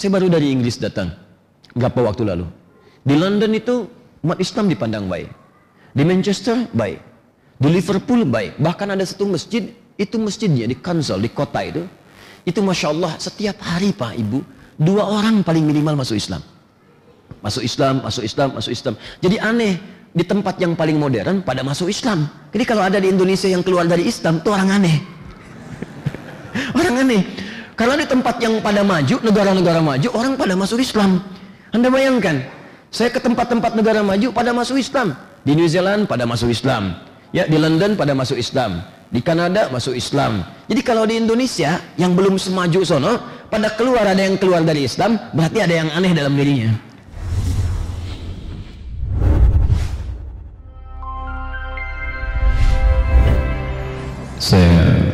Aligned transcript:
saya 0.00 0.16
baru 0.16 0.32
dari 0.32 0.48
Inggris 0.48 0.80
datang 0.80 1.12
berapa 1.76 2.00
waktu 2.08 2.24
lalu. 2.24 2.48
Di 3.04 3.20
London 3.20 3.52
itu 3.52 3.84
umat 4.24 4.40
Islam 4.40 4.72
dipandang 4.72 5.04
baik. 5.12 5.28
Di 5.92 6.02
Manchester 6.08 6.72
baik. 6.72 6.98
Di 7.60 7.68
Liverpool 7.68 8.24
baik. 8.24 8.56
Bahkan 8.56 8.96
ada 8.96 9.04
satu 9.04 9.28
masjid, 9.28 9.68
itu 10.00 10.16
masjidnya 10.16 10.64
di 10.64 10.80
Kansal, 10.80 11.20
di 11.20 11.28
kota 11.28 11.60
itu. 11.60 11.84
Itu 12.48 12.64
Masya 12.64 12.96
Allah 12.96 13.12
setiap 13.20 13.60
hari 13.60 13.92
Pak 13.92 14.16
Ibu, 14.16 14.40
dua 14.80 15.04
orang 15.04 15.44
paling 15.44 15.68
minimal 15.68 16.00
masuk 16.00 16.16
Islam. 16.16 16.40
Masuk 17.44 17.60
Islam, 17.60 18.00
masuk 18.00 18.24
Islam, 18.24 18.48
masuk 18.56 18.72
Islam. 18.72 18.94
Jadi 19.20 19.36
aneh, 19.36 19.76
di 20.16 20.24
tempat 20.24 20.56
yang 20.56 20.72
paling 20.72 20.96
modern 20.96 21.44
pada 21.44 21.60
masuk 21.60 21.92
Islam. 21.92 22.24
Jadi 22.56 22.64
kalau 22.64 22.88
ada 22.88 22.96
di 22.96 23.12
Indonesia 23.12 23.52
yang 23.52 23.60
keluar 23.60 23.84
dari 23.84 24.08
Islam, 24.08 24.40
itu 24.40 24.48
orang 24.48 24.80
aneh. 24.80 24.96
orang 26.80 27.04
aneh. 27.04 27.49
Kalau 27.80 27.96
di 27.96 28.04
tempat 28.04 28.36
yang 28.44 28.60
pada 28.60 28.84
maju, 28.84 29.16
negara-negara 29.24 29.80
maju, 29.80 30.08
orang 30.12 30.36
pada 30.36 30.52
masuk 30.52 30.84
Islam. 30.84 31.24
Anda 31.72 31.88
bayangkan, 31.88 32.44
saya 32.92 33.08
ke 33.08 33.16
tempat-tempat 33.16 33.72
negara 33.72 34.04
maju 34.04 34.36
pada 34.36 34.52
masuk 34.52 34.76
Islam. 34.76 35.16
Di 35.48 35.56
New 35.56 35.64
Zealand 35.64 36.04
pada 36.04 36.28
masuk 36.28 36.52
Islam. 36.52 37.00
Ya, 37.32 37.48
di 37.48 37.56
London 37.56 37.96
pada 37.96 38.12
masuk 38.12 38.36
Islam. 38.36 38.84
Di 39.08 39.24
Kanada 39.24 39.72
masuk 39.72 39.96
Islam. 39.96 40.44
Jadi 40.68 40.84
kalau 40.84 41.08
di 41.08 41.24
Indonesia 41.24 41.80
yang 41.96 42.12
belum 42.12 42.36
semaju 42.36 42.84
sono, 42.84 43.16
pada 43.48 43.72
keluar 43.72 44.04
ada 44.04 44.20
yang 44.20 44.36
keluar 44.36 44.60
dari 44.60 44.84
Islam, 44.84 45.16
berarti 45.32 45.64
ada 45.64 45.74
yang 45.80 45.88
aneh 45.96 46.12
dalam 46.12 46.36
dirinya. 46.36 46.76
Saya 54.36 55.09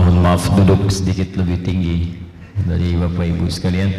mohon 0.00 0.16
maaf 0.24 0.48
duduk 0.56 0.88
sedikit 0.88 1.36
lebih 1.36 1.60
tinggi 1.60 2.16
dari 2.64 2.96
Bapak 2.96 3.20
Ibu 3.20 3.52
sekalian. 3.52 3.92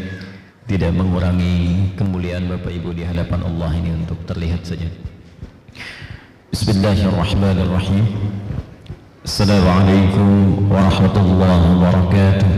Tidak 0.65 0.89
mengurangi 0.97 1.93
kemuliaan 1.93 2.49
Bapak 2.49 2.73
Ibu 2.73 2.89
di 2.97 3.05
hadapan 3.05 3.45
Allah 3.45 3.69
ini 3.77 3.93
untuk 4.01 4.17
terlihat 4.25 4.65
saja. 4.65 4.89
Bismillahirrahmanirrahim. 6.49 8.05
Assalamualaikum 9.21 10.65
warahmatullahi 10.73 11.65
wabarakatuh. 11.77 12.53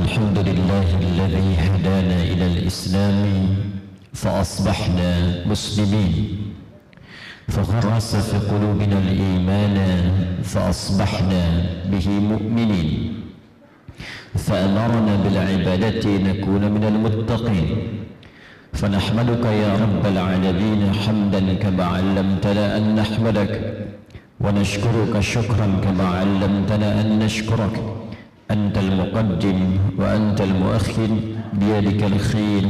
Alhamdulillahilladzi 0.00 1.52
hadana 1.52 2.16
ila 2.32 2.44
al-islam 2.48 3.18
fa 4.16 4.40
asbahna 4.40 5.44
muslimin. 5.44 6.47
فغرس 7.48 8.16
في 8.16 8.38
قلوبنا 8.50 8.98
الإيمان 8.98 9.76
فأصبحنا 10.42 11.42
به 11.90 12.08
مؤمنين. 12.08 12.88
فأمرنا 14.34 15.16
بالعبادة 15.24 16.04
نكون 16.28 16.72
من 16.72 16.84
المتقين. 16.84 17.68
فنحمدك 18.72 19.44
يا 19.44 19.72
رب 19.82 20.06
العالمين 20.06 20.92
حمدا 20.92 21.54
كما 21.54 21.84
علمتنا 21.84 22.76
أن 22.76 22.94
نحمدك. 22.94 23.52
ونشكرك 24.40 25.20
شكرا 25.20 25.80
كما 25.84 26.06
علمتنا 26.08 27.00
أن 27.00 27.18
نشكرك. 27.18 27.76
أنت 28.50 28.78
المقدم 28.78 29.60
وأنت 29.98 30.40
المؤخر. 30.40 31.10
بيدك 31.52 32.02
الخير. 32.12 32.64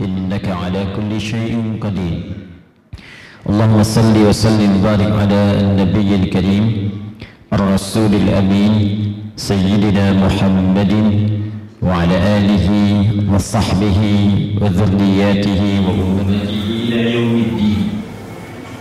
إنك 0.00 0.48
على 0.48 0.86
كل 0.96 1.20
شيء 1.20 1.78
قدير. 1.80 2.49
اللهم 3.48 3.82
صل 3.82 4.16
وسلم 4.28 4.70
وبارك 4.76 5.12
على 5.20 5.40
النبي 5.60 6.14
الكريم 6.14 6.64
الرسول 7.52 8.12
الأمين 8.14 8.74
سيدنا 9.36 10.12
محمد 10.12 10.92
وعلى 11.82 12.16
آله 12.36 12.68
وصحبه 13.32 14.00
وذرياته. 14.60 15.62
وأمته 15.86 16.52
إلى 16.84 17.14
يوم 17.16 17.34
الدين 17.46 17.80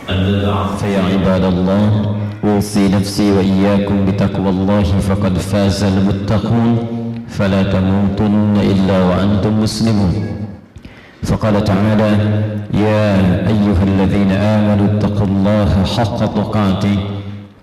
أما 0.09 0.31
بعد 0.43 0.69
فيا 0.77 1.01
عباد 1.11 1.43
الله 1.43 2.15
أوصي 2.43 2.87
نفسي 2.87 3.31
وإياكم 3.31 4.05
بتقوى 4.05 4.49
الله 4.49 4.83
فقد 4.83 5.37
فاز 5.37 5.83
المتقون 5.83 6.77
فلا 7.27 7.63
تموتن 7.63 8.55
إلا 8.59 8.97
وأنتم 9.03 9.63
مسلمون. 9.63 10.38
فقال 11.23 11.63
تعالى 11.63 12.11
يا 12.73 13.03
أيها 13.47 13.83
الذين 13.83 14.31
آمنوا 14.31 14.87
اتقوا 14.87 15.27
الله 15.27 15.71
حق 15.95 16.19
تقاته 16.39 16.97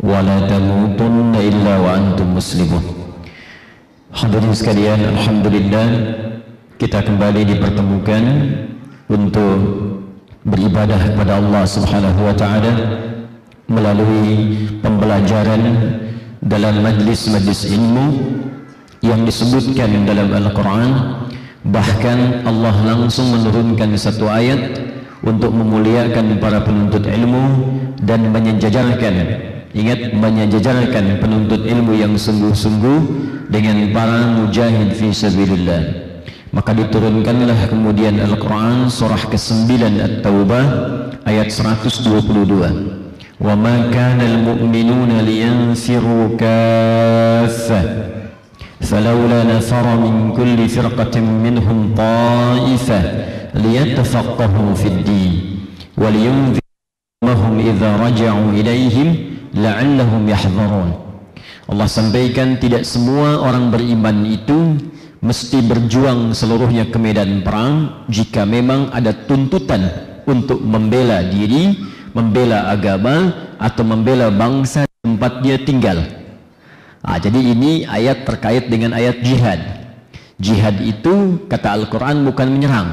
ولا 0.00 0.38
تموتن 0.52 1.32
إلا 1.34 1.72
وأنتم 1.78 2.28
مسلمون 2.36 2.84
Hadirin 4.16 4.56
sekalian, 4.56 5.12
Alhamdulillah 5.12 5.86
kita 6.80 7.04
kembali 7.04 7.44
dipertemukan 7.52 8.24
untuk 9.12 9.56
beribadah 10.40 10.96
kepada 11.12 11.36
Allah 11.36 11.68
Subhanahu 11.68 12.24
wa 12.24 12.32
taala 12.32 12.72
melalui 13.68 14.56
pembelajaran 14.80 15.62
dalam 16.40 16.80
majlis-majlis 16.80 17.76
ilmu 17.76 18.06
yang 19.04 19.20
disebutkan 19.28 20.08
dalam 20.08 20.32
Al-Qur'an 20.32 20.90
Bahkan 21.66 22.46
Allah 22.46 22.76
langsung 22.94 23.34
menurunkan 23.34 23.98
satu 23.98 24.30
ayat 24.30 24.78
untuk 25.26 25.50
memuliakan 25.50 26.38
para 26.38 26.62
penuntut 26.62 27.02
ilmu 27.10 27.44
dan 28.06 28.30
menyejajarkan 28.30 29.14
ingat 29.76 30.14
menyejajarkan 30.14 31.18
penuntut 31.20 31.66
ilmu 31.66 31.98
yang 31.98 32.14
sungguh-sungguh 32.14 32.98
dengan 33.50 33.90
para 33.90 34.30
mujahid 34.40 34.94
fi 34.94 35.10
sabilillah. 35.10 36.06
Maka 36.54 36.72
diturunkanlah 36.72 37.68
kemudian 37.68 38.16
Al-Quran 38.16 38.88
surah 38.88 39.28
ke-9 39.28 39.76
At-Taubah 40.00 40.64
ayat 41.28 41.52
122 41.52 42.96
wa 43.36 43.52
ma 43.52 43.92
kana 43.92 44.24
al-mu'minuna 44.24 45.20
liyanfiru 45.20 46.40
kaffah 46.40 48.15
فلولا 48.81 49.39
نفر 49.43 49.85
من 50.05 50.33
كل 50.35 50.57
فرقة 50.69 51.15
منهم 51.19 51.77
طائفة 51.97 52.99
ليتفقهوا 53.55 54.71
في 54.75 54.87
الدين 54.87 55.33
ولينذرهم 56.01 57.53
إذا 57.59 57.89
رجعوا 58.05 58.49
إليهم 58.51 59.07
لعلهم 59.53 60.21
يحذرون 60.29 60.89
Allah 61.71 61.87
sampaikan 61.87 62.59
tidak 62.59 62.83
semua 62.83 63.39
orang 63.47 63.71
beriman 63.71 64.27
itu 64.27 64.75
mesti 65.23 65.63
berjuang 65.63 66.35
seluruhnya 66.35 66.91
ke 66.91 66.99
medan 66.99 67.47
perang 67.47 68.03
jika 68.11 68.43
memang 68.43 68.91
ada 68.91 69.15
tuntutan 69.15 69.87
untuk 70.27 70.59
membela 70.59 71.23
diri, 71.23 71.79
membela 72.11 72.67
agama 72.75 73.31
atau 73.55 73.87
membela 73.87 74.27
bangsa 74.27 74.83
tempat 74.99 75.39
dia 75.39 75.63
tinggal. 75.63 76.03
Nah, 77.06 77.22
jadi 77.22 77.38
ini 77.38 77.86
ayat 77.86 78.26
terkait 78.26 78.66
dengan 78.66 78.90
ayat 78.98 79.22
jihad. 79.22 79.62
Jihad 80.42 80.82
itu 80.82 81.46
kata 81.46 81.78
Al-Quran 81.78 82.26
bukan 82.26 82.50
menyerang. 82.50 82.88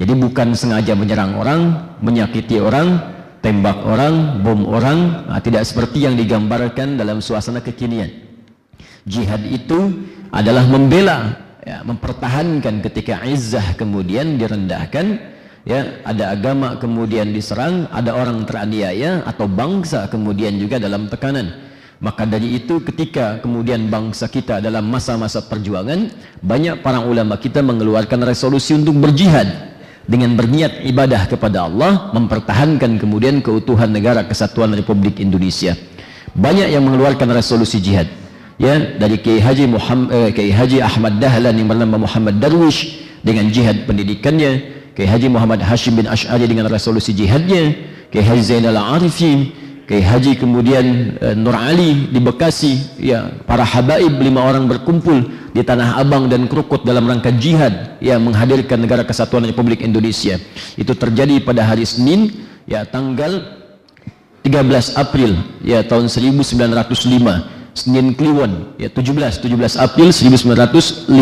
Jadi 0.00 0.12
bukan 0.16 0.56
sengaja 0.56 0.96
menyerang 0.96 1.38
orang, 1.38 1.92
menyakiti 2.00 2.58
orang, 2.58 2.98
tembak 3.44 3.84
orang, 3.84 4.40
bom 4.40 4.64
orang. 4.66 5.28
Nah, 5.28 5.38
tidak 5.44 5.68
seperti 5.68 6.08
yang 6.08 6.16
digambarkan 6.16 6.96
dalam 6.96 7.20
suasana 7.20 7.60
kekinian. 7.60 8.10
Jihad 9.04 9.44
itu 9.44 10.02
adalah 10.32 10.64
membela, 10.64 11.36
ya, 11.62 11.84
mempertahankan 11.84 12.80
ketika 12.80 13.22
izzah 13.28 13.76
kemudian 13.76 14.40
direndahkan, 14.40 15.20
ya 15.68 16.00
ada 16.02 16.32
agama 16.32 16.80
kemudian 16.80 17.30
diserang, 17.30 17.86
ada 17.92 18.16
orang 18.16 18.42
teraniaya 18.48 19.20
atau 19.28 19.44
bangsa 19.44 20.08
kemudian 20.08 20.56
juga 20.56 20.80
dalam 20.80 21.06
tekanan. 21.12 21.63
Maka 22.02 22.26
dari 22.26 22.58
itu 22.58 22.82
ketika 22.82 23.38
kemudian 23.38 23.86
bangsa 23.86 24.26
kita 24.26 24.58
dalam 24.58 24.90
masa-masa 24.90 25.46
perjuangan 25.46 26.10
banyak 26.42 26.82
para 26.82 27.00
ulama 27.00 27.38
kita 27.38 27.62
mengeluarkan 27.62 28.26
resolusi 28.26 28.74
untuk 28.74 28.98
berjihad 28.98 29.74
dengan 30.04 30.36
berniat 30.36 30.84
ibadah 30.84 31.24
kepada 31.30 31.64
Allah 31.64 32.12
mempertahankan 32.12 33.00
kemudian 33.00 33.40
keutuhan 33.40 33.88
negara 33.88 34.26
kesatuan 34.26 34.74
Republik 34.76 35.22
Indonesia. 35.22 35.78
Banyak 36.34 36.68
yang 36.74 36.82
mengeluarkan 36.82 37.30
resolusi 37.30 37.78
jihad. 37.78 38.10
Ya, 38.54 38.78
dari 38.78 39.18
Kiai 39.18 39.42
Haji 39.42 39.66
Muhammad 39.66 40.14
eh, 40.14 40.30
Kiai 40.30 40.54
Haji 40.54 40.78
Ahmad 40.78 41.18
Dahlan 41.18 41.58
yang 41.58 41.66
bernama 41.66 42.06
Muhammad 42.06 42.38
Darwish 42.38 43.02
dengan 43.22 43.50
jihad 43.50 43.82
pendidikannya, 43.86 44.62
Kiai 44.94 45.10
Haji 45.10 45.26
Muhammad 45.26 45.62
Hashim 45.62 45.98
bin 45.98 46.06
Ash'ari 46.06 46.46
dengan 46.46 46.70
resolusi 46.70 47.10
jihadnya, 47.14 47.74
Kiai 48.14 48.22
Haji 48.22 48.42
Zainal 48.46 48.78
Arifin 48.78 49.63
Kiai 49.84 50.00
Haji 50.00 50.40
kemudian 50.40 51.16
e, 51.20 51.36
Nur 51.36 51.52
Ali 51.52 52.08
di 52.08 52.16
Bekasi 52.16 52.96
ya 52.96 53.28
para 53.44 53.68
habaib 53.68 54.16
lima 54.16 54.40
orang 54.40 54.64
berkumpul 54.64 55.28
di 55.52 55.60
Tanah 55.60 56.00
Abang 56.00 56.32
dan 56.32 56.48
Krukut 56.48 56.88
dalam 56.88 57.04
rangka 57.04 57.28
jihad 57.36 58.00
ya 58.00 58.16
menghadirkan 58.16 58.80
negara 58.80 59.04
kesatuan 59.04 59.44
Republik 59.44 59.84
Indonesia. 59.84 60.40
Itu 60.80 60.96
terjadi 60.96 61.44
pada 61.44 61.68
hari 61.68 61.84
Senin 61.84 62.32
ya 62.64 62.88
tanggal 62.88 63.60
13 64.40 64.96
April 64.96 65.36
ya 65.60 65.84
tahun 65.84 66.08
1905 66.08 67.76
Senin 67.76 68.16
Kliwon 68.16 68.80
ya 68.80 68.88
17 68.88 69.44
17 69.44 69.84
April 69.84 70.08
1905 70.16 71.12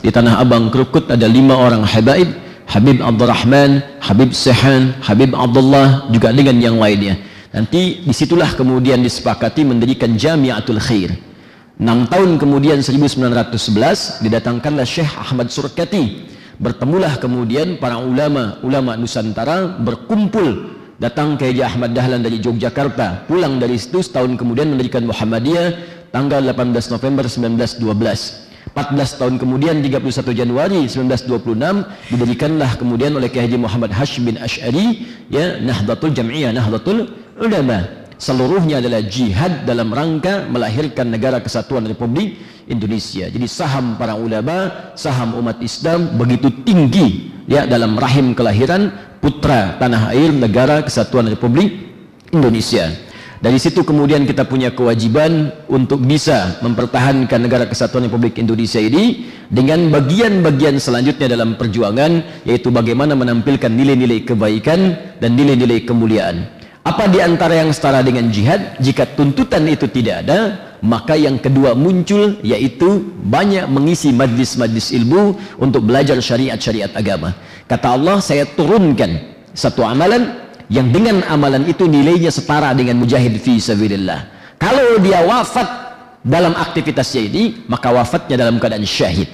di 0.00 0.08
Tanah 0.08 0.40
Abang 0.40 0.72
Krukut 0.72 1.04
ada 1.12 1.28
lima 1.28 1.52
orang 1.52 1.84
habaib 1.84 2.32
Habib 2.70 3.02
Abdurrahman, 3.02 3.82
Habib 3.98 4.30
Sehan, 4.30 4.94
Habib 5.02 5.34
Abdullah 5.34 6.06
juga 6.14 6.30
dengan 6.30 6.54
yang 6.62 6.78
lainnya. 6.78 7.18
Nanti 7.50 8.06
di 8.06 8.14
situlah 8.14 8.54
kemudian 8.54 9.02
disepakati 9.02 9.66
mendirikan 9.66 10.14
Jamiatul 10.14 10.78
Khair. 10.78 11.10
6 11.80 12.12
tahun 12.12 12.38
kemudian 12.38 12.78
1911 12.78 14.22
didatangkanlah 14.22 14.86
Syekh 14.86 15.10
Ahmad 15.18 15.50
Surkati. 15.50 16.30
Bertemulah 16.60 17.16
kemudian 17.18 17.80
para 17.80 17.98
ulama, 17.98 18.60
ulama 18.62 18.94
Nusantara 18.94 19.80
berkumpul 19.80 20.76
datang 21.00 21.40
ke 21.40 21.50
Haji 21.50 21.64
Ahmad 21.64 21.96
Dahlan 21.96 22.20
dari 22.20 22.38
Yogyakarta. 22.38 23.24
Pulang 23.24 23.56
dari 23.56 23.80
situ 23.80 24.04
setahun 24.04 24.36
kemudian 24.36 24.70
mendirikan 24.70 25.08
Muhammadiyah 25.08 25.74
tanggal 26.12 26.44
18 26.44 26.92
November 26.92 27.24
1912. 27.26 28.49
14 28.70 29.18
tahun 29.18 29.34
kemudian 29.42 29.82
31 29.82 30.30
Januari 30.30 30.86
1926 30.86 32.14
didirikanlah 32.14 32.78
kemudian 32.78 33.18
oleh 33.18 33.26
Kiai 33.26 33.50
Haji 33.50 33.58
Muhammad 33.58 33.90
Hashim 33.90 34.30
bin 34.30 34.38
Ash'ari 34.38 35.02
ya 35.26 35.58
Nahdlatul 35.58 36.14
Jam'iyah 36.14 36.54
Nahdlatul 36.54 37.10
Ulama. 37.40 38.06
Seluruhnya 38.20 38.84
adalah 38.84 39.00
jihad 39.00 39.64
dalam 39.64 39.90
rangka 39.90 40.44
melahirkan 40.46 41.08
negara 41.08 41.40
kesatuan 41.40 41.88
Republik 41.88 42.36
Indonesia. 42.68 43.26
Jadi 43.26 43.46
saham 43.48 43.96
para 43.96 44.14
ulama 44.14 44.92
saham 44.92 45.40
umat 45.40 45.58
Islam 45.64 46.20
begitu 46.20 46.52
tinggi 46.62 47.32
ya 47.48 47.64
dalam 47.64 47.96
rahim 47.96 48.36
kelahiran 48.36 48.92
putra 49.18 49.80
tanah 49.80 50.12
air 50.14 50.30
negara 50.30 50.84
kesatuan 50.84 51.26
Republik 51.32 51.90
Indonesia 52.30 53.09
dari 53.40 53.56
situ 53.56 53.80
kemudian 53.88 54.28
kita 54.28 54.44
punya 54.44 54.68
kewajiban 54.68 55.48
untuk 55.64 56.04
bisa 56.04 56.60
mempertahankan 56.60 57.40
negara 57.40 57.64
kesatuan 57.64 58.04
Republik 58.04 58.36
Indonesia 58.36 58.76
ini 58.76 59.32
dengan 59.48 59.88
bagian-bagian 59.88 60.76
selanjutnya 60.76 61.24
dalam 61.24 61.56
perjuangan 61.56 62.44
yaitu 62.44 62.68
bagaimana 62.68 63.16
menampilkan 63.16 63.72
nilai-nilai 63.72 64.28
kebaikan 64.28 64.92
dan 65.24 65.40
nilai-nilai 65.40 65.88
kemuliaan. 65.88 66.52
Apa 66.84 67.08
di 67.08 67.24
antara 67.24 67.56
yang 67.64 67.72
setara 67.72 68.04
dengan 68.04 68.28
jihad? 68.28 68.76
Jika 68.76 69.08
tuntutan 69.16 69.64
itu 69.72 69.88
tidak 69.88 70.28
ada, 70.28 70.38
maka 70.84 71.16
yang 71.16 71.40
kedua 71.40 71.72
muncul 71.72 72.36
yaitu 72.44 73.08
banyak 73.24 73.64
mengisi 73.72 74.12
majlis-majlis 74.12 74.92
ilmu 75.00 75.40
untuk 75.56 75.88
belajar 75.88 76.20
syariat-syariat 76.20 76.92
agama. 76.92 77.32
Kata 77.64 77.96
Allah, 77.96 78.20
saya 78.20 78.44
turunkan 78.44 79.16
satu 79.56 79.80
amalan 79.80 80.49
yang 80.70 80.94
dengan 80.94 81.26
amalan 81.26 81.66
itu 81.66 81.90
nilainya 81.90 82.30
setara 82.30 82.70
dengan 82.78 83.02
mujahid 83.02 83.42
fi 83.42 83.58
sabilillah. 83.58 84.54
Kalau 84.54 85.02
dia 85.02 85.18
wafat 85.26 85.66
dalam 86.22 86.54
aktivitasnya 86.54 87.22
ini, 87.26 87.42
maka 87.66 87.90
wafatnya 87.90 88.38
dalam 88.46 88.62
keadaan 88.62 88.86
syahid. 88.86 89.26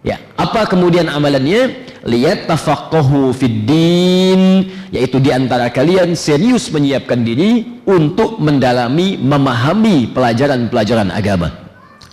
Ya, 0.00 0.16
apa 0.40 0.64
kemudian 0.64 1.12
amalannya? 1.12 1.90
Lihat 2.08 2.48
tafaqahu 2.48 3.36
fid 3.36 3.68
din, 3.68 4.70
yaitu 4.88 5.20
di 5.20 5.28
antara 5.28 5.68
kalian 5.68 6.16
serius 6.16 6.72
menyiapkan 6.72 7.20
diri 7.20 7.82
untuk 7.84 8.40
mendalami, 8.40 9.20
memahami 9.20 10.08
pelajaran-pelajaran 10.16 11.12
agama. 11.12 11.52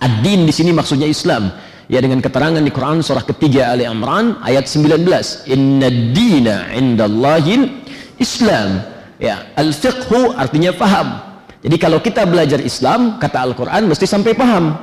Ad-din 0.04 0.44
di 0.44 0.52
sini 0.52 0.76
maksudnya 0.76 1.08
Islam. 1.08 1.54
Ya 1.86 2.02
dengan 2.02 2.18
keterangan 2.18 2.58
di 2.60 2.74
Quran 2.74 3.06
surah 3.06 3.22
ketiga 3.24 3.70
Ali 3.70 3.86
Imran 3.86 4.42
ayat 4.42 4.66
19. 4.66 5.06
Inna 5.54 5.88
dina 5.88 6.74
indallahil 6.74 7.85
Islam. 8.18 8.84
Ya, 9.16 9.48
al-fiqhu 9.56 10.36
artinya 10.36 10.76
paham. 10.76 11.24
Jadi 11.66 11.76
kalau 11.82 11.98
kita 12.04 12.28
belajar 12.30 12.62
Islam, 12.62 13.18
kata 13.18 13.42
Al-Qur'an 13.42 13.90
mesti 13.90 14.06
sampai 14.06 14.38
paham. 14.38 14.76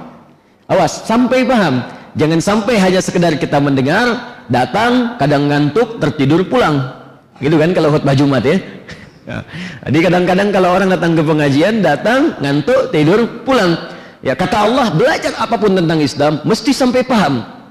Awas, 0.67 1.06
sampai 1.06 1.46
paham. 1.46 1.84
Jangan 2.19 2.40
sampai 2.43 2.75
hanya 2.76 3.00
sekedar 3.00 3.38
kita 3.38 3.62
mendengar, 3.62 4.40
datang, 4.50 5.17
kadang 5.17 5.46
ngantuk, 5.46 6.02
tertidur 6.02 6.44
pulang. 6.49 6.93
Gitu 7.38 7.55
kan 7.56 7.70
kalau 7.70 7.88
khutbah 7.94 8.17
Jumat 8.19 8.43
ya. 8.44 8.56
ya. 9.25 9.37
Jadi 9.88 9.99
kadang-kadang 10.11 10.49
kalau 10.50 10.69
orang 10.75 10.88
datang 10.90 11.14
ke 11.14 11.23
pengajian, 11.23 11.81
datang, 11.81 12.34
ngantuk, 12.43 12.90
tidur, 12.90 13.25
pulang. 13.46 13.79
Ya 14.23 14.34
kata 14.38 14.67
Allah, 14.67 14.90
belajar 14.94 15.34
apa 15.38 15.56
pun 15.58 15.75
tentang 15.75 15.99
Islam 15.99 16.43
mesti 16.43 16.70
sampai 16.70 17.02
paham. 17.06 17.62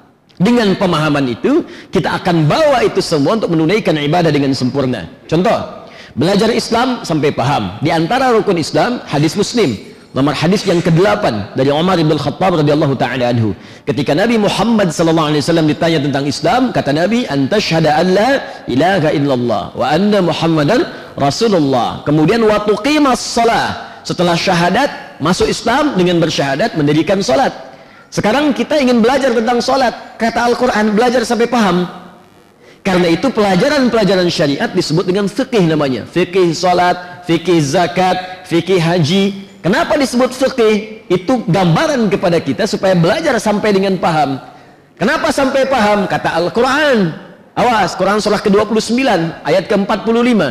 Dengan 0.42 0.74
pemahaman 0.74 1.30
itu, 1.30 1.62
kita 1.94 2.18
akan 2.18 2.50
bawa 2.50 2.82
itu 2.82 2.98
semua 2.98 3.38
untuk 3.38 3.54
menunaikan 3.54 3.94
ibadah 4.02 4.34
dengan 4.34 4.58
sempurna. 4.58 5.06
Contoh, 5.30 5.86
belajar 6.18 6.50
Islam 6.50 7.06
sampai 7.06 7.30
paham. 7.30 7.78
Di 7.86 7.94
antara 7.94 8.34
rukun 8.34 8.58
Islam, 8.58 9.06
hadis 9.06 9.38
Muslim. 9.38 9.78
Nomor 10.12 10.36
hadis 10.36 10.68
yang 10.68 10.84
ke-8 10.84 11.56
dari 11.56 11.72
Umar 11.72 11.96
bin 11.96 12.20
Khattab 12.20 12.60
radhiyallahu 12.60 13.00
taala 13.00 13.32
anhu. 13.32 13.56
Ketika 13.88 14.12
Nabi 14.12 14.36
Muhammad 14.36 14.92
sallallahu 14.92 15.32
alaihi 15.32 15.40
wasallam 15.40 15.72
ditanya 15.72 16.04
tentang 16.04 16.28
Islam, 16.28 16.62
kata 16.76 16.92
Nabi, 16.92 17.24
"Anta 17.32 17.64
syahada 17.64 17.96
an 17.96 18.08
la 18.12 18.32
ilaha 18.68 19.10
illallah 19.16 19.64
wa 19.72 19.86
anna 19.88 20.20
Muhammadan 20.20 20.84
Rasulullah." 21.16 22.04
Kemudian 22.04 22.44
wa 22.44 22.60
tuqimas 22.68 23.24
shalah. 23.24 24.04
Setelah 24.04 24.36
syahadat, 24.36 25.22
masuk 25.24 25.48
Islam 25.48 25.96
dengan 25.96 26.20
bersyahadat 26.20 26.76
mendirikan 26.76 27.24
salat. 27.24 27.71
Sekarang 28.12 28.52
kita 28.52 28.76
ingin 28.76 29.00
belajar 29.00 29.32
tentang 29.32 29.64
sholat. 29.64 30.20
Kata 30.20 30.52
Al-Quran, 30.52 30.92
belajar 30.92 31.24
sampai 31.24 31.48
paham. 31.48 31.88
Karena 32.84 33.08
itu 33.08 33.32
pelajaran-pelajaran 33.32 34.28
syariat 34.28 34.68
disebut 34.68 35.08
dengan 35.08 35.32
fikih 35.32 35.64
namanya. 35.64 36.04
Fikih 36.04 36.52
sholat, 36.52 37.24
fikih 37.24 37.64
zakat, 37.64 38.44
fikih 38.52 38.84
haji. 38.84 39.48
Kenapa 39.64 39.96
disebut 39.96 40.36
fikih? 40.36 41.08
Itu 41.08 41.48
gambaran 41.48 42.12
kepada 42.12 42.44
kita 42.44 42.68
supaya 42.68 43.00
belajar 43.00 43.40
sampai 43.40 43.72
dengan 43.72 43.96
paham. 43.96 44.44
Kenapa 45.00 45.32
sampai 45.32 45.64
paham? 45.72 46.04
Kata 46.04 46.36
Al-Quran. 46.36 47.16
Awas, 47.56 47.96
Quran 47.96 48.20
surah 48.20 48.44
ke-29, 48.44 49.08
ayat 49.48 49.72
ke-45. 49.72 50.42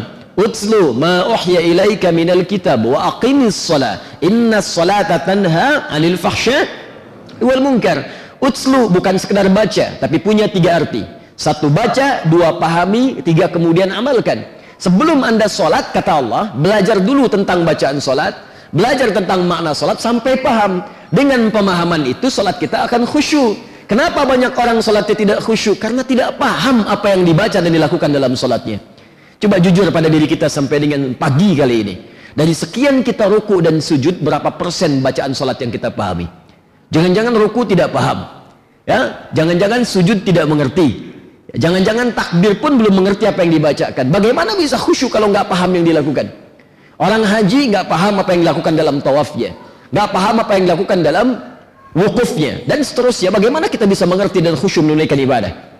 Utslu 0.41 0.97
ma 0.97 1.29
uhya 1.29 1.61
ilaika 1.61 2.09
minal 2.09 2.47
kitab 2.49 2.89
wa 2.89 3.13
aqimis 3.13 3.53
salat. 3.53 4.01
Inna 4.25 4.65
salata 4.65 5.21
tanha 5.21 5.91
anil 5.93 6.17
fahsya 6.17 6.65
wal 7.43 7.61
munkar. 7.61 8.07
Utslu 8.41 8.89
bukan 8.89 9.21
sekedar 9.21 9.45
baca, 9.53 10.01
tapi 10.01 10.17
punya 10.17 10.49
tiga 10.49 10.81
arti. 10.81 11.05
Satu 11.37 11.69
baca, 11.73 12.25
dua 12.29 12.57
pahami, 12.57 13.21
tiga 13.21 13.49
kemudian 13.49 13.93
amalkan. 13.93 14.45
Sebelum 14.81 15.21
anda 15.21 15.45
sholat, 15.45 15.93
kata 15.93 16.13
Allah, 16.25 16.53
belajar 16.57 17.01
dulu 17.01 17.29
tentang 17.29 17.69
bacaan 17.69 18.01
sholat, 18.01 18.33
belajar 18.73 19.13
tentang 19.13 19.45
makna 19.45 19.77
sholat 19.77 20.01
sampai 20.01 20.41
paham. 20.41 20.81
Dengan 21.13 21.53
pemahaman 21.53 22.09
itu, 22.09 22.33
sholat 22.33 22.57
kita 22.57 22.89
akan 22.89 23.05
khusyuk. 23.05 23.61
Kenapa 23.85 24.25
banyak 24.25 24.57
orang 24.57 24.81
sholatnya 24.81 25.17
tidak 25.17 25.39
khusyuk? 25.45 25.77
Karena 25.77 26.01
tidak 26.01 26.41
paham 26.41 26.89
apa 26.89 27.13
yang 27.13 27.29
dibaca 27.29 27.61
dan 27.61 27.69
dilakukan 27.69 28.09
dalam 28.09 28.33
sholatnya. 28.33 28.81
Coba 29.37 29.61
jujur 29.61 29.89
pada 29.93 30.09
diri 30.09 30.25
kita 30.25 30.49
sampai 30.49 30.77
dengan 30.81 31.13
pagi 31.13 31.57
kali 31.57 31.77
ini. 31.85 31.95
Dari 32.33 32.55
sekian 32.57 33.05
kita 33.05 33.29
ruku 33.29 33.61
dan 33.61 33.85
sujud, 33.85 34.21
berapa 34.25 34.49
persen 34.57 35.05
bacaan 35.05 35.37
sholat 35.37 35.61
yang 35.61 35.73
kita 35.75 35.93
pahami? 35.93 36.40
Jangan-jangan 36.91 37.33
ruku 37.39 37.63
tidak 37.67 37.95
paham. 37.95 38.27
Ya, 38.87 39.31
jangan-jangan 39.31 39.87
sujud 39.87 40.27
tidak 40.27 40.51
mengerti. 40.51 41.11
Jangan-jangan 41.55 42.15
takbir 42.15 42.59
pun 42.63 42.79
belum 42.79 43.03
mengerti 43.03 43.27
apa 43.27 43.43
yang 43.43 43.59
dibacakan. 43.59 44.11
Bagaimana 44.11 44.55
bisa 44.55 44.79
khusyuk 44.79 45.11
kalau 45.11 45.31
nggak 45.31 45.51
paham 45.51 45.71
yang 45.79 45.87
dilakukan? 45.87 46.31
Orang 47.01 47.25
haji 47.27 47.71
nggak 47.75 47.87
paham 47.89 48.21
apa 48.21 48.31
yang 48.37 48.41
dilakukan 48.45 48.73
dalam 48.77 49.01
tawafnya, 49.01 49.57
nggak 49.89 50.09
paham 50.13 50.37
apa 50.43 50.53
yang 50.59 50.63
dilakukan 50.69 50.99
dalam 51.01 51.27
wukufnya 51.97 52.63
dan 52.69 52.85
seterusnya. 52.85 53.35
Bagaimana 53.35 53.67
kita 53.67 53.89
bisa 53.89 54.07
mengerti 54.07 54.45
dan 54.45 54.55
khusyuk 54.55 54.85
menunaikan 54.87 55.19
ibadah? 55.19 55.71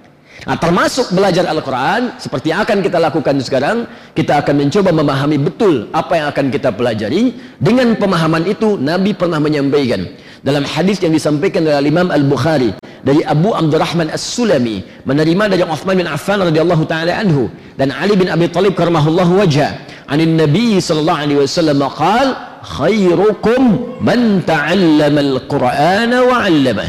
Nah, 0.41 0.57
termasuk 0.57 1.13
belajar 1.13 1.45
Al-Quran 1.45 2.17
seperti 2.17 2.49
yang 2.49 2.65
akan 2.65 2.81
kita 2.81 2.97
lakukan 2.97 3.37
sekarang 3.45 3.85
kita 4.17 4.41
akan 4.41 4.65
mencoba 4.65 4.89
memahami 4.89 5.37
betul 5.37 5.93
apa 5.93 6.17
yang 6.17 6.27
akan 6.33 6.49
kita 6.49 6.73
pelajari 6.73 7.37
dengan 7.61 7.93
pemahaman 8.01 8.49
itu 8.49 8.81
Nabi 8.81 9.13
pernah 9.13 9.37
menyampaikan 9.37 10.09
dalam 10.41 10.65
hadis 10.65 11.01
yang 11.05 11.13
disampaikan 11.13 11.65
oleh 11.69 11.93
Imam 11.93 12.09
Al-Bukhari 12.09 12.73
dari 13.05 13.21
Abu 13.25 13.53
Abdurrahman 13.53 14.13
As-Sulami 14.13 14.85
menerima 15.05 15.45
dari 15.53 15.63
Uthman 15.65 15.97
bin 16.01 16.09
Affan 16.09 16.41
radhiyallahu 16.41 16.85
taala 16.89 17.17
anhu 17.17 17.49
dan 17.77 17.93
Ali 17.93 18.17
bin 18.17 18.29
Abi 18.29 18.49
Thalib 18.49 18.77
karamahullahu 18.77 19.41
wajha 19.41 19.77
anin 20.09 20.37
Nabi 20.37 20.81
sallallahu 20.81 21.21
alaihi 21.25 21.41
wasallam 21.45 21.81
qaal 21.93 22.29
khairukum 22.65 23.61
man 24.05 24.45
ta'allama 24.45 25.21
al-Qur'ana 25.21 26.19
wa 26.25 26.37
'allama 26.45 26.87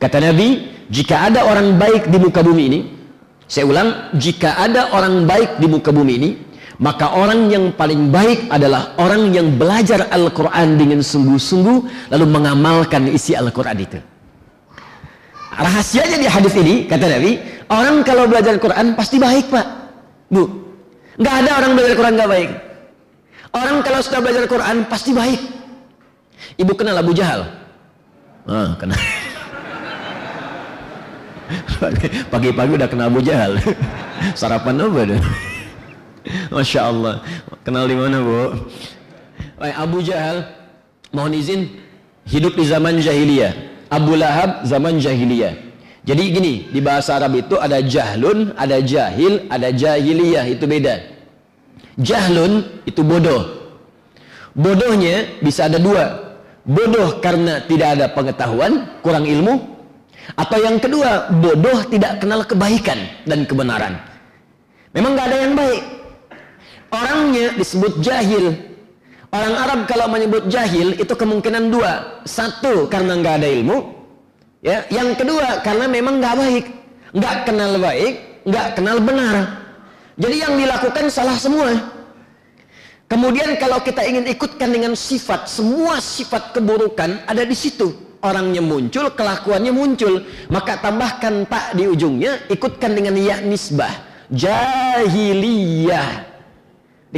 kata 0.00 0.20
Nabi 0.20 0.48
jika 0.88 1.32
ada 1.32 1.48
orang 1.48 1.76
baik 1.80 2.08
di 2.12 2.16
muka 2.20 2.40
bumi 2.44 2.64
ini 2.68 2.80
saya 3.48 3.68
ulang 3.68 4.16
jika 4.16 4.56
ada 4.56 4.92
orang 4.96 5.28
baik 5.28 5.60
di 5.60 5.66
muka 5.68 5.92
bumi 5.92 6.12
ini 6.16 6.30
maka 6.82 7.14
orang 7.14 7.46
yang 7.46 7.70
paling 7.78 8.10
baik 8.10 8.50
adalah 8.50 8.98
orang 8.98 9.30
yang 9.30 9.54
belajar 9.54 10.10
Al-Quran 10.10 10.74
dengan 10.74 10.98
sungguh-sungguh 10.98 12.10
lalu 12.10 12.26
mengamalkan 12.26 13.06
isi 13.06 13.38
Al-Quran 13.38 13.78
itu 13.78 13.98
rahasianya 15.54 16.18
di 16.18 16.26
hadis 16.26 16.54
ini 16.58 16.90
kata 16.90 17.06
Nabi 17.06 17.38
orang 17.70 18.02
kalau 18.02 18.26
belajar 18.26 18.58
Al-Quran 18.58 18.98
pasti 18.98 19.22
baik 19.22 19.46
pak 19.46 19.66
bu 20.26 20.42
nggak 21.22 21.34
ada 21.46 21.50
orang 21.62 21.70
belajar 21.78 21.90
Al-Quran 21.94 22.14
nggak 22.18 22.30
baik 22.34 22.50
orang 23.54 23.76
kalau 23.86 23.98
sudah 24.02 24.18
belajar 24.18 24.40
Al-Quran 24.42 24.76
pasti 24.90 25.10
baik 25.14 25.40
ibu 26.58 26.72
kenal 26.74 26.98
Abu 26.98 27.14
Jahal 27.14 27.62
Ah, 28.42 28.74
kena. 28.74 28.98
Pagi-pagi 32.34 32.72
udah 32.74 32.88
kena 32.90 33.06
Abu 33.06 33.22
Jahal. 33.22 33.54
Sarapan 34.38 34.82
apa 34.82 35.00
tuh? 35.14 35.22
Masya 36.54 36.80
Allah. 36.88 37.14
Kenal 37.66 37.86
di 37.90 37.96
mana 37.98 38.18
bu? 38.22 38.66
Abu 39.62 40.02
Jahal, 40.02 40.42
mohon 41.14 41.34
izin, 41.34 41.70
hidup 42.26 42.58
di 42.58 42.64
zaman 42.66 42.98
jahiliyah. 42.98 43.54
Abu 43.92 44.16
Lahab 44.16 44.64
zaman 44.66 44.98
jahiliyah. 44.98 45.54
Jadi 46.02 46.22
gini, 46.34 46.54
di 46.72 46.80
bahasa 46.82 47.14
Arab 47.14 47.38
itu 47.38 47.54
ada 47.62 47.78
jahlun, 47.78 48.50
ada 48.58 48.82
jahil, 48.82 49.46
ada 49.46 49.70
jahiliyah, 49.70 50.50
itu 50.50 50.64
beda. 50.66 50.98
Jahlun 52.00 52.82
itu 52.88 53.06
bodoh. 53.06 53.76
Bodohnya 54.56 55.38
bisa 55.38 55.70
ada 55.70 55.78
dua. 55.78 56.34
Bodoh 56.66 57.22
karena 57.22 57.62
tidak 57.70 58.00
ada 58.00 58.06
pengetahuan, 58.10 58.98
kurang 58.98 59.30
ilmu. 59.30 59.62
Atau 60.34 60.58
yang 60.58 60.82
kedua, 60.82 61.30
bodoh 61.30 61.86
tidak 61.86 62.18
kenal 62.18 62.42
kebaikan 62.42 62.98
dan 63.22 63.46
kebenaran. 63.46 63.94
Memang 64.90 65.14
gak 65.14 65.26
ada 65.30 65.38
yang 65.38 65.54
baik. 65.54 66.01
Orangnya 66.92 67.56
disebut 67.56 68.04
jahil. 68.04 68.52
Orang 69.32 69.54
Arab 69.56 69.80
kalau 69.88 70.12
menyebut 70.12 70.44
jahil 70.52 70.92
itu 71.00 71.16
kemungkinan 71.16 71.72
dua. 71.72 72.20
Satu, 72.28 72.84
karena 72.92 73.16
nggak 73.16 73.34
ada 73.40 73.48
ilmu. 73.48 73.76
Ya, 74.60 74.84
yang 74.92 75.16
kedua 75.16 75.64
karena 75.64 75.88
memang 75.88 76.20
nggak 76.20 76.36
baik, 76.36 76.64
nggak 77.16 77.36
kenal 77.48 77.72
baik, 77.80 78.44
nggak 78.44 78.66
kenal 78.76 79.00
benar. 79.00 79.36
Jadi 80.20 80.36
yang 80.36 80.54
dilakukan 80.60 81.08
salah 81.08 81.36
semua. 81.40 81.72
Kemudian 83.08 83.56
kalau 83.56 83.80
kita 83.80 84.04
ingin 84.04 84.28
ikutkan 84.28 84.68
dengan 84.68 84.92
sifat, 84.92 85.48
semua 85.48 85.96
sifat 86.00 86.52
keburukan 86.52 87.24
ada 87.24 87.44
di 87.44 87.56
situ. 87.56 87.92
Orangnya 88.20 88.60
muncul, 88.60 89.08
kelakuannya 89.16 89.72
muncul. 89.72 90.28
Maka 90.52 90.76
tambahkan 90.78 91.48
tak 91.48 91.72
di 91.72 91.88
ujungnya, 91.88 92.44
ikutkan 92.52 92.92
dengan 92.92 93.16
ya 93.16 93.40
nisbah. 93.40 94.12
Jahiliyah. 94.32 96.31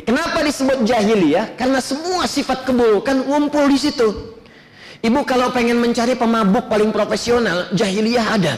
Kenapa 0.03 0.43
disebut 0.43 0.83
jahiliyah? 0.83 1.55
Karena 1.55 1.79
semua 1.79 2.27
sifat 2.27 2.67
keburukan 2.67 3.31
ngumpul 3.31 3.71
di 3.71 3.79
situ. 3.79 4.35
Ibu 5.07 5.23
kalau 5.23 5.55
pengen 5.55 5.79
mencari 5.79 6.19
pemabuk 6.19 6.67
paling 6.67 6.91
profesional, 6.91 7.71
jahiliyah 7.71 8.27
ada. 8.35 8.55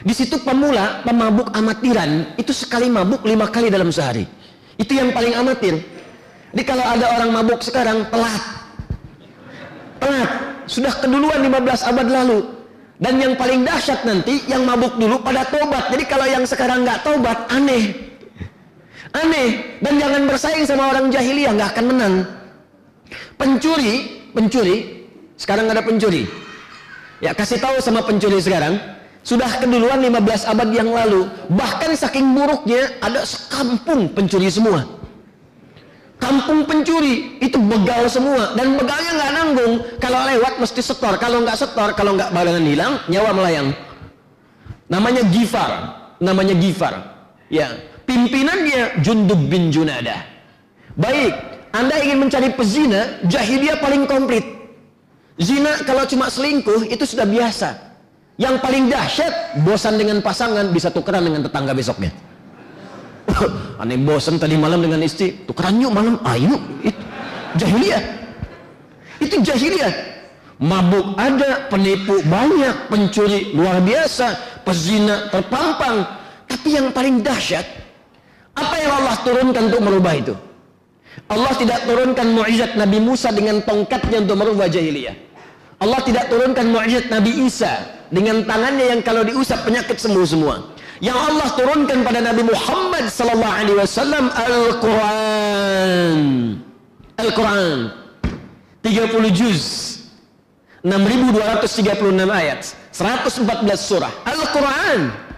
Di 0.00 0.14
situ 0.16 0.40
pemula, 0.40 1.04
pemabuk 1.04 1.52
amatiran, 1.52 2.32
itu 2.40 2.50
sekali 2.56 2.88
mabuk 2.88 3.22
lima 3.28 3.44
kali 3.52 3.68
dalam 3.68 3.92
sehari. 3.92 4.24
Itu 4.80 4.96
yang 4.96 5.12
paling 5.12 5.36
amatir. 5.36 5.84
Jadi 6.56 6.62
kalau 6.64 6.82
ada 6.82 7.06
orang 7.20 7.30
mabuk 7.30 7.60
sekarang, 7.60 8.08
telat. 8.08 8.42
Telat. 10.00 10.30
Sudah 10.64 10.96
keduluan 10.96 11.44
15 11.44 11.92
abad 11.92 12.08
lalu. 12.08 12.38
Dan 13.02 13.18
yang 13.20 13.34
paling 13.36 13.66
dahsyat 13.66 14.06
nanti, 14.08 14.42
yang 14.48 14.64
mabuk 14.64 14.96
dulu 14.96 15.20
pada 15.20 15.44
tobat. 15.46 15.92
Jadi 15.92 16.04
kalau 16.08 16.26
yang 16.26 16.46
sekarang 16.48 16.82
nggak 16.82 17.02
tobat, 17.04 17.50
aneh. 17.50 18.01
Aneh. 19.12 19.78
Dan 19.84 20.00
jangan 20.00 20.22
bersaing 20.24 20.64
sama 20.64 20.92
orang 20.92 21.12
jahiliyah, 21.12 21.52
nggak 21.56 21.70
akan 21.76 21.84
menang. 21.92 22.14
Pencuri, 23.36 24.24
pencuri, 24.32 25.04
sekarang 25.36 25.68
ada 25.68 25.84
pencuri. 25.84 26.24
Ya 27.22 27.36
kasih 27.36 27.62
tahu 27.62 27.78
sama 27.78 28.02
pencuri 28.02 28.42
sekarang, 28.42 28.78
sudah 29.22 29.46
keduluan 29.62 30.02
15 30.02 30.50
abad 30.50 30.68
yang 30.74 30.90
lalu. 30.90 31.30
Bahkan 31.54 31.94
saking 31.94 32.34
buruknya 32.34 32.98
ada 32.98 33.22
sekampung 33.22 34.10
pencuri 34.10 34.50
semua. 34.50 34.82
Kampung 36.22 36.62
pencuri 36.66 37.38
itu 37.42 37.58
begal 37.58 38.06
semua 38.06 38.54
dan 38.54 38.78
begalnya 38.78 39.10
nggak 39.18 39.32
nanggung. 39.34 39.72
Kalau 39.98 40.22
lewat 40.22 40.62
mesti 40.62 40.78
setor, 40.78 41.18
kalau 41.18 41.42
nggak 41.42 41.58
setor, 41.58 41.94
kalau 41.98 42.14
nggak 42.14 42.30
barengan 42.30 42.62
hilang, 42.62 42.92
nyawa 43.10 43.30
melayang. 43.34 43.68
Namanya 44.86 45.22
Gifar, 45.26 45.70
namanya 46.22 46.54
Gifar. 46.54 46.94
Ya, 47.50 47.74
Pimpinannya 48.12 49.00
Jundub 49.00 49.40
bin 49.48 49.72
Junada. 49.72 50.20
Baik, 51.00 51.32
Anda 51.72 51.96
ingin 52.04 52.28
mencari 52.28 52.52
pezina, 52.52 53.24
jahiliyah 53.24 53.80
paling 53.80 54.04
komplit. 54.04 54.44
Zina 55.40 55.80
kalau 55.88 56.04
cuma 56.04 56.28
selingkuh 56.28 56.92
itu 56.92 57.08
sudah 57.08 57.24
biasa. 57.24 57.72
Yang 58.36 58.60
paling 58.60 58.92
dahsyat, 58.92 59.64
bosan 59.64 59.96
dengan 59.96 60.20
pasangan 60.20 60.68
bisa 60.76 60.92
tukeran 60.92 61.24
dengan 61.24 61.40
tetangga 61.48 61.72
besoknya. 61.72 62.12
Aneh 63.80 63.96
bosan 63.96 64.36
tadi 64.36 64.60
malam 64.60 64.84
dengan 64.84 65.00
istri, 65.00 65.48
tukeran 65.48 65.80
yuk 65.80 65.96
malam, 65.96 66.20
ayo. 66.28 66.60
Itu 66.84 67.00
jahiliyah. 67.64 68.02
Itu 69.24 69.36
jahiliyah. 69.40 69.94
Mabuk 70.60 71.16
ada, 71.16 71.64
penipu 71.72 72.20
banyak, 72.28 72.92
pencuri 72.92 73.56
luar 73.56 73.80
biasa, 73.80 74.60
pezina 74.68 75.32
terpampang. 75.32 76.04
Tapi 76.44 76.68
yang 76.76 76.92
paling 76.92 77.24
dahsyat, 77.24 77.81
apa 78.52 78.74
yang 78.76 78.92
Allah 78.92 79.16
turunkan 79.24 79.62
untuk 79.72 79.80
merubah 79.80 80.12
itu? 80.16 80.34
Allah 81.28 81.52
tidak 81.56 81.84
turunkan 81.88 82.26
mukjizat 82.36 82.76
Nabi 82.76 82.98
Musa 83.00 83.28
dengan 83.32 83.60
tongkatnya 83.64 84.24
untuk 84.24 84.36
merubah 84.36 84.68
jahiliyah. 84.68 85.16
Allah 85.80 86.00
tidak 86.04 86.28
turunkan 86.28 86.68
mukjizat 86.72 87.08
Nabi 87.08 87.32
Isa 87.48 87.72
dengan 88.12 88.44
tangannya 88.44 88.96
yang 88.96 89.00
kalau 89.00 89.24
diusap 89.24 89.64
penyakit 89.64 89.96
sembuh 89.96 90.26
semua. 90.28 90.72
Yang 91.02 91.18
Allah 91.18 91.48
turunkan 91.58 91.98
pada 92.06 92.22
Nabi 92.22 92.46
Muhammad 92.46 93.10
sallallahu 93.10 93.56
alaihi 93.58 93.74
wasallam 93.74 94.30
Al-Qur'an. 94.30 96.20
Al-Qur'an. 97.18 97.90
30 98.86 99.34
juz. 99.34 99.62
6236 100.82 102.30
ayat. 102.30 102.60
114 102.90 103.78
surah. 103.78 104.12
Al-Quran. 104.26 105.31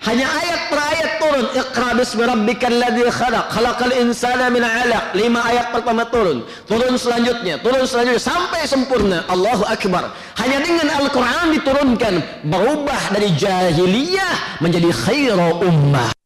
Hanya 0.00 0.24
ayat 0.24 0.60
per 0.72 0.80
ayat 0.80 1.10
turun. 1.20 1.46
Iqra 1.52 1.90
bismi 1.92 2.24
rabbikal 2.24 2.72
ladzi 2.72 3.04
khalaq. 3.12 3.52
Khalaqal 3.52 3.92
insana 4.00 4.48
min 4.48 4.64
'alaq. 4.64 5.12
Lima 5.12 5.44
ayat 5.44 5.76
pertama 5.76 6.08
turun. 6.08 6.40
Turun 6.64 6.96
selanjutnya, 6.96 7.60
turun 7.60 7.84
selanjutnya 7.84 8.16
sampai 8.16 8.64
sempurna. 8.64 9.28
Allahu 9.28 9.68
akbar. 9.68 10.08
Hanya 10.40 10.64
dengan 10.64 10.88
Al-Qur'an 11.04 11.52
diturunkan 11.52 12.14
berubah 12.48 13.12
dari 13.12 13.28
jahiliyah 13.36 14.64
menjadi 14.64 14.88
khairu 14.88 15.68
ummah. 15.68 16.16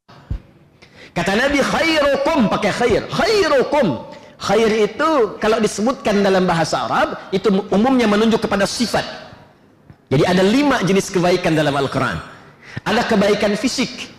Kata 1.11 1.35
Nabi 1.35 1.59
khairukum 1.59 2.47
pakai 2.47 2.71
khair. 2.79 3.03
Khairukum. 3.11 4.07
Khair 4.39 4.71
itu 4.87 5.11
kalau 5.43 5.59
disebutkan 5.59 6.23
dalam 6.23 6.47
bahasa 6.47 6.87
Arab 6.87 7.19
itu 7.35 7.51
umumnya 7.75 8.07
menunjuk 8.07 8.47
kepada 8.47 8.71
sifat. 8.71 9.03
Jadi 10.15 10.23
ada 10.31 10.47
lima 10.47 10.79
jenis 10.87 11.11
kebaikan 11.11 11.59
dalam 11.59 11.75
Al-Quran. 11.75 12.34
Ada 12.83 13.07
kebaikan 13.07 13.55
fisik. 13.55 14.11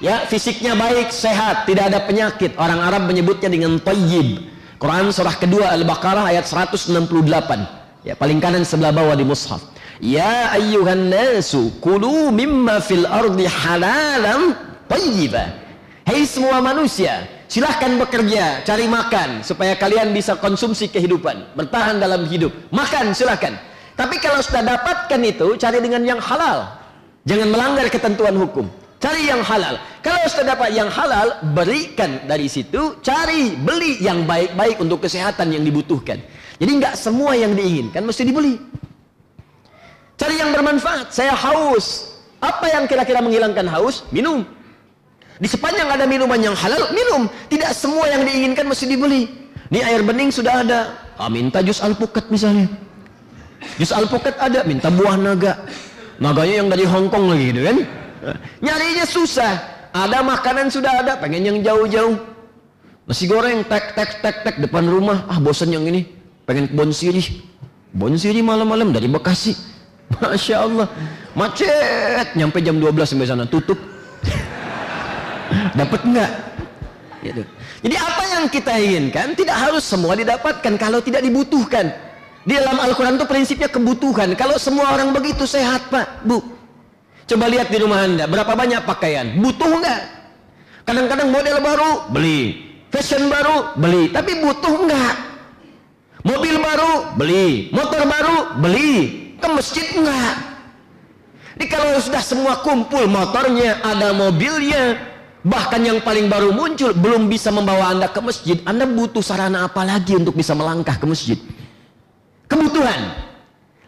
Ya, 0.00 0.24
fisiknya 0.30 0.78
baik, 0.78 1.10
sehat, 1.10 1.66
tidak 1.66 1.90
ada 1.92 2.00
penyakit. 2.06 2.54
Orang 2.56 2.80
Arab 2.80 3.10
menyebutnya 3.10 3.50
dengan 3.50 3.76
tayyib. 3.82 4.46
Quran 4.78 5.10
surah 5.10 5.34
kedua 5.34 5.74
Al-Baqarah 5.74 6.30
ayat 6.30 6.46
168. 6.46 6.94
Ya, 8.06 8.14
paling 8.14 8.38
kanan 8.38 8.62
sebelah 8.62 8.94
bawah 8.94 9.18
di 9.18 9.26
mushaf. 9.26 9.58
Ya 9.98 10.54
ayyuhan 10.54 11.10
nasu 11.10 11.74
kulu 11.82 12.30
mimma 12.30 12.78
fil 12.78 13.02
ardi 13.02 13.50
halalan 13.50 14.54
tayyiba. 14.86 15.58
Hei 16.06 16.22
semua 16.22 16.62
manusia, 16.62 17.26
silahkan 17.50 17.98
bekerja, 17.98 18.62
cari 18.62 18.86
makan 18.86 19.42
supaya 19.42 19.74
kalian 19.74 20.14
bisa 20.14 20.38
konsumsi 20.38 20.86
kehidupan, 20.88 21.58
bertahan 21.58 21.98
dalam 21.98 22.24
hidup. 22.30 22.54
Makan 22.70 23.10
silahkan. 23.12 23.58
Tapi 23.98 24.22
kalau 24.22 24.38
sudah 24.38 24.62
dapatkan 24.62 25.20
itu, 25.26 25.58
cari 25.58 25.82
dengan 25.82 26.06
yang 26.06 26.22
halal. 26.22 26.77
Jangan 27.28 27.48
melanggar 27.52 27.86
ketentuan 27.92 28.34
hukum. 28.40 28.64
Cari 28.98 29.30
yang 29.30 29.44
halal. 29.44 29.78
Kalau 30.02 30.18
sudah 30.26 30.56
dapat 30.56 30.74
yang 30.74 30.88
halal, 30.90 31.38
berikan 31.54 32.24
dari 32.24 32.48
situ. 32.48 32.98
Cari, 33.04 33.54
beli 33.54 34.00
yang 34.02 34.24
baik-baik 34.24 34.80
untuk 34.80 35.04
kesehatan 35.04 35.52
yang 35.54 35.62
dibutuhkan. 35.62 36.18
Jadi 36.58 36.72
nggak 36.82 36.98
semua 36.98 37.36
yang 37.38 37.54
diinginkan 37.54 38.02
mesti 38.02 38.26
dibeli. 38.26 38.58
Cari 40.18 40.34
yang 40.40 40.50
bermanfaat. 40.50 41.14
Saya 41.14 41.36
haus. 41.36 42.16
Apa 42.42 42.74
yang 42.74 42.90
kira-kira 42.90 43.22
menghilangkan 43.22 43.70
haus? 43.70 44.02
Minum. 44.10 44.42
Di 45.38 45.46
sepanjang 45.46 45.86
ada 45.86 46.02
minuman 46.10 46.40
yang 46.42 46.56
halal, 46.58 46.90
minum. 46.90 47.30
Tidak 47.46 47.70
semua 47.70 48.10
yang 48.10 48.26
diinginkan 48.26 48.66
mesti 48.66 48.90
dibeli. 48.90 49.30
Ini 49.70 49.84
air 49.86 50.02
bening 50.02 50.34
sudah 50.34 50.66
ada. 50.66 50.80
Ah, 51.14 51.30
minta 51.30 51.62
jus 51.62 51.78
alpukat 51.78 52.26
misalnya. 52.34 52.66
Jus 53.78 53.94
alpukat 53.94 54.34
ada, 54.42 54.66
minta 54.66 54.90
buah 54.90 55.14
naga. 55.14 55.54
Naganya 56.18 56.54
yang 56.62 56.68
dari 56.68 56.84
Hongkong 56.86 57.30
lagi 57.30 57.44
gitu 57.54 57.60
kan. 57.62 57.76
Nyarinya 58.58 59.06
susah. 59.06 59.54
Ada 59.94 60.20
makanan 60.20 60.68
sudah 60.68 61.00
ada, 61.00 61.16
pengen 61.16 61.42
yang 61.46 61.58
jauh-jauh. 61.64 62.18
Nasi 63.08 63.24
goreng 63.24 63.64
tek 63.64 63.96
tek 63.96 64.20
tek 64.20 64.36
tek 64.44 64.56
depan 64.60 64.84
rumah. 64.84 65.24
Ah 65.32 65.40
bosan 65.40 65.72
yang 65.72 65.86
ini. 65.88 66.04
Pengen 66.44 66.68
bon 66.76 66.92
sirih. 66.92 67.24
Bon 67.96 68.12
sirih 68.12 68.44
malam-malam 68.44 68.92
dari 68.92 69.08
Bekasi. 69.08 69.56
Masya 70.20 70.56
Allah. 70.60 70.86
Macet. 71.32 72.36
Nyampe 72.36 72.60
jam 72.60 72.76
12 72.76 73.08
sampai 73.08 73.24
sana. 73.24 73.48
Tutup. 73.48 73.80
Dapat 75.78 76.00
enggak? 76.04 76.30
Gitu. 77.24 77.42
Jadi 77.78 77.96
apa 77.96 78.22
yang 78.28 78.44
kita 78.50 78.72
inginkan 78.76 79.32
tidak 79.32 79.56
harus 79.56 79.82
semua 79.86 80.12
didapatkan 80.12 80.74
kalau 80.76 81.00
tidak 81.00 81.24
dibutuhkan. 81.24 81.88
Di 82.48 82.56
dalam 82.56 82.80
Al-Quran 82.80 83.20
itu 83.20 83.28
prinsipnya 83.28 83.68
kebutuhan. 83.68 84.32
Kalau 84.32 84.56
semua 84.56 84.96
orang 84.96 85.12
begitu 85.12 85.44
sehat, 85.44 85.92
Pak, 85.92 86.24
Bu. 86.24 86.40
Coba 87.28 87.44
lihat 87.44 87.68
di 87.68 87.76
rumah 87.76 88.08
Anda, 88.08 88.24
berapa 88.24 88.56
banyak 88.56 88.88
pakaian? 88.88 89.36
Butuh 89.36 89.68
nggak? 89.68 90.00
Kadang-kadang 90.88 91.28
model 91.28 91.60
baru, 91.60 92.08
beli. 92.08 92.64
Fashion 92.88 93.28
baru, 93.28 93.76
beli. 93.76 94.08
Tapi 94.08 94.40
butuh 94.40 94.74
nggak? 94.80 95.14
Mobil 96.24 96.56
baru, 96.56 97.20
beli. 97.20 97.68
Motor 97.68 98.08
baru, 98.08 98.36
beli. 98.64 98.92
Ke 99.36 99.46
masjid 99.52 99.84
nggak? 99.84 100.34
Jadi 101.60 101.66
kalau 101.68 102.00
sudah 102.00 102.24
semua 102.24 102.64
kumpul 102.64 103.04
motornya, 103.12 103.84
ada 103.84 104.16
mobilnya, 104.16 104.96
bahkan 105.44 105.84
yang 105.84 106.00
paling 106.00 106.32
baru 106.32 106.56
muncul, 106.56 106.96
belum 106.96 107.28
bisa 107.28 107.52
membawa 107.52 107.92
Anda 107.92 108.08
ke 108.08 108.24
masjid, 108.24 108.56
Anda 108.64 108.88
butuh 108.88 109.20
sarana 109.20 109.68
apa 109.68 109.84
lagi 109.84 110.16
untuk 110.16 110.32
bisa 110.32 110.56
melangkah 110.56 110.96
ke 110.96 111.04
masjid? 111.04 111.36
Kebutuhan. 112.48 113.00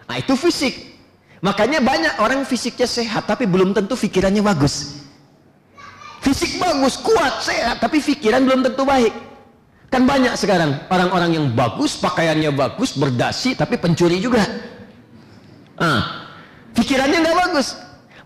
Nah, 0.06 0.16
itu 0.20 0.36
fisik. 0.36 1.00
Makanya 1.40 1.80
banyak 1.80 2.20
orang 2.20 2.44
fisiknya 2.44 2.84
sehat 2.84 3.24
tapi 3.24 3.48
belum 3.48 3.72
tentu 3.72 3.96
pikirannya 3.96 4.44
bagus. 4.44 5.00
Fisik 6.20 6.60
bagus, 6.60 7.00
kuat, 7.00 7.40
sehat, 7.40 7.80
tapi 7.80 7.96
pikiran 8.04 8.44
belum 8.44 8.60
tentu 8.60 8.84
baik. 8.84 9.10
Kan 9.88 10.04
banyak 10.04 10.36
sekarang 10.36 10.76
orang-orang 10.92 11.30
yang 11.32 11.46
bagus, 11.56 11.96
pakaiannya 11.96 12.52
bagus, 12.52 12.92
berdasi, 12.92 13.56
tapi 13.56 13.80
pencuri 13.80 14.20
juga. 14.20 14.44
Ah, 15.80 16.28
pikirannya 16.76 17.24
nggak 17.24 17.38
bagus. 17.48 17.72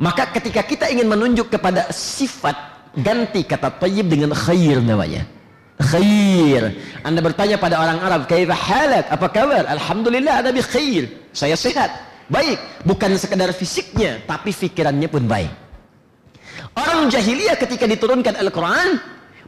Maka 0.03 0.35
ketika 0.35 0.67
kita 0.67 0.91
ingin 0.91 1.07
menunjuk 1.07 1.55
kepada 1.55 1.87
sifat, 1.95 2.59
ganti 2.99 3.47
kata 3.47 3.79
tayyib 3.79 4.11
dengan 4.11 4.35
khair 4.35 4.83
namanya 4.83 5.23
khair. 5.81 6.78
Anda 7.02 7.21
bertanya 7.21 7.57
pada 7.59 7.83
orang 7.83 7.99
Arab, 7.99 8.21
"Kaifa 8.31 8.54
halak? 8.54 9.11
Apa 9.11 9.26
kabar?" 9.31 9.66
Alhamdulillah 9.66 10.45
ada 10.45 10.50
bi 10.54 10.62
khair. 10.62 11.11
Saya 11.35 11.59
sehat. 11.59 11.90
Baik, 12.31 12.57
bukan 12.88 13.12
sekedar 13.21 13.52
fisiknya, 13.52 14.23
tapi 14.25 14.49
pikirannya 14.54 15.09
pun 15.12 15.28
baik. 15.28 15.52
Orang 16.73 17.12
jahiliyah 17.12 17.61
ketika 17.61 17.85
diturunkan 17.85 18.40
Al-Quran, 18.40 18.97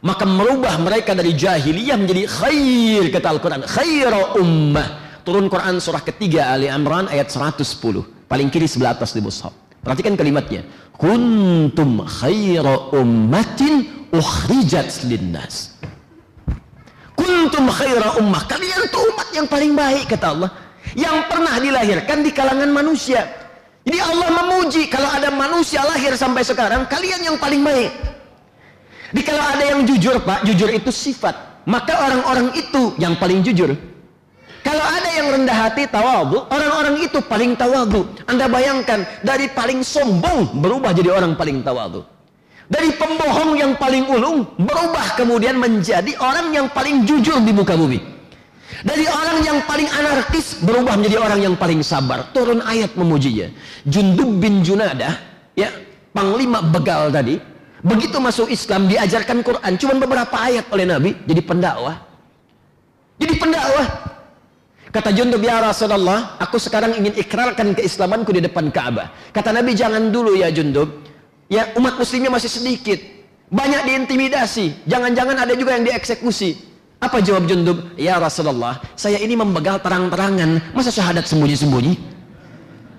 maka 0.05 0.23
merubah 0.29 0.77
mereka 0.77 1.17
dari 1.17 1.33
jahiliyah 1.33 1.97
menjadi 1.97 2.29
khair, 2.29 3.03
kata 3.09 3.27
Al-Quran. 3.33 3.61
Khaira 3.65 4.37
ummah. 4.37 4.87
Turun 5.25 5.51
Quran 5.51 5.81
surah 5.83 6.05
ketiga 6.05 6.55
Ali 6.55 6.71
Imran 6.71 7.09
ayat 7.11 7.33
110. 7.33 7.59
Paling 8.29 8.47
kiri 8.47 8.63
sebelah 8.69 8.95
atas 8.95 9.11
di 9.11 9.19
mushaf. 9.19 9.51
Perhatikan 9.83 10.15
kalimatnya. 10.15 10.63
Kuntum 10.95 12.05
khaira 12.07 12.95
ummatin 12.95 14.07
ukhrijat 14.13 15.03
linnas 15.03 15.75
kuntum 17.17 17.65
khaira 17.73 18.21
ummah. 18.21 18.45
Kalian 18.45 18.85
itu 18.85 18.97
umat 19.11 19.27
yang 19.33 19.49
paling 19.49 19.73
baik 19.73 20.05
kata 20.13 20.27
Allah. 20.37 20.51
Yang 20.93 21.17
pernah 21.27 21.55
dilahirkan 21.57 22.17
di 22.21 22.31
kalangan 22.31 22.69
manusia. 22.69 23.25
Jadi 23.83 23.99
Allah 24.03 24.29
memuji 24.43 24.85
kalau 24.87 25.09
ada 25.09 25.33
manusia 25.33 25.81
lahir 25.81 26.13
sampai 26.13 26.45
sekarang 26.45 26.85
kalian 26.85 27.33
yang 27.33 27.35
paling 27.41 27.65
baik. 27.65 27.91
Jadi 29.11 29.23
kalau 29.25 29.43
ada 29.43 29.63
yang 29.63 29.81
jujur 29.87 30.21
pak 30.21 30.45
jujur 30.45 30.69
itu 30.69 30.93
sifat. 30.93 31.65
Maka 31.67 31.99
orang-orang 31.99 32.55
itu 32.55 32.95
yang 32.95 33.19
paling 33.19 33.43
jujur. 33.43 33.75
Kalau 34.67 34.83
ada 34.83 35.09
yang 35.15 35.27
rendah 35.31 35.57
hati 35.67 35.87
tawadu 35.87 36.43
orang-orang 36.51 36.99
itu 36.99 37.23
paling 37.23 37.55
tawadu 37.55 38.03
anda 38.27 38.51
bayangkan 38.51 39.07
dari 39.23 39.47
paling 39.47 39.79
sombong 39.79 40.59
berubah 40.59 40.91
jadi 40.91 41.15
orang 41.15 41.39
paling 41.39 41.63
tawadu 41.63 42.03
dari 42.67 42.91
pembohong 42.99 43.55
yang 43.55 43.79
paling 43.79 44.11
ulung 44.11 44.43
berubah 44.59 45.15
kemudian 45.15 45.55
menjadi 45.55 46.11
orang 46.19 46.51
yang 46.51 46.67
paling 46.67 47.07
jujur 47.07 47.39
di 47.39 47.55
muka 47.55 47.79
bumi. 47.79 47.99
Dari 48.83 49.09
orang 49.09 49.41
yang 49.41 49.59
paling 49.65 49.89
anarkis 49.89 50.61
berubah 50.61 50.99
menjadi 50.99 51.17
orang 51.17 51.39
yang 51.41 51.55
paling 51.55 51.81
sabar. 51.81 52.29
Turun 52.35 52.61
ayat 52.61 52.93
memujinya. 52.93 53.49
Jundub 53.87 54.37
bin 54.37 54.61
Junadah 54.61 55.15
ya 55.57 55.71
panglima 56.11 56.61
begal 56.61 57.09
tadi 57.09 57.41
begitu 57.81 58.19
masuk 58.19 58.51
Islam 58.51 58.85
diajarkan 58.91 59.41
Quran. 59.41 59.71
Cuma 59.79 59.95
beberapa 59.97 60.35
ayat 60.35 60.67
oleh 60.69 60.85
Nabi 60.85 61.15
jadi 61.25 61.41
pendakwah. 61.41 61.97
Jadi 63.17 63.33
pendakwah. 63.39 63.87
Kata 64.87 65.11
Jundub 65.11 65.43
ya 65.43 65.59
Rasulullah, 65.59 66.39
aku 66.39 66.57
sekarang 66.57 66.95
ingin 66.95 67.13
ikrarkan 67.17 67.75
keislamanku 67.75 68.31
di 68.31 68.39
depan 68.39 68.71
Ka'bah. 68.71 69.11
Kata 69.35 69.51
Nabi 69.51 69.75
jangan 69.75 70.09
dulu 70.09 70.33
ya 70.33 70.47
Jundub, 70.47 71.03
Ya, 71.47 71.71
umat 71.79 71.95
muslimnya 71.95 72.27
masih 72.27 72.51
sedikit. 72.51 72.99
Banyak 73.47 73.87
diintimidasi. 73.87 74.83
Jangan-jangan 74.83 75.47
ada 75.47 75.53
juga 75.55 75.79
yang 75.79 75.87
dieksekusi. 75.87 76.59
Apa 76.99 77.23
jawab 77.23 77.47
Jundub? 77.47 77.95
Ya 77.95 78.19
Rasulullah, 78.19 78.83
saya 78.99 79.21
ini 79.21 79.37
membegal 79.39 79.79
terang-terangan. 79.79 80.75
Masa 80.75 80.91
syahadat 80.91 81.23
sembunyi-sembunyi? 81.29 81.93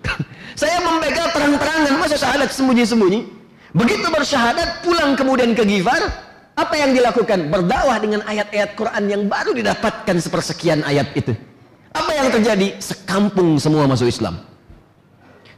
saya 0.61 0.81
membegal 0.81 1.29
terang-terangan. 1.35 1.93
Masa 2.01 2.17
syahadat 2.17 2.49
sembunyi-sembunyi? 2.55 3.21
Begitu 3.77 4.07
bersyahadat, 4.09 4.81
pulang 4.81 5.13
kemudian 5.13 5.53
ke 5.53 5.67
Gifar. 5.69 6.01
Apa 6.57 6.75
yang 6.75 6.97
dilakukan? 6.97 7.53
Berdakwah 7.53 8.01
dengan 8.01 8.25
ayat-ayat 8.25 8.75
Quran 8.75 9.05
yang 9.07 9.23
baru 9.29 9.53
didapatkan 9.53 10.17
sepersekian 10.19 10.81
ayat 10.89 11.13
itu. 11.13 11.37
Apa 11.93 12.11
yang 12.17 12.33
terjadi? 12.33 12.81
Sekampung 12.81 13.61
semua 13.61 13.85
masuk 13.85 14.09
Islam. 14.09 14.41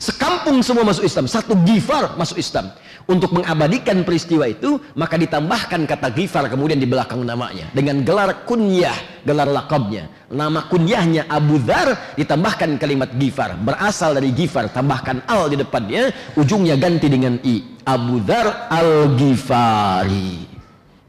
Sekampung 0.01 0.65
semua 0.65 0.81
masuk 0.89 1.05
Islam. 1.05 1.29
Satu 1.29 1.53
gifar 1.69 2.17
masuk 2.17 2.41
Islam. 2.41 2.73
Untuk 3.05 3.37
mengabadikan 3.37 4.01
peristiwa 4.01 4.49
itu, 4.49 4.81
maka 4.97 5.21
ditambahkan 5.21 5.85
kata 5.85 6.09
gifar 6.17 6.49
kemudian 6.49 6.81
di 6.81 6.89
belakang 6.89 7.21
namanya. 7.21 7.69
Dengan 7.77 8.01
gelar 8.01 8.49
kunyah, 8.49 8.97
gelar 9.29 9.45
lakabnya. 9.45 10.09
Nama 10.33 10.65
kunyahnya 10.73 11.29
Abu 11.29 11.61
Dhar, 11.61 12.17
ditambahkan 12.17 12.81
kalimat 12.81 13.13
gifar. 13.13 13.61
Berasal 13.61 14.17
dari 14.17 14.33
gifar, 14.33 14.73
tambahkan 14.73 15.21
al 15.29 15.53
di 15.53 15.61
depannya, 15.61 16.09
ujungnya 16.33 16.81
ganti 16.81 17.13
dengan 17.13 17.37
i. 17.45 17.61
Abu 17.85 18.25
Dhar 18.25 18.73
al-Ghifari. 18.73 20.49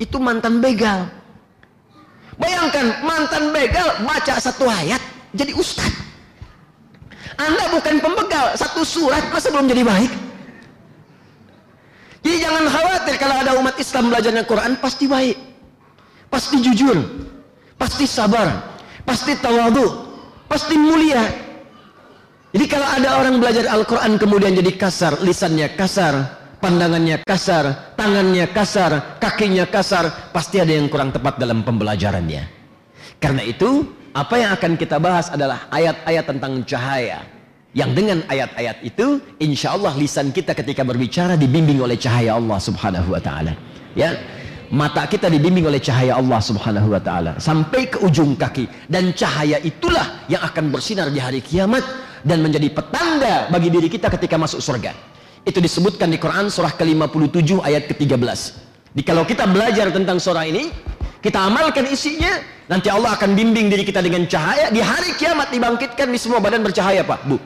Itu 0.04 0.20
mantan 0.20 0.60
begal. 0.60 1.08
Bayangkan 2.36 3.08
mantan 3.08 3.56
begal 3.56 4.04
baca 4.04 4.36
satu 4.36 4.68
ayat 4.68 5.00
jadi 5.32 5.56
ustadz. 5.56 6.11
Anda 7.40 7.72
bukan 7.72 7.96
pembegal. 8.04 8.58
Satu 8.58 8.82
surat 8.84 9.24
masa 9.32 9.52
belum 9.52 9.70
jadi 9.70 9.84
baik? 9.86 10.12
Jadi 12.22 12.38
jangan 12.38 12.66
khawatir 12.70 13.16
kalau 13.18 13.36
ada 13.42 13.52
umat 13.58 13.76
Islam 13.82 14.14
belajarnya 14.14 14.44
Quran 14.46 14.72
pasti 14.78 15.06
baik. 15.10 15.38
Pasti 16.32 16.56
jujur. 16.62 16.98
Pasti 17.76 18.06
sabar. 18.06 18.78
Pasti 19.04 19.34
tawadu. 19.40 20.12
Pasti 20.46 20.76
mulia. 20.78 21.24
Jadi 22.52 22.66
kalau 22.68 22.84
ada 22.84 23.10
orang 23.24 23.40
belajar 23.40 23.64
Al-Quran 23.72 24.20
kemudian 24.20 24.52
jadi 24.52 24.76
kasar, 24.76 25.24
lisannya 25.24 25.72
kasar, 25.72 26.42
pandangannya 26.60 27.24
kasar, 27.24 27.96
tangannya 27.96 28.44
kasar, 28.52 29.18
kakinya 29.24 29.64
kasar, 29.72 30.36
pasti 30.36 30.60
ada 30.60 30.76
yang 30.76 30.92
kurang 30.92 31.16
tepat 31.16 31.40
dalam 31.40 31.64
pembelajarannya. 31.64 32.44
Karena 33.24 33.48
itu, 33.48 33.88
apa 34.12 34.36
yang 34.36 34.52
akan 34.52 34.76
kita 34.76 35.00
bahas 35.00 35.32
adalah 35.32 35.72
ayat-ayat 35.72 36.26
tentang 36.28 36.60
cahaya. 36.68 37.24
Yang 37.72 37.92
dengan 37.96 38.20
ayat-ayat 38.28 38.84
itu 38.84 39.24
insya 39.40 39.72
Allah 39.72 39.96
lisan 39.96 40.36
kita 40.36 40.52
ketika 40.52 40.84
berbicara 40.84 41.40
dibimbing 41.40 41.80
oleh 41.80 41.96
cahaya 41.96 42.36
Allah 42.36 42.60
subhanahu 42.60 43.16
wa 43.16 43.22
ta'ala. 43.24 43.56
Ya 43.96 44.20
mata 44.72 45.08
kita 45.08 45.32
dibimbing 45.32 45.64
oleh 45.64 45.80
cahaya 45.80 46.20
Allah 46.20 46.44
subhanahu 46.44 46.92
wa 46.92 47.00
ta'ala. 47.00 47.40
Sampai 47.40 47.88
ke 47.88 48.04
ujung 48.04 48.36
kaki. 48.36 48.92
Dan 48.92 49.16
cahaya 49.16 49.56
itulah 49.64 50.28
yang 50.28 50.44
akan 50.44 50.68
bersinar 50.68 51.08
di 51.16 51.24
hari 51.24 51.40
kiamat 51.40 51.84
dan 52.28 52.44
menjadi 52.44 52.68
petanda 52.76 53.48
bagi 53.48 53.72
diri 53.72 53.88
kita 53.88 54.12
ketika 54.12 54.36
masuk 54.36 54.60
surga. 54.60 54.92
Itu 55.48 55.64
disebutkan 55.64 56.12
di 56.12 56.20
Quran 56.20 56.52
surah 56.52 56.76
ke-57 56.76 57.64
ayat 57.64 57.88
ke-13. 57.88 58.40
Di 58.92 59.02
kalau 59.08 59.24
kita 59.24 59.48
belajar 59.48 59.88
tentang 59.96 60.20
surah 60.20 60.44
ini 60.44 60.91
kita 61.22 61.38
amalkan 61.38 61.86
isinya 61.86 62.42
nanti 62.66 62.90
Allah 62.90 63.14
akan 63.14 63.38
bimbing 63.38 63.70
diri 63.70 63.86
kita 63.86 64.02
dengan 64.02 64.26
cahaya. 64.26 64.74
Di 64.74 64.82
hari 64.82 65.14
kiamat 65.22 65.54
dibangkitkan 65.54 66.10
di 66.10 66.18
semua 66.18 66.42
badan 66.42 66.66
bercahaya 66.66 67.06
Pak. 67.06 67.30
Bu. 67.30 67.38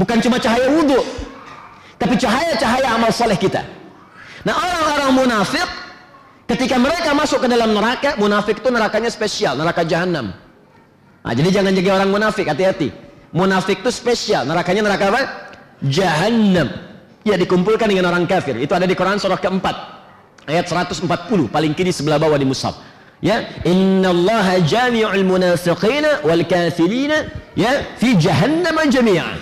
Bukan 0.00 0.24
cuma 0.24 0.40
cahaya 0.40 0.72
wudhu 0.72 1.04
tapi 2.02 2.18
cahaya-cahaya 2.18 2.98
amal 2.98 3.14
soleh 3.14 3.38
kita. 3.38 3.62
Nah 4.42 4.58
orang-orang 4.58 5.10
munafik 5.22 5.68
ketika 6.50 6.74
mereka 6.74 7.14
masuk 7.14 7.46
ke 7.46 7.48
dalam 7.52 7.70
neraka 7.70 8.18
munafik 8.18 8.58
itu 8.58 8.68
nerakanya 8.74 9.06
spesial 9.06 9.54
neraka 9.54 9.86
jahanam 9.86 10.34
nah, 11.22 11.32
jadi 11.32 11.62
jangan 11.62 11.72
jadi 11.78 11.88
orang 11.94 12.10
munafik 12.10 12.50
hati-hati. 12.50 12.90
Munafik 13.32 13.80
itu 13.86 13.90
spesial 13.94 14.48
nerakanya 14.48 14.82
neraka 14.90 15.14
apa? 15.14 15.22
jahanam 15.86 16.68
ya 17.22 17.38
dikumpulkan 17.38 17.86
dengan 17.86 18.10
orang 18.10 18.26
kafir. 18.26 18.58
Itu 18.58 18.74
ada 18.74 18.88
di 18.88 18.98
Quran 18.98 19.22
surah 19.22 19.38
keempat 19.38 20.01
ayat 20.48 20.66
140 20.66 21.06
paling 21.50 21.72
kiri 21.74 21.92
sebelah 21.94 22.18
bawah 22.18 22.38
di 22.38 22.46
mushaf. 22.46 22.78
Ya 23.22 23.46
innallaha 23.62 24.58
jami'ul 24.66 25.22
munafiqina 25.22 26.26
wal 26.26 26.42
kafirina 26.42 27.30
ya 27.54 27.94
fi 27.98 28.18
jahannam 28.18 28.74
jami'an. 28.90 29.38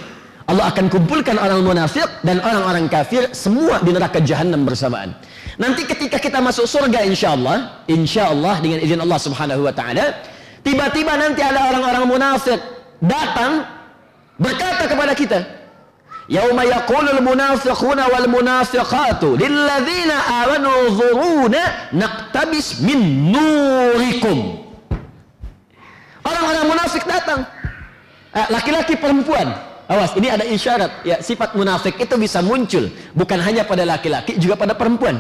Allah 0.51 0.67
akan 0.75 0.91
kumpulkan 0.91 1.39
orang 1.39 1.63
munafik 1.63 2.11
dan 2.27 2.43
orang-orang 2.43 2.91
kafir 2.91 3.31
semua 3.31 3.79
di 3.87 3.95
neraka 3.95 4.19
jahanam 4.19 4.67
bersamaan. 4.67 5.15
Nanti 5.63 5.87
ketika 5.87 6.19
kita 6.19 6.43
masuk 6.43 6.67
surga 6.67 7.07
insyaallah 7.07 7.87
insyaallah 7.87 8.59
dengan 8.59 8.83
izin 8.83 8.99
Allah 8.99 9.21
Subhanahu 9.21 9.63
wa 9.63 9.71
taala 9.71 10.19
tiba-tiba 10.67 11.15
nanti 11.15 11.41
ada 11.41 11.71
orang-orang 11.71 12.05
munafik 12.09 12.59
datang 12.99 13.63
berkata 14.41 14.85
kepada 14.91 15.13
kita 15.15 15.39
Yauma 16.31 16.63
yaqulul 16.63 17.27
munafiquna 17.27 18.07
wal 18.07 18.31
munafiqatu 18.31 19.35
lilladzina 19.35 20.47
amanu 20.47 20.71
dhuruna 20.95 21.91
naqtabis 21.91 22.79
min 22.87 23.35
nurikum. 23.35 24.63
Orang-orang 26.23 26.65
munafik 26.71 27.03
datang. 27.03 27.43
Eh, 28.31 28.47
laki-laki 28.47 28.95
perempuan. 28.95 29.51
Awas, 29.91 30.15
ini 30.15 30.31
ada 30.31 30.47
isyarat. 30.47 31.03
Ya, 31.03 31.19
sifat 31.19 31.59
munafik 31.59 31.99
itu 31.99 32.15
bisa 32.15 32.39
muncul 32.39 32.87
bukan 33.11 33.43
hanya 33.43 33.67
pada 33.67 33.83
laki-laki, 33.83 34.39
juga 34.39 34.55
pada 34.55 34.79
perempuan. 34.79 35.19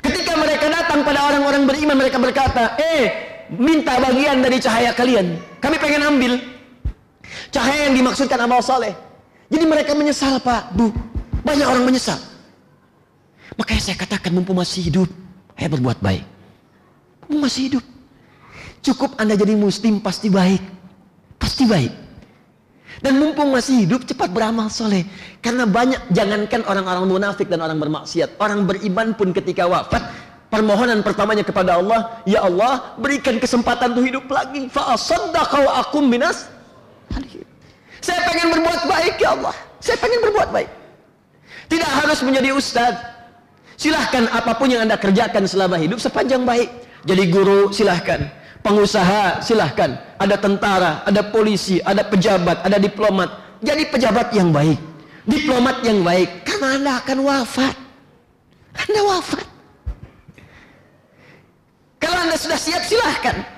Ketika 0.00 0.32
mereka 0.40 0.72
datang 0.72 1.04
pada 1.04 1.28
orang-orang 1.28 1.68
beriman, 1.68 1.96
mereka 2.00 2.16
berkata, 2.16 2.72
"Eh, 2.80 3.04
minta 3.52 4.00
bagian 4.00 4.40
dari 4.40 4.56
cahaya 4.64 4.96
kalian. 4.96 5.36
Kami 5.60 5.76
pengen 5.76 6.08
ambil." 6.08 6.40
Cahaya 7.52 7.92
yang 7.92 8.00
dimaksudkan 8.00 8.40
amal 8.40 8.64
saleh. 8.64 8.96
Jadi 9.46 9.64
mereka 9.64 9.92
menyesal 9.94 10.42
Pak, 10.42 10.74
Bu. 10.74 10.90
Banyak 11.46 11.66
orang 11.66 11.84
menyesal. 11.86 12.18
Makanya 13.54 13.82
saya 13.82 13.96
katakan 13.96 14.34
mumpung 14.34 14.58
masih 14.58 14.90
hidup, 14.90 15.08
ayo 15.54 15.68
berbuat 15.70 16.02
baik. 16.02 16.26
Mumpung 17.24 17.46
masih 17.46 17.62
hidup. 17.70 17.84
Cukup 18.82 19.14
Anda 19.18 19.38
jadi 19.38 19.54
muslim 19.54 20.02
pasti 20.02 20.26
baik. 20.26 20.62
Pasti 21.38 21.64
baik. 21.64 21.92
Dan 23.00 23.20
mumpung 23.20 23.52
masih 23.52 23.86
hidup 23.86 24.02
cepat 24.08 24.32
beramal 24.32 24.72
soleh. 24.72 25.06
Karena 25.44 25.68
banyak 25.68 26.10
jangankan 26.10 26.64
orang-orang 26.66 27.04
munafik 27.06 27.46
dan 27.46 27.62
orang 27.62 27.78
bermaksiat. 27.78 28.40
Orang 28.40 28.66
beriman 28.66 29.14
pun 29.14 29.30
ketika 29.30 29.68
wafat 29.68 30.02
permohonan 30.48 31.04
pertamanya 31.04 31.44
kepada 31.44 31.76
Allah, 31.78 32.22
ya 32.24 32.42
Allah 32.46 32.96
berikan 32.96 33.36
kesempatan 33.36 33.92
untuk 33.94 34.06
hidup 34.06 34.26
lagi. 34.32 34.72
Fa'asaddaqau 34.72 35.66
akum 35.70 36.08
minas 36.08 36.48
saya 38.06 38.20
pengen 38.22 38.48
berbuat 38.54 38.80
baik 38.86 39.14
ya 39.18 39.34
Allah. 39.34 39.54
Saya 39.82 39.98
pengen 39.98 40.22
berbuat 40.22 40.48
baik. 40.54 40.70
Tidak 41.66 41.90
harus 41.90 42.22
menjadi 42.22 42.54
ustadz. 42.54 43.02
Silahkan 43.74 44.30
apa 44.30 44.54
pun 44.54 44.70
yang 44.70 44.86
anda 44.86 44.94
kerjakan 44.94 45.44
selama 45.50 45.74
hidup 45.76 45.98
sepanjang 45.98 46.46
baik. 46.46 46.70
Jadi 47.02 47.22
guru 47.28 47.74
silahkan. 47.74 48.30
Pengusaha 48.62 49.42
silahkan. 49.42 49.98
Ada 50.22 50.38
tentara, 50.38 51.02
ada 51.02 51.22
polisi, 51.26 51.82
ada 51.82 52.06
pejabat, 52.06 52.62
ada 52.62 52.78
diplomat. 52.78 53.58
Jadi 53.60 53.90
pejabat 53.90 54.30
yang 54.30 54.54
baik. 54.54 54.78
Diplomat 55.26 55.82
yang 55.82 56.06
baik. 56.06 56.46
Karena 56.46 56.66
anda 56.78 56.92
akan 57.02 57.18
wafat. 57.26 57.74
Anda 58.86 59.00
wafat. 59.02 59.46
Kalau 61.98 62.18
anda 62.22 62.36
sudah 62.38 62.58
siap 62.58 62.86
silahkan. 62.86 63.55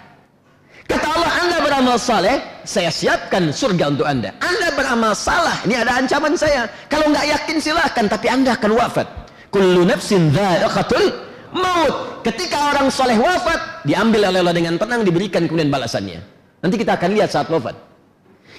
Kata 0.89 1.05
Allah, 1.05 1.33
Anda 1.45 1.57
beramal 1.61 1.97
saleh, 2.01 2.41
saya 2.65 2.89
siapkan 2.89 3.53
surga 3.53 3.93
untuk 3.93 4.09
Anda. 4.09 4.33
Anda 4.41 4.73
beramal 4.73 5.13
salah, 5.13 5.61
ini 5.69 5.77
ada 5.77 6.01
ancaman 6.01 6.33
saya. 6.33 6.65
Kalau 6.89 7.13
nggak 7.13 7.29
yakin 7.29 7.57
silahkan, 7.61 8.09
tapi 8.09 8.27
Anda 8.33 8.57
akan 8.57 8.73
wafat. 8.73 9.07
Kullu 9.53 9.85
nafsin 9.85 10.33
dha'iqatul 10.33 11.13
maut. 11.53 12.25
Ketika 12.25 12.73
orang 12.73 12.89
soleh 12.89 13.21
wafat, 13.21 13.85
diambil 13.85 14.33
oleh 14.33 14.41
Allah 14.41 14.57
dengan 14.57 14.81
tenang, 14.81 15.05
diberikan 15.05 15.45
kemudian 15.45 15.69
balasannya. 15.69 16.25
Nanti 16.65 16.77
kita 16.81 16.97
akan 16.97 17.11
lihat 17.15 17.31
saat 17.37 17.53
wafat. 17.53 17.77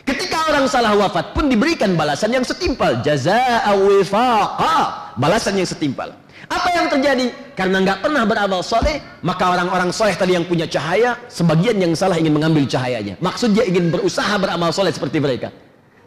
Ketika 0.06 0.54
orang 0.54 0.66
salah 0.70 0.94
wafat 0.96 1.36
pun 1.36 1.52
diberikan 1.52 1.94
balasan 1.98 2.32
yang 2.32 2.46
setimpal. 2.46 3.02
Jaza'a 3.04 3.74
wifaqa. 3.76 4.78
Balasan 5.20 5.60
yang 5.60 5.68
setimpal. 5.68 6.14
Apa 6.48 6.70
yang 6.72 6.88
terjadi? 6.88 7.28
Karena 7.58 7.84
nggak 7.84 8.00
pernah 8.00 8.24
beramal 8.24 8.64
soleh, 8.64 9.04
maka 9.20 9.52
orang-orang 9.52 9.92
soleh 9.92 10.16
tadi 10.16 10.40
yang 10.40 10.48
punya 10.48 10.64
cahaya, 10.64 11.20
sebagian 11.28 11.76
yang 11.76 11.92
salah 11.92 12.16
ingin 12.16 12.32
mengambil 12.32 12.64
cahayanya. 12.64 13.20
Maksud 13.20 13.52
dia 13.52 13.68
ingin 13.68 13.92
berusaha 13.92 14.40
beramal 14.40 14.72
soleh 14.72 14.96
seperti 14.96 15.20
mereka. 15.20 15.52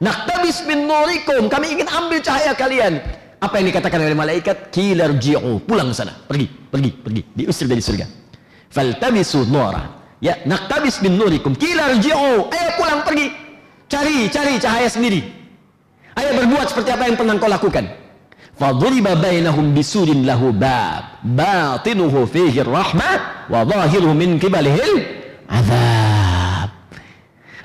Naktabis 0.00 0.64
min 0.64 0.88
nurikum, 0.88 1.46
kami 1.52 1.78
ingin 1.78 1.86
ambil 1.92 2.18
cahaya 2.24 2.56
kalian. 2.56 2.98
Apa 3.38 3.58
yang 3.60 3.70
dikatakan 3.74 3.98
oleh 4.02 4.16
malaikat? 4.16 4.72
Kilarji'u, 4.72 5.62
pulang 5.62 5.92
sana, 5.92 6.14
pergi, 6.26 6.46
pergi, 6.46 6.90
pergi, 6.90 7.22
diusir 7.36 7.66
dari 7.68 7.82
surga. 7.84 8.06
Faltabisu 8.72 9.46
nura. 9.46 10.00
Ya, 10.22 10.38
naktabis 10.46 11.02
min 11.02 11.18
nurikum, 11.18 11.52
kilarji'u, 11.54 12.48
ayo 12.50 12.68
pulang 12.78 13.02
pergi. 13.04 13.30
Cari, 13.90 14.30
cari 14.32 14.56
cahaya 14.56 14.88
sendiri. 14.88 15.20
Ayo 16.16 16.34
berbuat 16.40 16.66
seperti 16.72 16.90
apa 16.94 17.04
yang 17.06 17.16
pernah 17.18 17.34
kau 17.36 17.50
lakukan. 17.50 18.01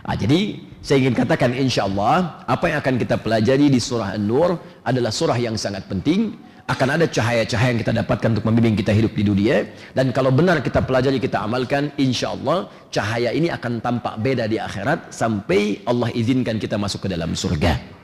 Ah, 0.07 0.15
jadi 0.15 0.63
saya 0.79 1.03
ingin 1.03 1.19
katakan 1.19 1.51
insya 1.51 1.83
Allah 1.83 2.39
apa 2.47 2.71
yang 2.71 2.79
akan 2.79 2.95
kita 2.95 3.19
pelajari 3.19 3.67
di 3.67 3.75
surah 3.75 4.15
An-Nur 4.15 4.55
adalah 4.87 5.11
surah 5.11 5.35
yang 5.35 5.59
sangat 5.59 5.83
penting. 5.91 6.39
Akan 6.67 6.87
ada 6.87 7.03
cahaya-cahaya 7.03 7.75
yang 7.75 7.79
kita 7.83 7.91
dapatkan 7.91 8.39
untuk 8.39 8.47
membimbing 8.47 8.79
kita 8.79 8.95
hidup 8.95 9.11
di 9.11 9.23
dunia. 9.27 9.67
Dan 9.91 10.15
kalau 10.15 10.31
benar 10.31 10.63
kita 10.63 10.83
pelajari 10.87 11.19
kita 11.19 11.43
amalkan 11.43 11.91
insya 11.99 12.31
Allah 12.31 12.71
cahaya 12.87 13.35
ini 13.35 13.51
akan 13.51 13.83
tampak 13.83 14.15
beda 14.23 14.47
di 14.47 14.59
akhirat 14.59 15.11
sampai 15.11 15.83
Allah 15.83 16.07
izinkan 16.15 16.55
kita 16.55 16.79
masuk 16.79 17.07
ke 17.07 17.11
dalam 17.11 17.35
surga. 17.35 17.96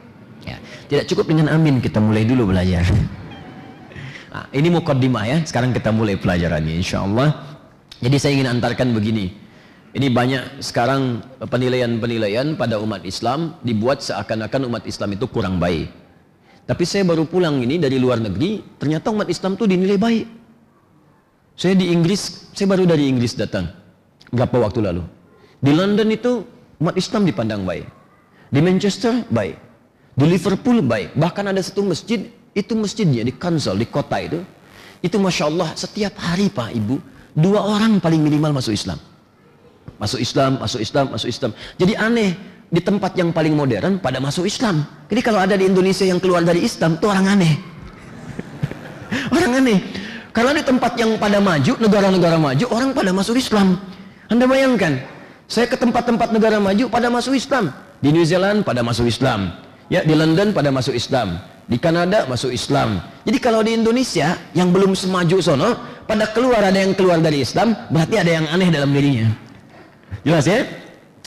Ya. 0.43 0.57
Tidak 0.91 1.05
cukup 1.09 1.31
dengan 1.31 1.51
amin 1.51 1.79
kita 1.79 2.03
mulai 2.03 2.27
dulu 2.27 2.51
belajar. 2.51 2.83
Nah, 4.33 4.49
ini 4.49 4.67
mukaddimah 4.73 5.23
ya. 5.29 5.37
Sekarang 5.45 5.71
kita 5.71 5.93
mulai 5.93 6.17
pelajarannya 6.17 6.73
insya 6.73 7.05
Allah. 7.05 7.57
Jadi 8.03 8.17
saya 8.19 8.31
ingin 8.35 8.49
antarkan 8.49 8.91
begini. 8.91 9.31
Ini 9.93 10.09
banyak 10.09 10.65
sekarang 10.65 11.21
penilaian-penilaian 11.37 12.57
pada 12.57 12.81
umat 12.81 13.05
Islam 13.05 13.61
dibuat 13.61 14.01
seakan-akan 14.01 14.65
umat 14.65 14.83
Islam 14.89 15.13
itu 15.13 15.29
kurang 15.29 15.61
baik. 15.61 15.85
Tapi 16.65 16.83
saya 16.87 17.05
baru 17.05 17.29
pulang 17.29 17.61
ini 17.61 17.77
dari 17.77 18.01
luar 18.01 18.17
negeri, 18.17 18.63
ternyata 18.81 19.13
umat 19.13 19.29
Islam 19.29 19.53
itu 19.53 19.69
dinilai 19.69 19.99
baik. 20.01 20.25
Saya 21.53 21.77
di 21.77 21.93
Inggris, 21.93 22.49
saya 22.57 22.73
baru 22.73 22.89
dari 22.89 23.05
Inggris 23.05 23.37
datang. 23.37 23.69
Berapa 24.33 24.57
waktu 24.65 24.81
lalu. 24.81 25.05
Di 25.61 25.69
London 25.69 26.09
itu 26.09 26.41
umat 26.81 26.97
Islam 26.97 27.29
dipandang 27.29 27.61
baik. 27.61 27.85
Di 28.49 28.59
Manchester 28.65 29.29
baik. 29.29 29.55
Di 30.13 30.25
Liverpool 30.29 30.85
baik. 30.85 31.17
Bahkan 31.17 31.43
ada 31.49 31.61
satu 31.61 31.81
masjid, 31.81 32.29
itu 32.53 32.73
masjidnya 32.77 33.25
di 33.25 33.33
Kansal, 33.33 33.81
di 33.81 33.89
kota 33.89 34.21
itu. 34.21 34.39
Itu 35.01 35.17
Masya 35.19 35.49
Allah 35.49 35.69
setiap 35.75 36.15
hari 36.21 36.47
Pak 36.47 36.71
Ibu, 36.71 36.95
dua 37.35 37.59
orang 37.65 37.99
paling 37.99 38.21
minimal 38.21 38.55
masuk 38.55 38.71
Islam. 38.71 39.01
Masuk 39.99 40.21
Islam, 40.21 40.61
masuk 40.61 40.79
Islam, 40.79 41.05
masuk 41.11 41.29
Islam. 41.29 41.51
Jadi 41.75 41.93
aneh, 41.97 42.31
di 42.73 42.81
tempat 42.81 43.13
yang 43.13 43.29
paling 43.29 43.53
modern 43.53 44.01
pada 44.01 44.17
masuk 44.17 44.49
Islam. 44.49 44.81
Jadi 45.05 45.21
kalau 45.21 45.37
ada 45.37 45.53
di 45.53 45.69
Indonesia 45.69 46.05
yang 46.07 46.17
keluar 46.17 46.41
dari 46.41 46.65
Islam, 46.65 46.97
itu 46.97 47.05
orang 47.05 47.25
aneh. 47.37 47.53
orang 49.35 49.51
aneh. 49.61 49.79
Karena 50.33 50.57
di 50.57 50.63
tempat 50.65 50.97
yang 50.97 51.13
pada 51.21 51.37
maju, 51.37 51.73
negara-negara 51.77 52.37
maju, 52.41 52.65
orang 52.73 52.89
pada 52.97 53.13
masuk 53.13 53.37
Islam. 53.37 53.77
Anda 54.25 54.49
bayangkan, 54.49 55.05
saya 55.45 55.69
ke 55.69 55.77
tempat-tempat 55.77 56.33
negara 56.33 56.57
maju 56.57 56.89
pada 56.89 57.13
masuk 57.13 57.37
Islam. 57.37 57.69
Di 58.01 58.09
New 58.09 58.25
Zealand 58.25 58.65
pada 58.65 58.81
masuk 58.81 59.05
Islam. 59.05 59.53
Ya, 59.91 60.01
di 60.03 60.15
London 60.15 60.55
pada 60.55 60.71
masuk 60.71 60.95
Islam, 60.95 61.43
di 61.67 61.75
Kanada 61.75 62.23
masuk 62.27 62.51
Islam. 62.55 63.03
Jadi 63.27 63.37
kalau 63.39 63.63
di 63.63 63.75
Indonesia 63.75 64.39
yang 64.55 64.71
belum 64.71 64.95
semaju 64.95 65.37
sono, 65.43 65.69
pada 66.07 66.31
keluar 66.31 66.63
ada 66.63 66.79
yang 66.79 66.95
keluar 66.95 67.19
dari 67.19 67.43
Islam, 67.43 67.75
berarti 67.91 68.15
ada 68.19 68.31
yang 68.31 68.45
aneh 68.47 68.69
dalam 68.71 68.91
dirinya. 68.91 69.27
Jelas 70.23 70.47
ya? 70.47 70.63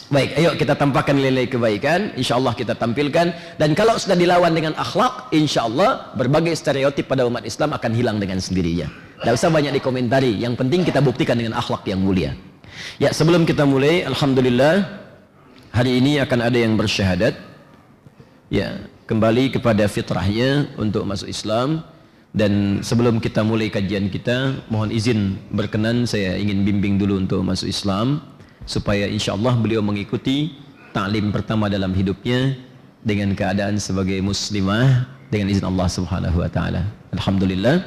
Baik, 0.07 0.39
ayo 0.39 0.55
kita 0.55 0.79
tampakkan 0.79 1.19
nilai 1.19 1.51
kebaikan, 1.51 2.15
insya 2.15 2.39
Allah 2.39 2.55
kita 2.55 2.79
tampilkan. 2.79 3.59
Dan 3.59 3.75
kalau 3.75 3.99
sudah 3.99 4.15
dilawan 4.15 4.55
dengan 4.55 4.79
akhlak, 4.79 5.35
insya 5.35 5.67
Allah 5.67 6.15
berbagai 6.15 6.55
stereotip 6.55 7.11
pada 7.11 7.27
umat 7.27 7.43
Islam 7.43 7.75
akan 7.75 7.91
hilang 7.91 8.23
dengan 8.23 8.39
sendirinya. 8.39 8.87
Tidak 9.19 9.35
usah 9.35 9.51
banyak 9.51 9.75
dikomentari, 9.75 10.39
yang 10.39 10.55
penting 10.55 10.87
kita 10.87 11.03
buktikan 11.03 11.35
dengan 11.35 11.59
akhlak 11.59 11.83
yang 11.91 11.99
mulia. 11.99 12.39
Ya, 13.03 13.11
sebelum 13.11 13.43
kita 13.43 13.67
mulai, 13.67 14.07
Alhamdulillah, 14.07 14.87
hari 15.75 15.99
ini 15.99 16.23
akan 16.23 16.39
ada 16.39 16.59
yang 16.61 16.79
bersyahadat 16.79 17.35
ya 18.53 18.79
kembali 19.07 19.55
kepada 19.55 19.87
fitrahnya 19.87 20.71
untuk 20.79 21.07
masuk 21.07 21.31
Islam 21.31 21.83
dan 22.37 22.85
sebelum 22.85 23.17
kita 23.23 23.41
mulai 23.41 23.73
kajian 23.73 24.13
kita 24.13 24.67
mohon 24.69 24.93
izin 24.93 25.41
berkenan 25.55 26.05
saya 26.05 26.37
ingin 26.37 26.67
bimbing 26.67 27.01
dulu 27.01 27.17
untuk 27.23 27.41
masuk 27.41 27.71
Islam 27.71 28.21
supaya 28.69 29.07
insya 29.09 29.33
Allah 29.39 29.55
beliau 29.57 29.81
mengikuti 29.81 30.53
taklim 30.91 31.31
pertama 31.31 31.71
dalam 31.71 31.95
hidupnya 31.95 32.59
dengan 33.07 33.33
keadaan 33.39 33.79
sebagai 33.79 34.19
muslimah 34.19 35.07
dengan 35.31 35.55
izin 35.55 35.67
Allah 35.67 35.87
Subhanahu 35.87 36.43
wa 36.43 36.51
taala. 36.51 36.83
Alhamdulillah. 37.15 37.79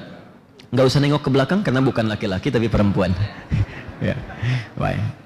Enggak 0.70 0.86
usah 0.86 1.02
nengok 1.02 1.26
ke 1.26 1.30
belakang 1.34 1.60
karena 1.66 1.82
bukan 1.84 2.06
laki-laki 2.08 2.48
tapi 2.54 2.72
perempuan. 2.72 3.12
ya. 4.08 4.16
Baik. 4.80 5.19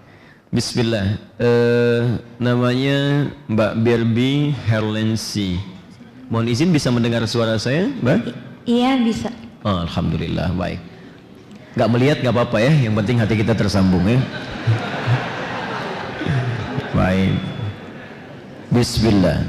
Bismillah. 0.53 1.17
Uh, 1.41 2.21
namanya 2.37 3.25
Mbak 3.49 3.73
Berbi 3.81 4.53
Herlensi. 4.69 5.57
Mohon 6.29 6.53
izin 6.53 6.69
bisa 6.69 6.93
mendengar 6.93 7.25
suara 7.25 7.57
saya, 7.57 7.89
Mbak? 7.89 8.17
iya, 8.69 8.93
bisa. 9.01 9.33
Oh, 9.65 9.81
Alhamdulillah, 9.81 10.53
baik. 10.53 10.77
Gak 11.73 11.89
melihat 11.89 12.17
gak 12.21 12.33
apa-apa 12.37 12.61
ya, 12.61 12.69
yang 12.69 12.93
penting 12.93 13.17
hati 13.17 13.33
kita 13.33 13.57
tersambung 13.57 14.05
ya. 14.05 14.21
baik. 16.97 17.33
Bismillah. 18.69 19.41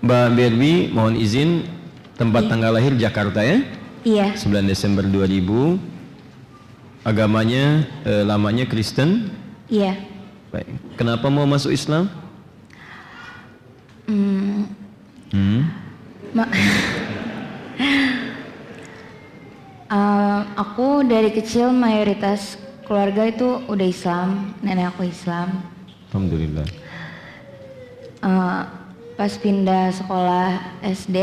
Mbak 0.00 0.26
Berbi, 0.32 0.72
mohon 0.88 1.16
izin 1.16 1.68
tempat 2.16 2.44
Iya. 2.44 2.50
tanggal 2.56 2.72
lahir 2.72 2.92
Jakarta 2.96 3.40
ya? 3.44 3.60
Iya, 4.04 4.32
9 4.36 4.64
Desember 4.64 5.04
2000. 5.04 5.93
Agamanya 7.04 7.84
eh, 8.02 8.24
lamanya 8.24 8.64
Kristen. 8.64 9.28
iya. 9.68 9.92
Baik. 10.48 10.70
Kenapa 10.94 11.26
mau 11.28 11.44
masuk 11.44 11.70
Islam? 11.70 12.06
Hmm, 14.06 14.70
Hmm. 15.28 15.66
ma- 16.32 16.48
Eh, 19.84 20.40
aku 20.56 21.04
dari 21.04 21.30
kecil 21.30 21.70
mayoritas 21.70 22.56
keluarga 22.82 23.28
itu 23.28 23.62
udah 23.68 23.86
Islam, 23.86 24.50
nenek 24.58 24.90
aku 24.90 25.06
Islam. 25.06 25.60
Alhamdulillah. 26.10 26.66
Eh, 28.18 28.60
pas 29.14 29.32
pindah 29.36 29.92
sekolah 29.92 30.48
SD 30.82 31.16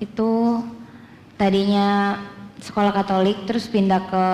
itu 0.00 0.62
tadinya 1.36 2.16
sekolah 2.56 2.94
Katolik, 2.94 3.44
terus 3.44 3.68
pindah 3.68 4.00
ke 4.00 4.26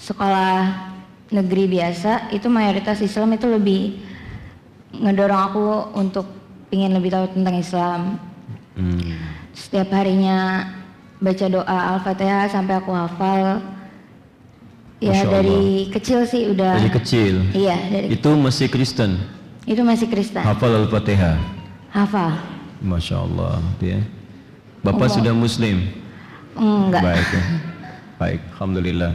sekolah 0.00 0.88
negeri 1.30 1.68
biasa, 1.70 2.32
itu 2.32 2.48
mayoritas 2.48 2.98
Islam 3.04 3.36
itu 3.36 3.46
lebih 3.46 4.00
ngedorong 4.96 5.40
aku 5.52 5.64
untuk 5.94 6.26
ingin 6.72 6.96
lebih 6.96 7.12
tahu 7.14 7.30
tentang 7.36 7.54
Islam. 7.60 8.00
Hmm. 8.74 9.14
Setiap 9.54 9.92
harinya 9.94 10.66
baca 11.20 11.46
doa 11.46 11.78
Al-Fatihah 11.94 12.48
sampai 12.48 12.74
aku 12.80 12.90
hafal. 12.96 13.60
Ya 15.00 15.16
Masya 15.16 15.24
Allah. 15.24 15.36
dari 15.40 15.60
kecil 15.88 16.18
sih 16.28 16.42
udah. 16.52 16.76
Dari 16.76 16.92
kecil. 16.92 17.34
Iya 17.56 17.76
dari 17.88 18.06
Itu 18.12 18.36
masih 18.36 18.68
Kristen. 18.68 19.16
itu 19.68 19.80
masih 19.86 20.08
Kristen. 20.10 20.42
Hafal 20.42 20.72
Al-Fatihah. 20.74 21.36
Hafal. 21.92 22.36
Masya 22.80 23.22
Allah. 23.22 23.60
Ya. 23.78 24.00
Bapak 24.80 25.12
sudah 25.12 25.36
Muslim. 25.36 25.92
Enggak. 26.56 27.04
Baik. 27.04 27.28
ya. 27.28 27.42
Baik. 28.16 28.40
Alhamdulillah. 28.56 29.12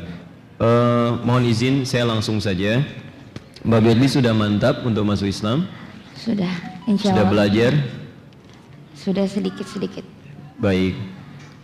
Eh, 0.65 1.09
mohon 1.21 1.45
izin 1.45 1.85
saya 1.85 2.09
langsung 2.09 2.41
saja. 2.41 2.81
Mbak 3.65 3.81
Berli 3.81 4.07
sudah 4.09 4.33
mantap 4.33 4.81
untuk 4.81 5.05
masuk 5.05 5.29
Islam. 5.29 5.69
Sudah, 6.17 6.49
insya 6.89 7.13
Sudah 7.13 7.25
Allah. 7.25 7.33
belajar. 7.33 7.71
Sudah 8.97 9.25
sedikit-sedikit. 9.29 10.05
Baik. 10.57 10.97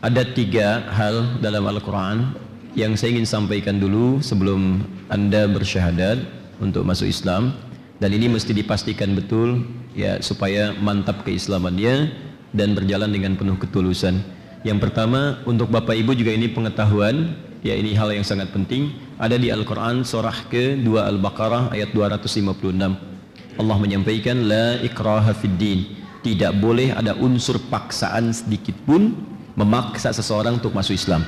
Ada 0.02 0.22
tiga 0.34 0.86
hal 0.94 1.42
dalam 1.42 1.66
Al-Quran 1.66 2.34
yang 2.74 2.98
saya 2.98 3.14
ingin 3.18 3.30
sampaikan 3.30 3.78
dulu 3.78 4.22
sebelum 4.22 4.82
Anda 5.10 5.46
bersyahadat 5.50 6.22
untuk 6.62 6.86
masuk 6.86 7.10
Islam. 7.10 7.54
Dan 8.02 8.18
ini 8.18 8.30
mesti 8.34 8.54
dipastikan 8.54 9.14
betul 9.14 9.62
ya 9.94 10.18
supaya 10.26 10.74
mantap 10.74 11.22
keislamannya 11.22 12.10
dan 12.54 12.74
berjalan 12.74 13.14
dengan 13.14 13.38
penuh 13.38 13.62
ketulusan. 13.62 14.40
Yang 14.62 14.78
pertama 14.89 15.41
untuk 15.50 15.74
Bapak 15.74 15.97
Ibu 15.97 16.13
juga 16.13 16.38
ini 16.38 16.45
pengetahuan 16.45 17.34
ya 17.65 17.74
ini 17.74 17.97
hal 17.97 18.13
yang 18.13 18.21
sangat 18.21 18.54
penting. 18.54 18.93
Ada 19.17 19.41
di 19.41 19.50
Al-Quran 19.50 20.06
surah 20.06 20.50
ke-2 20.54 21.02
Al-Baqarah 21.02 21.74
ayat 21.74 21.93
256 21.93 23.12
Allah 23.58 23.78
menyampaikan 23.82 24.38
la 24.45 24.78
ikraha 24.86 25.34
fid 25.34 25.58
din. 25.58 25.80
Tidak 26.21 26.54
boleh 26.62 26.93
ada 26.93 27.17
unsur 27.17 27.58
paksaan 27.58 28.30
sedikit 28.30 28.78
pun 28.86 29.17
memaksa 29.58 30.13
seseorang 30.13 30.62
untuk 30.62 30.78
masuk 30.78 30.93
Islam. 30.93 31.26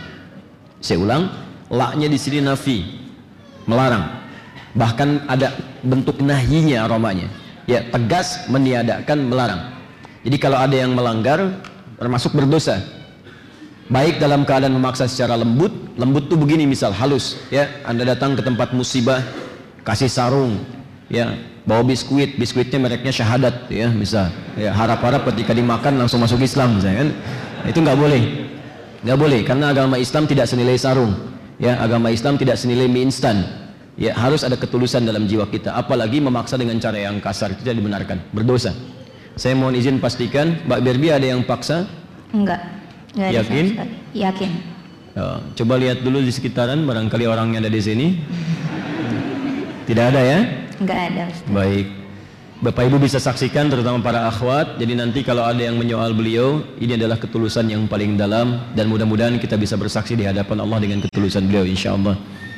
Saya 0.78 1.02
ulang 1.02 1.34
laknya 1.74 2.06
di 2.06 2.22
sini 2.22 2.38
nafi 2.38 2.86
melarang. 3.66 4.22
Bahkan 4.78 5.26
ada 5.26 5.58
bentuk 5.82 6.22
nahinya 6.22 6.86
aromanya. 6.86 7.30
Ya 7.66 7.82
tegas 7.90 8.46
meniadakan 8.46 9.26
melarang. 9.26 9.62
Jadi 10.22 10.38
kalau 10.38 10.62
ada 10.62 10.78
yang 10.78 10.94
melanggar 10.94 11.66
termasuk 11.98 12.38
berdosa 12.38 13.03
baik 13.92 14.20
dalam 14.20 14.48
keadaan 14.48 14.76
memaksa 14.76 15.10
secara 15.10 15.36
lembut 15.36 15.72
lembut 16.00 16.32
tuh 16.32 16.40
begini 16.40 16.64
misal 16.68 16.94
halus 16.96 17.40
ya. 17.50 17.68
Anda 17.84 18.16
datang 18.16 18.38
ke 18.38 18.42
tempat 18.46 18.72
musibah 18.72 19.24
kasih 19.84 20.12
sarung 20.12 20.62
ya. 21.12 21.36
Bawa 21.64 21.80
biskuit 21.88 22.36
biskuitnya 22.36 22.76
mereknya 22.76 23.12
syahadat 23.16 23.72
ya 23.72 23.88
misal. 23.92 24.28
Ya 24.60 24.76
harap-harap 24.76 25.24
ketika 25.32 25.56
dimakan 25.56 25.96
langsung 25.96 26.20
masuk 26.20 26.44
Islam 26.44 26.80
misalnya 26.80 27.08
kan. 27.08 27.10
Itu 27.72 27.80
nggak 27.80 27.98
boleh. 28.00 28.24
Nggak 29.04 29.20
boleh 29.20 29.40
karena 29.48 29.72
agama 29.72 29.96
Islam 29.96 30.28
tidak 30.28 30.48
senilai 30.52 30.76
sarung 30.76 31.16
ya. 31.60 31.80
Agama 31.80 32.12
Islam 32.12 32.36
tidak 32.36 32.60
senilai 32.60 32.92
mie 32.92 33.08
instan 33.08 33.48
ya. 33.96 34.12
Harus 34.12 34.44
ada 34.44 34.60
ketulusan 34.60 35.08
dalam 35.08 35.24
jiwa 35.24 35.48
kita 35.48 35.72
apalagi 35.72 36.20
memaksa 36.20 36.60
dengan 36.60 36.76
cara 36.84 37.00
yang 37.00 37.24
kasar 37.24 37.56
itu 37.56 37.64
tidak 37.64 37.80
dibenarkan. 37.80 38.20
Berdosa. 38.36 38.76
Saya 39.34 39.58
mohon 39.58 39.74
izin 39.74 39.98
pastikan 39.98 40.62
Mbak 40.70 40.80
Berbi 40.84 41.10
ada 41.10 41.26
yang 41.26 41.42
paksa? 41.42 41.90
Enggak. 42.36 42.83
Sama 43.14 43.30
Yakin? 43.30 43.66
Yakin. 44.18 44.52
Ya, 45.14 45.38
coba 45.54 45.78
lihat 45.78 46.02
dulu 46.02 46.26
di 46.26 46.34
sekitaran 46.34 46.82
barangkali 46.90 47.30
orangnya 47.30 47.62
ada 47.62 47.70
di 47.70 47.82
sini. 47.82 48.08
Tidak 49.86 50.06
ada 50.10 50.22
ya? 50.22 50.40
Enggak 50.82 51.00
ada. 51.14 51.22
Ustaz. 51.30 51.50
Baik. 51.54 51.88
Bapak 52.64 52.88
Ibu 52.88 52.98
bisa 52.98 53.20
saksikan 53.20 53.68
terutama 53.70 54.00
para 54.00 54.26
akhwat. 54.26 54.80
Jadi 54.80 54.96
nanti 54.96 55.20
kalau 55.22 55.44
ada 55.46 55.60
yang 55.60 55.76
menyoal 55.78 56.16
beliau, 56.16 56.64
ini 56.80 56.96
adalah 56.96 57.20
ketulusan 57.20 57.68
yang 57.70 57.86
paling 57.92 58.16
dalam 58.16 58.72
dan 58.74 58.88
mudah-mudahan 58.88 59.36
kita 59.38 59.60
bisa 59.60 59.76
bersaksi 59.76 60.16
di 60.18 60.24
hadapan 60.24 60.64
Allah 60.64 60.80
dengan 60.80 61.04
ketulusan 61.04 61.46
beliau 61.46 61.68
insya 61.68 61.94
Allah. 61.94 62.16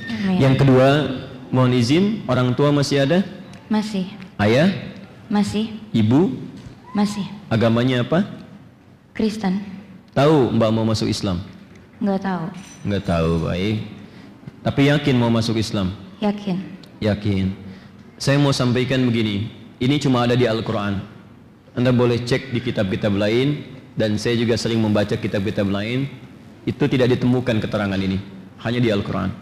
Amin. 0.07 0.39
Yang 0.39 0.55
kedua, 0.61 0.87
mohon 1.49 1.73
izin, 1.73 2.21
orang 2.29 2.53
tua 2.53 2.69
masih 2.69 3.03
ada? 3.03 3.25
Masih. 3.67 4.05
Ayah, 4.37 4.69
Masih. 5.25 5.73
ibu, 5.89 6.37
Masih. 6.93 7.25
agamanya 7.49 8.05
apa? 8.05 8.29
Kristen. 9.17 9.74
Tahu 10.15 10.55
Mbak 10.55 10.71
mau 10.71 10.87
masuk 10.87 11.11
Islam? 11.11 11.43
Enggak 11.99 12.23
tahu. 12.23 12.43
Enggak 12.87 13.03
tahu, 13.03 13.31
baik. 13.51 13.83
Tapi 14.63 14.81
yakin 14.87 15.15
mau 15.19 15.27
masuk 15.27 15.59
Islam? 15.59 15.91
Yakin. 16.23 16.57
Yakin. 17.03 17.51
Saya 18.15 18.39
mau 18.39 18.55
sampaikan 18.55 19.03
begini, 19.03 19.51
ini 19.83 19.99
cuma 19.99 20.23
ada 20.23 20.39
di 20.39 20.47
Al-Quran. 20.47 21.03
Anda 21.75 21.91
boleh 21.91 22.23
cek 22.23 22.55
di 22.55 22.63
kitab-kitab 22.63 23.11
lain, 23.11 23.67
dan 23.99 24.15
saya 24.15 24.39
juga 24.39 24.55
sering 24.55 24.79
membaca 24.79 25.19
kitab-kitab 25.19 25.67
lain, 25.67 26.07
itu 26.63 26.83
tidak 26.87 27.19
ditemukan 27.19 27.59
keterangan 27.59 27.99
ini. 27.99 28.15
Hanya 28.63 28.79
di 28.79 28.95
Al-Quran. 28.95 29.35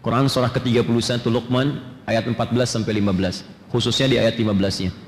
Quran 0.00 0.24
surah 0.32 0.56
ke-31 0.56 1.20
Luqman 1.28 1.84
ayat 2.08 2.24
14 2.24 2.64
sampai 2.64 2.96
15, 2.96 3.44
khususnya 3.68 4.08
di 4.08 4.16
ayat 4.16 4.40
15-nya. 4.40 5.05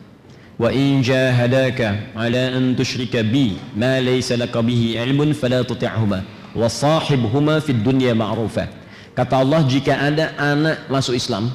Jahadaka 0.58 2.18
ala 2.18 2.50
an 2.50 2.74
tusyrika 2.74 3.22
bi 3.22 3.54
ma 3.78 4.02
laysa 4.02 4.34
laka 4.34 4.58
bihi 4.58 4.98
ilmun 4.98 5.30
fala 5.30 5.62
tuti'huma 5.62 6.26
wa 6.50 6.66
sahibhuma 6.66 7.62
fid 7.62 7.78
dunya 7.78 8.10
ma'rufa. 8.10 8.66
Kata 9.14 9.38
Allah 9.38 9.62
jika 9.62 9.94
ada 9.94 10.34
anak 10.34 10.90
masuk 10.90 11.14
Islam 11.14 11.54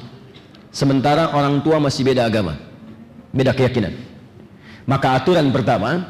sementara 0.72 1.36
orang 1.36 1.60
tua 1.60 1.76
masih 1.76 2.00
beda 2.00 2.24
agama, 2.24 2.56
beda 3.28 3.52
keyakinan. 3.52 3.92
Maka 4.88 5.20
aturan 5.20 5.52
pertama, 5.52 6.00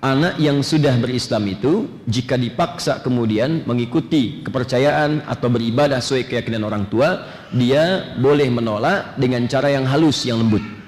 anak 0.00 0.40
yang 0.40 0.64
sudah 0.64 0.96
berislam 0.96 1.44
itu 1.52 1.84
jika 2.08 2.40
dipaksa 2.40 3.04
kemudian 3.04 3.60
mengikuti 3.68 4.40
kepercayaan 4.40 5.28
atau 5.28 5.52
beribadah 5.52 6.00
sesuai 6.00 6.32
keyakinan 6.32 6.64
orang 6.64 6.88
tua, 6.88 7.28
dia 7.52 8.16
boleh 8.16 8.48
menolak 8.48 9.20
dengan 9.20 9.44
cara 9.48 9.68
yang 9.68 9.84
halus, 9.84 10.24
yang 10.24 10.40
lembut. 10.40 10.81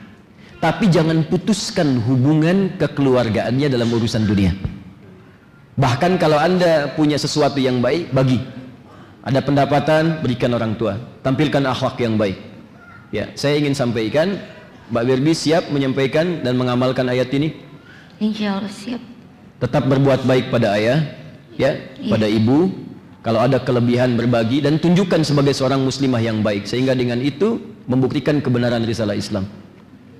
Tapi 0.64 0.88
jangan 0.88 1.29
putuskan 1.29 2.00
hubungan 2.09 2.72
kekeluargaannya 2.81 3.68
dalam 3.68 3.85
urusan 3.92 4.24
dunia. 4.24 4.57
Bahkan 5.77 6.16
kalau 6.16 6.40
anda 6.40 6.88
punya 6.96 7.20
sesuatu 7.20 7.61
yang 7.61 7.85
baik, 7.85 8.16
bagi. 8.16 8.40
Ada 9.29 9.44
pendapatan, 9.44 10.24
berikan 10.24 10.57
orang 10.57 10.72
tua. 10.81 10.96
Tampilkan 11.20 11.68
akhlak 11.68 12.00
yang 12.00 12.16
baik. 12.16 12.40
Ya, 13.12 13.29
saya 13.37 13.61
ingin 13.61 13.77
sampaikan, 13.77 14.40
Mbak 14.88 15.05
Berbi 15.05 15.37
siap 15.37 15.68
menyampaikan 15.68 16.40
dan 16.40 16.57
mengamalkan 16.57 17.12
ayat 17.12 17.29
ini. 17.37 17.61
Insya 18.16 18.57
Allah 18.57 18.72
siap. 18.72 19.05
Tetap 19.61 19.85
berbuat 19.85 20.24
baik 20.24 20.48
pada 20.48 20.81
ayah, 20.81 21.12
ya, 21.61 21.77
pada 22.09 22.24
ibu. 22.24 22.72
Kalau 23.20 23.44
ada 23.44 23.61
kelebihan 23.61 24.16
berbagi 24.16 24.64
dan 24.64 24.81
tunjukkan 24.81 25.29
sebagai 25.29 25.53
seorang 25.53 25.85
muslimah 25.85 26.24
yang 26.24 26.40
baik. 26.40 26.64
Sehingga 26.64 26.96
dengan 26.96 27.20
itu 27.20 27.61
membuktikan 27.85 28.40
kebenaran 28.40 28.81
risalah 28.88 29.12
Islam. 29.12 29.44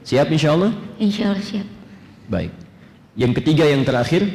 Siap 0.05 0.29
insya 0.29 0.53
Allah? 0.53 0.77
Insya 1.01 1.33
Allah 1.33 1.40
siap. 1.40 1.67
Baik. 2.29 2.53
Yang 3.17 3.33
ketiga 3.40 3.64
yang 3.64 3.88
terakhir, 3.88 4.29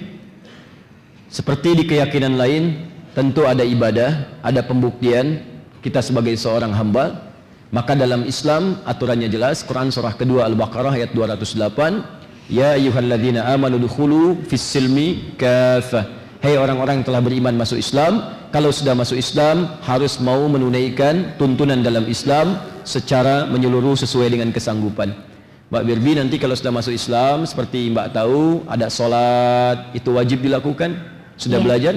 seperti 1.30 1.78
di 1.78 1.84
keyakinan 1.86 2.42
lain, 2.42 2.90
tentu 3.14 3.46
ada 3.46 3.62
ibadah, 3.62 4.42
ada 4.42 4.66
pembuktian 4.66 5.46
kita 5.86 6.02
sebagai 6.02 6.34
seorang 6.34 6.74
hamba. 6.74 7.30
Maka 7.70 7.94
dalam 7.94 8.26
Islam 8.26 8.82
aturannya 8.82 9.30
jelas, 9.30 9.62
Quran 9.62 9.94
surah 9.94 10.18
kedua 10.18 10.50
Al-Baqarah 10.50 10.98
ayat 10.98 11.14
208, 11.14 12.50
Ya 12.50 12.74
ayyuhalladzina 12.74 13.46
amanu 13.54 13.78
dukhulu 13.78 14.42
fis 14.50 14.66
silmi 14.66 15.38
kafah. 15.38 16.18
Hei 16.42 16.58
orang-orang 16.58 17.04
yang 17.04 17.06
telah 17.06 17.22
beriman 17.22 17.54
masuk 17.54 17.78
Islam, 17.78 18.26
kalau 18.50 18.74
sudah 18.74 18.98
masuk 18.98 19.22
Islam 19.22 19.70
harus 19.86 20.18
mau 20.18 20.50
menunaikan 20.50 21.38
tuntunan 21.38 21.78
dalam 21.86 22.10
Islam 22.10 22.58
secara 22.82 23.46
menyeluruh 23.46 23.94
sesuai 23.94 24.34
dengan 24.34 24.50
kesanggupan. 24.50 25.29
Mbak 25.70 25.84
Birbi 25.86 26.18
nanti 26.18 26.42
kalau 26.42 26.58
sudah 26.58 26.74
masuk 26.74 26.98
Islam 26.98 27.46
seperti 27.46 27.94
Mbak 27.94 28.10
tahu 28.10 28.66
ada 28.66 28.90
sholat 28.90 29.94
itu 29.94 30.10
wajib 30.10 30.42
dilakukan. 30.42 30.98
Sudah 31.38 31.62
Iya. 31.62 31.66
belajar? 31.66 31.94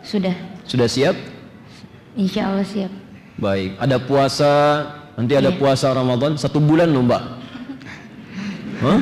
Sudah. 0.00 0.34
Sudah 0.64 0.88
siap? 0.88 1.12
Insya 2.16 2.48
Allah 2.48 2.64
siap. 2.64 2.88
Baik. 3.36 3.76
Ada 3.76 4.00
puasa 4.00 4.52
nanti 5.20 5.36
ada 5.36 5.52
Iya. 5.52 5.58
puasa 5.60 5.92
Ramadan 5.92 6.40
satu 6.40 6.56
bulan 6.64 6.88
loh 6.88 7.04
Mbak. 7.04 7.22
Hah? 8.80 8.98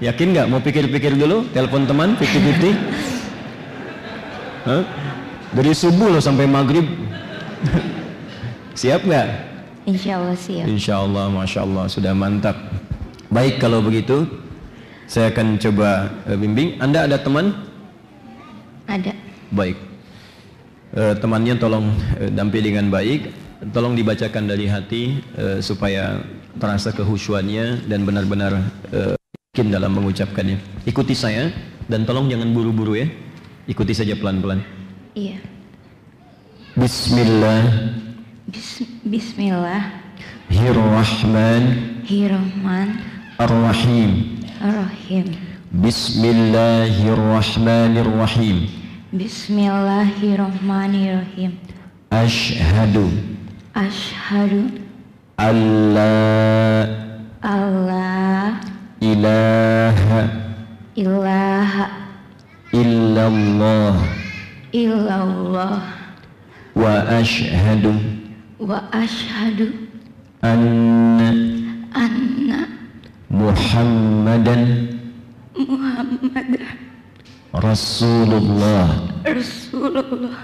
Yakin 0.00 0.26
nggak? 0.32 0.46
Mau 0.48 0.64
pikir-pikir 0.64 1.12
dulu? 1.20 1.44
Telepon 1.52 1.84
teman 1.84 2.16
50-50? 2.16 2.72
Hah? 4.64 4.82
Dari 5.52 5.72
subuh 5.76 6.08
loh 6.08 6.24
sampai 6.24 6.48
maghrib. 6.48 6.88
Siap 8.72 9.04
nggak? 9.04 9.49
Insya 9.90 10.22
Allah 10.22 10.36
siap. 10.38 10.64
Insya 10.70 10.94
Allah, 11.02 11.24
Masya 11.26 11.60
Allah, 11.66 11.84
sudah 11.90 12.12
mantap. 12.14 12.54
Baik 13.26 13.58
kalau 13.58 13.82
begitu, 13.82 14.22
saya 15.10 15.34
akan 15.34 15.58
coba 15.58 16.06
eh, 16.30 16.38
bimbing. 16.38 16.78
Anda 16.78 17.10
ada 17.10 17.18
teman? 17.18 17.50
Ada. 18.86 19.10
Baik. 19.50 19.74
Eh, 20.94 21.14
temannya 21.18 21.58
tolong 21.58 21.90
dampingi 22.34 22.70
dengan 22.70 22.86
baik. 22.86 23.34
Tolong 23.74 23.98
dibacakan 23.98 24.46
dari 24.46 24.70
hati 24.70 25.18
eh, 25.34 25.58
supaya 25.58 26.22
terasa 26.58 26.94
kehusuannya 26.94 27.86
dan 27.90 28.06
benar-benar 28.06 28.62
yakin 29.54 29.70
dalam 29.70 29.94
mengucapkannya. 29.98 30.86
Ikuti 30.86 31.14
saya 31.14 31.50
dan 31.90 32.06
tolong 32.06 32.30
jangan 32.30 32.50
buru-buru 32.54 32.94
ya. 32.94 33.06
Ikuti 33.66 33.94
saja 33.94 34.14
pelan-pelan. 34.18 34.62
Iya. 35.14 35.38
Bismillah. 36.78 38.09
Bis- 38.50 38.82
Bismillah. 39.06 39.94
Hirrahman 40.50 42.02
Hirrahman. 42.02 42.98
Ar-Rahim. 43.38 44.42
Rahim. 44.60 45.38
Bismillahirrahmanirrahim. 45.70 48.66
Bismillahirrahmanirrahim. 49.14 51.54
Ashhadu 52.10 53.06
Ashhadu 53.70 54.82
alla 55.38 56.10
Allah 57.38 58.58
ilaha 58.98 60.26
ilaha 60.98 61.86
illallah 62.74 63.94
illallah 64.74 65.86
wa 66.74 66.90
ashhadu 67.14 67.94
wa 68.60 68.84
ashhadu 68.92 69.72
anna 70.44 71.32
anna 71.96 72.68
Muhammadan 73.32 74.92
Muhammad 75.56 76.60
Rasulullah. 77.50 79.10
Rasulullah. 79.26 80.38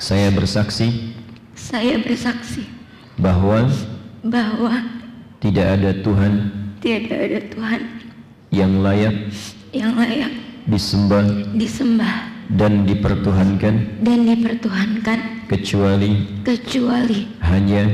Saya 0.00 0.32
bersaksi 0.32 1.12
Saya 1.52 2.00
bersaksi 2.00 2.64
bahwa 3.20 3.68
bahwa 4.24 4.80
tidak 5.44 5.66
ada 5.80 5.90
Tuhan 6.00 6.32
tiada 6.80 7.14
ada 7.14 7.40
Tuhan 7.52 7.80
yang 8.48 8.80
layak 8.80 9.14
yang 9.76 9.92
layak 9.98 10.32
disembah 10.66 11.52
disembah 11.56 12.33
dan 12.52 12.84
dipertuhankan? 12.84 14.04
Dan 14.04 14.18
dipertuhankan. 14.28 15.48
Kecuali? 15.48 16.42
Kecuali. 16.44 17.28
Hanya? 17.40 17.88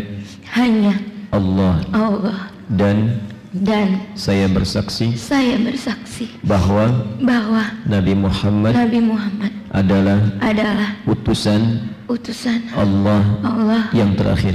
Hanya. 0.54 0.94
Allah. 1.30 1.78
Allah. 1.94 2.38
Dan? 2.66 3.22
Dan. 3.50 4.14
Saya 4.14 4.46
bersaksi? 4.46 5.14
Saya 5.18 5.58
bersaksi. 5.58 6.30
Bahwa? 6.42 6.90
Bahwa. 7.18 7.66
Nabi 7.86 8.14
Muhammad 8.14 8.74
Nabi 8.78 8.98
Muhammad 9.02 9.50
adalah 9.74 10.18
adalah 10.42 10.98
utusan 11.06 11.90
utusan 12.10 12.66
Allah 12.74 13.22
Allah 13.42 13.82
yang 13.90 14.14
terakhir. 14.14 14.54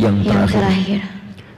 Yang 0.00 0.16
yang 0.24 0.44
terakhir. 0.48 0.60
terakhir. 0.64 1.00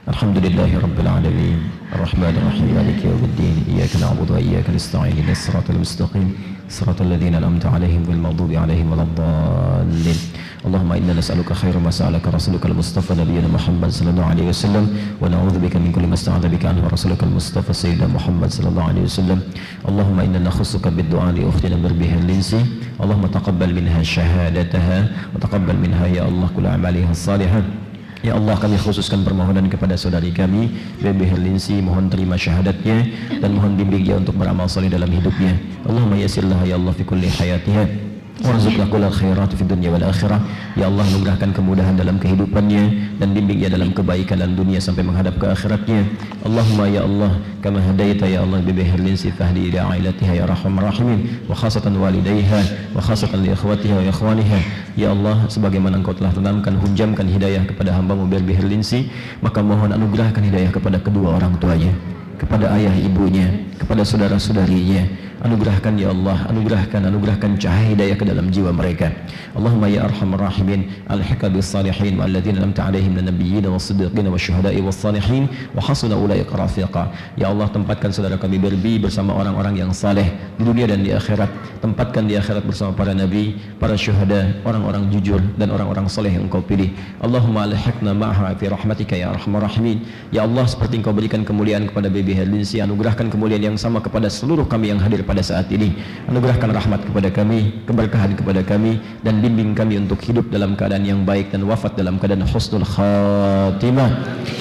Alhamdulillahi 0.07 0.75
Rabbil 0.79 1.07
Alamin. 1.07 1.59
Ar-Rahman 1.95 2.33
Ar-Rahim 2.33 2.67
Maliki 2.75 3.07
Yawmiddin. 3.07 3.55
Iyaka 3.71 3.97
na'budu 4.03 4.35
wa 4.35 4.41
iyaka 4.41 4.71
nasta'in. 4.71 5.15
Ihdinas 5.15 5.43
siratal 5.47 5.79
mustaqim 5.79 6.35
Siratal 6.69 7.09
ladzina 7.09 7.41
an'amta 7.41 7.73
'alaihim 7.73 8.05
ghairil 8.05 8.21
maghdubi 8.21 8.53
'alaihim 8.53 8.93
waladdallin 8.93 10.19
Allahumma 10.61 10.97
inna 11.01 11.17
nas'aluka 11.17 11.55
khairu 11.57 11.81
ma 11.81 11.89
sa'alaka 11.89 12.29
rasuluka 12.29 12.69
al-mustafa 12.69 13.15
nabiyyina 13.17 13.49
Muhammad 13.49 13.89
sallallahu 13.89 14.29
alaihi 14.29 14.53
wasallam 14.53 14.85
wa 15.17 15.25
na'udzu 15.33 15.57
bika 15.65 15.81
min 15.81 15.89
kulli 15.89 16.05
ma 16.05 16.13
sta'adha 16.13 16.45
bika 16.45 16.69
anhu 16.69 16.85
rasuluka 16.85 17.25
al-mustafa 17.25 17.73
sayyidina 17.73 18.05
Muhammad 18.05 18.53
sallallahu 18.53 18.85
alaihi 18.91 19.09
wasallam 19.09 19.39
Allahumma 19.81 20.29
inna 20.29 20.45
nakhussuka 20.45 20.93
bid-du'a 20.93 21.33
li 21.33 21.41
ukhtina 21.47 21.73
birbiha 21.73 22.21
linsi 22.21 22.61
Allahumma 23.01 23.33
taqabbal 23.33 23.73
minha 23.73 24.03
shahadataha 24.05 25.33
wa 25.33 25.41
taqabbal 25.41 25.73
minha 25.73 26.05
ya 26.05 26.29
Allah 26.29 26.53
kull 26.53 26.69
a'maliha 26.69 27.17
salihah 27.17 27.88
Ya 28.19 28.35
Allah 28.35 28.59
kami 28.59 28.75
khususkan 28.75 29.23
permohonan 29.23 29.71
kepada 29.71 29.95
saudari 29.95 30.35
kami 30.35 30.75
Bebe 30.99 31.23
Herlinsi 31.23 31.79
mohon 31.79 32.11
terima 32.11 32.35
syahadatnya 32.35 33.07
dan 33.39 33.55
mohon 33.55 33.79
bimbing 33.79 34.03
dia 34.03 34.19
untuk 34.19 34.35
beramal 34.35 34.67
saleh 34.67 34.91
dalam 34.91 35.07
hidupnya. 35.07 35.55
Allahumma 35.87 36.19
yasirlah 36.19 36.59
ya 36.67 36.75
Allah 36.75 36.91
fi 36.91 37.07
kulli 37.07 37.31
hayatiha 37.31 38.08
Warzuqlah 38.39 38.87
kullal 38.87 39.11
khairat 39.11 39.51
fi 39.51 39.63
dunya 39.67 39.91
wal 39.91 40.05
akhirah 40.07 40.39
Ya 40.79 40.87
Allah 40.87 41.03
mudahkan 41.11 41.51
kemudahan 41.51 41.99
dalam 41.99 42.15
kehidupannya 42.17 43.17
dan 43.19 43.35
bimbing 43.35 43.59
dia 43.59 43.67
dalam 43.67 43.91
kebaikan 43.91 44.39
dalam 44.39 44.55
dunia 44.55 44.79
sampai 44.79 45.03
menghadap 45.03 45.35
ke 45.35 45.45
akhiratnya 45.51 46.07
Allahumma 46.47 46.87
ya 46.87 47.03
Allah 47.03 47.35
kama 47.59 47.83
hadaita 47.83 48.31
ya 48.31 48.47
Allah 48.47 48.63
Bebe 48.63 48.87
Herlinsi 48.87 49.35
fahdi 49.35 49.75
ila 49.75 49.91
ailatiha 49.91 50.39
ya 50.39 50.47
rahman 50.47 50.87
rahimin 50.87 51.19
wa 51.51 51.55
khasatan 51.57 51.99
walidayha 51.99 52.91
wa 52.95 53.03
khasatan 53.03 53.43
li 53.43 53.51
ikhwatiha 53.51 53.95
wa 53.99 54.03
ikhwaniha 54.07 54.59
Ya 54.99 55.15
Allah, 55.15 55.47
sebagaimana 55.47 56.03
engkau 56.03 56.11
telah 56.11 56.35
tanamkan, 56.35 56.75
hunjamkan 56.75 57.23
hidayah 57.23 57.63
kepada 57.63 57.95
hambamu 57.95 58.27
Berbi 58.27 58.51
Herlinsi, 58.51 59.07
maka 59.39 59.63
mohon 59.63 59.95
anugerahkan 59.95 60.43
hidayah 60.43 60.75
kepada 60.75 60.99
kedua 60.99 61.39
orang 61.39 61.55
tuanya, 61.55 61.95
kepada 62.35 62.67
ayah 62.75 62.91
ibunya, 62.99 63.47
kepada 63.79 64.03
saudara-saudarinya. 64.03 65.28
Anugerahkan 65.39 65.95
ya 65.95 66.11
Allah, 66.11 66.51
anugerahkan, 66.51 66.99
anugerahkan 66.99 67.55
cahaya 67.55 67.95
hidayah 67.95 68.19
ke 68.19 68.27
dalam 68.27 68.51
jiwa 68.51 68.75
mereka. 68.75 69.07
Allahumma 69.55 69.87
ya 69.87 70.03
arhamar 70.03 70.51
rahimin, 70.51 70.91
alhiqa 71.07 71.47
bis 71.47 71.63
salihin 71.71 72.19
wa 72.19 72.27
alladhina 72.27 72.59
lam 72.59 72.75
ta'alaihim 72.75 73.15
min 73.15 73.23
nabiyyin 73.23 73.63
was 73.71 73.87
siddiqin 73.87 74.27
was 74.27 74.43
syuhada'i 74.43 74.83
was 74.83 74.99
salihin 74.99 75.47
wa 75.71 75.79
hasuna 75.79 76.19
ulaika 76.19 76.59
rafiqa. 76.59 77.15
Ya 77.39 77.47
Allah, 77.47 77.71
tempatkan 77.71 78.11
saudara 78.11 78.35
kami 78.35 78.59
Berbi 78.59 78.99
bersama 78.99 79.31
orang-orang 79.31 79.79
yang 79.79 79.95
saleh 79.95 80.27
di 80.59 80.67
dunia 80.67 80.91
dan 80.91 81.07
di 81.07 81.15
akhirat. 81.15 81.47
Tempatkan 81.79 82.27
di 82.27 82.35
akhirat 82.35 82.67
bersama 82.67 82.91
para 82.91 83.15
nabi, 83.15 83.55
para 83.79 83.95
syuhada, 83.95 84.59
orang-orang 84.67 85.07
jujur 85.07 85.39
dan 85.55 85.71
orang-orang 85.71 86.11
soleh 86.11 86.35
yang 86.35 86.51
engkau 86.51 86.59
pilih. 86.59 86.91
Allahumma 87.23 87.63
alhiqna 87.63 88.11
ma'ha 88.11 88.59
fi 88.59 88.67
rahmatika 88.67 89.15
ya 89.15 89.31
arhamar 89.31 89.63
rahimin. 89.71 90.03
Ya 90.35 90.43
Allah, 90.43 90.67
seperti 90.67 90.99
engkau 90.99 91.15
berikan 91.15 91.47
kemuliaan 91.47 91.87
kepada 91.87 92.11
Baby 92.11 92.35
Herlinsi, 92.35 92.83
anugerahkan 92.83 93.31
kemuliaan 93.31 93.63
yang 93.63 93.77
sama 93.79 94.03
kepada 94.03 94.27
seluruh 94.27 94.67
kami 94.67 94.91
yang 94.91 94.99
hadir 94.99 95.28
pada 95.29 95.45
saat 95.45 95.69
ini. 95.69 95.93
Anugerahkan 96.25 96.73
rahmat 96.73 97.05
kepada 97.05 97.29
kami, 97.29 97.85
keberkahan 97.85 98.33
kepada 98.33 98.65
kami 98.65 98.97
dan 99.21 99.37
bimbing 99.45 99.77
kami 99.77 100.01
untuk 100.01 100.17
hidup 100.25 100.49
dalam 100.49 100.73
keadaan 100.73 101.05
yang 101.05 101.21
baik 101.21 101.53
dan 101.53 101.69
wafat 101.69 101.93
dalam 101.93 102.17
keadaan 102.17 102.49
husnul 102.49 102.81
khatimah. 102.81 104.09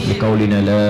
Biqaulina 0.04 0.60
la 0.60 0.88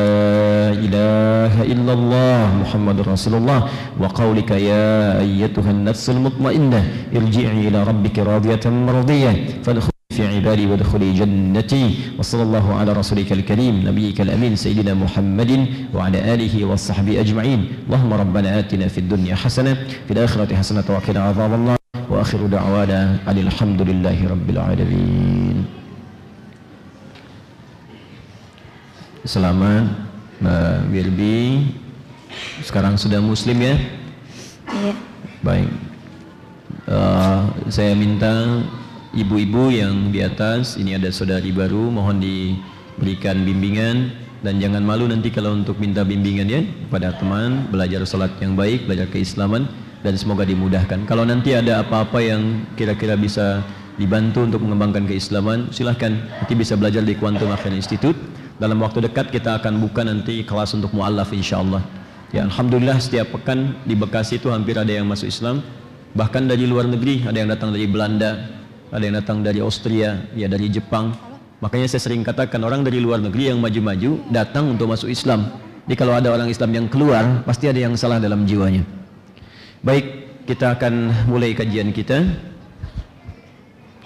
ilaha 0.74 1.62
illallah 1.62 2.42
Muhammadur 2.66 3.14
Rasulullah 3.14 3.70
wa 3.94 4.10
qaulika 4.10 4.58
ya 4.58 5.22
ayyatuhan 5.22 5.86
nafsul 5.86 6.18
mutmainnah 6.18 7.14
irji'i 7.14 7.70
ila 7.70 7.86
rabbiki 7.86 8.26
radiyatan 8.26 8.74
mardiyah 8.82 9.62
في 10.18 10.26
عبادي 10.26 10.66
وادخلي 10.66 11.14
جنتي 11.14 12.18
وصلى 12.18 12.42
الله 12.42 12.66
على 12.74 12.90
رسولك 12.92 13.30
الكريم 13.32 13.86
نبيك 13.86 14.18
الأمين 14.20 14.58
سيدنا 14.58 14.94
محمد 14.98 15.66
وعلى 15.94 16.34
آله 16.34 16.54
وصحبه 16.66 17.20
أجمعين. 17.22 17.86
اللهم 17.86 18.12
ربنا 18.12 18.58
آتنا 18.58 18.90
في 18.90 18.98
الدنيا 18.98 19.38
حسنة 19.38 19.78
في 20.06 20.10
الآخرة 20.10 20.50
حسنة 20.50 20.82
وقنا 20.90 21.20
عذاب 21.22 21.52
الله 21.54 21.76
وآخر 22.10 22.50
دعوانا 22.50 23.30
أن 23.30 23.38
الحمد 23.46 23.80
لله 23.86 24.18
رب 24.26 24.48
العالمين. 24.50 25.56
Selamat 29.22 29.86
Mbak 30.42 30.78
Wirbi 30.90 31.68
Sekarang 32.66 32.98
sudah 32.98 33.22
muslim 33.22 33.60
ya? 33.60 33.76
Iya. 34.66 34.92
Baik. 35.46 35.70
Eh, 36.90 37.40
Saya 37.70 37.92
minta 37.94 38.66
ibu-ibu 39.16 39.72
yang 39.72 40.10
di 40.12 40.24
atas 40.24 40.76
Ini 40.76 41.00
ada 41.00 41.08
saudari 41.08 41.52
baru 41.54 41.88
Mohon 41.88 42.20
diberikan 42.20 43.44
bimbingan. 43.44 44.12
Dan 44.38 44.62
jangan 44.62 44.86
malu 44.86 45.10
nanti 45.10 45.34
kalau 45.34 45.54
untuk 45.54 45.82
minta 45.82 46.06
bimbingan 46.06 46.46
ya 46.46 46.62
Kepada 46.62 47.16
teman 47.18 47.66
Belajar 47.72 48.06
salat 48.06 48.30
yang 48.38 48.54
baik 48.54 48.86
Belajar 48.86 49.10
keislaman 49.10 49.66
Dan 50.04 50.14
semoga 50.14 50.46
dimudahkan. 50.46 51.04
Kalau 51.10 51.26
nanti 51.26 51.58
ada 51.58 51.82
apa-apa 51.82 52.22
yang 52.22 52.64
kira-kira 52.78 53.18
bisa 53.18 53.66
dibantu 53.98 54.46
untuk 54.46 54.62
mengembangkan 54.62 55.10
keislaman 55.10 55.74
Silahkan. 55.74 56.14
Nanti 56.14 56.54
bisa 56.54 56.78
belajar 56.78 57.02
di 57.02 57.18
Quantum 57.18 57.50
Affair 57.50 57.74
Institute. 57.74 58.16
Dalam 58.58 58.82
waktu 58.82 59.06
dekat 59.06 59.30
kita 59.30 59.62
akan 59.62 59.78
buka 59.78 60.02
nanti 60.02 60.42
kelas 60.42 60.74
untuk 60.74 60.90
mu'allaf 60.90 61.30
insyaallah. 61.30 61.78
Ya 62.34 62.42
Alhamdulillah 62.42 62.98
setiap 62.98 63.30
pekan 63.30 63.78
di 63.86 63.94
Bekasi 63.94 64.42
itu 64.42 64.50
hampir 64.50 64.74
ada 64.74 64.90
yang 64.90 65.06
masuk 65.06 65.30
Islam. 65.30 65.62
Bahkan 66.18 66.50
dari 66.50 66.66
luar 66.66 66.90
negeri, 66.90 67.22
ada 67.22 67.38
yang 67.38 67.46
datang 67.46 67.70
dari 67.70 67.86
Belanda, 67.86 68.57
ada 68.88 69.04
yang 69.04 69.16
datang 69.20 69.44
dari 69.44 69.60
Austria, 69.60 70.28
ya 70.32 70.48
dari 70.48 70.72
Jepang. 70.72 71.12
Makanya 71.58 71.90
saya 71.90 72.02
sering 72.06 72.22
katakan 72.22 72.62
orang 72.62 72.86
dari 72.86 73.02
luar 73.02 73.18
negeri 73.18 73.50
yang 73.50 73.58
maju-maju 73.58 74.22
datang 74.30 74.72
untuk 74.72 74.88
masuk 74.88 75.10
Islam. 75.10 75.50
Jadi 75.88 75.96
kalau 75.98 76.14
ada 76.14 76.28
orang 76.30 76.48
Islam 76.52 76.70
yang 76.72 76.86
keluar, 76.86 77.42
pasti 77.48 77.66
ada 77.66 77.80
yang 77.80 77.96
salah 77.98 78.20
dalam 78.20 78.44
jiwanya. 78.44 78.84
Baik, 79.82 80.28
kita 80.46 80.76
akan 80.76 81.26
mulai 81.28 81.52
kajian 81.52 81.92
kita. 81.92 82.24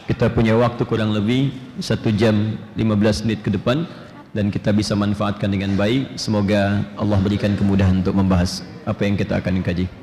Kita 0.03 0.30
punya 0.35 0.59
waktu 0.59 0.83
kurang 0.83 1.14
lebih 1.14 1.55
satu 1.78 2.11
jam 2.11 2.59
15 2.74 3.24
menit 3.24 3.41
ke 3.47 3.55
depan 3.55 3.87
dan 4.35 4.51
kita 4.51 4.74
bisa 4.74 4.99
manfaatkan 4.99 5.47
dengan 5.47 5.78
baik. 5.78 6.18
Semoga 6.18 6.83
Allah 6.99 7.18
berikan 7.22 7.55
kemudahan 7.55 8.03
untuk 8.03 8.18
membahas 8.18 8.66
apa 8.83 9.07
yang 9.07 9.14
kita 9.14 9.39
akan 9.39 9.62
kaji. 9.62 10.01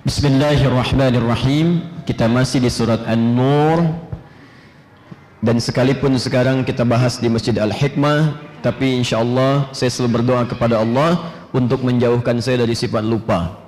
Bismillahirrahmanirrahim. 0.00 1.84
Kita 2.08 2.24
masih 2.24 2.64
di 2.64 2.72
surat 2.72 3.04
An-Nur 3.04 3.84
dan 5.44 5.60
sekalipun 5.60 6.16
sekarang 6.16 6.64
kita 6.64 6.88
bahas 6.88 7.20
di 7.20 7.28
Masjid 7.28 7.52
Al-Hikmah, 7.52 8.40
tapi 8.64 8.96
insyaAllah 8.96 9.68
saya 9.76 9.92
selalu 9.92 10.24
berdoa 10.24 10.48
kepada 10.48 10.80
Allah 10.80 11.28
untuk 11.52 11.84
menjauhkan 11.84 12.40
saya 12.40 12.64
dari 12.64 12.72
sifat 12.72 13.04
lupa. 13.04 13.60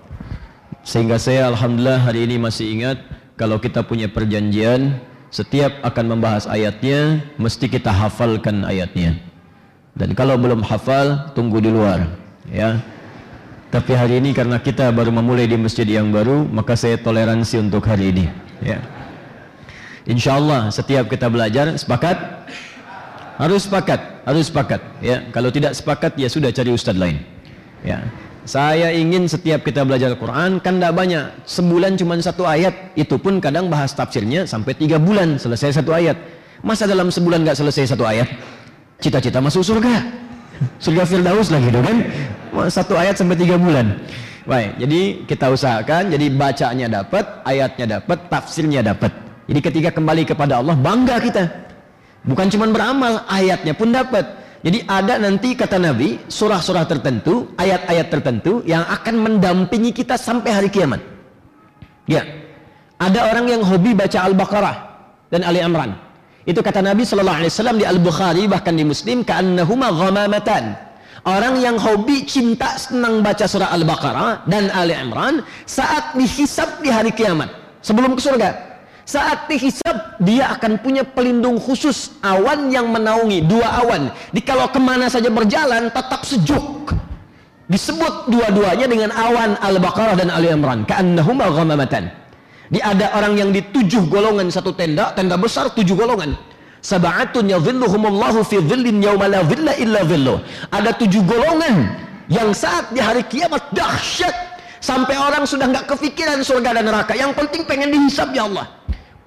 Sehingga 0.80 1.20
saya 1.20 1.52
Alhamdulillah 1.52 2.00
hari 2.00 2.24
ini 2.24 2.40
masih 2.40 2.64
ingat 2.80 3.04
kalau 3.36 3.60
kita 3.60 3.84
punya 3.84 4.08
perjanjian 4.08 5.04
setiap 5.28 5.84
akan 5.84 6.16
membahas 6.16 6.48
ayatnya 6.48 7.28
mesti 7.36 7.68
kita 7.68 7.92
hafalkan 7.92 8.64
ayatnya 8.64 9.20
dan 9.96 10.12
kalau 10.12 10.36
belum 10.36 10.64
hafal 10.64 11.32
tunggu 11.32 11.60
di 11.60 11.72
luar 11.72 12.04
ya 12.48 12.80
tapi 13.72 13.96
hari 13.96 14.20
ini 14.20 14.36
karena 14.36 14.60
kita 14.60 14.92
baru 14.92 15.08
memulai 15.08 15.48
di 15.48 15.56
masjid 15.56 15.88
yang 15.88 16.12
baru 16.12 16.44
maka 16.44 16.76
saya 16.76 17.00
toleransi 17.00 17.56
untuk 17.64 17.88
hari 17.88 18.12
ini 18.12 18.28
ya 18.60 18.84
insyaallah 20.04 20.68
setiap 20.68 21.08
kita 21.08 21.32
belajar 21.32 21.72
sepakat 21.80 22.20
harus 23.40 23.64
sepakat 23.64 24.00
harus 24.28 24.52
sepakat 24.52 24.80
ya 25.00 25.24
kalau 25.32 25.48
tidak 25.48 25.72
sepakat 25.72 26.12
ya 26.20 26.28
sudah 26.28 26.52
cari 26.52 26.68
ustaz 26.68 26.92
lain 26.92 27.24
ya 27.80 28.04
saya 28.42 28.90
ingin 28.90 29.30
setiap 29.30 29.62
kita 29.62 29.86
belajar 29.86 30.10
Al-Quran 30.10 30.58
kan 30.58 30.74
tidak 30.82 30.98
banyak. 30.98 31.46
Sebulan 31.46 31.94
cuma 31.94 32.18
satu 32.18 32.42
ayat. 32.42 32.90
Itu 32.98 33.14
pun 33.14 33.38
kadang 33.38 33.70
bahas 33.70 33.94
tafsirnya 33.94 34.50
sampai 34.50 34.74
tiga 34.74 34.98
bulan 34.98 35.38
selesai 35.38 35.78
satu 35.78 35.94
ayat. 35.94 36.18
Masa 36.58 36.90
dalam 36.90 37.06
sebulan 37.06 37.46
nggak 37.46 37.54
selesai 37.54 37.94
satu 37.94 38.02
ayat? 38.02 38.26
Cita-cita 38.98 39.38
masuk 39.38 39.62
surga. 39.62 40.21
Surga 40.82 41.04
Firdaus 41.06 41.48
lagi 41.52 41.70
gitu 41.70 41.80
kan? 41.80 41.96
Satu 42.68 42.94
ayat 42.98 43.16
sampai 43.16 43.36
tiga 43.38 43.56
bulan. 43.56 43.96
Baik, 44.42 44.74
jadi 44.82 45.00
kita 45.26 45.46
usahakan. 45.54 46.10
Jadi 46.10 46.26
bacanya 46.34 46.86
dapat, 47.02 47.24
ayatnya 47.46 47.86
dapat, 47.98 48.18
tafsirnya 48.26 48.82
dapat. 48.82 49.14
Jadi 49.46 49.60
ketika 49.62 49.90
kembali 49.94 50.22
kepada 50.26 50.58
Allah 50.58 50.74
bangga 50.74 51.22
kita. 51.22 51.44
Bukan 52.22 52.46
cuma 52.54 52.70
beramal, 52.70 53.26
ayatnya 53.26 53.74
pun 53.74 53.90
dapat. 53.90 54.22
Jadi 54.62 54.86
ada 54.86 55.18
nanti 55.18 55.58
kata 55.58 55.74
Nabi 55.74 56.22
surah-surah 56.30 56.86
tertentu, 56.86 57.50
ayat-ayat 57.58 58.06
tertentu 58.14 58.62
yang 58.62 58.86
akan 58.86 59.14
mendampingi 59.18 59.90
kita 59.90 60.14
sampai 60.14 60.54
hari 60.54 60.70
kiamat. 60.70 61.02
Ya. 62.06 62.22
Ada 63.02 63.34
orang 63.34 63.50
yang 63.50 63.62
hobi 63.66 63.90
baca 63.98 64.22
Al-Baqarah 64.22 64.76
dan 65.34 65.42
Ali 65.42 65.58
Imran. 65.58 65.98
Itu 66.42 66.58
kata 66.58 66.82
Nabi 66.82 67.06
sallallahu 67.06 67.38
alaihi 67.42 67.52
wasallam 67.54 67.76
di 67.78 67.86
Al-Bukhari 67.86 68.44
bahkan 68.50 68.74
di 68.74 68.82
Muslim 68.82 69.22
ka'annahuma 69.22 69.94
ghamamatan. 69.94 70.74
Orang 71.22 71.62
yang 71.62 71.78
hobi 71.78 72.26
cinta 72.26 72.74
senang 72.74 73.22
baca 73.22 73.46
surah 73.46 73.70
Al-Baqarah 73.70 74.42
dan 74.50 74.74
Ali 74.74 74.90
Imran 74.90 75.46
saat 75.70 76.18
dihisab 76.18 76.82
di 76.82 76.90
hari 76.90 77.14
kiamat 77.14 77.46
sebelum 77.78 78.18
ke 78.18 78.22
surga 78.26 78.72
saat 79.02 79.50
dihisab, 79.50 80.22
dia 80.22 80.54
akan 80.54 80.78
punya 80.78 81.02
pelindung 81.02 81.58
khusus 81.58 82.14
awan 82.22 82.70
yang 82.70 82.86
menaungi, 82.86 83.42
dua 83.42 83.82
awan. 83.82 84.14
Di 84.30 84.38
kalau 84.38 84.70
ke 84.70 84.78
mana 84.78 85.10
saja 85.10 85.26
berjalan, 85.26 85.90
tetap 85.90 86.22
sejuk. 86.22 86.94
Disebut 87.66 88.30
dua-duanya 88.30 88.86
dengan 88.86 89.10
awan 89.10 89.58
Al-Baqarah 89.58 90.14
dan 90.14 90.30
Ali 90.30 90.54
Imran. 90.54 90.86
Ka'annahuma 90.86 91.50
ghamamatan. 91.50 92.21
Di 92.72 92.80
ada 92.80 93.12
orang 93.12 93.36
yang 93.36 93.50
di 93.52 93.60
tujuh 93.60 94.08
golongan 94.08 94.48
satu 94.48 94.72
tenda, 94.72 95.12
tenda 95.12 95.36
besar 95.36 95.68
tujuh 95.76 95.92
golongan. 95.92 96.32
Sab'atun 96.80 97.52
yadhilluhumullahu 97.52 98.40
fi 98.48 98.64
dhillin 98.64 99.04
yawma 99.04 99.28
la 99.28 99.44
dhilla 99.44 99.76
illa 99.76 100.00
dhilluh. 100.08 100.40
Ada 100.72 100.96
tujuh 100.96 101.20
golongan 101.28 101.92
yang 102.32 102.56
saat 102.56 102.88
di 102.96 102.98
hari 102.98 103.28
kiamat 103.28 103.68
dahsyat. 103.76 104.32
Sampai 104.82 105.14
orang 105.14 105.44
sudah 105.44 105.68
nggak 105.68 105.84
kepikiran 105.94 106.40
surga 106.40 106.80
dan 106.80 106.88
neraka. 106.88 107.12
Yang 107.12 107.38
penting 107.38 107.62
pengen 107.68 107.92
dihisab 107.92 108.32
ya 108.32 108.48
Allah. 108.48 108.66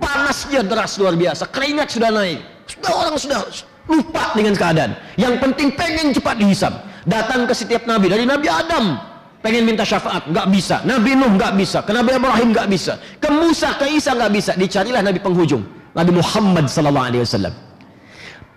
Panasnya 0.01 0.65
deras 0.65 0.97
luar 0.99 1.15
biasa. 1.15 1.47
Keringat 1.47 1.93
sudah 1.93 2.11
naik. 2.11 2.43
Sudah 2.67 2.91
orang 2.91 3.15
sudah 3.15 3.39
lupa 3.87 4.35
dengan 4.35 4.57
keadaan. 4.57 4.91
Yang 5.15 5.37
penting 5.39 5.69
pengen 5.77 6.11
cepat 6.11 6.35
dihisap. 6.41 6.73
Datang 7.07 7.47
ke 7.47 7.53
setiap 7.55 7.85
nabi. 7.87 8.09
Dari 8.09 8.25
nabi 8.27 8.49
Adam 8.51 9.14
pengen 9.45 9.61
minta 9.69 9.85
syafaat 9.85 10.25
nggak 10.25 10.47
bisa 10.49 10.81
nabi 10.81 11.13
Nuh 11.13 11.29
nggak 11.37 11.53
bisa 11.53 11.85
ke 11.85 11.93
nabi 11.93 12.17
Ibrahim 12.17 12.49
nggak 12.49 12.65
bisa 12.65 12.97
ke 13.21 13.29
Musa 13.29 13.77
ke 13.77 13.85
Isa 13.93 14.17
nggak 14.17 14.31
bisa 14.33 14.51
dicarilah 14.57 15.05
nabi 15.05 15.21
penghujung 15.21 15.61
Nabi 15.93 16.11
Muhammad 16.17 16.65
sallallahu 16.65 17.05
alaihi 17.13 17.21
wasallam 17.21 17.53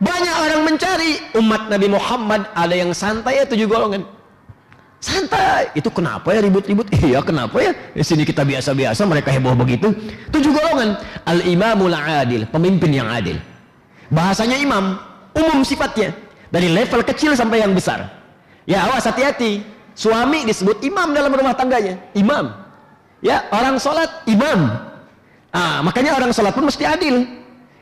banyak 0.01 0.34
orang 0.49 0.61
mencari 0.64 1.11
umat 1.36 1.68
Nabi 1.68 1.86
Muhammad 1.93 2.49
ada 2.57 2.72
yang 2.72 2.97
santai 2.97 3.36
ya 3.36 3.45
tujuh 3.45 3.68
golongan 3.68 4.01
Santai. 4.99 5.70
Itu 5.78 5.95
kenapa 5.95 6.34
ya 6.34 6.43
ribut-ribut? 6.43 6.91
Iya, 6.99 7.22
kenapa 7.22 7.62
ya? 7.62 7.70
Di 7.95 8.03
sini 8.03 8.26
kita 8.26 8.43
biasa-biasa, 8.43 9.07
mereka 9.07 9.30
heboh 9.30 9.55
begitu. 9.55 9.95
Tujuh 10.34 10.51
golongan. 10.51 10.99
Al-imamul 11.22 11.95
adil, 11.95 12.51
pemimpin 12.51 12.91
yang 12.91 13.07
adil. 13.07 13.39
Bahasanya 14.11 14.59
imam, 14.59 14.99
umum 15.39 15.62
sifatnya. 15.62 16.11
Dari 16.51 16.74
level 16.74 17.07
kecil 17.07 17.39
sampai 17.39 17.62
yang 17.62 17.78
besar. 17.78 18.11
Ya, 18.66 18.91
awas 18.91 19.07
hati-hati. 19.07 19.62
Suami 19.99 20.46
disebut 20.46 20.78
imam 20.86 21.11
dalam 21.11 21.34
rumah 21.34 21.59
tangganya. 21.59 21.99
Imam. 22.14 22.55
Ya, 23.18 23.51
orang 23.51 23.82
sholat, 23.82 24.07
imam. 24.30 24.78
Ah, 25.51 25.82
makanya 25.82 26.14
orang 26.14 26.30
sholat 26.30 26.55
pun 26.55 26.70
mesti 26.70 26.86
adil. 26.86 27.26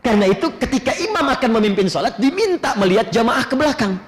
Karena 0.00 0.24
itu 0.32 0.48
ketika 0.56 0.96
imam 0.96 1.28
akan 1.28 1.50
memimpin 1.60 1.92
sholat, 1.92 2.16
diminta 2.16 2.72
melihat 2.80 3.12
jamaah 3.12 3.44
ke 3.44 3.52
belakang. 3.52 4.00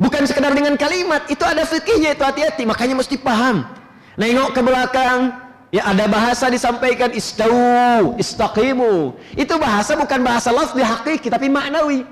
Bukan 0.00 0.24
sekedar 0.24 0.56
dengan 0.56 0.80
kalimat, 0.80 1.28
itu 1.28 1.44
ada 1.44 1.68
fikihnya, 1.68 2.16
itu 2.16 2.24
hati-hati, 2.24 2.64
makanya 2.64 2.96
mesti 3.04 3.20
paham. 3.20 3.68
Nengok 4.16 4.56
ke 4.56 4.60
belakang, 4.64 5.36
ya 5.76 5.92
ada 5.92 6.08
bahasa 6.08 6.48
disampaikan 6.48 7.12
istau, 7.12 8.16
istaqimu. 8.16 9.12
Itu 9.36 9.60
bahasa 9.60 9.92
bukan 9.92 10.24
bahasa 10.24 10.48
lafzi 10.48 10.80
hakiki 10.80 11.28
tapi 11.28 11.52
maknawi. 11.52 12.08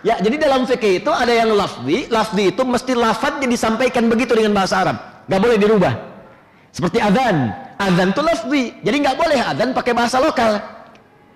Ya, 0.00 0.16
jadi 0.16 0.40
dalam 0.40 0.64
fikih 0.64 1.04
itu 1.04 1.12
ada 1.12 1.28
yang 1.28 1.52
lafzi, 1.52 2.08
lafzi 2.08 2.48
itu 2.48 2.62
mesti 2.64 2.92
lafadznya 2.96 3.44
disampaikan 3.44 4.08
begitu 4.08 4.32
dengan 4.32 4.56
bahasa 4.56 4.80
Arab. 4.80 4.96
Gak 5.28 5.40
boleh 5.40 5.56
dirubah. 5.60 5.92
Seperti 6.72 7.02
adzan, 7.02 7.52
adzan 7.76 8.08
itu 8.16 8.22
lafzi. 8.24 8.62
Jadi 8.80 8.96
nggak 9.04 9.16
boleh 9.18 9.38
adzan 9.42 9.70
pakai 9.76 9.92
bahasa 9.92 10.16
lokal. 10.22 10.56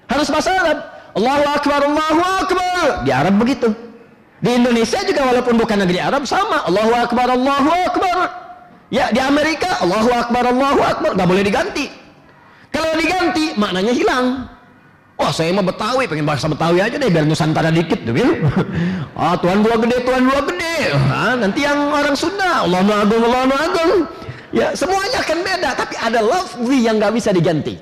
Harus 0.09 0.29
bahasa 0.33 0.51
Arab. 0.57 0.79
Allahu 1.15 1.45
akbar, 1.53 1.81
Allahu 1.85 2.23
akbar. 2.25 2.87
Di 3.05 3.11
Arab 3.13 3.35
begitu. 3.37 3.69
Di 4.45 4.61
Indonesia 4.61 5.01
juga 5.01 5.25
walaupun 5.25 5.57
bukan 5.57 5.89
negeri 5.89 6.05
Arab 6.05 6.29
sama. 6.29 6.69
Allahu 6.69 6.93
Akbar, 6.93 7.33
Allahu 7.33 7.71
Akbar. 7.89 8.17
Ya 8.93 9.09
di 9.09 9.17
Amerika 9.17 9.81
Allahu 9.81 10.13
Akbar, 10.13 10.45
Allahu 10.45 10.81
Akbar. 10.85 11.11
Gak 11.17 11.29
boleh 11.29 11.41
diganti. 11.41 11.89
Kalau 12.69 12.93
diganti 13.01 13.57
maknanya 13.57 13.97
hilang. 13.97 14.45
Wah 15.15 15.31
saya 15.31 15.55
mau 15.55 15.63
Betawi, 15.63 16.11
pengen 16.11 16.27
bahasa 16.27 16.51
Betawi 16.51 16.83
aja 16.83 16.99
deh 16.99 17.07
biar 17.07 17.23
Nusantara 17.23 17.71
dikit. 17.71 18.03
Tuh, 18.03 18.15
ah 19.21 19.39
Tuhan 19.39 19.63
dua 19.63 19.79
gede, 19.79 20.03
Tuhan 20.03 20.23
dua 20.27 20.41
gede. 20.43 20.77
Ah, 21.07 21.35
nanti 21.39 21.63
yang 21.63 21.79
orang 21.95 22.19
Sunda, 22.19 22.67
Allah 22.67 22.83
Agung, 22.83 23.23
Allah 23.23 23.61
Agung. 23.63 23.93
Ya 24.51 24.75
semuanya 24.75 25.23
akan 25.23 25.39
beda, 25.43 25.71
tapi 25.79 25.95
ada 25.99 26.19
lafzi 26.23 26.79
yang 26.83 26.99
gak 26.99 27.15
bisa 27.15 27.31
diganti. 27.31 27.79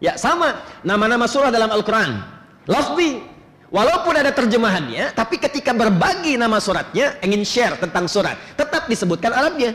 Ya 0.00 0.20
sama, 0.20 0.60
nama-nama 0.84 1.24
surah 1.24 1.48
dalam 1.48 1.72
Al-Quran. 1.72 2.20
Lafzi 2.68 3.34
Walaupun 3.74 4.14
ada 4.14 4.30
terjemahannya, 4.30 5.10
tapi 5.18 5.34
ketika 5.34 5.74
berbagi 5.74 6.38
nama 6.38 6.62
suratnya, 6.62 7.18
ingin 7.26 7.42
share 7.42 7.74
tentang 7.74 8.06
surat, 8.06 8.38
tetap 8.54 8.86
disebutkan 8.86 9.34
Arabnya. 9.34 9.74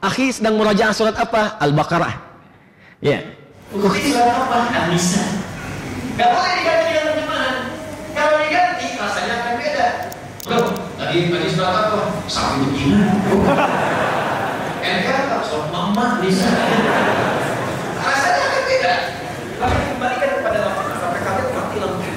Akhi 0.00 0.32
sedang 0.32 0.56
merajaah 0.56 0.96
surat 0.96 1.12
apa? 1.20 1.60
Al-Baqarah. 1.60 2.16
Ya. 3.04 3.28
Bukti 3.76 4.16
surat 4.16 4.40
apa? 4.40 5.44
Gak 6.16 6.32
boleh 6.32 6.52
diganti 6.56 6.84
dengan 6.88 7.04
terjemahan. 7.12 7.56
Kalau 8.16 8.40
diganti, 8.40 8.86
rasanya 8.96 9.34
akan 9.36 9.54
beda. 9.60 9.86
Bro, 10.48 10.60
tadi 10.96 11.28
tadi 11.28 11.48
surat 11.52 11.76
apa? 11.76 12.00
Sapi 12.24 12.56
begini. 12.64 13.04
Ente 14.88 15.12
apa? 15.12 15.44
Surat 15.44 15.68
mama. 15.68 16.24
Rasanya 18.00 18.42
akan 18.48 18.62
beda. 18.64 18.94
Tapi 19.60 19.76
kembalikan 19.92 20.30
kepada 20.40 20.58
lafaz 20.64 20.88
sampai 20.96 21.20
kaget 21.20 21.48
mati 21.52 21.76
lampu. 21.84 22.08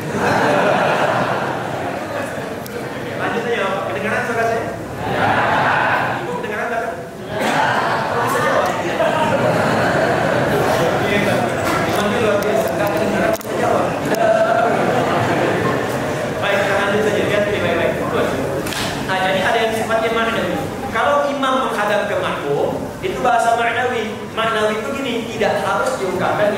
sifatnya 19.90 20.14
maknawi. 20.14 20.54
Kalau 20.94 21.26
imam 21.34 21.56
menghadap 21.66 22.06
ke 22.14 22.16
makmum, 22.22 22.78
itu 23.02 23.18
bahasa 23.26 23.58
maknawi. 23.58 24.14
Maknawi 24.38 24.78
itu 24.78 24.90
gini, 25.02 25.14
tidak 25.34 25.66
harus 25.66 25.98
diungkapkan 25.98 26.54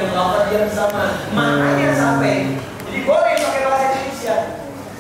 yang 0.51 0.71
sama. 0.71 1.05
Maknanya 1.31 1.89
sampai. 1.95 2.59
Jadi 2.87 2.99
boleh 3.07 3.33
pakai 3.39 3.61
bahasa 3.63 3.83
Indonesia. 3.95 4.35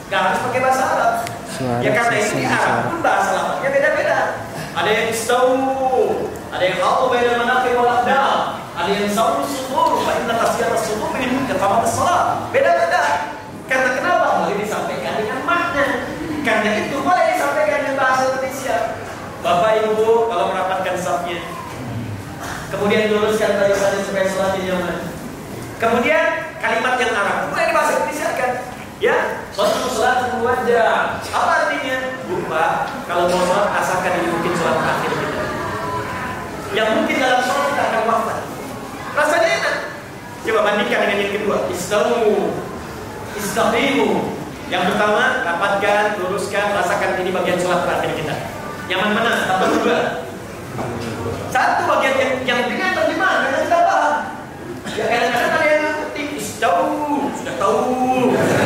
Gak 0.07 0.21
harus 0.27 0.39
pakai 0.47 0.59
bahasa 0.63 0.83
Arab. 0.87 1.13
Suara 1.51 1.83
ya 1.83 1.89
karena 1.91 2.15
di 2.15 2.23
sisa 2.23 2.55
Arab 2.55 2.79
pun 2.87 2.99
bahasa 3.03 3.29
lafaznya 3.35 3.69
beda-beda. 3.69 4.19
Ada 4.71 4.89
yang 4.89 5.07
istawu, 5.11 5.59
ada 6.47 6.63
yang 6.63 6.79
hatu 6.79 7.03
bainal 7.11 7.37
manaqib 7.43 7.75
wal 7.75 7.91
aqdam, 7.91 8.63
ada 8.71 8.87
yang 8.87 9.11
sawu 9.11 9.43
sudur, 9.43 9.99
fa 10.07 10.15
inna 10.15 10.39
tasiyat 10.39 10.71
as-sudur 10.71 11.11
min 11.19 11.43
iqamat 11.51 11.83
as-salat. 11.83 12.47
Beda-beda. 12.55 13.35
Karena 13.67 13.89
kenapa? 13.99 14.27
Boleh 14.43 14.57
disampaikan 14.63 15.19
dengan 15.19 15.43
makna. 15.43 16.07
Karena 16.41 16.69
itu 16.87 16.95
boleh 17.03 17.25
disampaikan 17.35 17.77
dengan 17.83 17.95
bahasa 17.99 18.23
Indonesia. 18.31 18.77
Bapak 19.43 19.71
Ibu 19.83 20.31
kalau 20.31 20.53
merapatkan 20.53 20.95
safnya, 21.01 21.41
kemudian 22.69 23.09
luruskan 23.09 23.57
barisannya 23.57 24.05
supaya 24.05 24.25
sholatnya 24.29 24.61
nyaman. 24.69 24.97
Kemudian 25.81 26.53
kalimat 26.61 26.93
yang 27.01 27.09
Arab 27.17 27.49
boleh 27.49 27.65
dibahasa 27.73 28.05
Indonesia 28.05 28.29
kan? 28.37 28.51
Ya, 29.01 29.17
sholat 29.49 29.81
sholat 29.89 30.17
wajah. 30.45 31.17
Apa 31.25 31.51
artinya? 31.65 32.21
Lupa. 32.29 32.85
Kalau 33.09 33.25
mau 33.33 33.41
sholat 33.49 33.81
asalkan 33.81 34.21
ini 34.21 34.29
mungkin 34.29 34.53
sholat 34.53 34.77
akhir 34.77 35.09
kita. 35.09 35.41
Yang 36.77 36.89
mungkin 37.01 37.15
dalam 37.17 37.41
sholat 37.41 37.65
kita 37.73 37.81
akan 37.81 38.03
wafat. 38.13 38.39
Rasanya 39.17 39.49
enak. 39.57 39.75
Coba 40.45 40.59
bandingkan 40.69 40.99
dengan 41.01 41.17
yang 41.17 41.33
kedua. 41.33 41.57
Istamu, 41.73 42.29
istaqimu. 43.41 44.37
Yang 44.69 44.83
pertama, 44.93 45.23
rapatkan, 45.49 46.03
luruskan, 46.21 46.77
rasakan 46.77 47.25
ini 47.25 47.33
bagian 47.33 47.57
sholat 47.57 47.89
terakhir 47.89 48.21
kita. 48.21 48.35
Nyaman 48.85 49.17
mana? 49.17 49.33
Apa 49.49 49.65
juga? 49.73 49.97
Satu 51.49 51.89
bagian 51.89 52.15
yang 52.21 52.31
yang 52.45 52.59
dengan 52.69 52.93
terjemahan 52.93 53.49
karena 53.49 53.59
kita 53.65 53.79
paham. 53.81 54.15
Ya 54.91 55.07
kadang-kadang 55.07 55.49
yang 55.55 55.60
Itaú! 57.61 58.60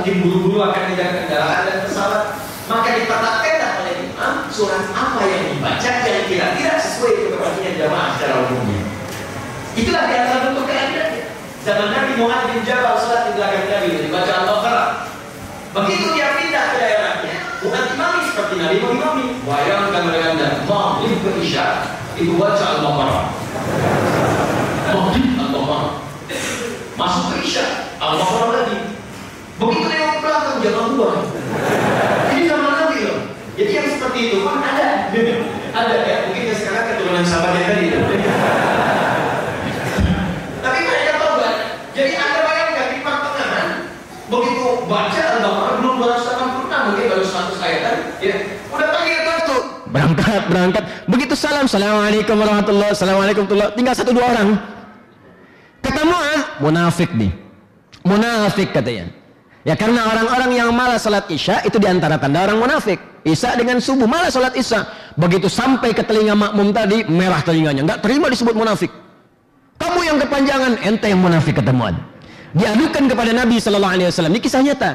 Mungkin 0.00 0.24
buru-buru 0.24 0.64
akan 0.64 0.96
menjaga 0.96 1.28
kendaraan 1.28 1.62
dan 1.68 1.78
pesawat. 1.84 2.24
Maka 2.72 2.88
ditetapkanlah 2.96 3.72
oleh 3.84 3.94
imam 4.08 4.34
surat 4.48 4.88
apa 4.96 5.20
yang 5.28 5.42
dibaca 5.52 5.90
yang 6.08 6.24
kira-kira 6.24 6.72
sesuai 6.80 7.28
kepentingan 7.28 7.74
jamaah 7.84 8.08
secara 8.16 8.34
umumnya. 8.48 8.80
Itulah 9.76 10.02
di 10.08 10.14
antara 10.16 10.38
bentuk 10.48 10.64
keadilannya. 10.64 11.24
Zaman 11.60 11.88
Nabi 11.92 12.12
Muhammad 12.16 12.48
bin 12.56 12.64
Jabal 12.64 12.96
sholat 12.96 13.22
di 13.28 13.32
belakang 13.36 13.68
Nabi 13.68 13.88
dibaca 14.08 14.32
Al-Baqarah. 14.32 14.88
Begitu 15.70 16.06
dia 16.16 16.28
pindah 16.34 16.64
ke 16.72 16.76
daerahnya, 16.80 17.36
bukan 17.60 17.82
imami 17.94 18.20
seperti 18.26 18.54
Nabi 18.56 18.76
mengimami. 18.80 19.24
Bayangkan 19.44 20.02
dengan 20.08 20.24
Anda, 20.34 20.48
maghrib 20.64 21.20
ke 21.20 21.30
Isya, 21.44 21.66
itu 22.16 22.32
baca 22.40 22.64
Al-Baqarah. 22.64 23.24
Maghrib 24.88 25.26
Al-Baqarah. 25.36 25.92
Masuk 26.96 27.24
ke 27.28 27.36
Isya, 27.44 27.66
Al-Baqarah 28.00 28.50
lagi. 28.56 28.90
Begitu 29.60 29.86
dia 29.92 30.16
ke 30.16 30.18
belakang, 30.24 30.56
jangan 30.64 30.96
buang. 30.96 31.20
Ini 32.32 32.48
zaman 32.48 32.72
Nabi 32.80 32.98
loh. 33.04 33.20
Jadi 33.60 33.72
yang 33.76 33.88
seperti 33.92 34.18
itu 34.32 34.36
pun 34.40 34.56
ada. 34.56 35.12
ada 35.76 35.94
ya, 36.08 36.16
mungkin 36.24 36.48
ya 36.48 36.54
keturunan 37.20 37.26
sahabat 37.28 37.52
yang 37.60 37.68
tadi. 37.68 37.86
Tapi 40.60 40.78
mereka 40.84 41.12
tobat. 41.20 41.54
Jadi 41.92 42.12
anda 42.16 42.40
bayangkan 42.40 42.86
di 42.88 42.98
pertengahan, 43.04 43.68
begitu 44.30 44.64
baca 44.88 45.20
Al-Baqarah 45.20 45.74
belum 45.80 45.94
286, 46.00 46.86
mungkin 46.88 47.04
baru 47.12 47.24
100 47.24 47.66
ayatan, 47.66 47.94
ya. 48.24 48.36
Udah 48.72 48.88
panggil 48.88 49.18
kartu. 49.20 49.56
Berangkat, 49.90 50.42
berangkat. 50.48 50.84
Begitu 51.10 51.34
salam, 51.36 51.66
Assalamualaikum 51.66 52.36
warahmatullahi 52.38 52.92
Assalamualaikum 52.94 53.42
warahmatullahi 53.44 53.76
Tinggal 53.76 53.94
satu 53.98 54.10
dua 54.14 54.26
orang. 54.30 54.48
Kata 55.80 56.02
Mu'ad, 56.06 56.40
munafik 56.62 57.10
nih. 57.16 57.32
Munafik 58.06 58.72
katanya. 58.72 59.19
Ya 59.60 59.76
karena 59.76 60.08
orang-orang 60.08 60.56
yang 60.56 60.68
malas 60.72 61.04
salat 61.04 61.28
isya 61.28 61.60
itu 61.68 61.76
di 61.76 61.84
antara 61.84 62.16
tanda 62.16 62.48
orang 62.48 62.64
munafik. 62.64 62.96
Isya 63.20 63.60
dengan 63.60 63.76
subuh 63.76 64.08
malas 64.08 64.32
salat 64.32 64.56
isya. 64.56 64.88
Begitu 65.20 65.52
sampai 65.52 65.92
ke 65.92 66.00
telinga 66.00 66.32
makmum 66.32 66.72
tadi, 66.72 67.04
merah 67.04 67.44
telinganya. 67.44 67.84
Nggak 67.84 68.00
terima 68.00 68.32
disebut 68.32 68.56
munafik. 68.56 68.88
Kamu 69.76 70.00
yang 70.00 70.16
kepanjangan, 70.16 70.72
ente 70.80 71.08
yang 71.12 71.20
munafik 71.20 71.60
kata 71.60 71.72
Mu'ad. 71.72 71.96
Diadukan 72.56 73.04
kepada 73.08 73.32
Nabi 73.36 73.56
Sallallahu 73.60 73.94
Alaihi 73.96 74.08
Wasallam. 74.08 74.32
Ini 74.32 74.40
kisah 74.40 74.60
nyata. 74.64 74.90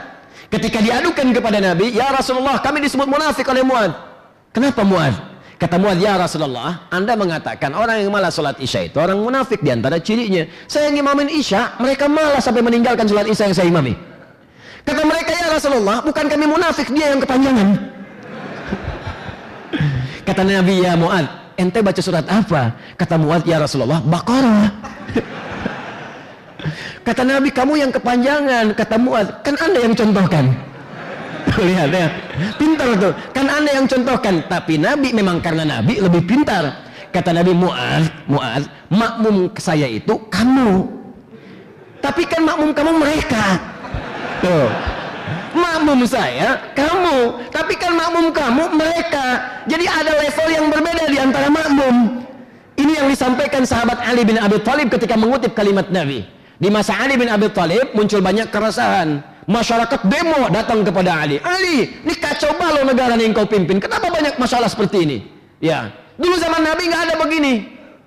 Ketika 0.50 0.78
diadukan 0.82 1.28
kepada 1.34 1.58
Nabi, 1.62 1.94
ya 1.94 2.10
Rasulullah, 2.14 2.62
kami 2.62 2.86
disebut 2.86 3.06
munafik 3.06 3.46
oleh 3.46 3.62
Mu'ad. 3.62 3.94
Kenapa 4.50 4.82
Mu'ad? 4.82 5.14
Kata 5.62 5.78
Mu'ad, 5.78 5.98
ya 6.02 6.18
Rasulullah, 6.18 6.90
Anda 6.90 7.14
mengatakan 7.14 7.74
orang 7.74 8.02
yang 8.02 8.10
malas 8.10 8.34
sholat 8.34 8.58
isya 8.58 8.90
itu 8.90 8.98
orang 8.98 9.22
munafik 9.22 9.62
di 9.62 9.70
antara 9.70 10.02
cirinya. 10.02 10.46
Saya 10.66 10.90
ngimamin 10.90 11.30
isya, 11.34 11.78
mereka 11.78 12.10
malas 12.10 12.42
sampai 12.42 12.66
meninggalkan 12.66 13.06
sholat 13.06 13.30
isya 13.30 13.50
yang 13.50 13.58
saya 13.58 13.70
imami. 13.70 14.15
Kata 14.86 15.02
mereka, 15.02 15.34
ya 15.34 15.50
Rasulullah, 15.50 15.98
bukan 16.06 16.26
kami 16.30 16.46
munafik, 16.46 16.94
dia 16.94 17.10
yang 17.10 17.18
kepanjangan. 17.18 17.74
Kata 20.30 20.42
Nabi, 20.46 20.86
ya 20.86 20.94
Mu'ad, 20.94 21.26
ente 21.58 21.82
baca 21.82 22.02
surat 22.02 22.26
apa? 22.30 22.78
Kata 22.94 23.18
Mu'ad, 23.18 23.50
ya 23.50 23.58
Rasulullah, 23.58 23.98
Baqarah. 24.06 24.70
Kata 27.08 27.22
Nabi, 27.26 27.50
kamu 27.50 27.82
yang 27.82 27.90
kepanjangan. 27.90 28.78
Kata 28.78 28.96
Mu'ad, 29.02 29.42
kan 29.42 29.58
anda 29.58 29.80
yang 29.82 29.98
contohkan. 29.98 30.54
Lihat 31.66 31.90
ya, 31.90 32.08
pintar 32.58 32.90
tuh. 32.98 33.14
Kan 33.34 33.46
anda 33.50 33.72
yang 33.74 33.88
contohkan. 33.90 34.46
Tapi 34.46 34.78
Nabi 34.78 35.14
memang 35.14 35.42
karena 35.42 35.66
Nabi 35.66 36.02
lebih 36.02 36.26
pintar. 36.26 36.86
Kata 37.10 37.34
Nabi 37.34 37.58
Mu'ad, 37.58 38.30
Mu'ad, 38.30 38.70
makmum 38.94 39.50
saya 39.58 39.90
itu 39.90 40.14
kamu. 40.30 40.86
Tapi 42.06 42.22
kan 42.30 42.46
makmum 42.46 42.70
kamu 42.70 43.02
mereka. 43.02 43.74
Tuh. 44.46 44.70
Makmum 45.56 46.06
saya, 46.06 46.60
kamu. 46.78 47.50
Tapi 47.50 47.74
kan 47.80 47.96
makmum 47.96 48.30
kamu 48.30 48.76
mereka. 48.76 49.26
Jadi 49.66 49.86
ada 49.88 50.12
level 50.14 50.48
yang 50.52 50.66
berbeda 50.70 51.04
di 51.10 51.18
antara 51.18 51.48
makmum. 51.50 52.22
Ini 52.76 53.02
yang 53.02 53.08
disampaikan 53.08 53.64
sahabat 53.64 54.04
Ali 54.04 54.28
bin 54.28 54.36
Abi 54.36 54.60
Thalib 54.60 54.92
ketika 54.92 55.16
mengutip 55.16 55.56
kalimat 55.56 55.88
Nabi. 55.90 56.28
Di 56.60 56.68
masa 56.68 57.00
Ali 57.00 57.16
bin 57.16 57.32
Abi 57.32 57.48
Thalib 57.50 57.96
muncul 57.96 58.20
banyak 58.20 58.52
keresahan. 58.52 59.24
Masyarakat 59.48 60.02
demo 60.12 60.52
datang 60.52 60.84
kepada 60.84 61.24
Ali. 61.24 61.40
Ali, 61.40 62.04
ini 62.04 62.14
kacau 62.20 62.52
balau 62.60 62.84
negara 62.84 63.16
yang 63.16 63.32
kau 63.32 63.48
pimpin. 63.48 63.80
Kenapa 63.80 64.12
banyak 64.12 64.36
masalah 64.36 64.68
seperti 64.68 65.08
ini? 65.08 65.18
Ya, 65.64 65.94
dulu 66.20 66.36
zaman 66.36 66.66
Nabi 66.66 66.92
nggak 66.92 67.04
ada 67.10 67.16
begini. 67.16 67.54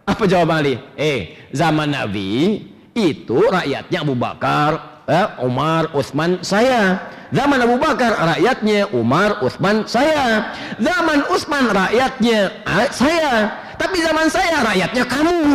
Apa 0.05 0.29
jawab 0.29 0.53
Ali? 0.53 0.77
Eh, 1.01 1.49
zaman 1.55 1.95
Nabi 1.95 2.61
itu 2.93 3.39
rakyatnya 3.39 3.99
Abu 4.03 4.19
Bakar, 4.19 4.98
eh, 5.09 5.27
Umar, 5.41 5.89
Utsman, 5.97 6.45
saya. 6.45 7.01
Zaman 7.29 7.61
Abu 7.61 7.77
Bakar 7.77 8.17
rakyatnya 8.17 8.89
Umar, 8.93 9.41
Utsman, 9.45 9.85
saya. 9.85 10.53
Zaman 10.81 11.29
Utsman 11.29 11.73
rakyatnya 11.73 12.53
saya. 12.93 13.53
Tapi 13.77 13.97
zaman 14.01 14.27
saya 14.29 14.65
rakyatnya 14.65 15.05
kamu. 15.09 15.41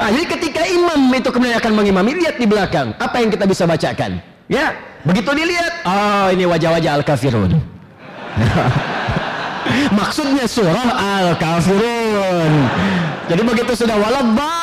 Ah, 0.00 0.08
jadi 0.08 0.32
ketika 0.32 0.64
imam 0.64 1.12
itu 1.12 1.28
kemudian 1.28 1.60
akan 1.60 1.76
mengimami, 1.76 2.24
lihat 2.24 2.40
di 2.40 2.48
belakang. 2.48 2.96
Apa 2.96 3.20
yang 3.20 3.28
kita 3.28 3.44
bisa 3.44 3.68
bacakan? 3.68 4.16
Ya, 4.48 4.72
begitu 5.04 5.28
dilihat, 5.36 5.84
oh 5.84 6.32
ini 6.32 6.48
wajah-wajah 6.48 6.96
al-kafirun. 6.96 7.52
Maksudnya 10.00 10.48
surah 10.48 10.88
al-kafirun. 10.96 12.52
Jadi 13.28 13.42
begitu 13.44 13.72
sudah 13.76 14.00
walabal 14.00 14.59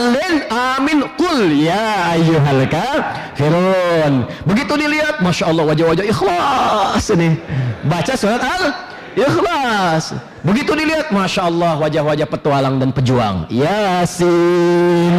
musallin 0.00 0.36
amin 0.48 0.98
qul 1.20 1.40
ya 1.60 2.16
ayyuhal 2.16 2.64
kafirun 2.72 4.24
begitu 4.48 4.72
dilihat 4.80 5.20
masya 5.20 5.52
Allah 5.52 5.64
wajah-wajah 5.68 6.04
ikhlas 6.08 7.04
ini. 7.12 7.36
Baca 7.84 8.12
surat 8.16 8.40
al 8.40 8.64
ikhlas 9.12 10.16
begitu 10.40 10.72
dilihat 10.72 11.12
masya 11.12 11.52
Allah 11.52 11.76
wajah-wajah 11.76 12.24
petualang 12.24 12.80
dan 12.80 12.96
pejuang. 12.96 13.44
Yasin. 13.52 15.14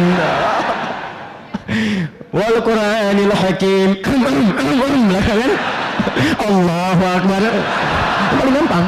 Wal 2.34 2.58
qur'anil 2.66 3.34
hakim. 3.38 4.02
Allahu 6.42 7.02
akbar. 7.06 7.42
Paling 8.34 8.54
gampang. 8.58 8.86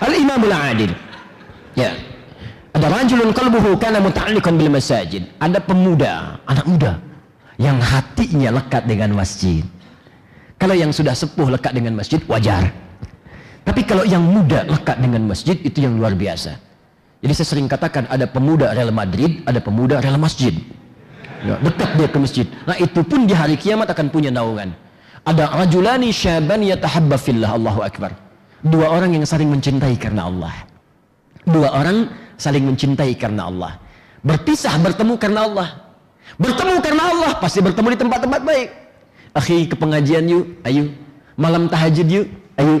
Al 0.00 0.12
imamul 0.16 0.50
adil. 0.50 0.90
Ya. 1.78 2.09
Ada 2.80 2.96
rajulun 2.96 3.36
qalbuhu 3.36 3.76
kana 3.76 4.00
muta'alliqan 4.00 4.56
bil 4.56 4.72
masajid. 4.72 5.28
Ada 5.36 5.60
pemuda, 5.60 6.40
anak 6.48 6.64
muda 6.64 6.96
yang 7.60 7.76
hatinya 7.76 8.56
lekat 8.56 8.88
dengan 8.88 9.12
masjid. 9.12 9.60
Kalau 10.56 10.72
yang 10.72 10.88
sudah 10.88 11.12
sepuh 11.12 11.52
lekat 11.52 11.76
dengan 11.76 11.92
masjid 12.00 12.24
wajar. 12.24 12.72
Tapi 13.68 13.84
kalau 13.84 14.08
yang 14.08 14.24
muda 14.24 14.64
lekat 14.64 14.96
dengan 14.96 15.28
masjid 15.28 15.60
itu 15.60 15.84
yang 15.84 16.00
luar 16.00 16.16
biasa. 16.16 16.56
Jadi 17.20 17.32
saya 17.36 17.48
sering 17.52 17.68
katakan 17.68 18.08
ada 18.08 18.24
pemuda 18.24 18.72
Real 18.72 18.88
Madrid, 18.96 19.44
ada 19.44 19.60
pemuda 19.60 20.00
Real 20.00 20.16
Masjid. 20.16 20.56
Ya, 21.44 21.60
dekat 21.60 22.00
dia 22.00 22.08
ke 22.08 22.16
masjid. 22.16 22.46
Nah 22.64 22.80
itu 22.80 23.04
pun 23.04 23.28
di 23.28 23.36
hari 23.36 23.60
kiamat 23.60 23.92
akan 23.92 24.08
punya 24.08 24.32
naungan. 24.32 24.72
Ada 25.28 25.52
rajulani 25.52 26.16
syaban 26.16 26.64
yatahabba 26.64 27.20
fillah 27.20 27.52
Allahu 27.52 27.84
Akbar. 27.84 28.16
Dua 28.64 28.88
orang 28.88 29.20
yang 29.20 29.28
saling 29.28 29.52
mencintai 29.52 30.00
karena 30.00 30.32
Allah. 30.32 30.64
Dua 31.44 31.68
orang 31.76 32.08
saling 32.40 32.64
mencintai 32.64 33.12
karena 33.20 33.52
Allah. 33.52 33.76
Berpisah 34.24 34.72
bertemu 34.80 35.14
karena 35.20 35.44
Allah. 35.44 35.68
Bertemu 36.40 36.80
karena 36.80 37.02
Allah 37.12 37.32
pasti 37.36 37.60
bertemu 37.60 37.92
di 37.92 37.98
tempat-tempat 38.00 38.40
baik. 38.40 38.68
Akhi 39.36 39.68
ke 39.68 39.76
pengajian 39.76 40.24
yuk, 40.24 40.44
ayo. 40.64 40.88
Malam 41.36 41.68
tahajud 41.68 42.08
yuk, 42.08 42.26
ayo. 42.56 42.80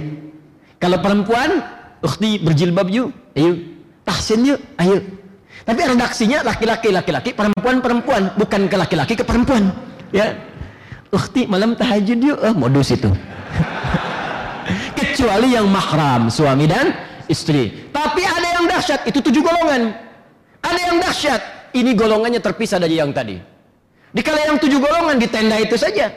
Kalau 0.80 0.98
perempuan, 1.04 1.60
ukhti 2.00 2.40
berjilbab 2.40 2.88
yuk, 2.88 3.12
ayo. 3.36 3.52
Tahsin 4.08 4.48
yuk, 4.48 4.60
ayo. 4.80 5.04
Tapi 5.68 5.80
redaksinya 5.92 6.40
laki-laki 6.40 6.88
laki-laki, 6.88 7.30
perempuan 7.36 7.84
perempuan, 7.84 8.22
bukan 8.40 8.64
ke 8.64 8.76
laki-laki 8.80 9.12
ke 9.12 9.24
perempuan. 9.28 9.68
Ya. 10.08 10.32
Ukhti 11.12 11.44
malam 11.44 11.76
tahajud 11.76 12.16
yuk, 12.16 12.38
oh 12.40 12.54
modus 12.56 12.96
itu. 12.96 13.12
Kecuali 14.98 15.52
yang 15.52 15.68
mahram, 15.68 16.32
suami 16.32 16.64
dan 16.64 17.09
istri. 17.30 17.88
Tapi 17.94 18.26
ada 18.26 18.48
yang 18.58 18.66
dahsyat, 18.66 19.06
itu 19.06 19.22
tujuh 19.22 19.40
golongan. 19.40 19.94
Ada 20.60 20.80
yang 20.90 20.96
dahsyat, 20.98 21.40
ini 21.72 21.94
golongannya 21.94 22.42
terpisah 22.42 22.82
dari 22.82 22.98
yang 22.98 23.14
tadi. 23.14 23.38
Dikala 24.10 24.42
yang 24.50 24.58
tujuh 24.58 24.82
golongan 24.82 25.16
di 25.22 25.30
tenda 25.30 25.56
itu 25.62 25.78
saja. 25.78 26.10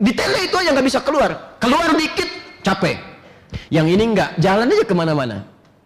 Di 0.00 0.10
tenda 0.16 0.40
itu 0.40 0.56
aja 0.56 0.72
nggak 0.72 0.86
bisa 0.88 1.00
keluar. 1.04 1.60
Keluar 1.60 1.92
dikit, 1.92 2.26
capek. 2.64 2.96
Yang 3.68 3.86
ini 3.94 4.04
enggak, 4.16 4.30
jalan 4.40 4.66
aja 4.66 4.84
ke 4.88 4.94
mana-mana. 4.96 5.36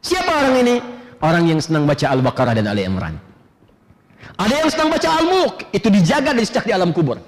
Siapa 0.01 0.31
orang 0.31 0.55
ini? 0.63 0.77
Orang 1.19 1.45
yang 1.51 1.59
senang 1.59 1.85
baca 1.85 2.07
Al-Baqarah 2.15 2.55
dan 2.55 2.71
Ali 2.71 2.87
Imran. 2.87 3.19
Ada 4.39 4.55
yang 4.63 4.71
senang 4.71 4.89
baca 4.95 5.09
Al-Mulk, 5.19 5.75
itu 5.75 5.91
dijaga 5.91 6.31
dari 6.31 6.47
sejak 6.47 6.71
di 6.71 6.73
alam 6.73 6.95
kubur. 6.95 7.19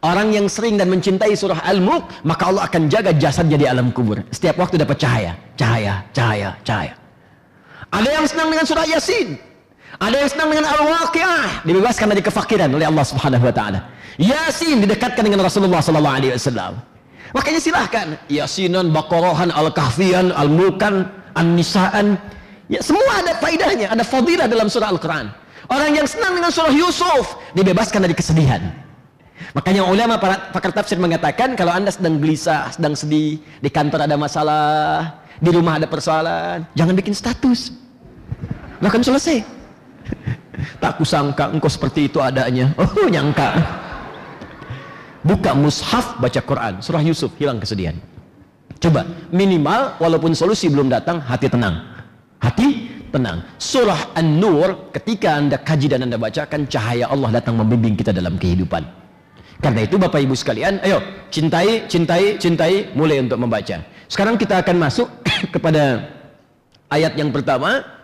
Orang 0.00 0.30
yang 0.30 0.46
sering 0.46 0.78
dan 0.78 0.86
mencintai 0.86 1.34
surah 1.34 1.66
Al-Mulk, 1.66 2.22
maka 2.22 2.48
Allah 2.48 2.70
akan 2.70 2.86
jaga 2.86 3.10
jasadnya 3.10 3.58
di 3.58 3.66
alam 3.66 3.90
kubur. 3.90 4.22
Setiap 4.30 4.56
waktu 4.62 4.78
dapat 4.78 4.96
cahaya, 4.96 5.34
cahaya, 5.58 6.06
cahaya, 6.14 6.54
cahaya. 6.62 6.94
Ada 7.90 8.08
yang 8.22 8.26
senang 8.26 8.48
dengan 8.54 8.64
surah 8.66 8.86
Yasin. 8.86 9.34
Ada 9.98 10.16
yang 10.22 10.30
senang 10.30 10.48
dengan 10.54 10.66
Al-Waqiah, 10.70 11.66
dibebaskan 11.66 12.06
dari 12.14 12.22
kefakiran 12.22 12.70
oleh 12.70 12.86
Allah 12.86 13.04
Subhanahu 13.04 13.42
wa 13.42 13.54
taala. 13.54 13.90
Yasin 14.16 14.80
didekatkan 14.80 15.26
dengan 15.26 15.42
Rasulullah 15.42 15.82
sallallahu 15.82 16.16
alaihi 16.22 16.32
wasallam. 16.38 16.78
Makanya 17.34 17.60
silahkan 17.62 18.06
Yasinan, 18.30 18.94
Baqarahan, 18.94 19.50
Al-Kahfian, 19.50 20.30
Al-Mulkan, 20.34 21.06
An-Nisaan. 21.34 22.18
Ya, 22.70 22.78
semua 22.82 23.22
ada 23.22 23.34
faidahnya, 23.38 23.90
ada 23.90 24.06
fadilah 24.06 24.46
dalam 24.46 24.70
surah 24.70 24.94
Al-Quran. 24.94 25.30
Orang 25.70 25.90
yang 25.94 26.06
senang 26.06 26.38
dengan 26.38 26.50
surah 26.50 26.74
Yusuf 26.74 27.38
dibebaskan 27.54 28.06
dari 28.06 28.14
kesedihan. 28.14 28.62
Makanya 29.54 29.82
ulama 29.86 30.18
para 30.18 30.50
pakar 30.54 30.70
tafsir 30.70 30.98
mengatakan 30.98 31.58
kalau 31.58 31.74
anda 31.74 31.90
sedang 31.90 32.22
gelisah, 32.22 32.70
sedang 32.70 32.94
sedih, 32.94 33.42
di 33.58 33.70
kantor 33.70 34.06
ada 34.06 34.14
masalah, 34.14 35.18
di 35.42 35.50
rumah 35.50 35.78
ada 35.78 35.90
persoalan, 35.90 36.66
jangan 36.78 36.94
bikin 36.94 37.14
status. 37.14 37.79
Bahkan 38.80 39.00
selesai. 39.04 39.44
Tak 40.80 41.00
kusangka 41.00 41.52
engkau 41.52 41.68
seperti 41.68 42.08
itu 42.08 42.18
adanya. 42.20 42.72
Oh 42.80 43.08
nyangka. 43.08 43.56
Buka 45.20 45.52
mushaf 45.52 46.16
baca 46.16 46.40
Quran, 46.40 46.80
surah 46.80 47.04
Yusuf 47.04 47.28
hilang 47.36 47.60
kesedihan. 47.60 47.92
Coba 48.80 49.04
minimal 49.28 50.00
walaupun 50.00 50.32
solusi 50.32 50.72
belum 50.72 50.88
datang, 50.88 51.20
hati 51.20 51.52
tenang. 51.52 51.84
Hati 52.40 52.88
tenang. 53.12 53.44
Surah 53.60 54.16
An-Nur 54.16 54.88
ketika 54.96 55.36
Anda 55.36 55.60
kaji 55.60 55.92
dan 55.92 56.08
Anda 56.08 56.16
bacakan 56.16 56.64
cahaya 56.64 57.12
Allah 57.12 57.36
datang 57.36 57.60
membimbing 57.60 58.00
kita 58.00 58.16
dalam 58.16 58.40
kehidupan. 58.40 58.80
Karena 59.60 59.84
itu 59.84 60.00
Bapak 60.00 60.24
Ibu 60.24 60.32
sekalian, 60.32 60.80
ayo 60.80 61.04
cintai, 61.28 61.84
cintai, 61.84 62.40
cintai, 62.40 62.88
mulai 62.96 63.20
untuk 63.20 63.36
membaca. 63.36 63.84
Sekarang 64.08 64.40
kita 64.40 64.64
akan 64.64 64.76
masuk 64.80 65.12
kepada 65.54 66.08
ayat 66.88 67.12
yang 67.20 67.28
pertama. 67.28 67.99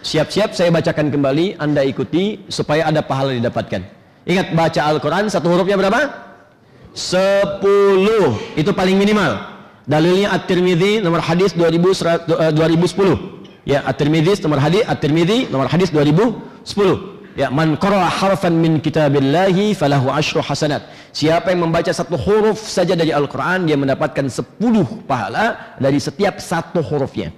Siap-siap 0.00 0.56
saya 0.56 0.72
bacakan 0.72 1.12
kembali, 1.12 1.60
Anda 1.60 1.84
ikuti 1.84 2.40
supaya 2.48 2.88
ada 2.88 3.04
pahala 3.04 3.36
didapatkan. 3.36 3.84
Ingat 4.24 4.52
baca 4.56 4.80
Al-Quran 4.88 5.28
satu 5.28 5.52
hurufnya 5.52 5.76
berapa? 5.76 6.00
Sepuluh. 6.96 8.36
Itu 8.56 8.72
paling 8.72 8.96
minimal. 8.96 9.40
Dalilnya 9.88 10.36
At-Tirmidzi 10.36 11.02
nomor 11.02 11.20
hadis 11.24 11.52
2000, 11.56 12.26
2010. 12.54 13.66
Ya, 13.68 13.82
At-Tirmidzi 13.84 14.40
nomor 14.44 14.60
hadis 14.62 14.82
At-Tirmidzi 14.86 15.50
nomor 15.52 15.66
hadis 15.68 15.90
2010. 15.92 17.20
Ya, 17.38 17.48
man 17.48 17.78
qara'a 17.78 18.10
harfan 18.10 18.58
min 18.58 18.82
kitabillahi 18.82 19.72
falahu 19.72 20.10
asyru 20.10 20.42
hasanat. 20.42 20.84
Siapa 21.14 21.54
yang 21.54 21.66
membaca 21.70 21.88
satu 21.88 22.18
huruf 22.18 22.58
saja 22.58 22.98
dari 22.98 23.14
Al-Qur'an 23.14 23.64
dia 23.64 23.78
mendapatkan 23.78 24.26
10 24.28 24.60
pahala 25.06 25.76
dari 25.78 25.96
setiap 26.02 26.42
satu 26.42 26.82
hurufnya. 26.82 27.32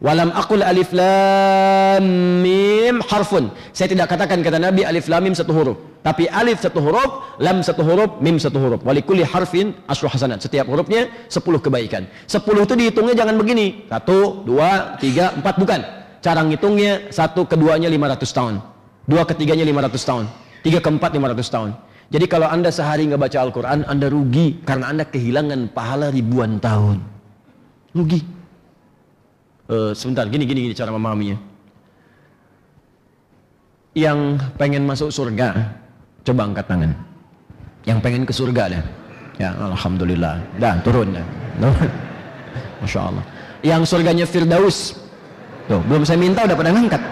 Walam 0.00 0.32
aqul 0.32 0.64
alif 0.64 0.96
lam 0.96 2.04
mim 2.40 3.04
harfun. 3.04 3.52
Saya 3.76 3.92
tidak 3.92 4.08
katakan 4.08 4.40
kata 4.40 4.56
Nabi 4.56 4.80
alif 4.80 5.12
lam 5.12 5.28
mim 5.28 5.36
satu 5.36 5.52
huruf, 5.52 5.76
tapi 6.00 6.24
alif 6.32 6.64
satu 6.64 6.80
huruf, 6.80 7.36
lam 7.36 7.60
satu 7.60 7.84
huruf, 7.84 8.16
mim 8.24 8.40
satu 8.40 8.56
huruf. 8.56 8.80
Walikulli 8.80 9.28
harfin 9.28 9.76
asyru 9.84 10.08
hasanat. 10.08 10.40
Setiap 10.40 10.64
hurufnya 10.72 11.12
10 11.28 11.60
kebaikan. 11.60 12.08
10 12.24 12.64
itu 12.64 12.74
dihitungnya 12.80 13.12
jangan 13.12 13.36
begini. 13.36 13.84
1 13.92 14.48
2 14.48 14.96
3 15.04 15.44
4 15.44 15.60
bukan. 15.60 15.80
Cara 16.24 16.40
ngitungnya 16.48 17.12
satu 17.12 17.44
keduanya 17.44 17.92
500 17.92 18.32
tahun. 18.32 18.54
Dua 19.04 19.22
ketiganya 19.28 19.68
500 19.68 20.00
tahun. 20.08 20.24
Tiga 20.64 20.80
keempat 20.80 21.12
500 21.12 21.44
tahun. 21.48 21.70
Jadi 22.08 22.26
kalau 22.26 22.48
anda 22.48 22.72
sehari 22.72 23.04
nggak 23.08 23.20
baca 23.20 23.38
Al-Quran, 23.40 23.78
anda 23.84 24.08
rugi 24.08 24.64
karena 24.64 24.92
anda 24.92 25.04
kehilangan 25.04 25.72
pahala 25.76 26.08
ribuan 26.08 26.56
tahun. 26.56 27.04
Rugi. 27.92 28.39
Uh, 29.70 29.94
sebentar, 29.94 30.26
gini 30.26 30.42
gini 30.42 30.66
gini 30.66 30.74
cara 30.74 30.90
memahaminya. 30.90 31.38
Yang 33.94 34.42
pengen 34.58 34.82
masuk 34.82 35.14
surga, 35.14 35.78
coba 36.26 36.50
angkat 36.50 36.66
tangan. 36.66 36.90
Yang 37.86 37.98
pengen 38.02 38.22
ke 38.26 38.34
surga 38.34 38.62
dah. 38.66 38.82
Ya, 39.38 39.54
alhamdulillah. 39.54 40.42
Dah 40.58 40.74
turun 40.82 41.14
dah. 41.14 41.22
Masya 42.82 43.14
Allah. 43.14 43.24
Yang 43.62 43.82
surganya 43.86 44.26
Firdaus. 44.26 44.98
Tuh, 45.70 45.78
belum 45.86 46.02
saya 46.02 46.18
minta 46.18 46.42
udah 46.42 46.56
pada 46.58 46.74
ngangkat. 46.74 47.02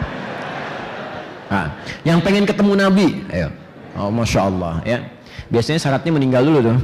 Nah, 1.49 1.71
yang 2.03 2.19
pengen 2.19 2.43
ketemu 2.43 2.75
Nabi, 2.75 3.23
ayo. 3.31 3.55
Oh, 3.95 4.11
masya 4.11 4.51
Allah, 4.51 4.83
ya. 4.83 4.99
Biasanya 5.49 5.81
syaratnya 5.81 6.13
meninggal 6.13 6.45
dulu 6.45 6.59
tuh. 6.71 6.75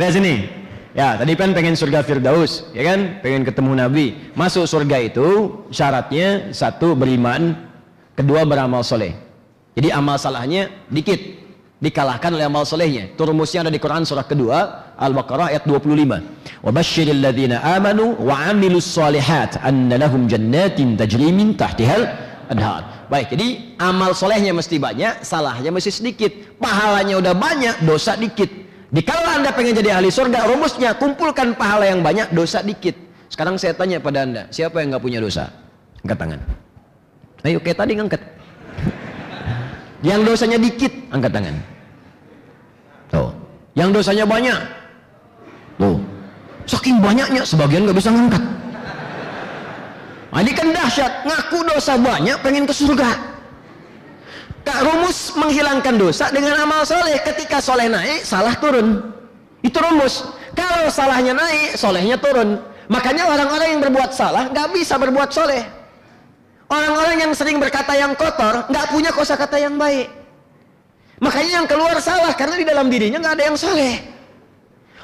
Lihat 0.00 0.12
sini. 0.16 0.61
Ya, 0.92 1.16
tadi 1.16 1.32
kan 1.32 1.56
pengen 1.56 1.72
surga 1.72 2.04
Firdaus, 2.04 2.68
ya 2.76 2.84
kan? 2.84 3.24
Pengen 3.24 3.48
ketemu 3.48 3.72
Nabi. 3.80 4.06
Masuk 4.36 4.68
surga 4.68 5.00
itu 5.00 5.56
syaratnya 5.72 6.52
satu 6.52 6.92
beriman, 6.92 7.56
kedua 8.12 8.44
beramal 8.44 8.84
soleh. 8.84 9.16
Jadi 9.72 9.88
amal 9.88 10.20
salahnya 10.20 10.68
dikit, 10.92 11.16
dikalahkan 11.80 12.36
oleh 12.36 12.44
amal 12.44 12.68
solehnya. 12.68 13.08
Itu 13.08 13.24
rumusnya 13.24 13.64
ada 13.64 13.72
di 13.72 13.80
Quran 13.80 14.04
surah 14.04 14.28
kedua, 14.28 14.58
Al-Baqarah 15.00 15.56
ayat 15.56 15.64
25. 15.64 16.60
Wa 16.60 16.68
basyiril 16.68 17.24
ladzina 17.24 17.64
amanu 17.72 18.12
wa 18.20 18.52
amilus 18.52 18.84
solihat 18.84 19.64
anna 19.64 19.96
lahum 19.96 20.28
jannatin 20.28 21.00
tahtihal 21.00 22.04
anhar. 22.52 23.08
Baik, 23.08 23.32
jadi 23.32 23.76
amal 23.80 24.12
solehnya 24.12 24.52
mesti 24.52 24.76
banyak, 24.76 25.24
salahnya 25.24 25.72
mesti 25.72 25.88
sedikit. 25.88 26.32
Pahalanya 26.60 27.16
udah 27.16 27.32
banyak, 27.32 27.80
dosa 27.88 28.12
dikit. 28.12 28.61
Dikala 28.92 29.40
Anda 29.40 29.50
pengen 29.56 29.72
jadi 29.72 29.96
ahli 29.96 30.12
surga, 30.12 30.44
rumusnya 30.44 30.92
kumpulkan 31.00 31.56
pahala 31.56 31.88
yang 31.88 32.04
banyak, 32.04 32.28
dosa 32.36 32.60
dikit. 32.60 32.92
Sekarang 33.32 33.56
saya 33.56 33.72
tanya 33.72 33.96
pada 33.96 34.28
Anda, 34.28 34.44
siapa 34.52 34.84
yang 34.84 34.92
nggak 34.92 35.00
punya 35.00 35.16
dosa? 35.16 35.48
Angkat 36.04 36.18
tangan. 36.20 36.40
Ayo 37.48 37.58
kayak 37.64 37.78
tadi 37.80 37.92
ngangkat. 37.96 38.22
Yang 40.04 40.20
dosanya 40.28 40.58
dikit, 40.60 40.92
angkat 41.08 41.32
tangan. 41.32 41.56
Tuh. 43.08 43.32
Yang 43.72 43.88
dosanya 43.96 44.24
banyak. 44.28 44.60
Tuh. 45.80 45.96
Saking 46.68 47.00
banyaknya 47.00 47.42
sebagian 47.48 47.88
nggak 47.88 47.96
bisa 47.96 48.12
ngangkat. 48.12 48.44
Nah, 50.32 50.40
ini 50.40 50.52
kan 50.52 50.68
dahsyat, 50.68 51.12
ngaku 51.24 51.58
dosa 51.64 51.96
banyak 51.96 52.36
pengen 52.44 52.68
ke 52.68 52.72
surga. 52.76 53.31
Kak 54.62 54.78
rumus 54.86 55.34
menghilangkan 55.34 55.94
dosa 55.98 56.30
dengan 56.30 56.54
amal 56.62 56.86
soleh. 56.86 57.18
Ketika 57.22 57.58
soleh 57.58 57.90
naik, 57.90 58.22
salah 58.22 58.54
turun. 58.58 59.12
Itu 59.62 59.78
rumus. 59.82 60.26
Kalau 60.54 60.86
salahnya 60.90 61.34
naik, 61.34 61.74
solehnya 61.74 62.18
turun. 62.18 62.62
Makanya 62.90 63.30
orang-orang 63.30 63.68
yang 63.78 63.80
berbuat 63.82 64.10
salah 64.14 64.50
nggak 64.50 64.68
bisa 64.74 64.98
berbuat 64.98 65.30
soleh. 65.32 65.62
Orang-orang 66.68 67.16
yang 67.20 67.32
sering 67.36 67.60
berkata 67.60 67.92
yang 67.96 68.16
kotor 68.16 68.68
nggak 68.68 68.86
punya 68.90 69.10
kosakata 69.12 69.56
yang 69.58 69.76
baik. 69.76 70.08
Makanya 71.22 71.62
yang 71.62 71.66
keluar 71.70 71.96
salah 72.02 72.34
karena 72.34 72.58
di 72.58 72.66
dalam 72.66 72.90
dirinya 72.90 73.22
nggak 73.22 73.34
ada 73.38 73.44
yang 73.52 73.58
soleh. 73.58 73.94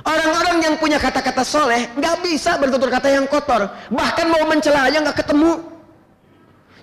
Orang-orang 0.03 0.57
yang 0.63 0.75
punya 0.79 0.99
kata-kata 0.99 1.43
soleh 1.43 1.91
nggak 1.95 2.17
bisa 2.23 2.59
bertutur 2.59 2.91
kata 2.91 3.09
yang 3.11 3.27
kotor. 3.27 3.71
Bahkan 3.91 4.27
mau 4.31 4.43
mencela 4.47 4.87
aja 4.87 5.03
nggak 5.03 5.19
ketemu. 5.23 5.78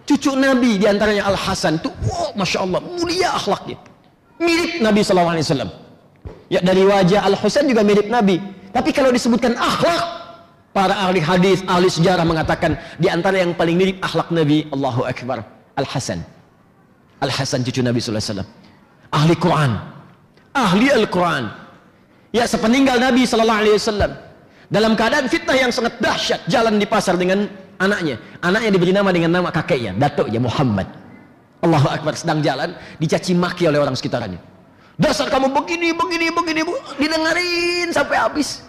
Cucu 0.05 0.37
Nabi 0.37 0.77
di 0.77 0.85
antaranya 0.85 1.25
Al 1.25 1.33
Hasan 1.33 1.81
tuh, 1.81 1.89
wow, 2.05 2.29
masya 2.37 2.61
Allah 2.61 2.77
mulia 2.77 3.33
akhlaknya, 3.33 3.77
mirip 4.37 4.77
Nabi 4.77 5.01
saw. 5.01 5.25
Ya 6.45 6.61
dari 6.61 6.85
wajah 6.85 7.25
Al 7.25 7.33
Husain 7.33 7.65
juga 7.65 7.81
mirip 7.81 8.05
Nabi. 8.05 8.37
Tapi 8.69 8.93
kalau 8.93 9.09
disebutkan 9.09 9.57
akhlak, 9.57 10.03
para 10.77 10.93
ahli 10.93 11.17
hadis, 11.17 11.65
ahli 11.65 11.89
sejarah 11.89 12.21
mengatakan 12.21 12.77
di 13.01 13.09
antara 13.09 13.41
yang 13.41 13.57
paling 13.57 13.73
mirip 13.73 13.97
akhlak 14.05 14.29
Nabi, 14.29 14.69
Allahu 14.69 15.09
Akbar, 15.09 15.41
Al 15.73 15.87
Hasan. 15.89 16.21
Al 17.25 17.33
Hasan 17.33 17.65
cucu 17.65 17.81
Nabi 17.81 17.97
saw. 17.97 18.45
Ahli 19.09 19.33
Quran, 19.41 19.73
ahli 20.53 20.93
Al 20.93 21.09
Quran. 21.09 21.49
Ya 22.29 22.45
sepeninggal 22.45 23.01
Nabi 23.01 23.25
saw. 23.25 23.41
Dalam 24.69 24.93
keadaan 24.93 25.25
fitnah 25.29 25.57
yang 25.57 25.73
sangat 25.73 25.97
dahsyat, 25.97 26.45
jalan 26.45 26.77
di 26.77 26.85
pasar 26.85 27.17
dengan 27.17 27.49
anaknya. 27.79 28.15
Anaknya 28.39 28.69
diberi 28.71 28.91
nama 28.95 29.09
dengan 29.11 29.31
nama 29.41 29.49
kakeknya, 29.51 29.95
datuknya 29.95 30.39
Muhammad. 30.39 30.87
Allahu 31.65 31.87
Akbar 31.89 32.13
sedang 32.13 32.45
jalan, 32.45 32.77
dicaci 33.01 33.33
maki 33.33 33.65
oleh 33.65 33.81
orang 33.81 33.97
sekitarnya. 33.97 34.37
Dasar 34.95 35.27
kamu 35.27 35.51
begini, 35.51 35.91
begini, 35.91 36.31
begini, 36.31 36.61
bu. 36.63 36.75
didengarin 36.95 37.91
sampai 37.91 38.15
habis. 38.15 38.63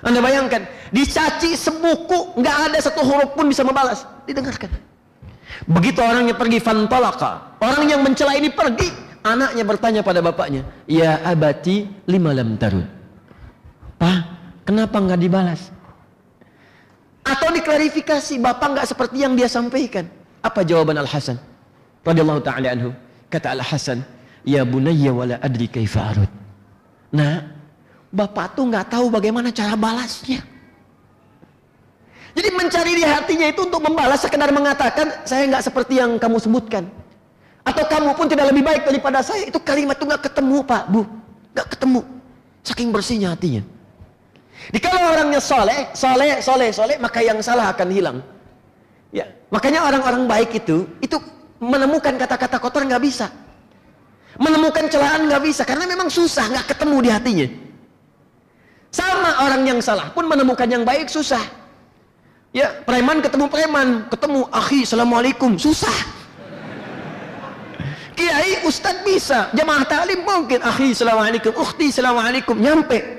Anda 0.00 0.22
bayangkan, 0.22 0.64
dicaci 0.94 1.58
sebuku, 1.58 2.38
nggak 2.40 2.56
ada 2.70 2.78
satu 2.78 3.02
huruf 3.02 3.34
pun 3.34 3.50
bisa 3.50 3.66
membalas. 3.66 4.06
Didengarkan. 4.24 4.70
Begitu 5.66 5.98
orangnya 5.98 6.36
pergi 6.36 6.62
fantolaka, 6.62 7.58
orang 7.58 7.84
yang 7.90 8.00
mencela 8.06 8.38
ini 8.38 8.48
pergi, 8.52 8.92
anaknya 9.26 9.64
bertanya 9.66 10.00
pada 10.06 10.22
bapaknya, 10.22 10.62
ya 10.86 11.20
abati 11.26 11.90
lima 12.06 12.30
lam 12.30 12.54
tarun. 12.54 12.86
Pak, 13.96 14.18
kenapa 14.68 14.96
nggak 15.00 15.20
dibalas? 15.20 15.74
Atau 17.26 17.50
diklarifikasi, 17.50 18.38
bapak 18.38 18.78
nggak 18.78 18.86
seperti 18.86 19.26
yang 19.26 19.34
dia 19.34 19.50
sampaikan. 19.50 20.06
Apa 20.46 20.62
jawaban 20.62 20.94
Al 20.94 21.10
Hasan? 21.10 21.34
Radhiyallahu 22.06 22.38
taala 22.46 22.70
anhu. 22.70 22.94
Kata 23.26 23.50
Al 23.50 23.66
Hasan, 23.66 24.06
ya 24.46 24.62
bunayya 24.62 25.10
wala 25.10 25.36
adri 25.42 25.66
kaifa 25.66 26.14
arud. 26.14 26.30
Nah, 27.10 27.42
bapak 28.14 28.54
tuh 28.54 28.70
nggak 28.70 28.94
tahu 28.94 29.10
bagaimana 29.10 29.50
cara 29.50 29.74
balasnya. 29.74 30.38
Jadi 32.36 32.48
mencari 32.52 32.92
di 32.94 33.04
hatinya 33.04 33.48
itu 33.50 33.64
untuk 33.64 33.82
membalas 33.82 34.22
sekedar 34.22 34.52
mengatakan 34.54 35.26
saya 35.26 35.50
nggak 35.50 35.66
seperti 35.66 35.98
yang 35.98 36.20
kamu 36.22 36.38
sebutkan. 36.38 36.86
Atau 37.66 37.82
kamu 37.90 38.14
pun 38.14 38.30
tidak 38.30 38.54
lebih 38.54 38.62
baik 38.62 38.86
daripada 38.86 39.18
saya. 39.26 39.42
Itu 39.50 39.58
kalimat 39.58 39.98
itu 39.98 40.06
nggak 40.06 40.30
ketemu 40.30 40.62
pak, 40.62 40.86
bu, 40.86 41.02
nggak 41.58 41.68
ketemu. 41.74 42.00
Saking 42.62 42.88
bersihnya 42.94 43.34
hatinya. 43.34 43.66
Di 44.66 44.78
kalau 44.82 45.14
orangnya 45.14 45.38
soleh, 45.38 45.90
soleh, 45.94 46.42
soleh, 46.42 46.70
soleh, 46.74 46.96
maka 46.98 47.22
yang 47.22 47.38
salah 47.38 47.70
akan 47.70 47.88
hilang. 47.92 48.18
Ya, 49.14 49.28
makanya 49.48 49.86
orang-orang 49.86 50.26
baik 50.26 50.50
itu, 50.58 50.84
itu 50.98 51.16
menemukan 51.62 52.18
kata-kata 52.18 52.60
kotor 52.60 52.84
nggak 52.84 53.00
bisa, 53.00 53.30
menemukan 54.36 54.90
celaan 54.90 55.30
nggak 55.30 55.42
bisa, 55.46 55.62
karena 55.62 55.86
memang 55.88 56.10
susah, 56.10 56.50
nggak 56.52 56.66
ketemu 56.74 56.96
di 57.00 57.10
hatinya. 57.14 57.48
Sama 58.92 59.46
orang 59.46 59.62
yang 59.64 59.78
salah 59.80 60.10
pun 60.12 60.26
menemukan 60.26 60.66
yang 60.66 60.84
baik 60.84 61.08
susah. 61.08 61.40
Ya, 62.52 62.72
preman 62.84 63.20
ketemu 63.20 63.46
preman, 63.52 63.88
ketemu 64.08 64.48
akhi, 64.48 64.84
assalamualaikum, 64.84 65.60
susah. 65.60 65.92
Kiai, 68.16 68.64
ustadz 68.64 69.04
bisa, 69.04 69.52
jamaah 69.52 69.84
ta'lim 69.84 70.24
mungkin, 70.24 70.64
akhi, 70.64 70.96
assalamualaikum, 70.96 71.52
ukhti, 71.52 71.92
assalamualaikum, 71.92 72.56
nyampe. 72.56 73.15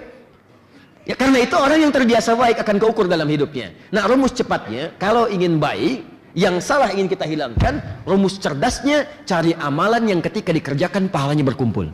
Ya 1.08 1.16
karena 1.16 1.40
itu 1.40 1.56
orang 1.56 1.80
yang 1.88 1.94
terbiasa 1.96 2.36
baik 2.36 2.60
akan 2.68 2.84
keukur 2.84 3.08
dalam 3.08 3.32
hidupnya. 3.32 3.72
Nah 3.96 4.04
rumus 4.12 4.36
cepatnya, 4.36 4.92
kalau 5.00 5.32
ingin 5.32 5.56
baik, 5.56 6.04
yang 6.36 6.60
salah 6.60 6.92
ingin 6.92 7.08
kita 7.08 7.24
hilangkan, 7.24 7.80
rumus 8.04 8.36
cerdasnya 8.36 9.08
cari 9.24 9.56
amalan 9.56 10.04
yang 10.04 10.20
ketika 10.20 10.52
dikerjakan 10.52 11.08
pahalanya 11.08 11.48
berkumpul. 11.48 11.88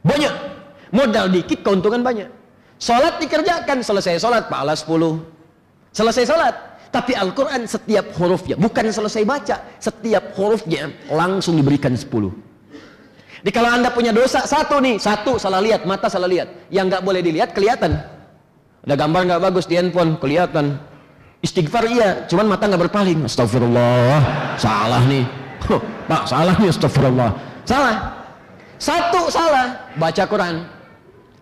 Banyak. 0.00 0.32
Modal 0.90 1.28
dikit 1.28 1.60
keuntungan 1.60 2.00
banyak. 2.00 2.32
Salat 2.80 3.20
dikerjakan, 3.20 3.84
selesai 3.84 4.16
salat 4.16 4.48
pahala 4.48 4.72
10. 4.72 5.20
Selesai 5.92 6.24
salat. 6.24 6.56
Tapi 6.90 7.14
Al-Quran 7.14 7.68
setiap 7.70 8.10
hurufnya, 8.18 8.58
bukan 8.58 8.90
selesai 8.90 9.22
baca, 9.22 9.62
setiap 9.78 10.34
hurufnya 10.34 10.90
langsung 11.12 11.54
diberikan 11.54 11.94
10. 11.94 12.08
Jadi 13.44 13.52
kalau 13.54 13.70
anda 13.70 13.94
punya 13.94 14.10
dosa 14.10 14.42
satu 14.42 14.82
nih, 14.82 14.98
satu 14.98 15.38
salah 15.38 15.62
lihat, 15.62 15.86
mata 15.86 16.10
salah 16.10 16.26
lihat. 16.26 16.72
Yang 16.72 16.84
nggak 16.90 17.02
boleh 17.06 17.20
dilihat 17.22 17.54
kelihatan. 17.54 18.19
Ada 18.86 18.94
gambar 18.96 19.20
nggak 19.28 19.42
bagus 19.44 19.64
di 19.68 19.76
handphone, 19.76 20.16
kelihatan. 20.16 20.80
Istighfar 21.40 21.84
iya, 21.88 22.24
cuman 22.28 22.52
mata 22.52 22.68
nggak 22.68 22.88
berpaling. 22.88 23.24
Astagfirullah, 23.24 24.56
salah 24.60 25.02
nih. 25.08 25.24
Huh, 25.68 25.80
Pak, 26.08 26.22
salah 26.28 26.56
nih 26.56 26.68
astagfirullah. 26.72 27.30
Salah. 27.68 27.96
Satu 28.80 29.28
salah, 29.28 29.92
baca 30.00 30.24
Quran. 30.24 30.64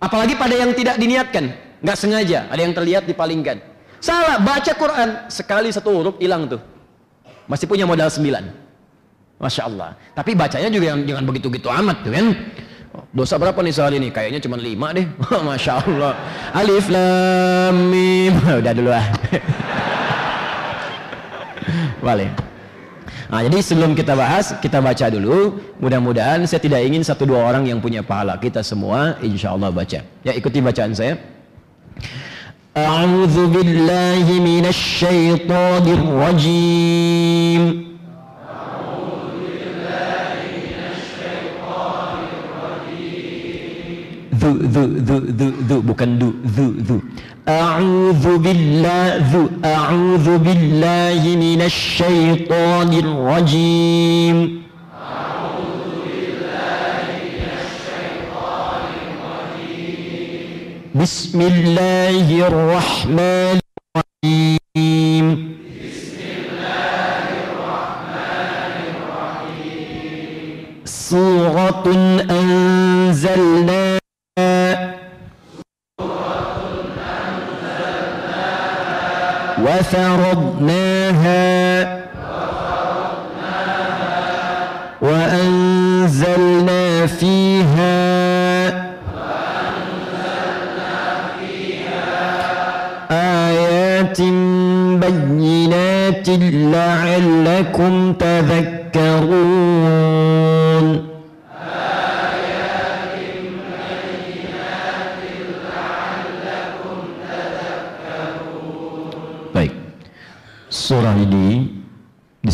Apalagi 0.03 0.35
pada 0.35 0.55
yang 0.55 0.75
tidak 0.75 0.99
diniatkan, 0.99 1.55
nggak 1.83 1.99
sengaja, 1.99 2.51
ada 2.51 2.61
yang 2.63 2.75
terlihat 2.75 3.07
dipalingkan. 3.07 3.63
Salah, 3.99 4.39
baca 4.39 4.73
Quran, 4.75 5.09
sekali 5.31 5.71
satu 5.75 5.91
huruf 5.91 6.17
hilang 6.23 6.47
tuh. 6.47 6.63
Masih 7.51 7.67
punya 7.67 7.87
modal 7.87 8.11
sembilan. 8.11 8.45
Masya 9.39 9.63
Allah. 9.71 9.95
Tapi 10.15 10.35
bacanya 10.35 10.67
juga 10.71 10.99
jangan 10.99 11.25
begitu-gitu 11.27 11.71
amat 11.71 11.97
tuh 12.03 12.11
kan. 12.11 12.27
Dosa 13.15 13.41
berapa 13.41 13.57
nih 13.63 13.75
sehari 13.75 13.97
ini? 13.97 14.09
Kayaknya 14.13 14.41
cuma 14.45 14.57
lima 14.61 14.93
deh. 14.93 15.07
Masya 15.49 15.73
Allah. 15.85 16.13
Alif 16.53 16.87
lam 16.93 17.89
mim. 17.89 18.35
Udah 18.61 18.73
dulu 18.77 18.91
ah. 18.93 19.07
Balik. 22.07 22.31
Nah, 23.29 23.45
jadi 23.45 23.61
sebelum 23.61 23.93
kita 23.93 24.17
bahas, 24.17 24.57
kita 24.65 24.81
baca 24.81 25.07
dulu. 25.13 25.61
Mudah-mudahan 25.77 26.49
saya 26.49 26.65
tidak 26.65 26.81
ingin 26.81 27.05
satu 27.05 27.29
dua 27.29 27.45
orang 27.45 27.69
yang 27.69 27.77
punya 27.77 28.01
pahala. 28.01 28.41
Kita 28.41 28.65
semua 28.65 29.21
insya 29.21 29.53
Allah 29.53 29.69
baca. 29.69 30.01
Ya 30.25 30.33
ikuti 30.33 30.65
bacaan 30.65 30.97
saya. 30.97 31.21
A'udzu 32.73 33.51
billahi 33.53 34.35
minasy 34.41 35.05
syaithanir 35.05 36.05
rajim. 36.09 37.63
ذو 44.75 44.85
ذو 44.85 44.85
ذو 45.09 45.17
ذو 45.39 45.49
ذو 45.69 45.77
bukan 45.89 46.11
ذو 46.57 46.67
ذو 46.89 46.99
أعوذ 47.49 48.25
بالله 48.45 49.09
ذو. 49.33 49.43
أعوذ 49.65 50.29
بالله 50.45 51.23
من 51.47 51.61
الشيطان 51.73 52.91
الرجيم 53.05 54.37
أعوذ 54.93 55.89
بالله 56.05 57.09
من 57.25 57.49
الشيطان 57.65 58.85
الرجيم. 59.09 60.53
بسم 61.01 61.39
الله 61.53 62.27
الرحمن 62.51 63.57
الرحيم. 63.65 65.27
بسم 65.89 66.21
الله 66.37 67.25
الرحمن 67.49 68.77
الرحيم 68.93 70.07
سورة 70.85 71.87
أنزلناها 72.41 73.88
وفرضناها 79.69 81.49
وأنزلنا 85.03 87.07
فيها 87.07 87.99
آيات 93.11 94.21
بينات 95.01 96.29
لعلكم 96.53 98.13
تذكرون 98.13 98.78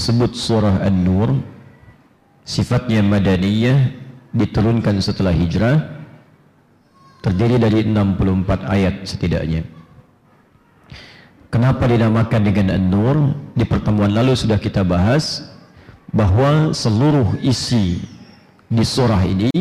disebut 0.05 0.37
surah 0.37 0.85
An-Nur. 0.85 1.33
Sifatnya 2.45 3.01
madaniyah 3.01 3.89
diturunkan 4.37 5.01
setelah 5.01 5.33
hijrah. 5.33 5.81
Terdiri 7.25 7.57
dari 7.57 7.89
64 7.89 8.69
ayat 8.69 9.09
setidaknya. 9.09 9.65
Kenapa 11.49 11.89
dinamakan 11.89 12.43
dengan 12.45 12.77
An-Nur? 12.77 13.17
Di 13.57 13.65
pertemuan 13.65 14.13
lalu 14.13 14.37
sudah 14.37 14.61
kita 14.61 14.85
bahas 14.85 15.49
bahwa 16.13 16.77
seluruh 16.77 17.41
isi 17.41 18.05
di 18.69 18.85
surah 18.85 19.25
ini 19.25 19.57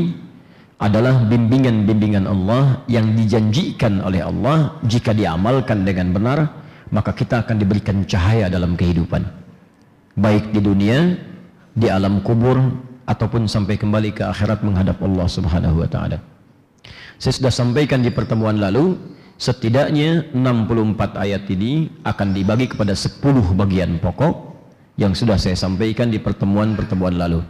adalah 0.75 1.23
bimbingan-bimbingan 1.23 2.27
Allah 2.27 2.83
yang 2.91 3.15
dijanjikan 3.15 4.03
oleh 4.03 4.19
Allah 4.19 4.75
jika 4.83 5.15
diamalkan 5.15 5.87
dengan 5.87 6.11
benar 6.11 6.39
maka 6.91 7.15
kita 7.15 7.47
akan 7.47 7.55
diberikan 7.55 8.03
cahaya 8.03 8.51
dalam 8.51 8.75
kehidupan 8.75 9.42
baik 10.14 10.53
di 10.53 10.61
dunia 10.61 11.18
di 11.74 11.89
alam 11.89 12.22
kubur 12.22 12.61
ataupun 13.09 13.49
sampai 13.49 13.76
kembali 13.76 14.14
ke 14.14 14.24
akhirat 14.24 14.61
menghadap 14.61 15.01
Allah 15.01 15.28
Subhanahu 15.28 15.82
wa 15.84 15.89
taala. 15.89 16.22
Saya 17.18 17.34
sudah 17.34 17.53
sampaikan 17.53 18.05
di 18.05 18.14
pertemuan 18.14 18.61
lalu 18.61 18.95
setidaknya 19.41 20.30
64 20.32 21.18
ayat 21.18 21.43
ini 21.49 21.89
akan 22.05 22.28
dibagi 22.32 22.70
kepada 22.70 22.93
10 22.93 23.22
bagian 23.57 23.97
pokok 23.97 24.53
yang 25.01 25.18
sudah 25.18 25.41
saya 25.41 25.57
sampaikan 25.57 26.14
di 26.14 26.22
pertemuan-pertemuan 26.22 27.18
lalu. 27.18 27.41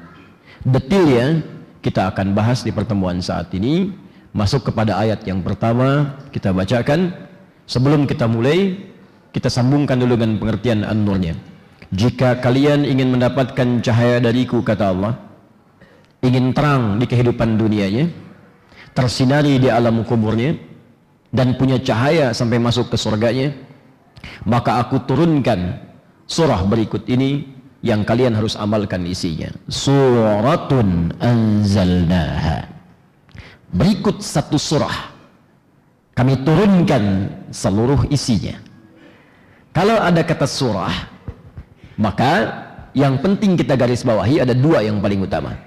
Detailnya 0.63 1.43
kita 1.83 2.07
akan 2.15 2.31
bahas 2.31 2.63
di 2.63 2.71
pertemuan 2.71 3.19
saat 3.19 3.51
ini 3.51 3.91
masuk 4.31 4.71
kepada 4.71 4.95
ayat 4.97 5.21
yang 5.27 5.43
pertama 5.43 6.15
kita 6.31 6.55
bacakan 6.55 7.11
sebelum 7.67 8.07
kita 8.07 8.25
mulai 8.25 8.79
kita 9.35 9.51
sambungkan 9.51 9.99
dulu 9.99 10.15
dengan 10.15 10.39
pengertian 10.39 10.87
an-nurnya 10.87 11.35
jika 11.93 12.41
kalian 12.41 12.83
ingin 12.89 13.13
mendapatkan 13.13 13.79
cahaya 13.85 14.17
dariku 14.17 14.65
kata 14.65 14.89
Allah 14.89 15.13
ingin 16.25 16.51
terang 16.51 16.97
di 16.97 17.05
kehidupan 17.05 17.55
dunianya 17.55 18.09
tersinari 18.97 19.61
di 19.61 19.69
alam 19.69 20.01
kuburnya 20.01 20.57
dan 21.29 21.53
punya 21.57 21.77
cahaya 21.77 22.33
sampai 22.33 22.57
masuk 22.57 22.89
ke 22.89 22.97
surganya 22.97 23.53
maka 24.43 24.81
aku 24.81 25.05
turunkan 25.05 25.77
surah 26.25 26.65
berikut 26.65 27.05
ini 27.05 27.53
yang 27.83 28.07
kalian 28.07 28.31
harus 28.31 28.55
amalkan 28.55 29.03
isinya. 29.03 29.51
Suratun 29.67 31.11
anzalnaha. 31.19 32.63
Berikut 33.75 34.23
satu 34.23 34.55
surah. 34.55 35.11
Kami 36.15 36.47
turunkan 36.47 37.27
seluruh 37.51 38.07
isinya. 38.07 38.55
Kalau 39.73 39.97
ada 39.99 40.21
kata 40.23 40.47
surah, 40.47 41.12
maka 41.97 42.63
yang 42.93 43.17
penting 43.21 43.57
kita 43.57 43.73
garis 43.73 44.05
bawahi 44.05 44.41
ada 44.41 44.53
dua 44.53 44.85
yang 44.85 45.01
paling 45.01 45.25
utama. 45.25 45.57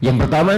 Yang 0.00 0.26
pertama, 0.26 0.54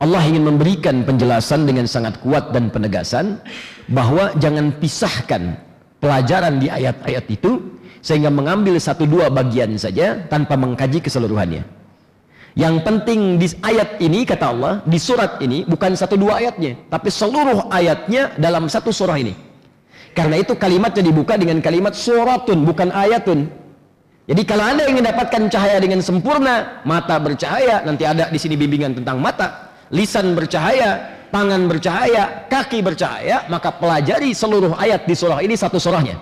Allah 0.00 0.22
ingin 0.24 0.44
memberikan 0.48 1.04
penjelasan 1.04 1.68
dengan 1.68 1.84
sangat 1.84 2.20
kuat 2.24 2.56
dan 2.56 2.72
penegasan 2.72 3.40
bahwa 3.88 4.32
jangan 4.40 4.72
pisahkan 4.80 5.56
pelajaran 6.00 6.56
di 6.56 6.72
ayat-ayat 6.72 7.24
itu 7.28 7.60
sehingga 8.00 8.32
mengambil 8.32 8.80
satu 8.80 9.04
dua 9.04 9.28
bagian 9.28 9.76
saja 9.76 10.16
tanpa 10.28 10.56
mengkaji 10.56 11.04
keseluruhannya. 11.04 11.64
Yang 12.56 12.76
penting 12.82 13.20
di 13.38 13.46
ayat 13.62 14.00
ini 14.02 14.26
kata 14.26 14.44
Allah, 14.50 14.72
di 14.82 14.98
surat 14.98 15.38
ini 15.38 15.62
bukan 15.68 15.94
satu 15.94 16.16
dua 16.18 16.42
ayatnya, 16.42 16.80
tapi 16.90 17.12
seluruh 17.12 17.70
ayatnya 17.70 18.34
dalam 18.40 18.66
satu 18.66 18.90
surah 18.90 19.20
ini. 19.20 19.49
Karena 20.10 20.36
itu 20.42 20.58
kalimatnya 20.58 21.06
dibuka 21.06 21.38
dengan 21.38 21.62
kalimat 21.62 21.94
suratun 21.94 22.66
bukan 22.66 22.90
ayatun. 22.90 23.46
Jadi 24.30 24.42
kalau 24.46 24.62
Anda 24.62 24.86
ingin 24.86 25.02
dapatkan 25.06 25.50
cahaya 25.50 25.82
dengan 25.82 25.98
sempurna, 26.02 26.82
mata 26.86 27.18
bercahaya, 27.18 27.82
nanti 27.82 28.06
ada 28.06 28.30
di 28.30 28.38
sini 28.38 28.54
bimbingan 28.54 28.94
tentang 28.94 29.18
mata, 29.18 29.74
lisan 29.90 30.38
bercahaya, 30.38 31.18
tangan 31.34 31.66
bercahaya, 31.66 32.46
kaki 32.46 32.78
bercahaya, 32.78 33.46
maka 33.50 33.74
pelajari 33.74 34.30
seluruh 34.30 34.78
ayat 34.78 35.02
di 35.06 35.14
surah 35.18 35.42
ini 35.42 35.58
satu 35.58 35.82
surahnya. 35.82 36.14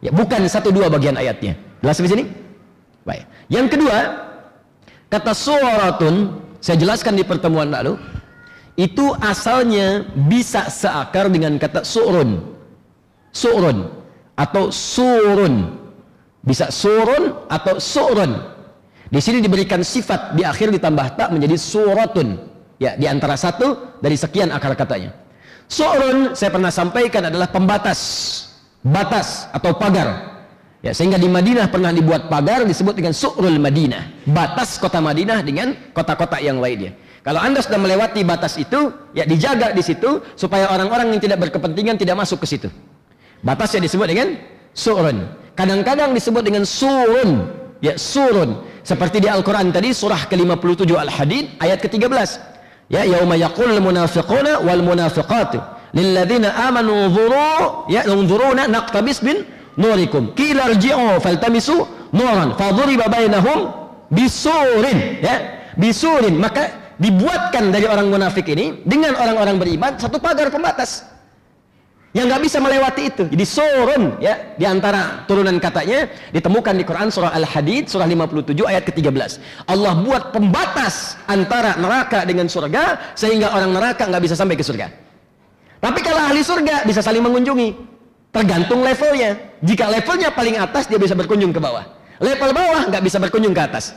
Ya, 0.00 0.08
bukan 0.08 0.46
satu 0.48 0.72
dua 0.72 0.88
bagian 0.88 1.20
ayatnya. 1.20 1.58
Jelas 1.84 2.00
di 2.00 2.08
sini? 2.08 2.24
Baik. 3.04 3.28
Yang 3.52 3.66
kedua, 3.76 3.96
kata 5.12 5.32
suratun 5.36 6.38
saya 6.64 6.76
jelaskan 6.80 7.14
di 7.18 7.24
pertemuan 7.28 7.70
lalu, 7.70 8.00
itu 8.78 9.10
asalnya 9.20 10.06
bisa 10.26 10.70
seakar 10.70 11.28
dengan 11.28 11.58
kata 11.58 11.82
surun. 11.82 12.57
Surun 13.32 13.88
atau 14.38 14.70
surun. 14.70 15.76
Bisa 16.42 16.70
surun 16.72 17.48
atau 17.50 17.76
surun. 17.82 18.32
Di 19.08 19.20
sini 19.24 19.40
diberikan 19.40 19.80
sifat 19.80 20.36
di 20.36 20.44
akhir 20.44 20.68
ditambah 20.72 21.16
tak 21.16 21.28
menjadi 21.32 21.56
suratun. 21.56 22.38
Ya, 22.78 22.94
di 22.94 23.10
antara 23.10 23.34
satu 23.34 23.98
dari 23.98 24.14
sekian 24.14 24.54
akar 24.54 24.76
katanya. 24.78 25.16
Surun 25.68 26.32
saya 26.32 26.54
pernah 26.54 26.72
sampaikan 26.72 27.28
adalah 27.28 27.50
pembatas 27.50 28.00
batas 28.84 29.50
atau 29.50 29.74
pagar. 29.74 30.38
Ya, 30.78 30.94
sehingga 30.94 31.18
di 31.18 31.26
Madinah 31.26 31.74
pernah 31.74 31.90
dibuat 31.90 32.30
pagar 32.30 32.62
disebut 32.62 32.94
dengan 32.94 33.10
Su'rul 33.10 33.58
Madinah. 33.58 34.30
Batas 34.30 34.78
kota 34.78 35.02
Madinah 35.02 35.42
dengan 35.42 35.74
kota-kota 35.90 36.38
yang 36.38 36.62
lainnya. 36.62 36.94
Kalau 37.26 37.42
Anda 37.42 37.58
sudah 37.58 37.82
melewati 37.82 38.22
batas 38.22 38.54
itu, 38.62 38.94
ya 39.10 39.26
dijaga 39.26 39.74
di 39.74 39.82
situ 39.82 40.22
supaya 40.38 40.70
orang-orang 40.70 41.10
yang 41.10 41.20
tidak 41.20 41.42
berkepentingan 41.42 41.98
tidak 41.98 42.22
masuk 42.22 42.46
ke 42.46 42.46
situ. 42.46 42.70
Batasnya 43.42 43.86
disebut 43.86 44.06
dengan 44.10 44.28
Su'run. 44.74 45.28
Kadang-kadang 45.54 46.14
disebut 46.14 46.42
dengan 46.42 46.62
Surun. 46.62 47.50
Ya, 47.82 47.94
Surun. 47.98 48.62
Seperti 48.82 49.22
di 49.22 49.28
Al-Quran 49.28 49.70
tadi 49.74 49.92
surah 49.92 50.26
ke-57 50.30 50.90
Al-Hadid 50.96 51.60
ayat 51.60 51.78
ke-13. 51.82 52.30
Ya, 52.88 53.04
yauma 53.04 53.36
yaqul 53.36 53.76
munafiquna 53.84 54.64
wal 54.64 54.80
munafiqatu 54.80 55.78
lilladzina 55.94 56.52
amanu 56.68 57.08
dhuru 57.08 57.88
ya 57.88 58.04
unzuruna 58.08 58.68
naqtabis 58.68 59.24
bin 59.24 59.44
nurikum 59.76 60.36
qila 60.36 60.72
irji'u 60.72 61.20
faltamisu 61.20 61.86
nuran 62.12 62.52
fadhuriba 62.60 63.08
bainahum 63.08 63.72
bisurin 64.12 65.22
ya 65.24 65.64
bisurin 65.80 66.36
maka 66.36 66.92
dibuatkan 66.98 67.70
dari 67.70 67.86
orang 67.86 68.10
munafik 68.10 68.44
ini 68.50 68.82
dengan 68.84 69.14
orang-orang 69.16 69.56
beriman 69.56 69.92
satu 69.96 70.18
pagar 70.18 70.50
pembatas 70.50 71.06
yang 72.18 72.26
nggak 72.26 72.42
bisa 72.42 72.58
melewati 72.58 73.02
itu 73.14 73.24
jadi 73.30 73.44
surun 73.46 74.18
ya 74.18 74.34
di 74.58 74.66
antara 74.66 75.22
turunan 75.30 75.54
katanya 75.62 76.10
ditemukan 76.34 76.74
di 76.74 76.82
Quran 76.82 77.14
surah 77.14 77.30
Al-Hadid 77.30 77.86
surah 77.86 78.10
57 78.10 78.58
ayat 78.66 78.82
ke-13 78.90 79.38
Allah 79.70 79.92
buat 80.02 80.34
pembatas 80.34 81.14
antara 81.30 81.78
neraka 81.78 82.26
dengan 82.26 82.50
surga 82.50 83.14
sehingga 83.14 83.54
orang 83.54 83.70
neraka 83.70 84.02
nggak 84.10 84.22
bisa 84.26 84.34
sampai 84.34 84.58
ke 84.58 84.66
surga 84.66 85.08
tapi 85.78 86.00
kalau 86.02 86.18
ahli 86.18 86.42
surga 86.42 86.82
bisa 86.82 87.00
saling 87.02 87.22
mengunjungi. 87.22 87.68
Tergantung 88.34 88.84
levelnya. 88.84 89.38
Jika 89.64 89.88
levelnya 89.88 90.28
paling 90.34 90.58
atas 90.58 90.90
dia 90.90 90.98
bisa 91.00 91.14
berkunjung 91.14 91.54
ke 91.54 91.60
bawah. 91.62 91.86
Level 92.18 92.50
bawah 92.50 92.90
nggak 92.90 93.02
bisa 93.02 93.16
berkunjung 93.22 93.54
ke 93.54 93.62
atas. 93.62 93.94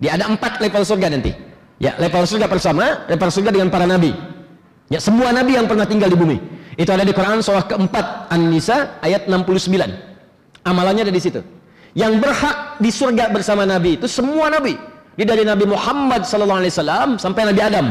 Dia 0.00 0.16
ada 0.16 0.26
empat 0.26 0.58
level 0.58 0.82
surga 0.82 1.12
nanti. 1.12 1.32
Ya, 1.78 1.94
level 1.94 2.26
surga 2.26 2.50
bersama, 2.50 3.06
level 3.06 3.30
surga 3.30 3.54
dengan 3.54 3.70
para 3.70 3.86
nabi. 3.86 4.10
Ya, 4.90 4.98
semua 4.98 5.30
nabi 5.30 5.54
yang 5.54 5.70
pernah 5.70 5.86
tinggal 5.86 6.10
di 6.10 6.18
bumi. 6.18 6.42
Itu 6.78 6.94
ada 6.94 7.02
di 7.02 7.10
Quran 7.10 7.42
surah 7.42 7.66
keempat 7.66 8.30
An-Nisa 8.30 9.02
ayat 9.02 9.26
69. 9.26 9.66
Amalannya 10.62 11.10
ada 11.10 11.14
di 11.14 11.18
situ. 11.18 11.42
Yang 11.98 12.22
berhak 12.22 12.78
di 12.78 12.90
surga 12.94 13.34
bersama 13.34 13.66
nabi 13.66 13.98
itu 13.98 14.06
semua 14.06 14.46
nabi. 14.46 14.78
Di 15.18 15.26
dari 15.26 15.42
Nabi 15.42 15.66
Muhammad 15.66 16.22
wasallam 16.22 17.18
sampai 17.18 17.50
Nabi 17.50 17.58
Adam. 17.58 17.90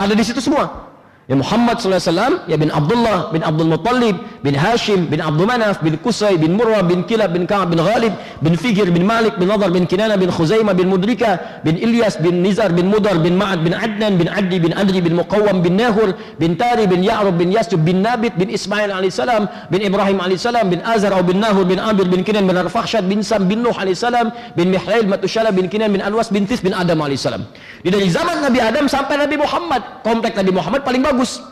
Ada 0.00 0.16
di 0.16 0.24
situ 0.24 0.40
semua. 0.40 0.91
Ya 1.30 1.38
Muhammad 1.38 1.78
SAW, 1.78 2.50
ya 2.50 2.58
bin 2.58 2.66
Abdullah, 2.66 3.30
bin 3.30 3.46
Abdul 3.46 3.70
Muttalib, 3.70 4.18
bin 4.42 4.58
Hashim, 4.58 5.06
bin 5.06 5.22
Abdul 5.22 5.46
Manaf, 5.46 5.78
bin 5.78 5.94
Qusay, 6.02 6.34
bin 6.34 6.58
Murrah, 6.58 6.82
bin 6.82 7.06
Kilab, 7.06 7.30
bin 7.30 7.46
Ka'ab, 7.46 7.70
bin 7.70 7.78
Ghalib, 7.78 8.10
bin 8.42 8.58
Figir, 8.58 8.90
bin 8.90 9.06
Malik, 9.06 9.38
bin 9.38 9.46
Nadar, 9.46 9.70
bin 9.70 9.86
Kinana, 9.86 10.18
bin 10.18 10.34
Khuzaimah, 10.34 10.74
bin 10.74 10.90
Mudrika, 10.90 11.62
bin 11.62 11.78
Ilyas, 11.78 12.18
bin 12.18 12.42
Nizar, 12.42 12.74
bin 12.74 12.90
Mudar, 12.90 13.22
bin 13.22 13.38
Ma'ad, 13.38 13.62
bin 13.62 13.70
Adnan, 13.70 14.18
bin 14.18 14.26
Addi, 14.26 14.58
bin 14.58 14.74
Adri, 14.74 14.98
bin 14.98 15.14
Muqawwam, 15.14 15.62
bin 15.62 15.78
Nahur, 15.78 16.10
bin 16.42 16.58
Tari, 16.58 16.90
bin 16.90 17.06
Ya'rub, 17.06 17.38
bin 17.38 17.54
Yasub, 17.54 17.86
bin 17.86 18.02
Nabit, 18.02 18.34
bin 18.34 18.50
Ismail 18.50 18.90
AS, 18.90 19.22
bin 19.70 19.78
Ibrahim 19.78 20.18
AS, 20.18 20.42
bin 20.42 20.82
Azar, 20.82 21.14
bin 21.22 21.38
Nahur, 21.38 21.70
bin 21.70 21.78
Amir, 21.78 22.10
bin 22.10 22.26
Kinan, 22.26 22.50
bin 22.50 22.58
Arfahshad, 22.58 23.06
bin 23.06 23.22
Sam, 23.22 23.46
bin 23.46 23.62
Nuh 23.62 23.78
AS, 23.78 24.02
bin 24.58 24.74
Mihlail, 24.74 25.06
Matushala, 25.06 25.54
bin 25.54 25.70
Kinan, 25.70 25.94
bin 25.94 26.02
Anwas, 26.02 26.34
bin 26.34 26.50
Tis, 26.50 26.58
bin 26.66 26.74
Adam 26.74 26.98
AS. 27.06 27.30
Dari 27.86 28.10
zaman 28.10 28.42
Nabi 28.42 28.58
Adam 28.58 28.90
sampai 28.90 29.22
Nabi 29.22 29.38
Muhammad, 29.38 30.02
komplek 30.02 30.34
Nabi 30.34 30.50
Muhammad 30.50 30.82
paling 30.82 31.11
bagus. 31.12 31.44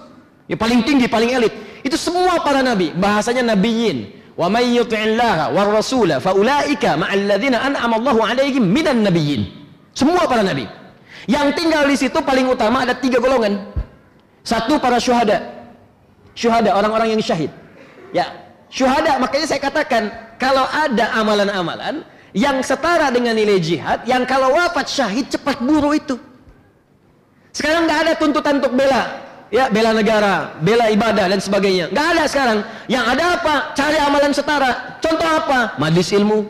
Ya 0.50 0.56
paling 0.58 0.82
tinggi, 0.82 1.06
paling 1.06 1.30
elit. 1.30 1.54
Itu 1.86 1.94
semua 1.94 2.42
para 2.42 2.64
nabi. 2.64 2.90
Bahasanya 2.96 3.54
nabiyin. 3.54 4.18
Wa 4.34 4.48
may 4.48 4.72
yuti'illaha 4.72 5.52
war 5.52 5.68
rasula 5.68 6.16
faulaika 6.16 6.96
ma'al 6.96 7.28
ladzina 7.28 7.61
an'ama 7.61 8.00
Allahu 8.00 8.20
'alaihim 8.24 8.64
minan 8.64 9.04
nabiyyin. 9.04 9.46
Semua 9.92 10.24
para 10.24 10.40
nabi. 10.40 10.64
Yang 11.28 11.61
tinggal 11.61 11.84
di 11.84 11.96
situ 12.00 12.18
paling 12.24 12.48
utama 12.48 12.82
ada 12.82 12.96
tiga 12.96 13.20
golongan. 13.20 13.68
Satu 14.40 14.80
para 14.80 14.96
syuhada. 14.96 15.44
Syuhada 16.32 16.72
orang-orang 16.72 17.12
yang 17.14 17.20
syahid. 17.20 17.52
Ya, 18.16 18.26
syuhada 18.72 19.20
makanya 19.20 19.46
saya 19.46 19.61
katakan 19.61 20.08
kalau 20.40 20.64
ada 20.66 21.12
amalan-amalan 21.20 22.02
yang 22.32 22.64
setara 22.64 23.12
dengan 23.12 23.36
nilai 23.36 23.61
jihad, 23.61 24.02
yang 24.08 24.24
kalau 24.24 24.56
wafat 24.56 24.88
syahid 24.88 25.28
cepat 25.28 25.61
buru 25.61 25.92
itu. 25.94 26.16
Sekarang 27.52 27.84
nggak 27.84 28.00
ada 28.08 28.12
tuntutan 28.16 28.62
untuk 28.62 28.72
bela 28.72 29.30
ya 29.51 29.68
bela 29.68 29.90
negara, 29.92 30.55
bela 30.62 30.88
ibadah 30.88 31.26
dan 31.26 31.38
sebagainya. 31.42 31.90
Gak 31.90 32.07
ada 32.16 32.24
sekarang. 32.30 32.59
Yang 32.86 33.05
ada 33.14 33.24
apa? 33.36 33.55
Cari 33.76 33.98
amalan 33.98 34.32
setara. 34.32 34.70
Contoh 35.03 35.28
apa? 35.28 35.76
Majlis 35.76 36.11
ilmu. 36.16 36.46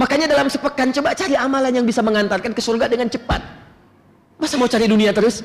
Makanya 0.00 0.26
dalam 0.30 0.48
sepekan 0.48 0.88
coba 0.88 1.12
cari 1.12 1.36
amalan 1.36 1.82
yang 1.82 1.86
bisa 1.86 2.00
mengantarkan 2.00 2.56
ke 2.56 2.62
surga 2.64 2.88
dengan 2.88 3.12
cepat. 3.12 3.44
Masa 4.40 4.56
mau 4.56 4.70
cari 4.70 4.88
dunia 4.88 5.12
terus? 5.12 5.44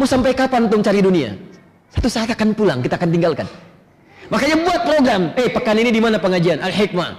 Mau 0.00 0.08
sampai 0.08 0.32
kapan 0.32 0.66
tuh 0.72 0.80
cari 0.80 1.04
dunia? 1.04 1.36
Satu 1.92 2.08
saat 2.08 2.32
akan 2.32 2.56
pulang, 2.56 2.80
kita 2.80 2.96
akan 2.96 3.12
tinggalkan. 3.12 3.44
Makanya 4.32 4.56
buat 4.64 4.80
program. 4.88 5.22
Eh, 5.36 5.52
pekan 5.52 5.76
ini 5.76 5.92
di 5.92 6.00
mana 6.00 6.16
pengajian? 6.16 6.64
Al-Hikmah. 6.64 7.10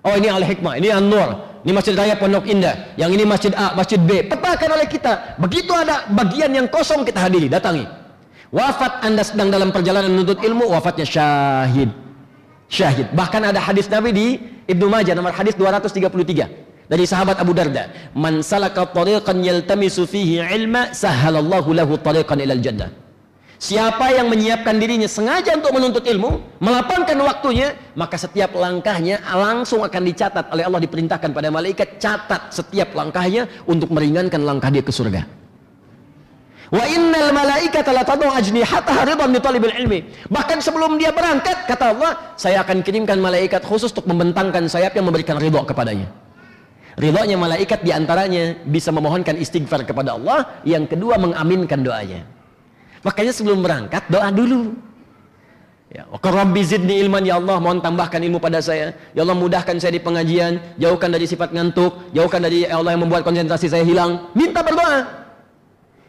Oh, 0.00 0.16
ini 0.16 0.32
Al-Hikmah, 0.32 0.80
ini 0.80 0.88
An-Nur. 0.88 1.53
Ini 1.64 1.72
Masjid 1.72 1.96
Raya 1.96 2.20
Pondok 2.20 2.44
Indah, 2.44 2.92
yang 3.00 3.08
ini 3.08 3.24
Masjid 3.24 3.48
A, 3.56 3.72
Masjid 3.72 3.96
B. 3.96 4.20
Petakan 4.28 4.76
oleh 4.76 4.84
kita. 4.84 5.40
Begitu 5.40 5.72
ada 5.72 6.04
bagian 6.12 6.52
yang 6.52 6.68
kosong 6.68 7.08
kita 7.08 7.24
hadiri, 7.24 7.48
datangi. 7.48 7.88
Wafat 8.52 9.00
Anda 9.00 9.24
sedang 9.24 9.48
dalam 9.48 9.72
perjalanan 9.72 10.12
menuntut 10.12 10.44
ilmu, 10.44 10.68
wafatnya 10.68 11.08
syahid. 11.08 11.88
Syahid. 12.68 13.16
Bahkan 13.16 13.48
ada 13.48 13.64
hadis 13.64 13.88
Nabi 13.88 14.12
di 14.12 14.26
Ibnu 14.68 14.92
Majah 14.92 15.16
nomor 15.16 15.32
hadis 15.32 15.56
233 15.56 16.52
dari 16.84 17.04
sahabat 17.08 17.40
Abu 17.40 17.56
Darda, 17.56 18.12
"Man 18.12 18.44
salaka 18.44 18.84
tariqan 18.92 19.40
yaltamisu 19.40 20.04
fihi 20.04 20.44
ilma, 20.44 20.92
sahalallahu 20.92 21.72
lahu 21.72 21.96
tariqan 21.96 22.44
ilal 22.44 22.60
jannah." 22.60 23.03
Siapa 23.64 24.12
yang 24.12 24.28
menyiapkan 24.28 24.76
dirinya 24.76 25.08
sengaja 25.08 25.56
untuk 25.56 25.72
menuntut 25.72 26.04
ilmu, 26.04 26.36
melapangkan 26.60 27.16
waktunya, 27.24 27.72
maka 27.96 28.20
setiap 28.20 28.52
langkahnya 28.52 29.24
langsung 29.24 29.80
akan 29.80 30.04
dicatat 30.04 30.52
oleh 30.52 30.68
Allah 30.68 30.84
diperintahkan 30.84 31.32
pada 31.32 31.48
malaikat 31.48 31.96
catat 31.96 32.52
setiap 32.52 32.92
langkahnya 32.92 33.48
untuk 33.64 33.88
meringankan 33.88 34.44
langkah 34.44 34.68
dia 34.68 34.84
ke 34.84 34.92
surga. 34.92 35.24
Wa 36.76 36.84
innal 36.92 37.32
malaikata 37.32 37.88
la 37.96 38.04
tad'u 38.04 38.28
ajnihataha 38.28 39.00
ridwan 39.08 39.32
li 39.32 39.40
talibil 39.40 39.72
ilmi. 39.72 40.12
Bahkan 40.28 40.60
sebelum 40.60 41.00
dia 41.00 41.16
berangkat 41.16 41.64
kata 41.64 41.96
Allah, 41.96 42.36
saya 42.36 42.60
akan 42.60 42.84
kirimkan 42.84 43.16
malaikat 43.16 43.64
khusus 43.64 43.96
untuk 43.96 44.04
membentangkan 44.12 44.68
sayap 44.68 44.92
yang 44.92 45.08
memberikan 45.08 45.40
ridho 45.40 45.64
kepadanya. 45.64 46.12
Ridhonya 47.00 47.40
malaikat 47.40 47.80
di 47.80 47.96
antaranya 47.96 48.60
bisa 48.68 48.92
memohonkan 48.92 49.40
istighfar 49.40 49.88
kepada 49.88 50.20
Allah, 50.20 50.60
yang 50.68 50.84
kedua 50.84 51.16
mengaminkan 51.16 51.80
doanya. 51.80 52.33
Makanya 53.04 53.32
sebelum 53.36 53.60
berangkat 53.60 54.08
doa 54.08 54.32
dulu. 54.32 54.72
Ya, 55.94 56.10
rabbi 56.10 56.66
zidni 56.66 56.98
ilman 57.06 57.22
ya 57.22 57.38
Allah, 57.38 57.62
mohon 57.62 57.78
tambahkan 57.78 58.18
ilmu 58.18 58.42
pada 58.42 58.58
saya. 58.58 58.98
Ya 59.14 59.22
Allah 59.22 59.38
mudahkan 59.38 59.78
saya 59.78 59.94
di 59.94 60.02
pengajian, 60.02 60.58
jauhkan 60.74 61.12
dari 61.12 61.22
sifat 61.22 61.54
ngantuk, 61.54 62.10
jauhkan 62.10 62.42
dari 62.42 62.66
ya 62.66 62.82
Allah 62.82 62.98
yang 62.98 63.06
membuat 63.06 63.22
konsentrasi 63.22 63.70
saya 63.70 63.86
hilang. 63.86 64.26
Minta 64.34 64.66
berdoa. 64.66 65.06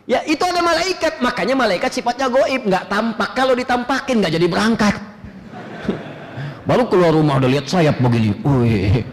Ya 0.09 0.25
itu 0.25 0.41
ada 0.41 0.61
malaikat, 0.65 1.21
makanya 1.21 1.53
malaikat 1.53 1.91
sifatnya 1.93 2.33
goib, 2.33 2.65
nggak 2.65 2.89
tampak. 2.89 3.29
Kalau 3.37 3.53
ditampakin 3.53 4.25
nggak 4.25 4.33
jadi 4.33 4.47
berangkat. 4.49 4.95
Baru 6.69 6.89
keluar 6.89 7.13
rumah 7.13 7.37
udah 7.37 7.49
lihat 7.53 7.69
sayap 7.69 8.01
begini. 8.01 8.33
Wih, 8.41 9.05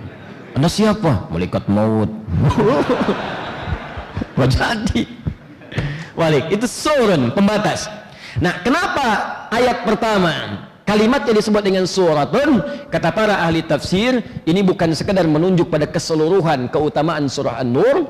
anda 0.56 0.68
siapa? 0.68 1.28
Malaikat 1.28 1.68
maut. 1.68 2.08
Gak 4.36 4.48
jadi. 4.48 5.21
Walik, 6.12 6.52
itu 6.52 6.68
surun, 6.68 7.32
pembatas. 7.32 7.88
Nah, 8.40 8.60
kenapa 8.64 9.06
ayat 9.52 9.84
pertama 9.84 10.64
kalimatnya 10.84 11.36
disebut 11.36 11.62
dengan 11.64 11.84
suratun? 11.88 12.60
Kata 12.88 13.12
para 13.12 13.44
ahli 13.44 13.64
tafsir, 13.64 14.20
ini 14.44 14.60
bukan 14.60 14.92
sekedar 14.92 15.24
menunjuk 15.24 15.68
pada 15.72 15.88
keseluruhan 15.88 16.68
keutamaan 16.68 17.28
surah 17.28 17.60
An-Nur, 17.60 18.08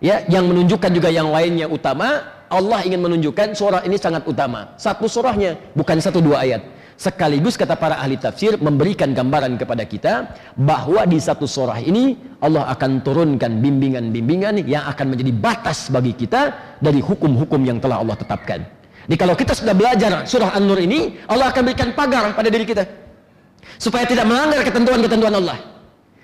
ya, 0.00 0.24
yang 0.28 0.48
menunjukkan 0.48 0.90
juga 0.92 1.08
yang 1.08 1.28
lainnya 1.32 1.68
utama. 1.68 2.40
Allah 2.52 2.84
ingin 2.84 3.00
menunjukkan 3.00 3.56
surah 3.56 3.80
ini 3.88 3.96
sangat 3.96 4.28
utama. 4.28 4.76
Satu 4.76 5.08
surahnya, 5.08 5.56
bukan 5.72 5.96
satu 6.00 6.20
dua 6.20 6.44
ayat 6.44 6.81
sekaligus 6.96 7.58
kata 7.58 7.74
para 7.76 7.98
ahli 7.98 8.16
tafsir 8.18 8.56
memberikan 8.60 9.12
gambaran 9.12 9.58
kepada 9.58 9.84
kita 9.84 10.12
bahwa 10.54 11.02
di 11.08 11.18
satu 11.18 11.44
surah 11.44 11.80
ini 11.82 12.16
Allah 12.40 12.68
akan 12.72 13.02
turunkan 13.02 13.58
bimbingan-bimbingan 13.58 14.62
yang 14.66 14.86
akan 14.86 15.14
menjadi 15.14 15.32
batas 15.34 15.90
bagi 15.90 16.14
kita 16.14 16.76
dari 16.78 17.02
hukum-hukum 17.02 17.60
yang 17.62 17.78
telah 17.82 18.00
Allah 18.00 18.16
tetapkan. 18.18 18.62
Jadi 19.02 19.18
kalau 19.18 19.34
kita 19.34 19.52
sudah 19.52 19.74
belajar 19.74 20.22
surah 20.22 20.54
An-Nur 20.54 20.78
ini, 20.78 21.18
Allah 21.26 21.50
akan 21.50 21.62
berikan 21.66 21.90
pagar 21.90 22.30
pada 22.38 22.46
diri 22.46 22.62
kita 22.62 22.86
supaya 23.82 24.06
tidak 24.06 24.26
melanggar 24.30 24.62
ketentuan-ketentuan 24.62 25.34
Allah. 25.34 25.58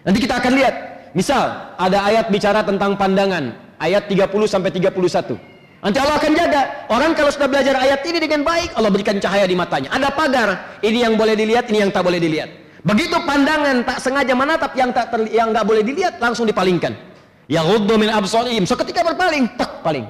Nanti 0.06 0.18
kita 0.22 0.38
akan 0.38 0.52
lihat, 0.54 0.74
misal 1.10 1.74
ada 1.74 2.06
ayat 2.06 2.30
bicara 2.30 2.62
tentang 2.62 2.94
pandangan, 2.94 3.50
ayat 3.82 4.06
30 4.06 4.30
sampai 4.46 4.70
31. 4.70 5.57
Nanti 5.78 5.98
Allah 6.02 6.18
akan 6.18 6.32
jaga. 6.34 6.62
Orang 6.90 7.14
kalau 7.14 7.30
sudah 7.30 7.46
belajar 7.46 7.78
ayat 7.78 8.02
ini 8.02 8.18
dengan 8.18 8.42
baik, 8.42 8.74
Allah 8.74 8.90
berikan 8.90 9.16
cahaya 9.22 9.46
di 9.46 9.54
matanya. 9.54 9.94
Ada 9.94 10.10
pagar. 10.10 10.48
Ini 10.82 11.06
yang 11.06 11.14
boleh 11.14 11.38
dilihat, 11.38 11.70
ini 11.70 11.86
yang 11.86 11.92
tak 11.94 12.02
boleh 12.02 12.18
dilihat. 12.18 12.50
Begitu 12.82 13.14
pandangan 13.22 13.86
tak 13.86 13.98
sengaja 14.02 14.34
menatap 14.34 14.72
yang 14.74 14.90
tak 14.90 15.10
ter, 15.14 15.20
yang 15.30 15.54
nggak 15.54 15.66
boleh 15.66 15.86
dilihat, 15.86 16.18
langsung 16.18 16.50
dipalingkan. 16.50 16.98
Yang 17.46 17.86
min 17.94 18.10
absarihim. 18.10 18.66
Seketika 18.66 19.06
berpaling, 19.06 19.54
tak 19.54 19.80
paling. 19.86 20.04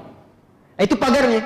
Nah, 0.74 0.82
itu 0.82 0.96
pagarnya. 0.96 1.44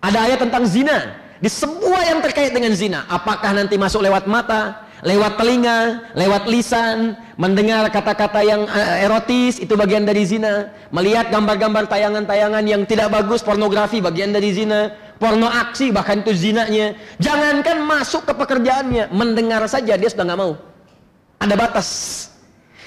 Ada 0.00 0.18
ayat 0.32 0.38
tentang 0.40 0.64
zina. 0.64 0.98
Di 1.36 1.52
semua 1.52 2.00
yang 2.08 2.24
terkait 2.24 2.56
dengan 2.56 2.72
zina, 2.72 3.04
apakah 3.12 3.52
nanti 3.52 3.76
masuk 3.76 4.00
lewat 4.00 4.24
mata, 4.24 4.85
lewat 5.04 5.36
telinga, 5.36 6.08
lewat 6.16 6.48
lisan, 6.48 7.18
mendengar 7.36 7.84
kata-kata 7.92 8.40
yang 8.40 8.64
eh, 8.64 9.04
erotis 9.04 9.60
itu 9.60 9.76
bagian 9.76 10.08
dari 10.08 10.24
zina, 10.24 10.72
melihat 10.88 11.28
gambar-gambar 11.28 11.84
tayangan-tayangan 11.90 12.64
yang 12.64 12.88
tidak 12.88 13.12
bagus 13.12 13.44
pornografi 13.44 14.00
bagian 14.00 14.32
dari 14.32 14.54
zina, 14.56 14.94
porno 15.20 15.48
aksi 15.48 15.92
bahkan 15.92 16.24
itu 16.24 16.32
zinanya. 16.32 16.96
Jangankan 17.20 17.84
masuk 17.84 18.24
ke 18.24 18.32
pekerjaannya, 18.32 19.12
mendengar 19.12 19.64
saja 19.68 20.00
dia 20.00 20.08
sudah 20.08 20.24
nggak 20.24 20.40
mau. 20.40 20.56
Ada 21.36 21.54
batas. 21.58 21.88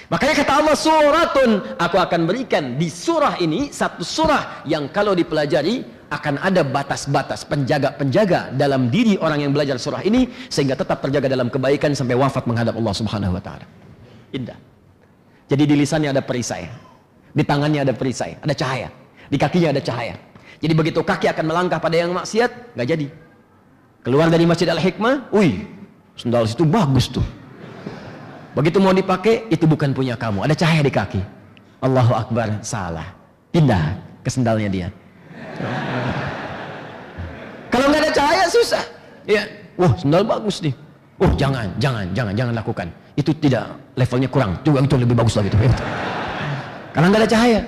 Makanya 0.09 0.41
kata 0.41 0.53
Allah 0.57 0.73
suratun, 0.73 1.51
aku 1.77 1.97
akan 2.01 2.21
berikan 2.25 2.81
di 2.81 2.89
surah 2.89 3.37
ini 3.37 3.69
satu 3.69 4.01
surah 4.01 4.65
yang 4.65 4.89
kalau 4.89 5.13
dipelajari 5.13 5.85
akan 6.09 6.41
ada 6.41 6.65
batas-batas 6.65 7.45
penjaga-penjaga 7.45 8.57
dalam 8.57 8.89
diri 8.89 9.15
orang 9.21 9.45
yang 9.45 9.51
belajar 9.53 9.77
surah 9.77 10.01
ini 10.01 10.25
sehingga 10.49 10.73
tetap 10.73 11.05
terjaga 11.05 11.29
dalam 11.29 11.53
kebaikan 11.53 11.93
sampai 11.93 12.17
wafat 12.17 12.49
menghadap 12.49 12.73
Allah 12.73 12.93
Subhanahu 12.97 13.37
wa 13.37 13.41
taala. 13.41 13.65
Indah. 14.33 14.57
Jadi 15.49 15.63
di 15.69 15.75
lisannya 15.77 16.09
ada 16.13 16.21
perisai, 16.21 16.65
di 17.33 17.43
tangannya 17.45 17.85
ada 17.85 17.93
perisai, 17.93 18.37
ada 18.41 18.53
cahaya, 18.53 18.89
di 19.29 19.37
kakinya 19.37 19.69
ada 19.73 19.81
cahaya. 19.81 20.17
Jadi 20.59 20.73
begitu 20.75 20.99
kaki 21.01 21.29
akan 21.29 21.45
melangkah 21.45 21.79
pada 21.81 21.95
yang 21.97 22.11
maksiat, 22.13 22.75
nggak 22.77 22.87
jadi. 22.89 23.07
Keluar 24.05 24.27
dari 24.33 24.45
Masjid 24.49 24.67
Al-Hikmah, 24.69 25.33
wih, 25.33 25.65
sendal 26.17 26.45
situ 26.49 26.65
bagus 26.65 27.09
tuh. 27.09 27.25
Begitu 28.57 28.81
mau 28.81 28.91
dipakai, 28.91 29.47
itu 29.47 29.69
bukan 29.69 29.93
punya 29.93 30.17
kamu, 30.17 30.45
ada 30.45 30.57
cahaya 30.57 30.81
di 30.81 30.91
kaki. 30.91 31.21
Allahu 31.79 32.11
Akbar, 32.11 32.59
salah. 32.59 33.15
Pindah 33.49 33.97
ke 34.21 34.29
sendalnya 34.29 34.69
dia. 34.69 34.87
Kalau 37.69 37.85
nggak 37.89 38.01
ada 38.01 38.11
cahaya 38.11 38.45
susah. 38.49 38.83
Ya, 39.29 39.45
wah 39.77 39.93
sendal 39.99 40.25
bagus 40.25 40.59
nih. 40.63 40.73
Oh 41.19 41.29
jangan, 41.35 41.67
jangan, 41.77 42.07
jangan, 42.15 42.33
jangan 42.33 42.53
lakukan. 42.55 42.87
Itu 43.19 43.35
tidak 43.35 43.75
levelnya 43.99 44.31
kurang. 44.31 44.55
Juga 44.63 44.79
itu 44.81 44.95
lebih 44.95 45.15
bagus 45.19 45.35
lagi 45.35 45.51
tuh. 45.51 45.59
Karena 46.95 47.05
nggak 47.11 47.21
ada 47.27 47.29
cahaya. 47.29 47.61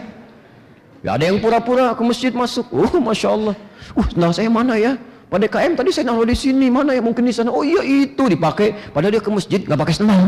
Ya 1.01 1.17
ada 1.17 1.23
yang 1.27 1.37
pura-pura 1.41 1.91
ke 1.97 2.01
masjid 2.05 2.31
masuk. 2.31 2.65
Oh 2.71 2.87
masya 3.01 3.29
Allah. 3.35 3.55
Uh 3.97 4.07
sendal 4.07 4.31
saya 4.31 4.47
mana 4.47 4.79
ya? 4.79 4.95
Pada 5.31 5.47
KM 5.47 5.79
tadi 5.79 5.95
saya 5.95 6.11
naruh 6.11 6.27
di 6.27 6.35
sini 6.35 6.67
mana 6.67 6.91
ya 6.91 7.01
mungkin 7.03 7.23
di 7.27 7.33
sana. 7.35 7.51
Oh 7.51 7.63
iya 7.63 7.83
itu 7.83 8.23
dipakai. 8.27 8.91
Padahal 8.91 9.15
dia 9.15 9.23
ke 9.23 9.31
masjid 9.31 9.59
nggak 9.63 9.79
pakai 9.79 9.95
sendal. 9.95 10.21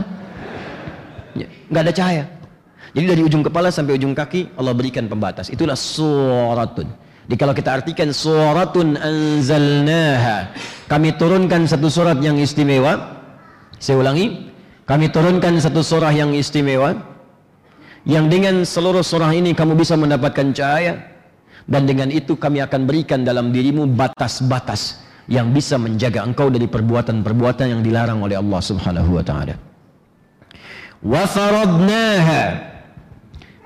Ya, 1.34 1.48
nggak 1.72 1.82
ada 1.90 1.94
cahaya. 1.94 2.24
Jadi 2.94 3.06
dari 3.10 3.22
ujung 3.26 3.42
kepala 3.42 3.74
sampai 3.74 3.98
ujung 3.98 4.14
kaki 4.14 4.54
Allah 4.54 4.74
berikan 4.78 5.10
pembatas. 5.10 5.50
Itulah 5.50 5.74
suratun. 5.74 6.88
Jadi 7.24 7.36
kalau 7.40 7.56
kita 7.56 7.72
artikan 7.72 8.12
suratun 8.12 9.00
anzalnaha, 9.00 10.52
kami 10.92 11.16
turunkan 11.16 11.64
satu 11.64 11.88
surat 11.88 12.20
yang 12.20 12.36
istimewa. 12.36 13.24
Saya 13.80 14.00
ulangi, 14.00 14.52
kami 14.84 15.08
turunkan 15.08 15.56
satu 15.64 15.80
surah 15.80 16.12
yang 16.12 16.36
istimewa 16.36 17.14
yang 18.04 18.28
dengan 18.28 18.68
seluruh 18.68 19.00
surah 19.00 19.32
ini 19.32 19.56
kamu 19.56 19.80
bisa 19.80 19.96
mendapatkan 19.96 20.52
cahaya 20.52 21.08
dan 21.64 21.88
dengan 21.88 22.12
itu 22.12 22.36
kami 22.36 22.60
akan 22.60 22.84
berikan 22.84 23.24
dalam 23.24 23.56
dirimu 23.56 23.88
batas-batas 23.88 25.00
yang 25.32 25.56
bisa 25.56 25.80
menjaga 25.80 26.28
engkau 26.28 26.52
dari 26.52 26.68
perbuatan-perbuatan 26.68 27.80
yang 27.80 27.80
dilarang 27.80 28.20
oleh 28.20 28.36
Allah 28.36 28.60
Subhanahu 28.60 29.16
wa 29.16 29.24
taala. 29.24 29.56
Wa 31.00 31.24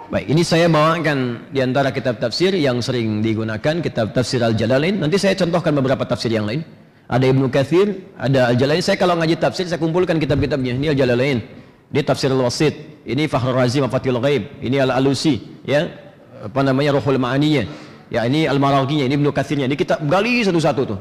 Baik, 0.07 0.31
ini 0.31 0.39
saya 0.39 0.71
bawakan 0.71 1.51
di 1.51 1.59
antara 1.59 1.91
kitab 1.91 2.15
tafsir 2.15 2.55
yang 2.55 2.79
sering 2.79 3.19
digunakan, 3.19 3.83
kitab 3.83 4.15
tafsir 4.15 4.39
Al-Jalalain. 4.39 4.95
Nanti 5.03 5.19
saya 5.19 5.35
contohkan 5.35 5.75
beberapa 5.75 6.07
tafsir 6.07 6.31
yang 6.31 6.47
lain. 6.47 6.63
Ada 7.11 7.27
Ibnu 7.27 7.51
Kathir, 7.51 8.07
ada 8.15 8.47
Al-Jalalain. 8.47 8.79
Saya 8.79 8.95
kalau 8.95 9.19
ngaji 9.19 9.35
tafsir, 9.35 9.67
saya 9.67 9.75
kumpulkan 9.75 10.15
kitab-kitabnya. 10.15 10.79
Ini 10.79 10.95
Al-Jalalain. 10.95 11.43
Dia 11.91 12.07
tafsir 12.07 12.31
Al-Wasit. 12.31 13.03
Ini 13.03 13.27
Fakhrul 13.27 13.59
Razi 13.59 13.83
Mafatil 13.83 14.15
Ghaib. 14.15 14.63
Ini 14.63 14.87
Al-Alusi. 14.87 15.43
Ya, 15.67 15.91
apa 16.39 16.63
namanya 16.63 16.95
Ruhul 16.95 17.19
Ma'aniyah. 17.19 17.67
Ya, 18.07 18.23
ini 18.23 18.47
Al-Maraghinya. 18.47 19.11
Ini 19.11 19.15
Ibnu 19.19 19.35
Kathirnya. 19.35 19.67
Ini 19.67 19.75
kita 19.75 19.99
gali 20.07 20.39
satu-satu 20.39 20.81
tuh. 20.87 20.99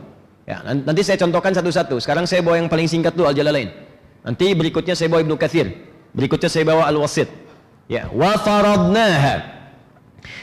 Ya, 0.51 0.67
nanti 0.67 1.07
saya 1.07 1.15
contohkan 1.15 1.55
satu-satu. 1.55 2.03
Sekarang 2.03 2.27
saya 2.27 2.43
bawa 2.43 2.59
yang 2.59 2.67
paling 2.67 2.91
singkat 2.91 3.15
tuh 3.15 3.31
Al-Jalalain. 3.31 3.71
Nanti 4.27 4.51
berikutnya 4.51 4.99
saya 4.99 5.07
bawa 5.15 5.23
Ibnu 5.23 5.39
Kathir. 5.39 5.71
Berikutnya 6.11 6.51
saya 6.51 6.67
bawa 6.67 6.91
Al-Wasit. 6.91 7.46
Ya, 7.87 8.11
wa 8.11 8.35
faradnaha. 8.39 9.55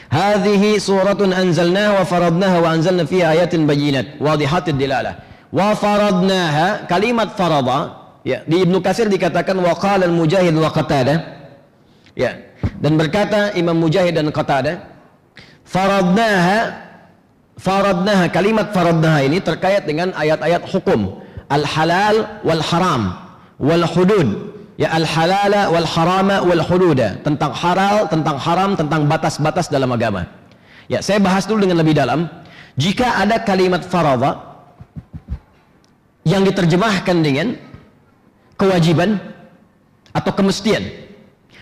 Hadhihi 0.08 0.80
suratun 0.80 1.36
anzalnaha 1.36 2.00
wa 2.00 2.04
faradnaha 2.08 2.56
wa 2.64 2.68
anzalna 2.72 3.04
fiha 3.04 3.36
ayatin 3.36 3.68
bayyinat 3.68 4.16
wadihatid 4.16 4.80
dilalah. 4.80 5.20
Wa 5.52 5.76
faradnaha 5.76 6.88
kalimat 6.88 7.36
farada 7.36 8.00
ya 8.24 8.40
di 8.48 8.64
Ibnu 8.64 8.80
Katsir 8.80 9.12
dikatakan 9.12 9.60
wa 9.60 9.76
qala 9.76 10.08
al-Mujahid 10.08 10.56
wa. 10.56 10.72
Ya. 12.14 12.32
Dan 12.80 12.96
berkata 12.96 13.52
Imam 13.58 13.76
Mujahid 13.76 14.16
dan 14.16 14.30
Qatadah 14.32 14.88
faradnaha 15.66 16.80
faradnaha 17.58 18.30
kalimat 18.32 18.72
faradnaha 18.72 19.20
ini 19.26 19.42
terkait 19.42 19.84
dengan 19.84 20.14
ayat-ayat 20.16 20.64
hukum 20.70 21.20
al-halal 21.50 22.40
wal 22.46 22.62
haram 22.62 23.02
wal 23.60 23.84
hudud 23.84 24.53
ya 24.80 24.90
al 24.90 25.06
halala 25.06 25.70
wal 25.70 25.86
harama 25.86 26.42
wal 26.42 26.62
hududa 26.62 27.22
tentang 27.22 27.52
halal 27.54 28.10
tentang 28.10 28.36
haram 28.38 28.70
tentang 28.74 29.06
batas-batas 29.06 29.70
dalam 29.70 29.90
agama. 29.94 30.26
Ya 30.90 31.00
saya 31.00 31.22
bahas 31.22 31.46
dulu 31.46 31.64
dengan 31.64 31.80
lebih 31.80 31.94
dalam. 31.96 32.26
Jika 32.74 33.22
ada 33.22 33.38
kalimat 33.46 33.86
faradha 33.86 34.58
yang 36.26 36.42
diterjemahkan 36.42 37.16
dengan 37.22 37.54
kewajiban 38.58 39.20
atau 40.10 40.32
kemestian. 40.34 40.82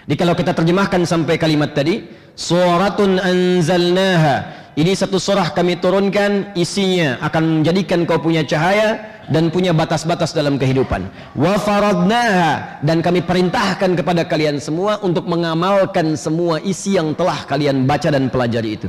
Jadi 0.08 0.16
kalau 0.18 0.34
kita 0.34 0.56
terjemahkan 0.56 1.04
sampai 1.04 1.36
kalimat 1.36 1.76
tadi 1.76 2.08
suratun 2.34 3.20
anzalnaha 3.20 4.61
ini 4.72 4.96
satu 4.96 5.20
surah 5.20 5.52
kami 5.52 5.76
turunkan 5.76 6.56
isinya 6.56 7.20
akan 7.20 7.60
menjadikan 7.60 8.08
kau 8.08 8.16
punya 8.16 8.40
cahaya 8.40 9.20
dan 9.28 9.52
punya 9.52 9.76
batas-batas 9.76 10.32
dalam 10.32 10.56
kehidupan. 10.56 11.12
Wa 11.36 11.60
faradnaha 11.60 12.80
dan 12.80 13.04
kami 13.04 13.20
perintahkan 13.20 13.92
kepada 13.92 14.24
kalian 14.24 14.56
semua 14.56 14.96
untuk 15.04 15.28
mengamalkan 15.28 16.16
semua 16.16 16.56
isi 16.64 16.96
yang 16.96 17.12
telah 17.12 17.44
kalian 17.44 17.84
baca 17.84 18.08
dan 18.08 18.32
pelajari 18.32 18.80
itu. 18.80 18.88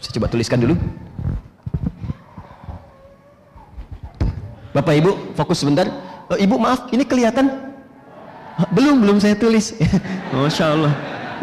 Saya 0.00 0.16
coba 0.16 0.32
tuliskan 0.32 0.64
dulu. 0.64 0.74
Bapak 4.72 5.04
Ibu, 5.04 5.36
fokus 5.36 5.60
sebentar. 5.60 5.84
Oh, 6.32 6.40
Ibu 6.40 6.56
maaf, 6.56 6.88
ini 6.96 7.04
kelihatan? 7.04 7.46
Belum, 8.72 9.04
belum 9.04 9.20
saya 9.20 9.36
tulis. 9.36 9.76
Masya 10.32 10.64
Allah, 10.72 10.92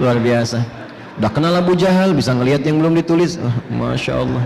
luar 0.02 0.18
biasa. 0.18 0.81
Udah 1.20 1.32
kenal 1.34 1.52
Abu 1.60 1.76
Jahal, 1.76 2.16
bisa 2.16 2.32
ngelihat 2.32 2.64
yang 2.64 2.80
belum 2.80 2.96
ditulis. 2.96 3.36
Oh, 3.36 3.56
Masya 3.76 4.14
Allah. 4.16 4.44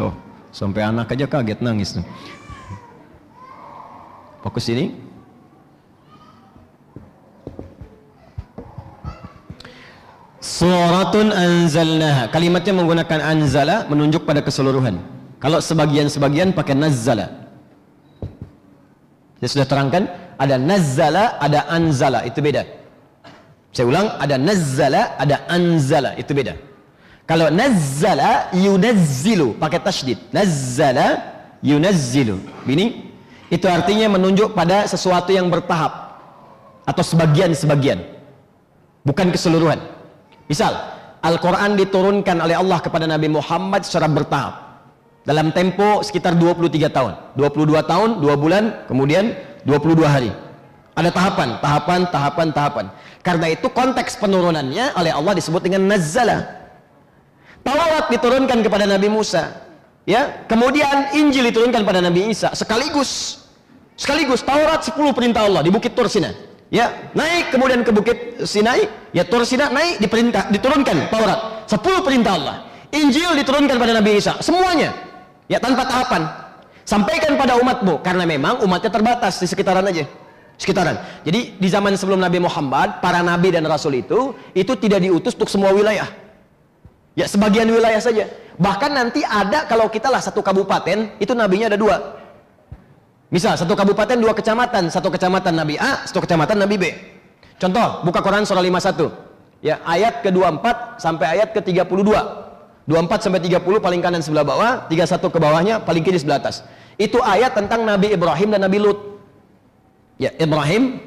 Oh, 0.00 0.12
sampai 0.50 0.82
anak 0.82 1.12
aja 1.14 1.28
kaget 1.30 1.62
nangis. 1.62 2.00
Fokus 4.40 4.66
ini. 4.72 4.96
Suratun 10.40 11.30
anzalnaha. 11.30 12.32
Kalimatnya 12.32 12.72
menggunakan 12.72 13.20
anzala 13.20 13.84
menunjuk 13.86 14.24
pada 14.24 14.40
keseluruhan. 14.40 14.98
Kalau 15.40 15.60
sebagian-sebagian 15.60 16.52
pakai 16.52 16.76
nazzala. 16.76 17.48
Saya 19.40 19.48
sudah 19.56 19.68
terangkan, 19.68 20.04
ada 20.36 20.60
nazzala, 20.60 21.40
ada 21.40 21.64
anzala, 21.72 22.28
itu 22.28 22.44
beda. 22.44 22.79
Saya 23.70 23.86
ulang, 23.86 24.06
ada 24.18 24.34
nazzala, 24.34 25.14
ada 25.14 25.46
anzala, 25.46 26.18
itu 26.18 26.34
beda. 26.34 26.58
Kalau 27.22 27.46
nazzala 27.54 28.50
yunazzilu 28.50 29.54
pakai 29.54 29.78
tasydid. 29.78 30.18
Nazzala 30.34 31.22
yunazzilu. 31.62 32.42
Ini 32.66 33.06
itu 33.46 33.66
artinya 33.70 34.10
menunjuk 34.10 34.50
pada 34.50 34.90
sesuatu 34.90 35.30
yang 35.30 35.46
bertahap 35.46 36.18
atau 36.82 37.04
sebagian-sebagian. 37.06 38.02
Bukan 39.06 39.30
keseluruhan. 39.30 39.78
Misal, 40.50 40.74
Al-Qur'an 41.22 41.78
diturunkan 41.78 42.42
oleh 42.42 42.58
Allah 42.58 42.82
kepada 42.82 43.06
Nabi 43.06 43.30
Muhammad 43.30 43.86
secara 43.86 44.10
bertahap. 44.10 44.82
Dalam 45.22 45.54
tempo 45.54 46.02
sekitar 46.02 46.34
23 46.34 46.90
tahun. 46.90 47.38
22 47.38 47.86
tahun, 47.86 48.08
2 48.18 48.34
bulan, 48.34 48.64
kemudian 48.90 49.38
22 49.62 50.10
hari. 50.10 50.34
Ada 51.00 51.10
tahapan, 51.16 51.48
tahapan, 51.64 52.00
tahapan, 52.12 52.48
tahapan. 52.52 52.86
Karena 53.24 53.48
itu 53.48 53.72
konteks 53.72 54.20
penurunannya 54.20 54.92
oleh 55.00 55.12
Allah 55.16 55.32
disebut 55.32 55.64
dengan 55.64 55.88
nazzala. 55.88 56.44
Taurat 57.64 58.12
diturunkan 58.12 58.60
kepada 58.60 58.84
Nabi 58.84 59.08
Musa. 59.08 59.64
Ya, 60.04 60.44
kemudian 60.44 61.16
Injil 61.16 61.48
diturunkan 61.48 61.88
pada 61.88 62.04
Nabi 62.04 62.28
Isa 62.28 62.52
sekaligus. 62.52 63.40
Sekaligus 63.96 64.44
Taurat 64.44 64.80
10 64.84 64.92
perintah 65.16 65.48
Allah 65.48 65.64
di 65.64 65.72
Bukit 65.72 65.96
Tur 65.96 66.08
Sinai. 66.08 66.36
Ya, 66.68 67.12
naik 67.16 67.48
kemudian 67.52 67.80
ke 67.80 67.92
Bukit 67.96 68.18
Sinai, 68.44 68.84
ya 69.16 69.24
Tur 69.24 69.48
Sinai 69.48 69.72
naik 69.72 70.04
diperintah 70.04 70.52
diturunkan 70.52 71.08
Taurat 71.08 71.64
10 71.64 72.04
perintah 72.04 72.32
Allah. 72.36 72.56
Injil 72.92 73.40
diturunkan 73.40 73.76
pada 73.80 73.92
Nabi 73.96 74.20
Isa, 74.20 74.36
semuanya. 74.44 74.92
Ya 75.48 75.56
tanpa 75.56 75.88
tahapan. 75.88 76.28
Sampaikan 76.84 77.40
pada 77.40 77.56
umatmu 77.56 78.04
karena 78.04 78.28
memang 78.28 78.60
umatnya 78.66 78.90
terbatas 78.92 79.38
di 79.38 79.46
sekitaran 79.46 79.84
aja 79.86 80.04
sekitaran. 80.60 81.24
Jadi 81.24 81.56
di 81.56 81.68
zaman 81.72 81.96
sebelum 81.96 82.20
Nabi 82.20 82.36
Muhammad, 82.36 83.00
para 83.00 83.24
nabi 83.24 83.48
dan 83.48 83.64
rasul 83.64 83.96
itu 83.96 84.36
itu 84.52 84.76
tidak 84.76 85.00
diutus 85.00 85.32
untuk 85.32 85.48
semua 85.48 85.72
wilayah. 85.72 86.04
Ya 87.16 87.24
sebagian 87.24 87.64
wilayah 87.72 87.96
saja. 87.96 88.28
Bahkan 88.60 88.92
nanti 88.92 89.24
ada 89.24 89.64
kalau 89.64 89.88
kita 89.88 90.12
lah 90.12 90.20
satu 90.20 90.44
kabupaten, 90.44 91.16
itu 91.16 91.32
nabinya 91.32 91.72
ada 91.72 91.80
dua. 91.80 91.96
Misal 93.32 93.56
satu 93.56 93.72
kabupaten 93.72 94.20
dua 94.20 94.36
kecamatan, 94.36 94.92
satu 94.92 95.08
kecamatan 95.08 95.56
Nabi 95.56 95.80
A, 95.80 96.04
satu 96.04 96.20
kecamatan 96.20 96.60
Nabi 96.60 96.76
B. 96.76 96.84
Contoh, 97.56 98.04
buka 98.04 98.20
Quran 98.20 98.44
surah 98.44 98.60
51. 98.60 99.64
Ya, 99.64 99.80
ayat 99.84 100.20
ke-24 100.24 101.00
sampai 101.00 101.40
ayat 101.40 101.56
ke-32. 101.56 102.12
24 102.88 103.22
sampai 103.22 103.40
30 103.44 103.60
paling 103.78 104.00
kanan 104.02 104.20
sebelah 104.24 104.42
bawah, 104.42 104.72
31 104.88 105.30
ke 105.30 105.38
bawahnya, 105.38 105.74
paling 105.84 106.02
kiri 106.02 106.18
sebelah 106.18 106.42
atas. 106.42 106.66
Itu 106.98 107.22
ayat 107.22 107.54
tentang 107.54 107.86
Nabi 107.86 108.12
Ibrahim 108.12 108.50
dan 108.50 108.66
Nabi 108.66 108.82
Lut 108.82 109.09
ya 110.20 110.30
Ibrahim 110.36 111.00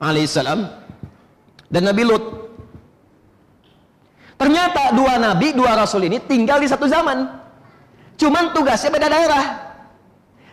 alaihissalam 0.00 0.64
dan 1.68 1.82
Nabi 1.84 2.02
Lut. 2.08 2.24
Ternyata 4.36 4.92
dua 4.96 5.16
nabi 5.20 5.52
dua 5.52 5.76
rasul 5.76 6.08
ini 6.08 6.20
tinggal 6.24 6.60
di 6.60 6.68
satu 6.68 6.88
zaman. 6.88 7.28
Cuman 8.16 8.56
tugasnya 8.56 8.88
beda 8.88 9.08
daerah. 9.12 9.44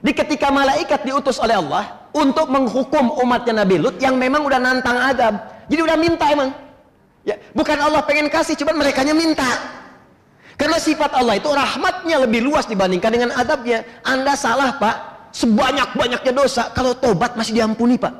Di 0.04 0.12
ketika 0.12 0.52
malaikat 0.52 1.08
diutus 1.08 1.40
oleh 1.40 1.56
Allah 1.56 2.12
untuk 2.12 2.52
menghukum 2.52 3.24
umatnya 3.24 3.64
Nabi 3.64 3.80
Lut 3.80 3.96
yang 4.04 4.20
memang 4.20 4.44
udah 4.44 4.60
nantang 4.60 5.00
adab 5.00 5.40
jadi 5.72 5.80
udah 5.80 5.96
minta 5.96 6.28
emang. 6.28 6.52
Ya 7.24 7.40
bukan 7.56 7.80
Allah 7.80 8.04
pengen 8.04 8.28
kasih 8.28 8.60
cuman 8.60 8.84
mereka 8.84 9.08
minta. 9.16 9.48
Karena 10.60 10.78
sifat 10.78 11.16
Allah 11.16 11.40
itu 11.40 11.50
rahmatnya 11.50 12.20
lebih 12.28 12.44
luas 12.46 12.68
dibandingkan 12.68 13.10
dengan 13.10 13.30
adabnya 13.34 13.88
anda 14.06 14.36
salah 14.38 14.76
pak 14.78 15.13
sebanyak-banyaknya 15.34 16.32
dosa. 16.32 16.70
Kalau 16.72 16.94
tobat 16.96 17.34
masih 17.36 17.58
diampuni 17.58 17.98
pak. 17.98 18.14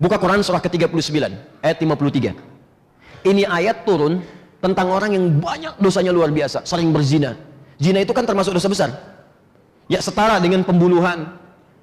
Buka 0.00 0.16
Quran 0.16 0.40
surah 0.40 0.64
ke-39 0.64 1.12
ayat 1.60 1.76
53 1.76 2.50
ini 3.28 3.44
ayat 3.44 3.84
turun 3.84 4.24
tentang 4.60 4.88
orang 4.88 5.12
yang 5.12 5.24
banyak 5.40 5.76
dosanya 5.80 6.12
luar 6.12 6.32
biasa 6.32 6.64
sering 6.64 6.92
berzina. 6.92 7.36
Zina 7.80 8.00
itu 8.04 8.12
kan 8.12 8.24
termasuk 8.24 8.52
dosa 8.52 8.68
besar. 8.68 8.90
Ya 9.88 10.00
setara 10.04 10.36
dengan 10.40 10.64
pembunuhan. 10.64 11.36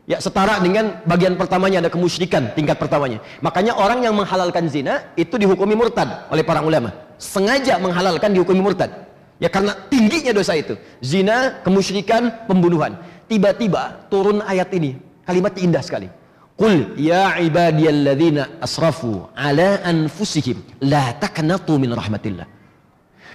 Ya 0.08 0.24
setara 0.24 0.62
dengan 0.64 1.04
bagian 1.04 1.36
pertamanya 1.36 1.84
ada 1.84 1.90
kemusyrikan 1.92 2.54
tingkat 2.56 2.80
pertamanya. 2.80 3.20
Makanya 3.44 3.76
orang 3.76 4.06
yang 4.06 4.16
menghalalkan 4.16 4.72
zina 4.72 5.04
itu 5.20 5.36
dihukumi 5.36 5.76
murtad 5.76 6.30
oleh 6.32 6.46
para 6.46 6.64
ulama. 6.64 6.94
Sengaja 7.20 7.76
menghalalkan 7.82 8.32
dihukumi 8.32 8.62
murtad. 8.62 8.94
Ya 9.38 9.52
karena 9.52 9.76
tingginya 9.92 10.32
dosa 10.32 10.56
itu. 10.56 10.80
Zina 11.04 11.60
kemusyrikan 11.66 12.48
pembunuhan 12.48 12.98
tiba-tiba 13.28 14.08
turun 14.12 14.42
ayat 14.42 14.72
ini 14.74 14.98
kalimat 15.28 15.54
indah 15.60 15.84
sekali 15.84 16.10
Qul 16.58 16.98
ya 16.98 17.38
ibadiyalladzina 17.38 18.58
asrafu 18.66 19.30
ala 19.38 19.78
anfusihim 19.86 20.58
la 20.82 21.14
taqnatu 21.22 21.78
min 21.78 21.94
rahmatillah 21.94 22.58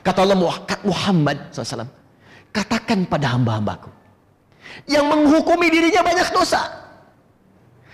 Kata 0.02 0.27
Allah 0.27 0.39
Muhammad 0.82 1.55
SAW, 1.55 1.86
katakan 2.51 3.06
pada 3.06 3.39
hamba-hambaku 3.39 3.86
yang 4.90 5.06
menghukumi 5.06 5.70
dirinya 5.70 6.02
banyak 6.02 6.27
dosa. 6.35 6.59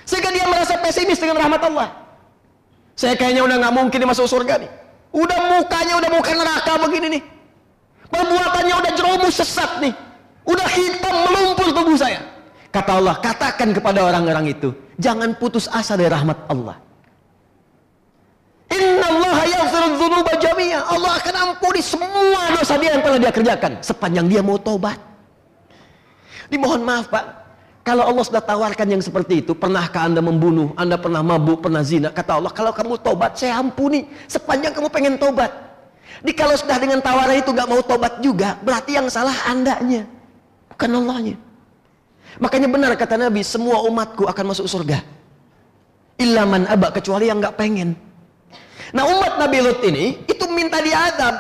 Sehingga 0.08 0.32
dia 0.32 0.48
merasa 0.48 0.80
pesimis 0.80 1.20
dengan 1.20 1.36
rahmat 1.36 1.60
Allah. 1.68 1.92
Saya 2.96 3.12
kayaknya 3.12 3.44
udah 3.44 3.56
nggak 3.60 3.74
mungkin 3.76 4.00
masuk 4.08 4.24
surga 4.24 4.56
nih. 4.56 4.70
Udah 5.12 5.38
mukanya 5.52 6.00
udah 6.00 6.10
muka 6.16 6.32
neraka 6.32 6.72
begini 6.80 7.20
nih. 7.20 7.22
Perbuatannya 8.08 8.74
udah 8.80 8.92
jeromus 8.96 9.36
sesat 9.36 9.84
nih. 9.84 9.92
Udah 10.48 10.68
hitam 10.72 11.14
melumpur 11.28 11.68
tubuh 11.76 11.96
saya. 12.00 12.24
Kata 12.72 12.96
Allah, 12.96 13.20
katakan 13.20 13.76
kepada 13.76 14.00
orang-orang 14.04 14.56
itu, 14.56 14.72
jangan 14.96 15.36
putus 15.36 15.68
asa 15.68 15.96
dari 15.96 16.08
rahmat 16.08 16.48
Allah. 16.48 16.88
Allah 20.88 21.12
akan 21.20 21.34
ampuni 21.36 21.80
semua 21.84 22.52
dosa 22.52 22.74
dia 22.80 22.96
yang 22.96 23.02
telah 23.04 23.18
dia 23.20 23.32
kerjakan 23.32 23.72
sepanjang 23.84 24.26
dia 24.28 24.40
mau 24.44 24.56
tobat. 24.56 24.96
Dimohon 26.48 26.80
maaf 26.80 27.12
Pak, 27.12 27.24
kalau 27.84 28.08
Allah 28.08 28.24
sudah 28.24 28.40
tawarkan 28.40 28.88
yang 28.88 29.02
seperti 29.04 29.44
itu, 29.44 29.52
pernahkah 29.52 30.08
Anda 30.08 30.24
membunuh, 30.24 30.72
Anda 30.76 30.96
pernah 30.96 31.20
mabuk, 31.20 31.64
pernah 31.64 31.84
zina? 31.84 32.08
Kata 32.08 32.40
Allah, 32.40 32.52
kalau 32.52 32.72
kamu 32.72 33.00
tobat, 33.04 33.36
saya 33.36 33.60
ampuni. 33.60 34.08
Sepanjang 34.28 34.72
kamu 34.72 34.88
pengen 34.88 35.14
tobat. 35.20 35.52
Di 36.24 36.32
kalau 36.32 36.56
sudah 36.56 36.80
dengan 36.80 37.00
tawaran 37.04 37.36
itu 37.36 37.52
gak 37.52 37.68
mau 37.68 37.80
tobat 37.84 38.20
juga, 38.24 38.56
berarti 38.64 38.96
yang 38.96 39.06
salah 39.12 39.32
andanya, 39.44 40.08
bukan 40.78 40.94
Allahnya. 40.94 41.36
Makanya 42.38 42.70
benar 42.70 42.94
kata 42.94 43.18
Nabi, 43.18 43.42
semua 43.42 43.82
umatku 43.82 44.30
akan 44.30 44.55
masuk 44.55 44.70
surga. 44.70 45.02
Ilaman 46.22 46.70
abak 46.70 47.02
kecuali 47.02 47.26
yang 47.26 47.42
gak 47.42 47.59
pengen. 47.59 47.98
Nah 48.94 49.02
umat 49.10 49.42
Nabi 49.42 49.59
Lut 49.59 49.82
ini 49.82 50.22
itu 50.30 50.46
minta 50.46 50.78
diadab. 50.78 51.34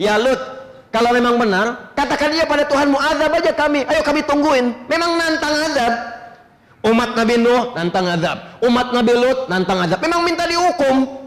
Ya 0.00 0.16
Lut, 0.16 0.40
kalau 0.88 1.12
memang 1.12 1.36
benar, 1.36 1.92
katakan 1.92 2.32
dia 2.32 2.48
pada 2.48 2.64
Tuhanmu 2.64 2.96
azab 2.96 3.30
aja 3.36 3.52
kami. 3.52 3.84
Ayo 3.84 4.00
kami 4.00 4.24
tungguin. 4.24 4.72
Memang 4.88 5.12
nantang 5.20 5.54
azab. 5.60 5.92
Umat 6.80 7.12
Nabi 7.12 7.36
Nuh 7.36 7.76
nantang 7.76 8.08
azab. 8.08 8.38
Umat 8.64 8.88
Nabi 8.96 9.12
Lut 9.12 9.38
nantang 9.52 9.84
azab. 9.84 10.00
Memang 10.00 10.24
minta 10.24 10.48
dihukum. 10.48 11.19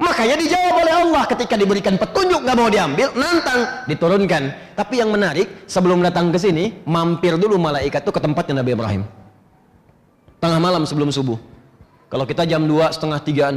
Makanya 0.00 0.40
dijawab 0.40 0.74
oleh 0.80 0.94
Allah 0.96 1.22
ketika 1.28 1.60
diberikan 1.60 2.00
petunjuk 2.00 2.40
nggak 2.40 2.56
mau 2.56 2.72
diambil, 2.72 3.12
nantang 3.12 3.84
diturunkan. 3.84 4.72
Tapi 4.72 4.94
yang 4.96 5.12
menarik, 5.12 5.68
sebelum 5.68 6.00
datang 6.00 6.32
ke 6.32 6.40
sini, 6.40 6.80
mampir 6.88 7.36
dulu 7.36 7.60
malaikat 7.60 8.00
itu 8.00 8.08
ke 8.08 8.20
tempatnya 8.20 8.64
Nabi 8.64 8.72
Ibrahim. 8.72 9.02
Tengah 10.40 10.56
malam 10.56 10.88
sebelum 10.88 11.12
subuh. 11.12 11.36
Kalau 12.08 12.24
kita 12.24 12.48
jam 12.48 12.64
2 12.64 12.96
setengah 12.96 13.20
tigaan, 13.20 13.56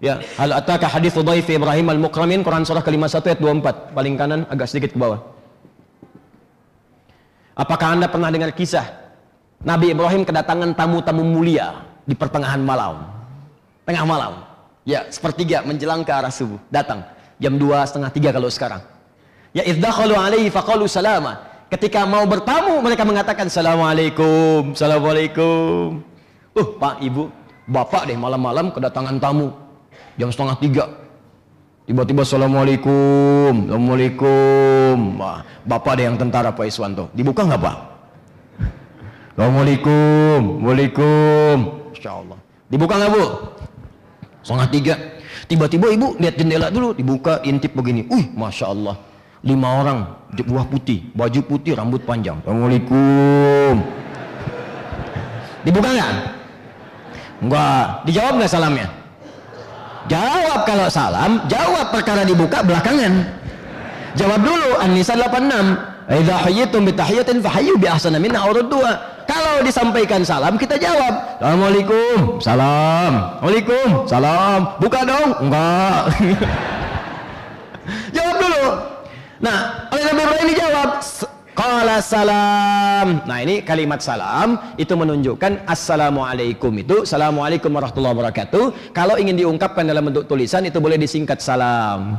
Ya, 0.00 0.16
hal 0.40 0.56
ataka 0.56 0.88
hadis 0.88 1.12
dhaif 1.12 1.44
Ibrahim 1.44 1.92
al-Mukramin 1.92 2.40
Quran 2.40 2.64
surah 2.64 2.80
ke-51 2.80 3.20
ayat 3.20 3.40
24, 3.44 3.92
paling 3.92 4.14
kanan 4.16 4.40
agak 4.48 4.72
sedikit 4.72 4.96
ke 4.96 4.98
bawah. 4.98 5.20
Apakah 7.52 8.00
Anda 8.00 8.08
pernah 8.08 8.32
dengar 8.32 8.56
kisah 8.56 8.88
Nabi 9.60 9.92
Ibrahim 9.92 10.24
kedatangan 10.24 10.72
tamu-tamu 10.72 11.20
mulia 11.20 11.84
di 12.08 12.16
pertengahan 12.16 12.64
malam? 12.64 13.12
Tengah 13.84 14.04
malam. 14.08 14.49
Ya, 14.90 15.06
sepertiga 15.06 15.62
menjelang 15.62 16.02
ke 16.02 16.10
arah 16.10 16.34
subuh. 16.34 16.58
Datang. 16.66 17.06
Jam 17.38 17.54
2 17.54 17.86
setengah 17.86 18.10
3 18.10 18.34
kalau 18.34 18.50
sekarang. 18.50 18.82
Ya, 19.54 19.62
idzakhalu 19.62 20.18
alaihi 20.18 20.50
faqalu 20.50 20.90
salama. 20.90 21.46
Ketika 21.70 22.02
mau 22.02 22.26
bertamu 22.26 22.82
mereka 22.82 23.06
mengatakan 23.06 23.46
assalamualaikum, 23.46 24.74
assalamualaikum. 24.74 26.02
Uh, 26.58 26.68
Pak, 26.74 26.98
Ibu, 26.98 27.30
Bapak 27.70 28.10
deh 28.10 28.18
malam-malam 28.18 28.74
kedatangan 28.74 29.22
tamu. 29.22 29.54
Jam 30.18 30.34
setengah 30.34 30.58
tiga. 30.58 30.84
Tiba-tiba 31.86 32.26
assalamualaikum 32.26 33.70
assalamualaikum. 33.70 35.22
Bapak 35.70 35.90
ada 35.94 36.02
yang 36.10 36.18
tentara 36.18 36.50
Pak 36.50 36.66
Iswanto. 36.66 37.06
Dibuka 37.14 37.46
nggak 37.46 37.62
Pak? 37.62 37.76
Assalamualaikum 39.38 40.66
waalaikum 40.66 41.56
Insya 41.94 42.18
Allah. 42.18 42.38
Dibuka 42.66 42.98
nggak 42.98 43.10
Bu 43.14 43.24
setengah 44.44 44.68
tiga. 44.70 44.94
Tiba-tiba 45.46 45.90
ibu 45.90 46.14
lihat 46.20 46.34
jendela 46.38 46.68
dulu 46.70 46.94
dibuka 46.94 47.42
intip 47.42 47.74
begini. 47.74 48.06
Wih 48.06 48.30
masya 48.34 48.70
Allah. 48.70 48.96
Lima 49.40 49.80
orang 49.80 49.98
buah 50.36 50.68
putih 50.68 51.10
baju 51.16 51.40
putih 51.48 51.72
rambut 51.74 52.04
panjang. 52.04 52.38
Assalamualaikum. 52.44 53.80
Dibuka 55.64 55.88
nggak? 55.92 56.12
Enggak 57.40 57.84
dijawab 58.04 58.32
nggak 58.36 58.52
salamnya? 58.52 58.88
Jawab 60.08 60.60
kalau 60.64 60.86
salam, 60.90 61.44
jawab 61.46 61.92
perkara 61.92 62.24
dibuka 62.24 62.64
belakangan. 62.64 63.26
Jawab 64.18 64.40
dulu 64.42 64.80
An-Nisa 64.82 65.14
86. 65.14 66.10
Idza 66.10 66.34
hayyitum 66.42 66.82
bi 66.82 66.92
tahiyatin 66.96 67.38
fahayyu 67.38 67.78
bi 67.78 67.86
ahsana 67.86 68.18
aw. 68.18 68.50
Kalau 69.30 69.62
disampaikan 69.62 70.26
salam 70.26 70.58
kita 70.58 70.74
jawab. 70.74 71.38
Assalamualaikum. 71.38 72.42
Salam. 72.42 73.12
Waalaikum. 73.38 73.88
Salam. 74.10 74.74
Buka 74.82 75.06
dong. 75.06 75.30
Enggak. 75.46 76.02
jawab 78.18 78.36
dulu. 78.42 78.64
Nah, 79.38 79.86
oleh 79.94 80.02
Nabi 80.10 80.22
Ibrahim 80.26 80.46
dijawab 80.50 80.90
Qala 81.60 82.00
salam. 82.00 83.20
Nah 83.28 83.38
ini 83.44 83.60
kalimat 83.60 84.00
salam 84.00 84.56
itu 84.80 84.96
menunjukkan 84.96 85.68
assalamualaikum 85.68 86.72
itu 86.80 87.04
assalamualaikum 87.04 87.68
warahmatullahi 87.68 88.16
wabarakatuh. 88.16 88.96
Kalau 88.96 89.20
ingin 89.20 89.36
diungkapkan 89.36 89.84
dalam 89.84 90.08
bentuk 90.08 90.24
tulisan 90.24 90.64
itu 90.64 90.80
boleh 90.80 90.96
disingkat 90.96 91.44
salam. 91.44 92.16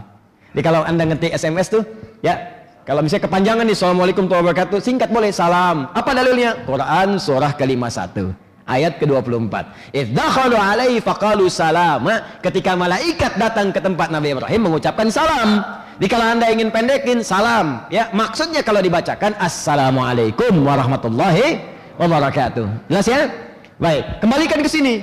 Jadi 0.54 0.62
kalau 0.62 0.86
anda 0.86 1.10
ngetik 1.10 1.34
SMS 1.34 1.74
tuh 1.74 1.82
ya 2.22 2.61
kalau 2.92 3.08
misalnya 3.08 3.24
kepanjangan 3.24 3.64
nih 3.64 3.76
assalamualaikum 3.80 4.28
warahmatullahi 4.28 4.52
wabarakatuh 4.52 4.80
singkat 4.84 5.10
boleh 5.16 5.32
salam. 5.32 5.88
Apa 5.96 6.12
dalilnya? 6.12 6.60
Quran 6.68 7.16
surah 7.24 7.56
kelima 7.56 7.88
satu 7.88 8.36
ayat 8.68 9.00
ke-24. 9.00 9.56
Idzakhalu 9.96 10.60
alaihi 10.60 11.00
faqalu 11.00 11.48
salama. 11.48 12.20
Ketika 12.44 12.76
malaikat 12.76 13.40
datang 13.40 13.72
ke 13.72 13.80
tempat 13.80 14.12
Nabi 14.12 14.36
Ibrahim 14.36 14.68
mengucapkan 14.68 15.08
salam. 15.08 15.64
Jadi 16.04 16.08
kalau 16.12 16.36
anda 16.36 16.52
ingin 16.52 16.68
pendekin 16.68 17.24
salam, 17.24 17.88
ya 17.88 18.12
maksudnya 18.12 18.60
kalau 18.60 18.84
dibacakan 18.84 19.40
assalamualaikum 19.40 20.52
warahmatullahi 20.60 21.64
wabarakatuh. 21.96 22.92
Jelas 22.92 23.08
ya? 23.08 23.32
Baik, 23.80 24.20
kembalikan 24.20 24.60
ke 24.60 24.68
sini. 24.68 25.00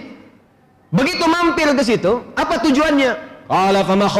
Begitu 0.92 1.24
mampir 1.24 1.72
ke 1.72 1.80
situ, 1.88 2.20
apa 2.36 2.60
tujuannya? 2.60 3.16
Qala 3.48 3.80
fama. 3.80 4.12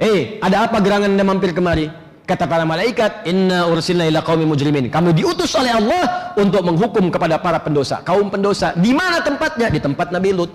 Eh, 0.00 0.40
ada 0.40 0.64
apa 0.64 0.80
gerangan 0.80 1.12
anda 1.12 1.20
mampir 1.20 1.52
kemari? 1.52 1.92
Kata 2.24 2.48
para 2.48 2.64
malaikat, 2.64 3.28
"Inna 3.28 3.68
ursilna 3.68 4.08
ila 4.08 4.24
qaumi 4.24 4.48
mujrimin." 4.48 4.88
Kamu 4.88 5.12
diutus 5.12 5.52
oleh 5.60 5.76
Allah 5.76 6.32
untuk 6.40 6.64
menghukum 6.64 7.12
kepada 7.12 7.36
para 7.36 7.60
pendosa, 7.60 8.00
kaum 8.00 8.32
pendosa. 8.32 8.72
Di 8.80 8.96
mana 8.96 9.20
tempatnya? 9.20 9.68
Di 9.68 9.76
tempat 9.76 10.08
Nabi 10.08 10.32
Lut. 10.32 10.48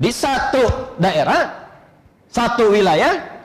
Di 0.00 0.08
satu 0.08 0.96
daerah, 0.96 1.68
satu 2.32 2.72
wilayah, 2.72 3.40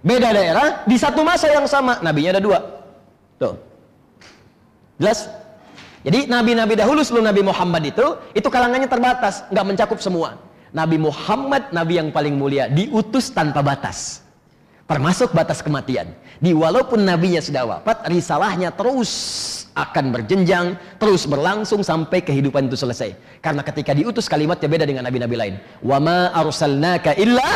Beda 0.00 0.32
daerah, 0.32 0.80
di 0.88 0.96
satu 0.96 1.20
masa 1.20 1.52
yang 1.52 1.68
sama, 1.68 2.00
nabinya 2.00 2.36
ada 2.36 2.40
dua. 2.40 2.58
Tuh. 3.36 3.52
Jelas? 4.96 5.28
Jadi 6.00 6.24
nabi-nabi 6.24 6.72
dahulu 6.72 7.04
sebelum 7.04 7.28
Nabi 7.28 7.44
Muhammad 7.44 7.92
itu, 7.92 8.16
itu 8.32 8.48
kalangannya 8.48 8.88
terbatas, 8.88 9.44
nggak 9.52 9.64
mencakup 9.68 10.00
semua. 10.00 10.40
Nabi 10.70 10.96
Muhammad, 11.02 11.74
nabi 11.74 11.98
yang 11.98 12.14
paling 12.14 12.38
mulia, 12.38 12.70
diutus 12.70 13.34
tanpa 13.34 13.62
batas. 13.62 14.22
Termasuk 14.86 15.30
batas 15.30 15.62
kematian. 15.62 16.10
Di 16.42 16.50
walaupun 16.50 17.06
nabinya 17.06 17.38
sudah 17.38 17.62
wafat, 17.62 18.10
risalahnya 18.10 18.74
terus 18.74 19.10
akan 19.74 20.10
berjenjang, 20.10 20.74
terus 20.98 21.30
berlangsung 21.30 21.86
sampai 21.86 22.22
kehidupan 22.26 22.66
itu 22.66 22.74
selesai. 22.74 23.14
Karena 23.38 23.62
ketika 23.62 23.94
diutus 23.94 24.26
kalimatnya 24.26 24.66
beda 24.66 24.84
dengan 24.86 25.06
nabi-nabi 25.06 25.36
lain. 25.38 25.54
Wa 25.82 26.02
ma 26.02 26.34
arsalnaka 26.34 27.14
illa 27.22 27.50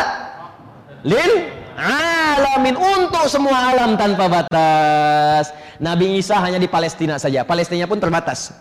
lil 1.02 1.32
alamin 1.74 2.78
untuk 2.78 3.26
semua 3.26 3.74
alam 3.74 3.98
tanpa 3.98 4.30
batas. 4.30 5.50
Nabi 5.82 6.22
Isa 6.22 6.38
hanya 6.38 6.62
di 6.62 6.70
Palestina 6.70 7.18
saja. 7.18 7.42
Palestina 7.42 7.90
pun 7.90 7.98
terbatas. 7.98 8.54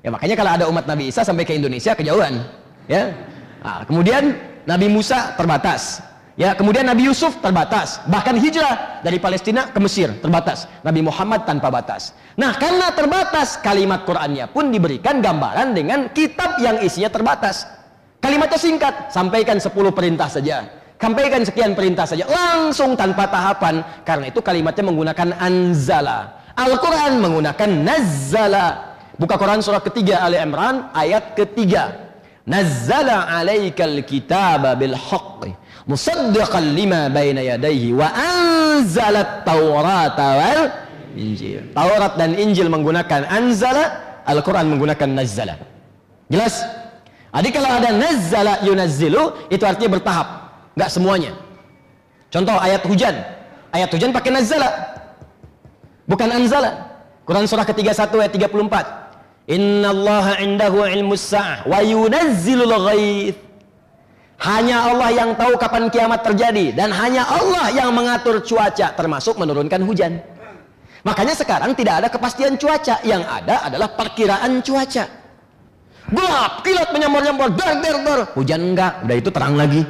Ya 0.00 0.08
makanya 0.12 0.36
kalau 0.36 0.50
ada 0.52 0.64
umat 0.68 0.84
Nabi 0.88 1.12
Isa 1.12 1.24
sampai 1.24 1.44
ke 1.44 1.56
Indonesia 1.56 1.92
kejauhan. 1.92 2.40
Ya. 2.88 3.33
Nah, 3.64 3.82
kemudian 3.88 4.36
Nabi 4.68 4.86
Musa 4.92 5.32
terbatas. 5.34 6.04
Ya, 6.34 6.52
kemudian 6.52 6.84
Nabi 6.84 7.08
Yusuf 7.08 7.38
terbatas. 7.38 8.02
Bahkan 8.10 8.36
hijrah 8.42 9.00
dari 9.00 9.22
Palestina 9.22 9.70
ke 9.70 9.78
Mesir 9.80 10.12
terbatas. 10.18 10.68
Nabi 10.84 11.00
Muhammad 11.00 11.46
tanpa 11.48 11.70
batas. 11.72 12.12
Nah, 12.36 12.52
karena 12.58 12.90
terbatas, 12.92 13.56
kalimat 13.62 14.02
Qur'annya 14.02 14.50
pun 14.50 14.68
diberikan 14.68 15.22
gambaran 15.22 15.72
dengan 15.72 16.10
kitab 16.12 16.58
yang 16.58 16.82
isinya 16.82 17.08
terbatas. 17.08 17.64
Kalimatnya 18.18 18.58
singkat, 18.58 18.94
sampaikan 19.14 19.62
10 19.62 19.94
perintah 19.94 20.26
saja 20.26 20.84
Sampaikan 21.04 21.44
sekian 21.44 21.76
perintah 21.76 22.08
saja 22.08 22.24
langsung 22.24 22.96
tanpa 22.96 23.28
tahapan 23.28 23.84
karena 24.08 24.32
itu 24.32 24.40
kalimatnya 24.40 24.88
menggunakan 24.88 25.36
anzala. 25.36 26.40
Al-Quran 26.56 27.20
menggunakan 27.20 27.70
nazzala. 27.84 28.96
Buka 29.20 29.36
Quran 29.36 29.60
surah 29.60 29.84
ketiga 29.84 30.24
Ali 30.24 30.40
Imran 30.40 30.88
ayat 30.96 31.36
ketiga. 31.36 32.03
Nazzala 32.46 33.28
'alaikal 33.28 33.96
kitaba 34.04 34.76
bil 34.76 34.96
haqqi 34.96 35.52
musaddiqan 35.88 36.64
lima 36.76 37.08
baina 37.08 37.40
yadayhi 37.40 37.92
wa 37.92 38.08
anzalat 38.12 39.44
taurata 39.48 40.26
wal 40.40 40.62
injil 41.14 41.62
Taurat 41.72 42.18
dan 42.18 42.34
Injil 42.34 42.66
menggunakan 42.66 43.28
anzala 43.30 43.84
Al-Quran 44.26 44.66
menggunakan 44.72 45.08
nazzala 45.14 45.54
jelas 46.26 46.64
Jadi 47.34 47.50
kalau 47.50 47.66
ada 47.66 47.90
nazzala 47.90 48.62
yunazzilu 48.62 49.50
itu 49.50 49.66
artinya 49.66 49.98
bertahap, 49.98 50.28
nggak 50.78 50.86
semuanya. 50.86 51.34
Contoh 52.30 52.54
ayat 52.54 52.82
hujan. 52.86 53.14
Ayat 53.74 53.90
hujan 53.90 54.14
pakai 54.14 54.30
nazzala. 54.30 54.70
Bukan 56.06 56.30
anzala. 56.30 56.94
Quran 57.26 57.50
surah 57.50 57.66
ke-31 57.66 58.06
ayat 58.22 58.32
34. 58.38 59.03
Inna 59.44 59.92
Allah 59.92 60.40
indahu 60.40 60.88
ilmu 60.88 61.14
sa'ah 61.18 61.68
wa 61.68 61.78
yunazzilul 61.84 62.76
ghaith. 62.88 63.36
Hanya 64.40 64.90
Allah 64.92 65.08
yang 65.14 65.30
tahu 65.36 65.56
kapan 65.56 65.88
kiamat 65.88 66.20
terjadi 66.24 66.74
dan 66.74 66.92
hanya 66.92 67.24
Allah 67.24 67.70
yang 67.72 67.92
mengatur 67.92 68.40
cuaca 68.44 68.92
termasuk 68.92 69.36
menurunkan 69.36 69.80
hujan. 69.84 70.20
Makanya 71.04 71.36
sekarang 71.36 71.76
tidak 71.76 72.00
ada 72.00 72.08
kepastian 72.08 72.56
cuaca, 72.56 72.96
yang 73.04 73.20
ada 73.28 73.68
adalah 73.68 73.92
perkiraan 73.92 74.64
cuaca 74.64 75.24
gelap 76.12 76.52
kilat 76.60 76.88
menyambar-nyambar 76.92 77.48
dar 77.56 77.80
dar 77.80 77.96
dar 78.04 78.20
hujan 78.36 78.60
enggak 78.74 78.92
udah 79.08 79.16
itu 79.16 79.30
terang 79.32 79.54
lagi 79.56 79.82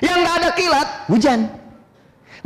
yang 0.00 0.24
enggak 0.24 0.36
ada 0.40 0.50
kilat 0.56 0.88
hujan 1.12 1.38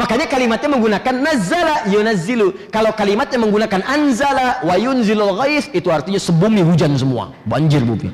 makanya 0.01 0.25
kalimatnya 0.25 0.69
menggunakan 0.73 1.15
nazala 1.21 1.77
yunazzilu 1.93 2.73
kalau 2.73 2.91
kalimatnya 2.97 3.37
menggunakan 3.37 3.85
anzala 3.85 4.65
wa 4.65 4.75
yunzilul 4.81 5.37
ghais 5.37 5.69
itu 5.77 5.93
artinya 5.93 6.17
sebumi 6.17 6.65
hujan 6.65 6.97
semua. 6.97 7.37
Banjir 7.45 7.85
bumi 7.85 8.09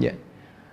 ya. 0.00 0.16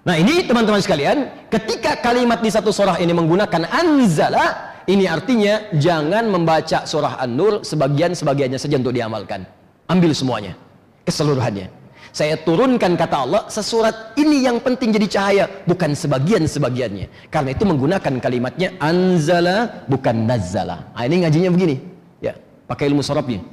Nah 0.08 0.16
ini 0.16 0.48
teman-teman 0.48 0.80
sekalian 0.80 1.28
ketika 1.52 2.00
kalimat 2.00 2.40
di 2.40 2.48
satu 2.48 2.72
surah 2.72 2.96
ini 3.04 3.12
menggunakan 3.12 3.68
anzala 3.68 4.72
ini 4.88 5.06
artinya 5.06 5.70
jangan 5.76 6.26
membaca 6.32 6.88
surah 6.88 7.20
An-Nur 7.20 7.62
sebagian-sebagiannya 7.62 8.58
saja 8.58 8.80
untuk 8.80 8.96
diamalkan. 8.96 9.44
Ambil 9.92 10.16
semuanya 10.16 10.56
keseluruhannya 11.04 11.79
saya 12.10 12.36
turunkan 12.42 12.98
kata 12.98 13.18
Allah, 13.26 13.42
sesurat 13.48 14.18
ini 14.18 14.42
yang 14.46 14.58
penting 14.58 14.90
jadi 14.90 15.08
cahaya, 15.08 15.46
bukan 15.70 15.94
sebagian-sebagiannya. 15.94 17.30
Karena 17.30 17.50
itu 17.54 17.64
menggunakan 17.64 18.14
kalimatnya 18.18 18.74
anzala 18.82 19.86
bukan 19.86 20.26
nazala. 20.26 20.90
Nah, 20.94 21.04
ini 21.06 21.26
ngajinya 21.26 21.50
begini. 21.54 21.76
Ya, 22.20 22.34
pakai 22.66 22.90
ilmu 22.90 23.06
sorobnya. 23.06 23.46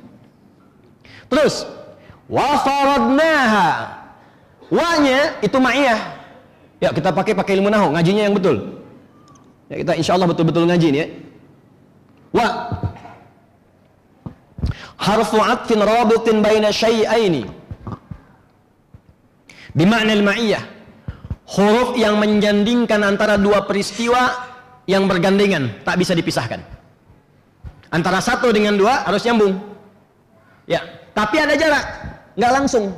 Terus, 1.28 1.68
wa 2.26 2.56
faradnaha. 2.64 3.68
Wa-nya 4.72 5.38
itu 5.44 5.56
ma'iyah. 5.60 6.00
Ya, 6.80 6.90
kita 6.90 7.12
pakai 7.12 7.36
pakai 7.36 7.60
ilmu 7.60 7.68
nahu, 7.68 7.92
ngajinya 7.92 8.22
yang 8.26 8.34
betul. 8.34 8.82
Ya, 9.68 9.84
kita 9.84 9.92
insya 10.00 10.16
Allah 10.16 10.28
betul-betul 10.30 10.64
ngaji 10.64 10.86
ini 10.90 10.98
ya. 10.98 11.08
Wa 12.34 12.48
harfu 14.96 15.38
atfin 15.38 15.80
rabitin 15.80 16.42
baina 16.42 16.74
syai'aini 16.74 17.46
Bimakna 19.76 20.16
al-ma'iyah. 20.16 20.64
Huruf 21.46 21.94
yang 22.00 22.16
menjandingkan 22.16 23.04
antara 23.04 23.36
dua 23.36 23.68
peristiwa 23.68 24.34
yang 24.88 25.04
bergandengan, 25.06 25.84
tak 25.84 26.00
bisa 26.00 26.16
dipisahkan. 26.16 26.58
Antara 27.92 28.18
satu 28.18 28.50
dengan 28.50 28.74
dua 28.74 29.06
harus 29.06 29.22
nyambung. 29.22 29.54
Ya, 30.66 30.82
tapi 31.14 31.38
ada 31.38 31.54
jarak, 31.54 31.84
nggak 32.34 32.52
langsung. 32.56 32.90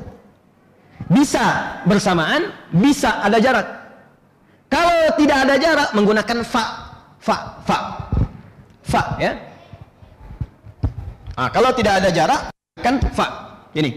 Bisa 1.12 1.76
bersamaan, 1.84 2.54
bisa 2.72 3.20
ada 3.20 3.36
jarak. 3.36 3.66
Kalau 4.70 5.12
tidak 5.18 5.38
ada 5.44 5.54
jarak 5.60 5.88
menggunakan 5.92 6.38
fa, 6.44 6.64
fa, 7.20 7.36
fa, 7.64 7.78
fa, 8.84 9.02
ya. 9.20 9.32
Nah, 11.36 11.48
kalau 11.52 11.72
tidak 11.76 12.00
ada 12.00 12.08
jarak, 12.12 12.40
kan 12.80 12.96
fa. 13.12 13.26
Ini. 13.76 13.92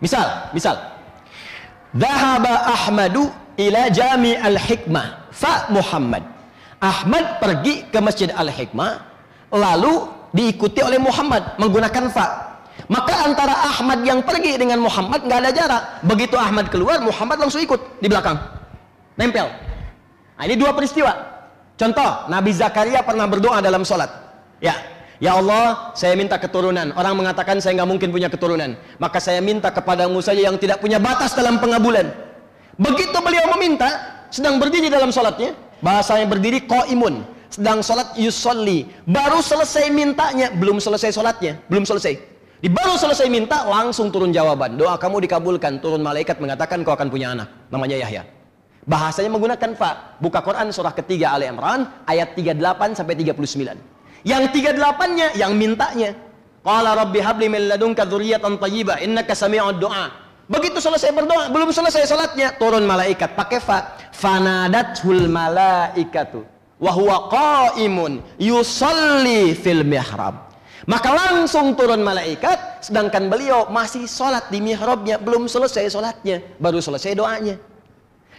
Misal, 0.00 0.52
misal, 0.52 0.76
Dhahaba 1.96 2.52
Ahmadu 2.76 3.32
ila 3.56 3.88
Jami 3.88 4.36
al-Hikmah 4.36 5.32
fa 5.32 5.72
Muhammad. 5.72 6.22
Ahmad 6.76 7.40
pergi 7.40 7.88
ke 7.88 7.98
Masjid 8.04 8.28
Al-Hikmah 8.28 9.00
lalu 9.56 10.04
diikuti 10.36 10.84
oleh 10.84 11.00
Muhammad 11.00 11.56
menggunakan 11.56 12.04
fa. 12.12 12.26
Maka 12.92 13.24
antara 13.24 13.56
Ahmad 13.72 14.04
yang 14.04 14.20
pergi 14.20 14.60
dengan 14.60 14.84
Muhammad 14.84 15.24
nggak 15.24 15.38
ada 15.40 15.50
jarak. 15.50 15.82
Begitu 16.04 16.36
Ahmad 16.36 16.68
keluar, 16.68 17.00
Muhammad 17.00 17.40
langsung 17.40 17.64
ikut 17.64 17.80
di 17.98 18.06
belakang. 18.12 18.36
Nempel. 19.16 19.48
Nah, 20.36 20.44
ini 20.44 20.54
dua 20.60 20.76
peristiwa. 20.76 21.16
Contoh, 21.80 22.28
Nabi 22.28 22.52
Zakaria 22.52 23.00
pernah 23.00 23.24
berdoa 23.24 23.64
dalam 23.64 23.80
sholat. 23.80 24.12
Ya, 24.60 24.76
Ya 25.16 25.32
Allah, 25.32 25.96
saya 25.96 26.12
minta 26.12 26.36
keturunan. 26.36 26.92
Orang 26.92 27.16
mengatakan 27.16 27.56
saya 27.56 27.80
nggak 27.80 27.88
mungkin 27.88 28.08
punya 28.12 28.28
keturunan. 28.28 28.76
Maka 29.00 29.16
saya 29.16 29.40
minta 29.40 29.72
kepadamu 29.72 30.20
saja 30.20 30.44
yang 30.44 30.60
tidak 30.60 30.84
punya 30.84 31.00
batas 31.00 31.32
dalam 31.32 31.56
pengabulan. 31.56 32.12
Begitu 32.76 33.16
beliau 33.24 33.48
meminta, 33.56 33.88
sedang 34.28 34.60
berdiri 34.60 34.92
dalam 34.92 35.08
sholatnya. 35.08 35.56
Bahasanya 35.80 36.28
berdiri 36.28 36.68
imun. 36.92 37.24
Sedang 37.48 37.80
sholat 37.80 38.12
yusolli. 38.20 38.84
Baru 39.08 39.40
selesai 39.40 39.88
mintanya, 39.88 40.52
belum 40.52 40.76
selesai 40.84 41.16
sholatnya. 41.16 41.64
Belum 41.72 41.88
selesai. 41.88 42.12
Di 42.60 42.68
baru 42.68 43.00
selesai 43.00 43.32
minta, 43.32 43.64
langsung 43.64 44.12
turun 44.12 44.36
jawaban. 44.36 44.76
Doa 44.76 45.00
kamu 45.00 45.24
dikabulkan. 45.24 45.80
Turun 45.80 46.04
malaikat 46.04 46.36
mengatakan 46.36 46.84
kau 46.84 46.92
akan 46.92 47.08
punya 47.08 47.32
anak. 47.32 47.48
Namanya 47.72 47.96
Yahya. 48.04 48.28
Bahasanya 48.84 49.32
menggunakan 49.32 49.72
fa. 49.72 50.20
Buka 50.20 50.44
Quran 50.44 50.68
surah 50.68 50.92
ketiga 50.92 51.32
Ali 51.32 51.48
Imran 51.48 51.88
ayat 52.04 52.36
38 52.36 53.00
sampai 53.00 53.16
39. 53.16 53.95
Yang 54.26 54.58
tiga 54.58 54.74
delapannya 54.74 55.38
yang 55.38 55.54
mintanya. 55.54 56.18
Qala 56.66 56.98
rabbi 56.98 57.22
habli 57.22 57.46
min 57.46 57.70
ladunka 57.70 58.02
dzurriyyatan 58.02 58.58
thayyibah 58.58 58.98
innaka 58.98 59.38
sami'ud 59.38 59.78
du'a. 59.78 60.26
Begitu 60.50 60.82
selesai 60.82 61.14
berdoa, 61.14 61.50
belum 61.50 61.70
selesai 61.70 62.06
salatnya, 62.06 62.54
turun 62.58 62.82
malaikat 62.86 63.38
pakai 63.38 63.62
fa. 63.62 63.98
Fanadatul 64.10 65.30
malaikatu 65.30 66.42
wa 66.82 66.90
huwa 66.94 67.30
qaimun 67.30 68.22
yusalli 68.38 69.54
fil 69.54 69.86
mihrab. 69.86 70.46
Maka 70.86 71.10
langsung 71.10 71.74
turun 71.74 72.02
malaikat, 72.02 72.82
sedangkan 72.86 73.26
beliau 73.26 73.66
masih 73.70 74.06
sholat 74.06 74.46
di 74.54 74.62
mihrabnya, 74.62 75.18
belum 75.18 75.50
selesai 75.50 75.90
sholatnya, 75.90 76.42
baru 76.62 76.78
selesai 76.78 77.18
doanya. 77.18 77.58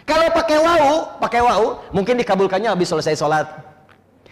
Kalau 0.08 0.32
pakai 0.32 0.56
wau, 0.56 1.20
pakai 1.20 1.44
wau, 1.44 1.84
mungkin 1.92 2.16
dikabulkannya 2.16 2.72
habis 2.72 2.88
selesai 2.88 3.20
sholat. 3.20 3.67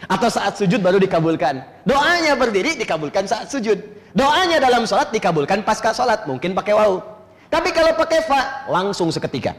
Atau 0.04 0.28
saat 0.28 0.60
sujud 0.60 0.84
baru 0.84 1.00
dikabulkan. 1.00 1.64
Doanya 1.88 2.36
berdiri 2.36 2.76
dikabulkan 2.76 3.24
saat 3.24 3.48
sujud. 3.48 3.80
Doanya 4.12 4.60
dalam 4.60 4.84
sholat 4.84 5.08
dikabulkan 5.08 5.64
pasca 5.64 5.96
sholat. 5.96 6.28
Mungkin 6.28 6.52
pakai 6.52 6.76
wau. 6.76 7.00
Tapi 7.48 7.72
kalau 7.72 7.96
pakai 7.96 8.20
fa, 8.28 8.68
langsung 8.68 9.08
seketika. 9.08 9.56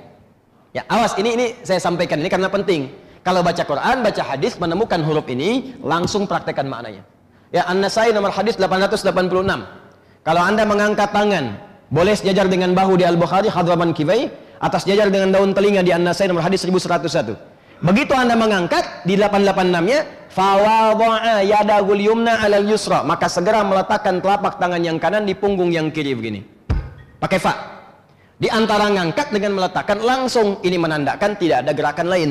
Ya, 0.75 0.85
awas 0.91 1.17
ini 1.17 1.33
ini 1.33 1.45
saya 1.65 1.81
sampaikan 1.81 2.21
ini 2.21 2.29
karena 2.29 2.51
penting. 2.53 2.93
Kalau 3.25 3.41
baca 3.43 3.59
Quran, 3.59 4.05
baca 4.05 4.23
hadis, 4.23 4.55
menemukan 4.55 5.03
huruf 5.03 5.27
ini, 5.27 5.75
langsung 5.83 6.29
praktekkan 6.29 6.63
maknanya. 6.63 7.03
Ya, 7.51 7.67
An-Nasai 7.67 8.15
nomor 8.15 8.31
hadis 8.31 8.55
886. 8.55 9.03
Kalau 10.23 10.41
Anda 10.43 10.63
mengangkat 10.63 11.11
tangan, 11.11 11.59
boleh 11.91 12.15
sejajar 12.15 12.47
dengan 12.47 12.71
bahu 12.71 12.95
di 12.99 13.03
Al-Bukhari, 13.03 13.51
hadraman 13.51 13.91
kifai, 13.91 14.31
atas 14.63 14.87
sejajar 14.87 15.11
dengan 15.11 15.35
daun 15.35 15.51
telinga 15.51 15.83
di 15.83 15.91
An-Nasai 15.91 16.31
nomor 16.31 16.43
hadis 16.43 16.63
1101. 16.63 17.56
Begitu 17.77 18.13
Anda 18.17 18.33
mengangkat 18.33 19.05
di 19.05 19.13
886-nya, 19.17 19.99
fawadha'a 20.33 21.45
yadahul 21.45 22.01
yumna 22.01 22.41
'alal 22.41 22.65
yusra. 22.65 23.05
Maka 23.05 23.29
segera 23.29 23.61
meletakkan 23.61 24.17
telapak 24.17 24.57
tangan 24.57 24.81
yang 24.81 24.97
kanan 24.97 25.29
di 25.29 25.37
punggung 25.37 25.69
yang 25.69 25.93
kiri 25.93 26.17
begini. 26.17 26.41
Pakai 27.21 27.37
fa. 27.37 27.53
Di 28.37 28.45
antara 28.53 28.89
ngangkat 28.93 29.33
dengan 29.33 29.57
meletakkan 29.57 29.97
langsung 29.97 30.61
ini 30.61 30.77
menandakan 30.77 31.33
tidak 31.41 31.65
ada 31.65 31.71
gerakan 31.73 32.07
lain. 32.09 32.29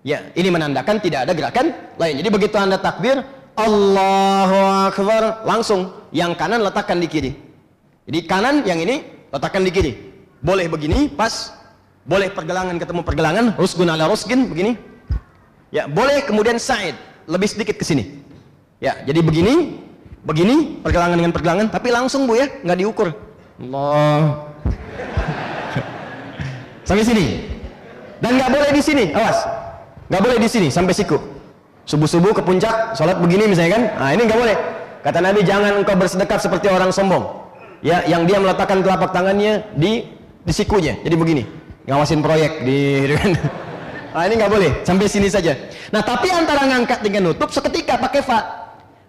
Ya 0.00 0.32
ini 0.32 0.48
menandakan 0.48 0.96
tidak 0.96 1.28
ada 1.28 1.32
gerakan 1.36 1.66
lain. 2.00 2.14
Jadi 2.24 2.28
begitu 2.32 2.56
anda 2.56 2.80
takbir 2.80 3.20
Allahu 3.52 4.58
Akbar 4.88 5.44
langsung 5.44 5.92
yang 6.08 6.32
kanan 6.32 6.64
letakkan 6.64 6.96
di 6.96 7.08
kiri. 7.08 7.36
Jadi 8.08 8.18
kanan 8.24 8.64
yang 8.64 8.80
ini 8.80 9.04
letakkan 9.28 9.60
di 9.60 9.68
kiri. 9.68 9.92
Boleh 10.40 10.72
begini 10.72 11.12
pas 11.12 11.52
boleh 12.04 12.28
pergelangan 12.32 12.76
ketemu 12.80 13.00
pergelangan 13.04 13.44
rusgun 13.60 13.88
ala 13.92 14.08
rusgin 14.08 14.48
begini 14.48 14.76
ya 15.70 15.86
boleh 15.86 16.24
kemudian 16.26 16.56
sa'id 16.56 16.96
lebih 17.30 17.48
sedikit 17.48 17.78
ke 17.78 17.86
sini. 17.86 18.18
Ya, 18.82 18.98
jadi 19.06 19.22
begini, 19.22 19.78
begini, 20.26 20.82
pergelangan 20.82 21.14
dengan 21.14 21.30
pergelangan, 21.30 21.66
tapi 21.70 21.94
langsung 21.94 22.26
Bu 22.26 22.34
ya, 22.34 22.50
nggak 22.66 22.78
diukur. 22.80 23.14
Allah. 23.62 24.50
sampai 26.88 27.06
sini. 27.06 27.46
Dan 28.18 28.36
nggak 28.36 28.50
boleh 28.50 28.70
di 28.74 28.82
sini, 28.82 29.04
awas. 29.14 29.46
Nggak 30.10 30.22
boleh 30.26 30.38
di 30.42 30.48
sini 30.50 30.68
sampai 30.68 30.92
siku. 30.96 31.16
Subuh-subuh 31.86 32.34
ke 32.34 32.42
puncak, 32.42 32.98
sholat 32.98 33.16
begini 33.22 33.52
misalnya 33.54 33.78
kan. 33.78 33.82
Nah, 33.96 34.10
ini 34.12 34.22
nggak 34.26 34.40
boleh. 34.40 34.56
Kata 35.00 35.18
Nabi, 35.22 35.40
jangan 35.46 35.80
engkau 35.80 35.96
bersedekap 35.96 36.42
seperti 36.42 36.68
orang 36.68 36.92
sombong. 36.92 37.24
Ya, 37.80 38.04
yang 38.04 38.28
dia 38.28 38.36
meletakkan 38.36 38.84
telapak 38.84 39.16
tangannya 39.16 39.64
di 39.72 40.04
di 40.44 40.52
sikunya. 40.52 41.00
Jadi 41.00 41.16
begini. 41.16 41.42
Ngawasin 41.90 42.22
proyek 42.22 42.62
di. 42.62 42.78
Nah, 44.10 44.26
ini 44.26 44.42
nggak 44.42 44.50
boleh, 44.50 44.70
sampai 44.82 45.06
sini 45.06 45.30
saja. 45.30 45.54
Nah, 45.94 46.02
tapi 46.02 46.34
antara 46.34 46.66
ngangkat 46.66 46.98
dengan 46.98 47.30
nutup 47.30 47.46
seketika 47.54 47.94
pakai 47.94 48.26
fa. 48.26 48.42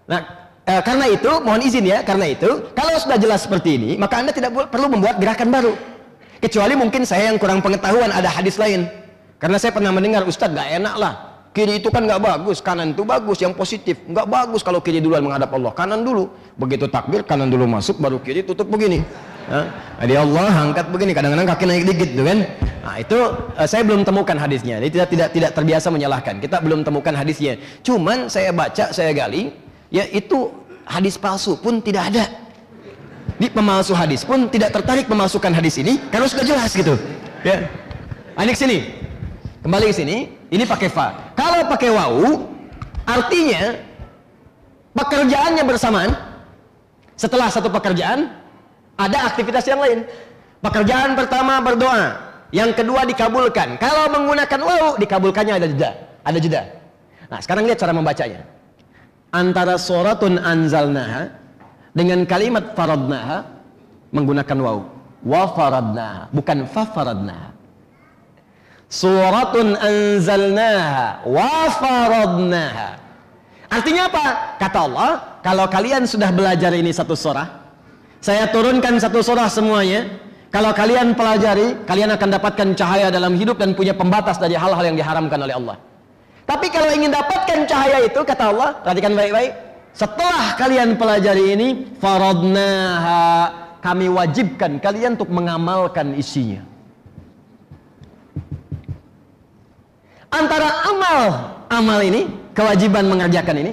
Nah, 0.05 0.21
eh, 0.61 0.77
karena 0.85 1.09
itu 1.09 1.41
mohon 1.41 1.57
izin 1.57 1.89
ya, 1.89 2.05
karena 2.05 2.29
itu 2.29 2.69
kalau 2.77 2.93
sudah 3.01 3.17
jelas 3.17 3.41
seperti 3.41 3.81
ini, 3.81 3.91
maka 3.97 4.21
Anda 4.21 4.29
tidak 4.29 4.53
perlu 4.69 4.93
membuat 4.93 5.17
gerakan 5.17 5.49
baru. 5.49 5.73
Kecuali 6.37 6.77
mungkin 6.77 7.01
saya 7.01 7.33
yang 7.33 7.41
kurang 7.41 7.65
pengetahuan 7.65 8.13
ada 8.13 8.29
hadis 8.29 8.61
lain. 8.61 8.85
Karena 9.41 9.57
saya 9.57 9.73
pernah 9.73 9.89
mendengar 9.89 10.21
Ustadz 10.21 10.53
gak 10.53 10.69
enak 10.69 10.95
lah. 11.01 11.13
Kiri 11.51 11.81
itu 11.81 11.89
kan 11.89 12.05
nggak 12.05 12.21
bagus, 12.21 12.61
kanan 12.61 12.93
itu 12.93 13.03
bagus, 13.03 13.41
yang 13.41 13.51
positif. 13.57 13.99
Nggak 14.05 14.23
bagus 14.29 14.61
kalau 14.63 14.79
kiri 14.79 15.03
duluan 15.03 15.25
menghadap 15.25 15.51
Allah, 15.51 15.73
kanan 15.73 16.05
dulu. 16.05 16.29
Begitu 16.55 16.85
takbir, 16.87 17.25
kanan 17.25 17.49
dulu 17.49 17.65
masuk, 17.67 17.97
baru 17.99 18.21
kiri 18.23 18.45
tutup 18.45 18.69
begini. 18.69 19.03
Jadi 20.01 20.13
Allah 20.17 20.49
angkat 20.49 20.85
begini, 20.89 21.11
kadang-kadang 21.13 21.47
kaki 21.49 21.65
naik 21.69 21.83
dikit 21.85 22.09
tuh 22.17 22.25
kan. 22.25 22.39
Nah, 22.81 22.95
itu 22.97 23.19
uh, 23.57 23.67
saya 23.69 23.85
belum 23.85 24.01
temukan 24.01 24.33
hadisnya. 24.33 24.81
Jadi 24.81 24.89
tidak 24.89 25.07
tidak 25.13 25.29
tidak 25.37 25.51
terbiasa 25.53 25.87
menyalahkan. 25.93 26.41
Kita 26.41 26.57
belum 26.65 26.81
temukan 26.81 27.13
hadisnya. 27.13 27.61
Cuman 27.85 28.25
saya 28.25 28.49
baca, 28.49 28.89
saya 28.89 29.13
gali, 29.13 29.53
ya 29.93 30.09
itu 30.09 30.49
hadis 30.89 31.15
palsu 31.21 31.53
pun 31.61 31.77
tidak 31.77 32.09
ada. 32.09 32.25
Di 33.37 33.49
pemalsu 33.49 33.93
hadis 33.93 34.25
pun 34.25 34.49
tidak 34.49 34.73
tertarik 34.73 35.05
memasukkan 35.05 35.53
hadis 35.53 35.77
ini 35.77 35.97
karena 36.09 36.25
sudah 36.25 36.45
jelas 36.45 36.73
gitu. 36.73 36.97
Ya. 37.45 37.69
Anik 38.37 38.57
sini. 38.57 39.01
Kembali 39.61 39.93
ke 39.93 39.95
sini, 39.95 40.17
ini 40.49 40.65
pakai 40.65 40.89
fa. 40.89 41.33
Kalau 41.37 41.69
pakai 41.69 41.93
wau, 41.93 42.49
artinya 43.05 43.77
pekerjaannya 44.97 45.63
bersamaan. 45.69 46.11
Setelah 47.13 47.53
satu 47.53 47.69
pekerjaan, 47.69 48.40
ada 49.01 49.17
aktivitas 49.33 49.65
yang 49.65 49.81
lain. 49.81 50.05
Pekerjaan 50.61 51.17
pertama 51.17 51.57
berdoa, 51.57 52.21
yang 52.53 52.69
kedua 52.77 53.01
dikabulkan. 53.09 53.81
Kalau 53.81 54.13
menggunakan 54.13 54.59
waw 54.61 54.85
dikabulkannya 55.01 55.53
ada 55.57 55.67
jeda, 55.67 55.91
ada 56.21 56.37
jeda. 56.37 56.61
Nah, 57.31 57.39
sekarang 57.41 57.65
lihat 57.65 57.81
cara 57.81 57.95
membacanya. 57.95 58.45
Antara 59.31 59.79
suratun 59.79 60.37
anzalnaha 60.37 61.31
dengan 61.95 62.27
kalimat 62.27 62.77
faradnaha 62.77 63.47
menggunakan 64.13 64.57
waw. 64.61 64.77
Wa 65.25 65.43
faradnaha, 65.55 66.29
bukan 66.35 66.67
fa 66.69 66.83
faradnaha. 66.85 67.49
Suratun 68.91 69.79
anzalnaha 69.79 71.23
wa 71.25 71.71
faradnaha. 71.79 72.89
Artinya 73.71 74.11
apa? 74.11 74.25
Kata 74.59 74.79
Allah, 74.83 75.11
kalau 75.39 75.63
kalian 75.71 76.03
sudah 76.03 76.27
belajar 76.35 76.75
ini 76.75 76.91
satu 76.91 77.15
surah, 77.15 77.60
saya 78.21 78.45
turunkan 78.53 79.01
satu 79.01 79.25
surah 79.25 79.49
semuanya. 79.49 80.05
Kalau 80.53 80.69
kalian 80.77 81.17
pelajari, 81.17 81.73
kalian 81.89 82.13
akan 82.13 82.29
dapatkan 82.37 82.67
cahaya 82.77 83.07
dalam 83.09 83.33
hidup 83.33 83.57
dan 83.57 83.73
punya 83.73 83.97
pembatas 83.97 84.37
dari 84.37 84.53
hal-hal 84.53 84.83
yang 84.83 84.99
diharamkan 84.99 85.39
oleh 85.41 85.55
Allah. 85.57 85.79
Tapi 86.45 86.67
kalau 86.69 86.91
ingin 86.91 87.09
dapatkan 87.09 87.65
cahaya 87.65 88.03
itu, 88.03 88.19
kata 88.19 88.51
Allah, 88.51 88.75
perhatikan 88.83 89.15
baik-baik. 89.15 89.55
Setelah 89.95 90.59
kalian 90.59 90.99
pelajari 90.99 91.55
ini, 91.55 91.67
faradnaha, 92.03 93.25
kami 93.79 94.11
wajibkan 94.11 94.77
kalian 94.77 95.15
untuk 95.15 95.31
mengamalkan 95.31 96.13
isinya. 96.19 96.61
Antara 100.31 100.69
amal, 100.87 101.19
amal 101.71 101.99
ini, 102.03 102.27
kewajiban 102.51 103.07
mengerjakan 103.07 103.55
ini, 103.55 103.71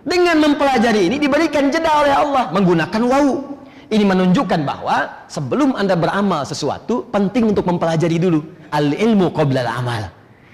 dengan 0.00 0.36
mempelajari 0.40 1.12
ini 1.12 1.16
diberikan 1.20 1.68
jeda 1.68 1.92
oleh 2.00 2.12
Allah 2.12 2.44
menggunakan 2.52 3.02
wau. 3.04 3.60
Ini 3.90 4.06
menunjukkan 4.06 4.62
bahwa 4.62 5.26
sebelum 5.26 5.74
Anda 5.74 5.98
beramal 5.98 6.46
sesuatu 6.46 7.10
penting 7.10 7.50
untuk 7.50 7.66
mempelajari 7.66 8.22
dulu. 8.22 8.38
Al 8.70 8.94
ilmu 8.94 9.34
qabla 9.34 9.66
amal. 9.66 10.06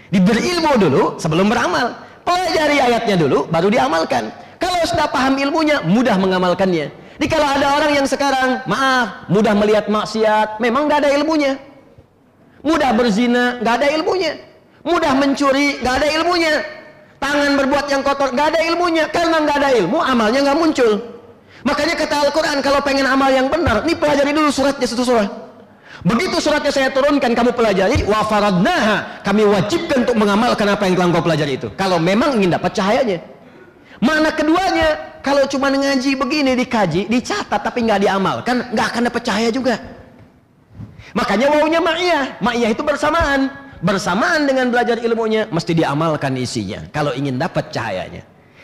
Diberi 0.09 0.56
ilmu 0.56 0.73
dulu 0.81 1.02
sebelum 1.20 1.52
beramal. 1.52 2.01
Pelajari 2.24 2.81
ayatnya 2.81 3.20
dulu 3.20 3.44
baru 3.52 3.68
diamalkan. 3.68 4.32
Kalau 4.56 4.81
sudah 4.89 5.06
paham 5.12 5.36
ilmunya 5.36 5.85
mudah 5.85 6.16
mengamalkannya. 6.16 6.89
Jadi 7.16 7.27
kalau 7.28 7.48
ada 7.48 7.77
orang 7.77 7.93
yang 7.93 8.06
sekarang 8.09 8.64
maaf 8.64 9.28
mudah 9.28 9.52
melihat 9.52 9.86
maksiat, 9.93 10.56
memang 10.56 10.89
nggak 10.89 11.05
ada 11.05 11.10
ilmunya. 11.12 11.60
Mudah 12.64 12.90
berzina, 12.97 13.60
nggak 13.60 13.74
ada 13.85 13.86
ilmunya. 14.01 14.32
Mudah 14.81 15.12
mencuri, 15.12 15.77
nggak 15.85 15.94
ada 16.02 16.09
ilmunya 16.18 16.55
tangan 17.19 17.53
berbuat 17.59 17.87
yang 17.91 18.03
kotor. 18.05 18.33
Gak 18.33 18.57
ada 18.57 18.61
ilmunya. 18.67 19.09
Karena 19.09 19.43
gak 19.45 19.57
ada 19.63 19.71
ilmu 19.77 19.99
amalnya 20.01 20.41
gak 20.47 20.59
muncul. 20.59 21.17
Makanya 21.67 21.99
kata 21.99 22.31
Al-Quran 22.31 22.63
kalau 22.63 22.79
pengen 22.79 23.11
amal 23.11 23.27
yang 23.27 23.51
benar 23.51 23.83
ini 23.83 23.99
pelajari 23.99 24.31
dulu 24.31 24.55
suratnya 24.55 24.87
satu 24.87 25.03
surat 25.03 25.31
begitu 26.07 26.39
suratnya 26.39 26.71
saya 26.71 26.89
turunkan 26.95 27.35
kamu 27.35 27.51
pelajari 27.51 28.07
wa 28.07 28.23
faradnaha. 28.23 29.27
Kami 29.27 29.43
wajibkan 29.43 30.07
untuk 30.07 30.15
mengamalkan 30.15 30.67
apa 30.71 30.87
yang 30.87 30.95
telah 30.95 31.19
kau 31.19 31.25
pelajari 31.27 31.59
itu. 31.59 31.69
Kalau 31.75 31.99
memang 31.99 32.39
ingin 32.39 32.55
dapat 32.55 32.71
cahayanya. 32.71 33.19
Mana 33.99 34.31
keduanya 34.31 35.19
kalau 35.25 35.43
cuma 35.51 35.73
ngaji 35.73 36.15
begini 36.15 36.53
dikaji 36.55 37.11
dicatat 37.11 37.59
tapi 37.59 37.83
nggak 37.83 38.07
diamalkan 38.07 38.71
nggak 38.71 38.87
akan 38.95 39.03
dapat 39.11 39.23
cahaya 39.27 39.51
juga. 39.51 39.75
Makanya 41.17 41.51
wawunya 41.51 41.81
ma'iyah. 41.83 42.25
Ma'iyah 42.45 42.71
itu 42.71 42.83
bersamaan 42.87 43.51
bersamaan 43.81 44.48
dengan 44.48 44.73
belajar 44.73 44.97
ilmunya 45.01 45.48
mesti 45.53 45.73
diamalkan 45.77 46.36
isinya 46.36 46.85
kalau 46.93 47.12
ingin 47.12 47.36
dapat 47.36 47.69
cahayanya. 47.73 48.23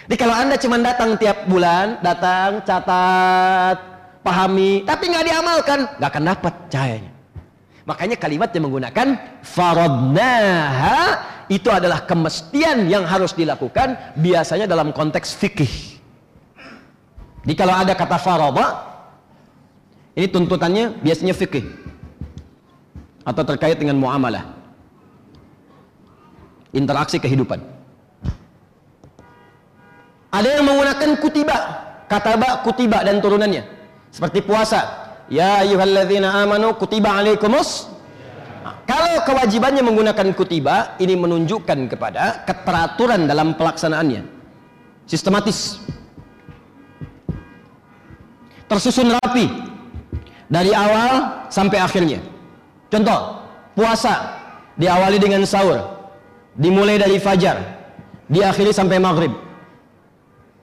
Jadi 0.08 0.16
kalau 0.18 0.34
anda 0.34 0.56
cuma 0.58 0.76
datang 0.82 1.14
tiap 1.20 1.46
bulan 1.46 2.00
datang 2.02 2.64
catat 2.66 3.78
pahami 4.24 4.82
tapi 4.82 5.04
nggak 5.10 5.26
diamalkan 5.26 5.78
nggak 5.98 6.10
akan 6.10 6.24
dapat 6.24 6.54
cahayanya. 6.72 7.12
Makanya 7.82 8.16
kalimat 8.16 8.48
yang 8.54 8.70
menggunakan 8.70 9.08
faradnaha 9.42 11.00
itu 11.50 11.66
adalah 11.66 12.06
kemestian 12.06 12.86
yang 12.86 13.02
harus 13.02 13.34
dilakukan 13.34 13.98
biasanya 14.14 14.70
dalam 14.70 14.94
konteks 14.94 15.34
fikih. 15.34 15.98
Jadi 17.42 17.54
kalau 17.58 17.74
ada 17.74 17.92
kata 17.98 18.22
faradha 18.22 18.66
ini 20.14 20.30
tuntutannya 20.30 21.02
biasanya 21.02 21.34
fikih 21.34 21.66
atau 23.26 23.42
terkait 23.42 23.78
dengan 23.78 23.98
muamalah 23.98 24.61
interaksi 26.72 27.20
kehidupan. 27.20 27.60
Ada 30.32 30.48
yang 30.58 30.64
menggunakan 30.64 31.20
kutiba, 31.20 31.56
kata 32.08 32.40
ba 32.40 32.64
kutiba 32.64 33.04
dan 33.04 33.20
turunannya. 33.20 33.68
Seperti 34.08 34.40
puasa. 34.40 35.12
Ya 35.28 35.60
ayyuhalladzina 35.60 36.44
amanu 36.44 36.72
kutiba 36.76 37.20
alaikumus. 37.20 37.88
Nah, 38.64 38.80
kalau 38.88 39.20
kewajibannya 39.28 39.84
menggunakan 39.84 40.32
kutiba, 40.32 40.96
ini 40.96 41.16
menunjukkan 41.16 41.92
kepada 41.92 42.48
keteraturan 42.48 43.28
dalam 43.28 43.52
pelaksanaannya. 43.56 44.24
Sistematis. 45.04 45.84
Tersusun 48.68 49.12
rapi. 49.20 49.52
Dari 50.48 50.72
awal 50.72 51.48
sampai 51.52 51.80
akhirnya. 51.80 52.20
Contoh, 52.88 53.40
puasa 53.76 54.36
diawali 54.76 55.16
dengan 55.20 55.44
sahur 55.48 56.01
dimulai 56.56 57.00
dari 57.00 57.16
fajar 57.16 57.60
diakhiri 58.28 58.72
sampai 58.72 58.96
maghrib. 59.00 59.32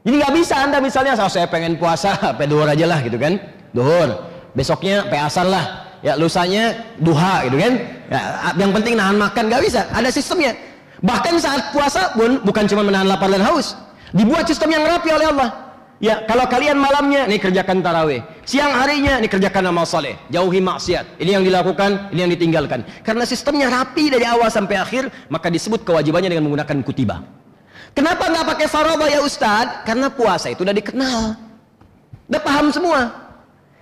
Jadi 0.06 0.16
nggak 0.16 0.34
bisa 0.34 0.56
anda 0.58 0.80
misalnya 0.82 1.14
oh, 1.20 1.30
saya 1.30 1.46
pengen 1.46 1.78
puasa 1.78 2.16
sampai 2.34 2.46
duhur 2.50 2.66
aja 2.66 2.86
lah 2.90 3.00
gitu 3.06 3.20
kan. 3.22 3.38
Duhur. 3.76 4.26
Besoknya 4.58 5.06
sampai 5.06 5.20
asar 5.22 5.46
lah. 5.46 5.66
Ya 6.00 6.16
lusanya 6.16 6.96
duha 6.98 7.46
gitu 7.46 7.60
kan. 7.60 7.74
Ya, 8.10 8.20
yang 8.58 8.72
penting 8.74 8.98
nahan 8.98 9.20
makan 9.20 9.52
nggak 9.52 9.62
bisa. 9.62 9.86
Ada 9.94 10.10
sistemnya. 10.10 10.56
Bahkan 11.00 11.34
saat 11.40 11.72
puasa 11.72 12.16
pun 12.18 12.42
bukan 12.42 12.66
cuma 12.68 12.84
menahan 12.84 13.06
lapar 13.06 13.30
dan 13.30 13.44
haus. 13.46 13.78
Dibuat 14.10 14.50
sistem 14.50 14.74
yang 14.74 14.84
rapi 14.90 15.14
oleh 15.14 15.30
Allah 15.30 15.69
Ya, 16.00 16.24
kalau 16.24 16.48
kalian 16.48 16.80
malamnya, 16.80 17.28
ini 17.28 17.36
kerjakan 17.36 17.84
tarawih. 17.84 18.24
Siang 18.48 18.72
harinya, 18.72 19.20
ini 19.20 19.28
kerjakan 19.28 19.68
amal 19.68 19.84
soleh. 19.84 20.16
Jauhi 20.32 20.64
maksiat. 20.64 21.20
Ini 21.20 21.36
yang 21.36 21.44
dilakukan, 21.44 22.16
ini 22.16 22.20
yang 22.24 22.32
ditinggalkan. 22.32 22.88
Karena 23.04 23.28
sistemnya 23.28 23.68
rapi 23.68 24.08
dari 24.08 24.24
awal 24.24 24.48
sampai 24.48 24.80
akhir, 24.80 25.12
maka 25.28 25.52
disebut 25.52 25.84
kewajibannya 25.84 26.32
dengan 26.32 26.48
menggunakan 26.48 26.80
kutiba. 26.88 27.20
Kenapa 27.92 28.32
nggak 28.32 28.46
pakai 28.48 28.68
faroba 28.72 29.12
ya 29.12 29.20
Ustadz? 29.20 29.84
Karena 29.84 30.08
puasa 30.08 30.48
itu 30.48 30.64
udah 30.64 30.72
dikenal. 30.72 31.36
Udah 32.32 32.42
paham 32.48 32.72
semua. 32.72 33.12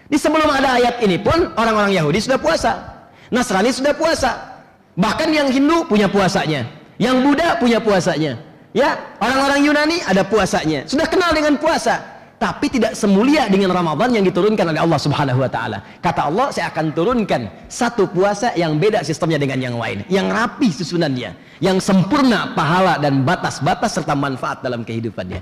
Di 0.09 0.17
sebelum 0.17 0.49
ada 0.49 0.81
ayat 0.81 0.97
ini 1.05 1.21
pun, 1.21 1.53
orang-orang 1.53 1.93
Yahudi 2.01 2.17
sudah 2.17 2.41
puasa. 2.41 2.97
Nasrani 3.29 3.69
sudah 3.69 3.93
puasa. 3.93 4.57
Bahkan 4.97 5.29
yang 5.29 5.53
Hindu 5.53 5.85
punya 5.85 6.09
puasanya. 6.09 6.65
Yang 6.97 7.15
Buddha 7.21 7.61
punya 7.61 7.77
puasanya. 7.77 8.46
Ya, 8.77 9.17
orang-orang 9.17 9.65
Yunani 9.65 9.97
ada 10.05 10.21
puasanya. 10.21 10.85
Sudah 10.85 11.09
kenal 11.09 11.33
dengan 11.33 11.57
puasa, 11.57 11.97
tapi 12.37 12.69
tidak 12.69 12.93
semulia 12.93 13.49
dengan 13.49 13.73
Ramadan 13.73 14.13
yang 14.13 14.21
diturunkan 14.21 14.69
oleh 14.69 14.77
Allah 14.77 15.01
Subhanahu 15.01 15.41
wa 15.41 15.49
taala. 15.49 15.81
Kata 15.97 16.29
Allah, 16.29 16.53
saya 16.53 16.69
akan 16.69 16.93
turunkan 16.93 17.49
satu 17.65 18.05
puasa 18.05 18.53
yang 18.53 18.77
beda 18.77 19.01
sistemnya 19.01 19.41
dengan 19.41 19.57
yang 19.57 19.75
lain, 19.81 20.05
yang 20.13 20.29
rapi 20.29 20.69
susunannya, 20.69 21.33
yang 21.57 21.81
sempurna 21.81 22.53
pahala 22.53 23.01
dan 23.01 23.25
batas-batas 23.25 23.97
serta 23.97 24.13
manfaat 24.13 24.61
dalam 24.61 24.85
kehidupannya. 24.85 25.41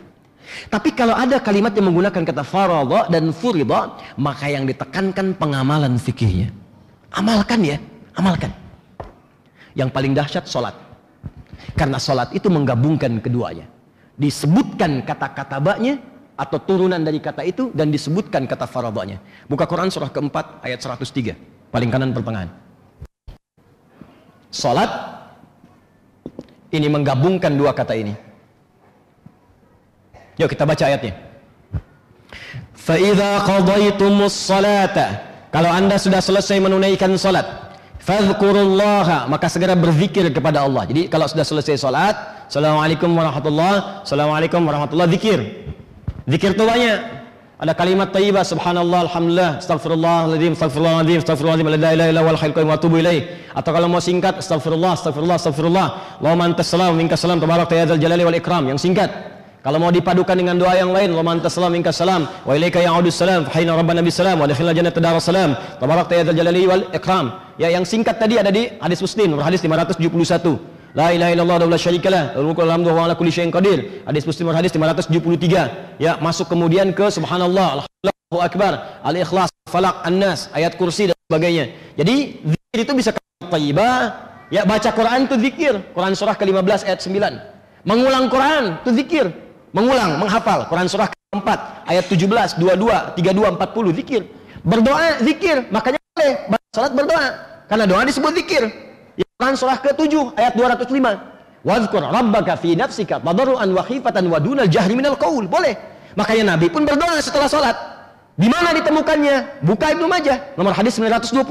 Tapi 0.72 0.95
kalau 0.95 1.12
ada 1.12 1.36
kalimat 1.44 1.76
yang 1.76 1.91
menggunakan 1.91 2.24
kata 2.24 2.48
faradha 2.48 3.12
dan 3.12 3.36
furidha, 3.36 3.99
maka 4.16 4.48
yang 4.48 4.64
ditekankan 4.64 5.36
pengamalan 5.36 5.99
fikihnya. 5.99 6.56
Amalkan 7.12 7.60
ya, 7.68 7.84
amalkan. 8.16 8.56
Yang 9.76 9.91
paling 9.91 10.16
dahsyat 10.16 10.48
solat. 10.48 10.85
Karena 11.74 11.98
sholat 11.98 12.30
itu 12.38 12.46
menggabungkan 12.54 13.18
keduanya. 13.18 13.66
Disebutkan 14.16 15.02
kata-kata 15.02 15.58
baknya 15.58 15.98
atau 16.36 16.60
turunan 16.62 17.00
dari 17.00 17.18
kata 17.18 17.42
itu 17.48 17.74
dan 17.74 17.90
disebutkan 17.90 18.46
kata 18.46 18.70
faradhanya. 18.70 19.18
Buka 19.50 19.66
Quran 19.66 19.90
surah 19.90 20.14
keempat 20.14 20.62
ayat 20.62 20.84
103. 20.84 21.34
Paling 21.74 21.90
kanan 21.90 22.14
pertengahan. 22.14 22.52
Sholat 24.54 24.92
ini 26.72 26.88
menggabungkan 26.88 27.56
dua 27.56 27.74
kata 27.74 27.96
ini. 27.98 28.14
Yuk 30.36 30.52
kita 30.52 30.68
baca 30.68 30.84
ayatnya. 30.86 31.16
Fa'idha 32.76 33.42
qadaytumus 33.48 34.36
salata. 34.36 35.24
Kalau 35.50 35.72
anda 35.72 35.96
sudah 35.96 36.20
selesai 36.20 36.60
menunaikan 36.60 37.16
solat 37.16 37.65
fadhkurullaha 38.06 39.26
maka 39.26 39.49
segera 39.49 39.73
berzikir 39.73 40.30
kepada 40.30 40.61
Allah. 40.61 40.86
Jadi 40.86 41.10
kalau 41.10 41.26
sudah 41.26 41.44
selesai 41.44 41.82
salat, 41.82 42.15
Assalamualaikum 42.45 43.10
warahmatullah, 43.10 44.06
Assalamualaikum 44.06 44.61
warahmatullah, 44.61 45.10
zikir. 45.10 45.41
Zikir 46.30 46.53
itu 46.53 46.64
banyak. 46.64 47.26
Ada 47.56 47.72
kalimat 47.72 48.11
thayyibah 48.11 48.44
subhanallah 48.44 49.07
alhamdulillah 49.07 49.64
astagfirullahaladzim 49.64 50.60
astagfirullahaladzim 50.60 51.23
astagfirullahaladzim 51.23 51.72
la 51.72 51.91
ilaha 51.95 52.10
illa 52.11 52.22
huwal 52.27 52.36
hayyul 52.36 52.68
wa 52.68 52.76
atubu 52.76 52.99
ilaih 52.99 53.22
atau 53.56 53.72
kalau 53.72 53.88
mau 53.88 54.03
singkat 54.03 54.44
astagfirullah 54.44 54.91
astagfirullah 54.99 55.40
astagfirullah 55.40 55.88
Allahumma 56.19 56.52
antas 56.52 56.68
salam 56.68 56.99
minkas 56.99 57.23
salam 57.23 57.40
tabarak 57.40 57.72
ya 57.72 57.88
dzal 57.88 57.95
jalali 57.95 58.27
wal 58.27 58.36
ikram 58.36 58.68
yang 58.68 58.76
singkat 58.76 59.07
kalau 59.64 59.80
mau 59.80 59.88
dipadukan 59.88 60.36
dengan 60.36 60.60
doa 60.60 60.76
yang 60.77 60.91
lain, 60.91 61.15
Allahumma 61.15 61.40
antas 61.40 61.56
salam 61.56 61.72
minkas 61.72 61.95
salam 61.95 62.27
wa 62.27 62.53
ilaika 62.53 62.84
ya'udus 62.84 63.18
salam 63.18 63.48
fa 63.48 63.56
hayna 63.56 63.80
rabbana 63.80 64.03
bis 64.03 64.19
salam 64.19 64.36
wa 64.38 64.45
dakhilna 64.52 64.76
jannata 64.76 64.99
dar 64.99 65.15
salam. 65.18 65.56
Tabarak 65.80 66.11
ya 66.11 66.27
jalali 66.36 66.68
wal 66.68 66.86
ikram. 66.91 67.44
Ya 67.56 67.72
yang 67.72 67.88
singkat 67.88 68.19
tadi 68.19 68.36
ada 68.36 68.52
di 68.52 68.68
hadis 68.80 68.99
Muslim 68.99 69.40
hadis 69.40 69.64
571. 69.64 70.60
La 70.95 71.11
ilaha 71.11 71.32
illallah 71.36 71.57
wa 71.68 71.72
la 71.76 71.80
syarikalah, 71.80 72.23
mulku 72.40 72.64
wa 72.64 73.03
ala 73.03 73.19
kulli 73.19 73.32
syai'in 73.32 73.52
qadir. 73.52 74.03
Hadis 74.07 74.23
Muslim 74.23 74.56
hadis 74.56 74.72
573. 74.72 75.99
Ya, 75.99 76.15
masuk 76.23 76.48
kemudian 76.48 76.95
ke 76.95 77.11
subhanallah, 77.11 77.84
Allahu 77.84 78.40
akbar, 78.40 79.03
al-ikhlas, 79.03 79.52
falak, 79.68 79.99
an-nas, 80.07 80.48
ayat 80.56 80.80
kursi 80.80 81.11
dan 81.11 81.18
sebagainya. 81.27 81.76
Jadi 81.99 82.40
zikir 82.48 82.80
itu 82.88 82.94
bisa 82.95 83.11
thayyibah, 83.44 83.95
ya 84.48 84.64
baca 84.64 84.88
Quran 84.95 85.27
itu 85.27 85.36
zikir. 85.36 85.73
Quran 85.91 86.15
surah 86.15 86.36
ke-15 86.40 86.88
ayat 86.88 86.99
9. 87.03 87.84
Mengulang 87.84 88.32
Quran 88.32 88.80
itu 88.80 88.91
zikir 88.95 89.26
mengulang, 89.76 90.15
menghafal 90.15 90.64
Quran 90.72 90.88
surah 90.88 91.11
ke-4 91.11 91.49
ayat 91.91 92.07
17, 92.07 92.56
22, 92.56 93.19
32, 93.19 93.60
40 93.60 93.99
zikir. 93.99 94.22
Berdoa 94.64 95.19
zikir, 95.19 95.68
makanya 95.68 95.99
boleh 96.16 96.34
salat 96.72 96.94
berdoa 96.96 97.28
karena 97.68 97.84
doa 97.84 98.02
disebut 98.08 98.32
zikir. 98.40 98.64
Ya, 99.20 99.26
Quran 99.36 99.56
surah 99.60 99.78
ke-7 99.84 100.14
ayat 100.40 100.54
205. 100.56 101.68
Wazkur 101.68 102.04
rabbaka 102.04 102.56
fi 102.56 102.78
nafsika 102.78 103.20
tadarruan 103.20 103.70
wa 103.76 103.84
khifatan 103.84 104.32
wa 104.32 104.40
dunal 104.40 104.70
jahri 104.72 104.96
minal 104.96 105.20
qaul. 105.20 105.44
Boleh. 105.50 105.76
Makanya 106.16 106.56
Nabi 106.56 106.72
pun 106.72 106.88
berdoa 106.88 107.20
setelah 107.20 107.52
salat. 107.52 107.76
Di 108.36 108.48
mana 108.48 108.72
ditemukannya? 108.76 109.64
Buka 109.64 109.96
Ibnu 109.96 110.08
Majah, 110.08 110.56
nomor 110.56 110.72
hadis 110.76 111.00
925. 111.00 111.44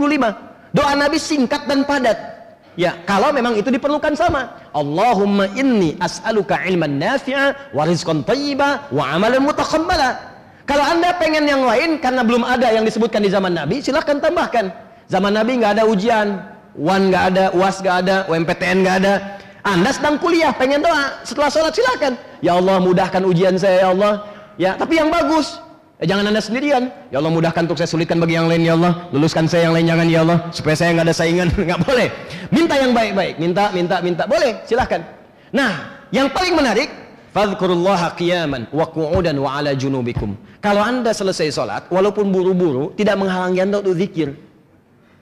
Doa 0.72 0.92
Nabi 0.96 1.16
singkat 1.20 1.68
dan 1.68 1.84
padat. 1.84 2.16
Ya, 2.74 2.98
kalau 3.06 3.30
memang 3.30 3.54
itu 3.54 3.70
diperlukan 3.70 4.16
sama. 4.18 4.50
Allahumma 4.74 5.46
inni 5.54 5.94
as'aluka 6.02 6.58
ilman 6.66 6.98
nafi'a 6.98 7.70
wa 7.70 7.86
rizqan 7.86 8.26
thayyiba 8.26 8.90
wa 8.90 9.04
amalan 9.14 9.44
mutaqabbala. 9.46 10.33
Kalau 10.64 10.84
Anda 10.84 11.12
pengen 11.20 11.44
yang 11.44 11.62
lain 11.64 12.00
karena 12.00 12.24
belum 12.24 12.40
ada 12.40 12.72
yang 12.72 12.88
disebutkan 12.88 13.20
di 13.20 13.28
zaman 13.28 13.52
Nabi, 13.52 13.84
silahkan 13.84 14.16
tambahkan. 14.16 14.72
Zaman 15.12 15.36
Nabi 15.36 15.60
nggak 15.60 15.76
ada 15.76 15.84
ujian, 15.84 16.40
UAN 16.72 17.12
nggak 17.12 17.24
ada, 17.36 17.44
UAS 17.52 17.84
nggak 17.84 17.96
ada, 18.08 18.16
UMPTN 18.32 18.76
nggak 18.80 18.96
ada. 19.04 19.14
Anda 19.64 19.90
sedang 19.92 20.16
kuliah, 20.20 20.52
pengen 20.56 20.80
doa, 20.80 21.20
setelah 21.24 21.48
sholat 21.52 21.72
silahkan. 21.72 22.16
Ya 22.40 22.56
Allah 22.56 22.80
mudahkan 22.80 23.20
ujian 23.24 23.56
saya 23.60 23.84
ya 23.84 23.88
Allah. 23.92 24.12
Ya, 24.56 24.70
tapi 24.76 24.96
yang 25.00 25.08
bagus. 25.12 25.60
Eh, 26.00 26.08
jangan 26.08 26.28
anda 26.28 26.40
sendirian. 26.40 26.88
Ya 27.12 27.20
Allah 27.20 27.32
mudahkan 27.32 27.68
untuk 27.68 27.80
saya 27.80 27.88
sulitkan 27.88 28.20
bagi 28.20 28.36
yang 28.36 28.48
lain 28.48 28.64
ya 28.64 28.74
Allah. 28.76 29.08
Luluskan 29.12 29.44
saya 29.48 29.68
yang 29.68 29.74
lain 29.76 29.86
jangan 29.88 30.06
ya 30.08 30.20
Allah. 30.24 30.38
Supaya 30.52 30.76
saya 30.76 30.90
nggak 30.96 31.06
ada 31.06 31.16
saingan. 31.16 31.48
nggak 31.68 31.80
boleh. 31.84 32.08
Minta 32.52 32.74
yang 32.80 32.92
baik-baik. 32.92 33.34
Minta, 33.40 33.64
minta, 33.72 33.96
minta. 34.00 34.22
Boleh. 34.24 34.64
Silahkan. 34.68 35.00
Nah, 35.52 36.04
yang 36.12 36.28
paling 36.32 36.56
menarik. 36.56 37.03
Fadhkurullaha 37.34 38.14
qiyaman 38.14 38.70
wa 38.70 38.86
qu'udan 38.86 39.34
wa 39.42 39.58
ala 39.58 39.74
junubikum. 39.74 40.38
Kalau 40.62 40.78
anda 40.78 41.10
selesai 41.10 41.50
sholat, 41.50 41.82
walaupun 41.90 42.30
buru-buru, 42.30 42.94
tidak 42.94 43.18
menghalangi 43.18 43.58
anda 43.58 43.82
untuk 43.82 43.98
zikir. 43.98 44.38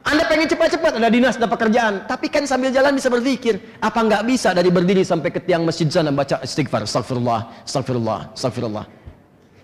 Anda 0.05 0.29
pengen 0.29 0.45
cepat-cepat 0.51 0.99
ada 0.99 1.09
dinas, 1.09 1.41
ada 1.41 1.49
pekerjaan, 1.49 2.05
tapi 2.05 2.29
kan 2.29 2.45
sambil 2.45 2.69
jalan 2.69 2.93
bisa 2.93 3.09
berzikir. 3.09 3.57
Apa 3.81 4.05
nggak 4.05 4.29
bisa 4.29 4.53
dari 4.53 4.69
berdiri 4.69 5.01
sampai 5.07 5.33
ke 5.33 5.41
tiang 5.41 5.65
masjid 5.65 5.89
sana 5.89 6.13
baca 6.13 6.37
istighfar, 6.45 6.85
astagfirullah, 6.85 7.65
astagfirullah, 7.65 8.21
astagfirullah. 8.37 8.85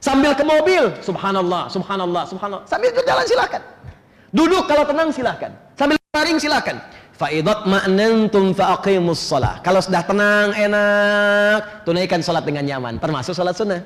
Sambil 0.00 0.32
ke 0.32 0.46
mobil, 0.46 0.94
subhanallah, 1.04 1.68
subhanallah, 1.68 2.22
subhanallah. 2.32 2.64
Sambil 2.64 2.96
berjalan 2.96 3.26
silakan. 3.28 3.62
Duduk 4.32 4.64
kalau 4.70 4.88
tenang 4.88 5.10
silakan. 5.12 5.52
Sambil 5.74 5.98
baring 6.14 6.38
silakan. 6.40 6.80
Faidat 7.18 7.66
ma'nantum 7.66 8.54
fa'aqimus 8.54 9.18
salah. 9.18 9.58
Kalau 9.66 9.82
sudah 9.82 10.06
tenang, 10.06 10.54
enak, 10.54 11.82
tunaikan 11.82 12.22
salat 12.22 12.46
dengan 12.46 12.62
nyaman, 12.62 13.02
termasuk 13.02 13.34
salat 13.34 13.58
sunnah. 13.58 13.82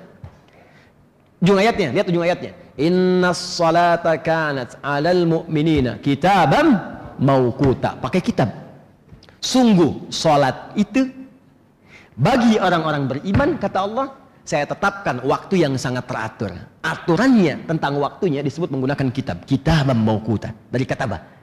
Ujung 1.41 1.57
ayatnya, 1.57 1.97
lihat 1.97 2.07
ujung 2.13 2.23
ayatnya. 2.23 2.53
Inna 2.77 3.33
salata 3.33 4.21
kanat 4.21 4.77
'alal 4.85 5.25
mu'minina 5.25 5.97
kitabam 6.05 6.77
mauquta. 7.17 7.97
Pakai 7.97 8.21
kitab. 8.21 8.53
Sungguh 9.41 10.13
salat 10.13 10.77
itu 10.77 11.09
bagi 12.15 12.61
orang-orang 12.61 13.11
beriman 13.11 13.57
kata 13.57 13.79
Allah 13.81 14.07
saya 14.45 14.69
tetapkan 14.69 15.25
waktu 15.25 15.67
yang 15.67 15.75
sangat 15.81 16.05
teratur. 16.07 16.53
Aturannya 16.85 17.65
tentang 17.65 17.97
waktunya 17.97 18.45
disebut 18.45 18.69
menggunakan 18.71 19.09
kitab. 19.09 19.43
Kitab 19.49 19.89
mauquta 19.97 20.55
dari 20.71 20.85
kata 20.85 21.11
apa? 21.11 21.42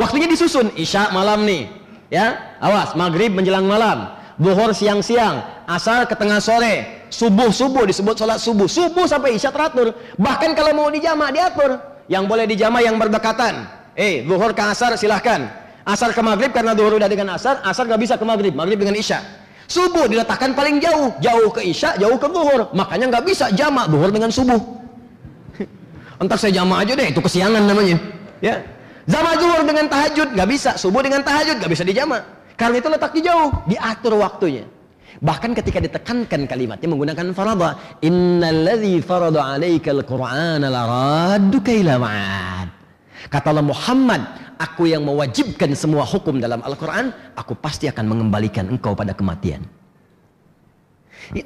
Waktunya 0.00 0.24
disusun 0.32 0.72
isya 0.80 1.12
malam 1.12 1.44
nih. 1.44 1.68
Ya, 2.08 2.56
awas 2.58 2.96
maghrib 2.98 3.30
menjelang 3.36 3.68
malam, 3.70 4.10
zuhur 4.40 4.74
siang-siang, 4.74 5.46
asar 5.68 6.10
ke 6.10 6.18
tengah 6.18 6.42
sore, 6.42 7.06
subuh 7.06 7.54
subuh 7.54 7.86
disebut 7.86 8.18
sholat 8.18 8.42
subuh, 8.42 8.66
subuh 8.66 9.06
sampai 9.06 9.38
isya 9.38 9.54
teratur. 9.54 9.94
Bahkan 10.18 10.56
kalau 10.58 10.72
mau 10.74 10.88
dijama 10.90 11.28
diatur. 11.30 11.78
Yang 12.10 12.24
boleh 12.26 12.42
dijama 12.50 12.82
yang 12.82 12.98
berdekatan. 12.98 13.62
Eh, 13.94 14.26
zuhur 14.26 14.50
ke 14.50 14.62
asar 14.64 14.98
silahkan. 14.98 15.46
Asar 15.86 16.10
ke 16.10 16.18
maghrib 16.18 16.50
karena 16.50 16.74
zuhur 16.74 16.98
udah 16.98 17.06
dengan 17.06 17.38
asar, 17.38 17.62
asar 17.62 17.86
nggak 17.86 18.02
bisa 18.02 18.14
ke 18.18 18.24
maghrib, 18.26 18.50
maghrib 18.50 18.82
dengan 18.82 18.98
isya. 18.98 19.22
Subuh 19.70 20.10
diletakkan 20.10 20.50
paling 20.58 20.82
jauh, 20.82 21.14
jauh 21.22 21.46
ke 21.54 21.62
Isya, 21.62 21.94
jauh 21.94 22.18
ke 22.18 22.26
Zuhur. 22.26 22.74
Makanya 22.74 23.06
nggak 23.06 23.22
bisa 23.22 23.54
jamak 23.54 23.86
Zuhur 23.86 24.10
dengan 24.10 24.26
subuh. 24.26 24.58
Entar 26.26 26.42
saya 26.42 26.58
jamak 26.58 26.82
aja 26.82 26.98
deh, 26.98 27.06
itu 27.14 27.22
kesiangan 27.22 27.62
namanya. 27.70 27.94
Ya. 28.42 28.66
Jamak 29.08 29.34
Zuhur 29.40 29.62
dengan 29.64 29.86
tahajud 29.88 30.28
nggak 30.36 30.48
bisa, 30.50 30.70
subuh 30.76 31.00
dengan 31.00 31.24
tahajud 31.24 31.56
nggak 31.60 31.72
bisa 31.72 31.84
dijamak. 31.86 32.22
Karena 32.58 32.76
itu 32.76 32.88
letaknya 32.92 33.22
jauh, 33.32 33.50
diatur 33.64 34.20
waktunya. 34.20 34.64
Bahkan 35.20 35.50
ketika 35.56 35.78
ditekankan 35.80 36.44
kalimatnya 36.44 36.88
menggunakan 36.88 37.26
farada, 37.32 37.76
innalladzi 38.04 39.00
farada 39.00 39.40
'alaikal 39.40 40.04
qur'ana 40.04 40.68
laradduka 40.68 41.72
ila 41.72 41.94
ma'ad. 41.96 42.68
Kata 43.32 43.46
Allah 43.52 43.64
Muhammad, 43.64 44.22
aku 44.60 44.88
yang 44.88 45.04
mewajibkan 45.04 45.72
semua 45.72 46.04
hukum 46.04 46.40
dalam 46.40 46.60
Al-Quran, 46.60 47.12
aku 47.36 47.56
pasti 47.56 47.88
akan 47.88 48.04
mengembalikan 48.08 48.68
engkau 48.68 48.92
pada 48.92 49.16
kematian. 49.16 49.64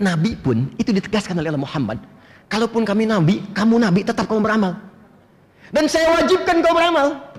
Nabi 0.01 0.39
pun 0.39 0.71
itu 0.79 0.91
ditegaskan 0.95 1.39
oleh 1.39 1.51
Allah 1.51 1.65
Muhammad. 1.65 1.99
Kalaupun 2.47 2.87
kami 2.87 3.09
nabi, 3.09 3.43
kamu 3.53 3.81
nabi 3.81 4.01
tetap 4.07 4.31
kamu 4.31 4.45
beramal. 4.45 4.79
Dan 5.75 5.91
saya 5.91 6.15
wajibkan 6.15 6.63
kau 6.63 6.73
beramal. 6.77 7.34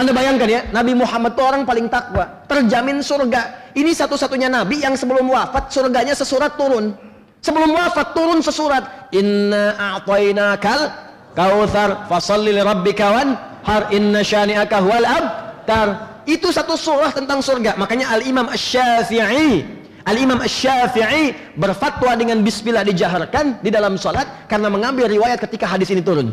Anda 0.00 0.16
bayangkan 0.16 0.48
ya, 0.48 0.60
Nabi 0.72 0.96
Muhammad 0.96 1.36
itu 1.36 1.44
orang 1.44 1.68
paling 1.68 1.92
takwa, 1.92 2.24
terjamin 2.48 3.04
surga. 3.04 3.68
Ini 3.76 3.92
satu-satunya 3.92 4.48
nabi 4.48 4.80
yang 4.80 4.96
sebelum 4.96 5.28
wafat 5.28 5.68
surganya 5.68 6.16
sesurat 6.16 6.56
turun. 6.56 6.96
Sebelum 7.44 7.68
wafat 7.76 8.16
turun 8.16 8.40
sesurat. 8.40 9.12
Inna 9.12 9.76
a'tainakal 9.76 10.88
kautsar 11.36 12.08
fasalli 12.08 12.56
li 12.56 12.64
rabbika 12.64 13.12
wan 13.12 13.36
har 13.60 13.92
inna 13.92 14.24
syani'aka 14.24 14.80
huwal 14.80 15.04
abtar. 15.04 15.88
Itu 16.24 16.48
satu 16.48 16.80
surah 16.80 17.12
tentang 17.12 17.44
surga. 17.44 17.76
Makanya 17.76 18.08
Al-Imam 18.16 18.48
Asy-Syafi'i 18.48 19.80
Al-Imam 20.08 20.40
Asy-Syafi'i 20.40 21.54
berfatwa 21.60 22.16
dengan 22.16 22.40
bismillah 22.40 22.88
dijaharkan 22.88 23.60
di 23.60 23.68
dalam 23.68 24.00
salat 24.00 24.48
karena 24.48 24.72
mengambil 24.72 25.12
riwayat 25.12 25.44
ketika 25.44 25.68
hadis 25.68 25.92
ini 25.92 26.00
turun. 26.00 26.32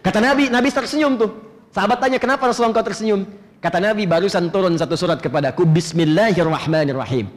Kata 0.00 0.16
Nabi, 0.24 0.48
Nabi 0.48 0.72
tersenyum 0.72 1.20
tuh. 1.20 1.45
Sahabat 1.76 2.00
tanya, 2.00 2.16
"Kenapa 2.16 2.48
Rasulullah 2.48 2.80
kau 2.80 2.88
tersenyum?" 2.88 3.28
Kata 3.60 3.84
Nabi, 3.84 4.08
"Barusan 4.08 4.48
turun 4.48 4.80
satu 4.80 4.96
surat 4.96 5.20
kepadaku, 5.20 5.68
Bismillahirrahmanirrahim. 5.68 7.28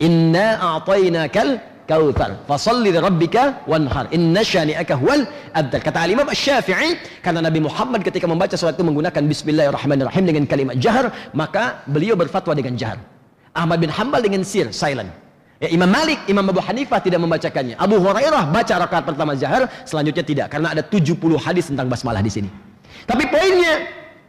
Inna 0.00 0.56
a'tainakal 0.56 1.60
kautsar. 1.84 2.40
Fasalli 2.48 2.96
li 2.96 2.96
rabbika 2.96 3.60
wanhar. 3.68 4.08
Inna 4.16 4.40
syani'aka 4.40 4.96
huwal 4.96 5.28
abdal. 5.52 5.84
Kata 5.84 6.08
Imam 6.08 6.24
Asy-Syafi'i, 6.32 6.96
karena 7.20 7.44
Nabi 7.44 7.60
Muhammad 7.60 8.00
ketika 8.00 8.24
membaca 8.24 8.56
salat 8.56 8.80
itu 8.80 8.84
menggunakan 8.88 9.20
bismillahirrahmanirrahim 9.20 10.24
dengan 10.24 10.44
kalimat 10.48 10.80
jahar, 10.80 11.12
maka 11.36 11.84
beliau 11.84 12.16
berfatwa 12.16 12.56
dengan 12.56 12.80
jahar. 12.80 13.04
Ahmad 13.52 13.84
bin 13.84 13.92
Hambal 13.92 14.24
dengan 14.24 14.48
sir, 14.48 14.72
silent. 14.72 15.12
Ya, 15.60 15.68
Imam 15.68 15.92
Malik, 15.92 16.24
Imam 16.24 16.48
Abu 16.48 16.64
Hanifah 16.64 17.04
tidak 17.04 17.20
membacakannya. 17.20 17.76
Abu 17.76 18.00
Hurairah 18.00 18.48
baca 18.48 18.74
rakaat 18.80 19.04
pertama 19.04 19.36
jahar, 19.36 19.68
selanjutnya 19.84 20.24
tidak 20.24 20.46
karena 20.48 20.72
ada 20.72 20.80
70 20.80 21.36
hadis 21.36 21.68
tentang 21.68 21.86
basmalah 21.92 22.24
di 22.24 22.32
sini. 22.32 22.73
Tapi 23.04 23.24
poinnya 23.28 23.74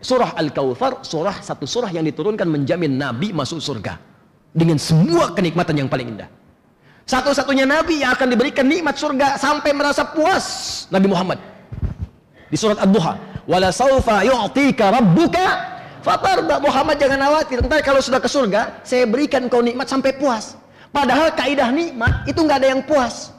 surah 0.03 0.35
Al-Kautsar, 0.35 1.01
surah 1.01 1.35
satu 1.39 1.63
surah 1.65 1.89
yang 1.89 2.03
diturunkan 2.03 2.45
menjamin 2.45 2.99
nabi 2.99 3.31
masuk 3.31 3.63
surga 3.63 3.97
dengan 4.51 4.79
semua 4.79 5.31
kenikmatan 5.31 5.75
yang 5.79 5.89
paling 5.91 6.15
indah. 6.15 6.29
Satu-satunya 7.05 7.69
nabi 7.69 8.01
yang 8.01 8.17
akan 8.17 8.27
diberikan 8.33 8.65
nikmat 8.65 8.97
surga 8.97 9.37
sampai 9.37 9.71
merasa 9.77 10.09
puas 10.09 10.45
Nabi 10.89 11.05
Muhammad. 11.05 11.37
Di 12.49 12.57
surat 12.57 12.81
Ad-Duha, 12.81 13.45
"Wala 13.45 13.69
saufa 13.69 14.25
yu'tika 14.25 14.89
rabbuka 14.89 15.45
fatarda." 16.01 16.57
Muhammad 16.57 16.97
jangan 16.97 17.21
khawatir, 17.29 17.61
entar 17.61 17.81
kalau 17.85 18.01
sudah 18.01 18.17
ke 18.17 18.25
surga, 18.25 18.81
saya 18.81 19.05
berikan 19.05 19.45
kau 19.49 19.61
nikmat 19.61 19.85
sampai 19.85 20.17
puas. 20.17 20.57
Padahal 20.89 21.29
kaidah 21.37 21.69
nikmat 21.69 22.25
itu 22.25 22.41
nggak 22.41 22.57
ada 22.63 22.69
yang 22.73 22.81
puas. 22.81 23.29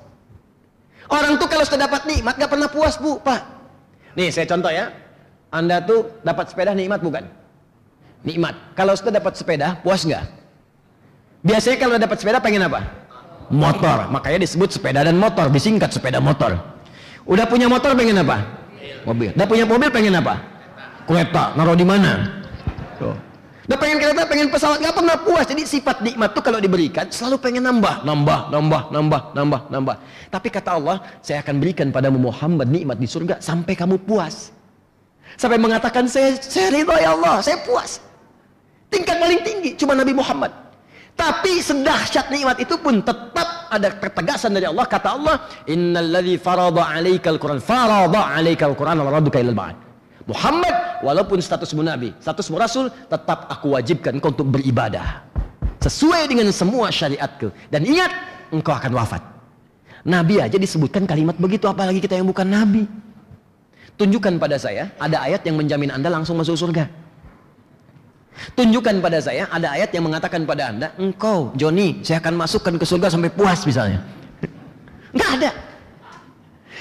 Orang 1.10 1.38
tuh 1.38 1.50
kalau 1.50 1.62
sudah 1.66 1.90
dapat 1.90 2.06
nikmat 2.06 2.38
nggak 2.38 2.50
pernah 2.50 2.68
puas 2.70 2.94
bu, 2.98 3.18
pak. 3.18 3.42
Nih 4.14 4.30
saya 4.30 4.46
contoh 4.46 4.70
ya. 4.70 5.05
Anda 5.56 5.80
tuh 5.80 6.20
dapat 6.20 6.52
sepeda 6.52 6.76
nikmat 6.76 7.00
bukan? 7.00 7.24
Nikmat. 8.28 8.76
Kalau 8.76 8.92
sudah 8.92 9.16
dapat 9.16 9.32
sepeda 9.40 9.80
puas 9.80 10.04
nggak? 10.04 10.24
Biasanya 11.40 11.76
kalau 11.80 11.96
dapat 11.96 12.16
sepeda 12.20 12.38
pengen 12.44 12.68
apa? 12.68 12.84
Motor. 13.48 14.12
Makanya 14.12 14.44
disebut 14.44 14.76
sepeda 14.76 15.00
dan 15.00 15.16
motor. 15.16 15.48
Disingkat 15.48 15.96
sepeda 15.96 16.20
motor. 16.20 16.60
Udah 17.24 17.48
punya 17.48 17.72
motor 17.72 17.96
pengen 17.96 18.20
apa? 18.20 18.44
Mobil. 19.08 19.32
Udah 19.32 19.48
punya 19.48 19.64
mobil 19.64 19.88
pengen 19.88 20.20
apa? 20.20 20.44
Kereta. 21.08 21.56
Naruh 21.56 21.78
di 21.78 21.86
mana? 21.88 22.44
Udah 23.66 23.78
pengen 23.82 23.98
kereta, 23.98 24.22
pengen 24.30 24.46
pesawat, 24.46 24.78
nggak 24.78 24.94
pernah 24.94 25.16
puas. 25.18 25.42
Jadi 25.42 25.66
sifat 25.66 25.98
nikmat 25.98 26.30
tuh 26.30 26.38
kalau 26.38 26.62
diberikan 26.62 27.10
selalu 27.10 27.42
pengen 27.42 27.66
nambah, 27.66 28.06
nambah, 28.06 28.54
nambah, 28.54 28.82
nambah, 28.94 29.22
nambah, 29.34 29.60
nambah. 29.74 29.96
Tapi 30.30 30.48
kata 30.54 30.78
Allah, 30.78 31.02
saya 31.18 31.42
akan 31.42 31.58
berikan 31.58 31.90
padamu 31.90 32.30
Muhammad 32.30 32.70
nikmat 32.70 32.94
di 32.94 33.10
surga 33.10 33.42
sampai 33.42 33.74
kamu 33.74 34.06
puas. 34.06 34.54
Sampai 35.36 35.60
mengatakan 35.60 36.08
saya 36.08 36.36
saya 36.40 36.72
ya 36.72 37.12
Allah, 37.12 37.44
saya 37.44 37.60
puas. 37.60 38.00
Tingkat 38.88 39.16
paling 39.20 39.40
tinggi 39.44 39.70
cuma 39.76 39.92
Nabi 39.92 40.16
Muhammad. 40.16 40.52
Tapi 41.16 41.64
sedahsyat 41.64 42.28
nikmat 42.28 42.60
itu 42.60 42.76
pun 42.76 43.00
tetap 43.00 43.72
ada 43.72 43.88
ketegasan 43.88 44.52
dari 44.52 44.68
Allah. 44.68 44.84
Kata 44.84 45.16
Allah, 45.16 45.36
Innalladzi 45.64 46.36
farada 46.36 46.84
alaikal 46.92 47.40
Quran, 47.40 47.56
farada 47.60 48.36
alaikal 48.36 48.76
Quran, 48.76 49.00
wa 49.00 49.08
raduka 49.08 49.40
ilal. 49.40 49.56
Muhammad 50.26 50.74
walaupun 51.06 51.38
statusmu 51.40 51.86
nabi, 51.86 52.12
statusmu 52.20 52.58
rasul, 52.58 52.90
tetap 52.90 53.46
aku 53.48 53.78
wajibkan 53.78 54.18
engkau 54.18 54.34
untuk 54.34 54.58
beribadah 54.58 55.22
sesuai 55.80 56.26
dengan 56.26 56.50
semua 56.50 56.90
syariatku. 56.90 57.48
Dan 57.70 57.86
ingat, 57.86 58.10
engkau 58.50 58.74
akan 58.74 58.92
wafat. 58.92 59.22
Nabi 60.06 60.42
aja 60.42 60.58
disebutkan 60.58 61.06
kalimat 61.06 61.38
begitu, 61.38 61.70
apalagi 61.70 62.02
kita 62.02 62.18
yang 62.18 62.26
bukan 62.26 62.46
nabi. 62.46 62.84
Tunjukkan 63.96 64.36
pada 64.36 64.60
saya 64.60 64.92
ada 65.00 65.24
ayat 65.24 65.40
yang 65.48 65.56
menjamin 65.56 65.88
Anda 65.88 66.12
langsung 66.12 66.36
masuk 66.36 66.56
surga. 66.56 66.84
Tunjukkan 68.52 69.00
pada 69.00 69.18
saya 69.24 69.48
ada 69.48 69.72
ayat 69.72 69.88
yang 69.96 70.04
mengatakan 70.04 70.44
pada 70.44 70.68
Anda, 70.68 70.92
engkau 71.00 71.56
Joni, 71.56 72.04
saya 72.04 72.20
akan 72.20 72.36
masukkan 72.36 72.76
ke 72.76 72.84
surga 72.84 73.08
sampai 73.08 73.32
puas 73.32 73.64
misalnya. 73.64 74.04
Enggak 75.16 75.30
ada. 75.40 75.50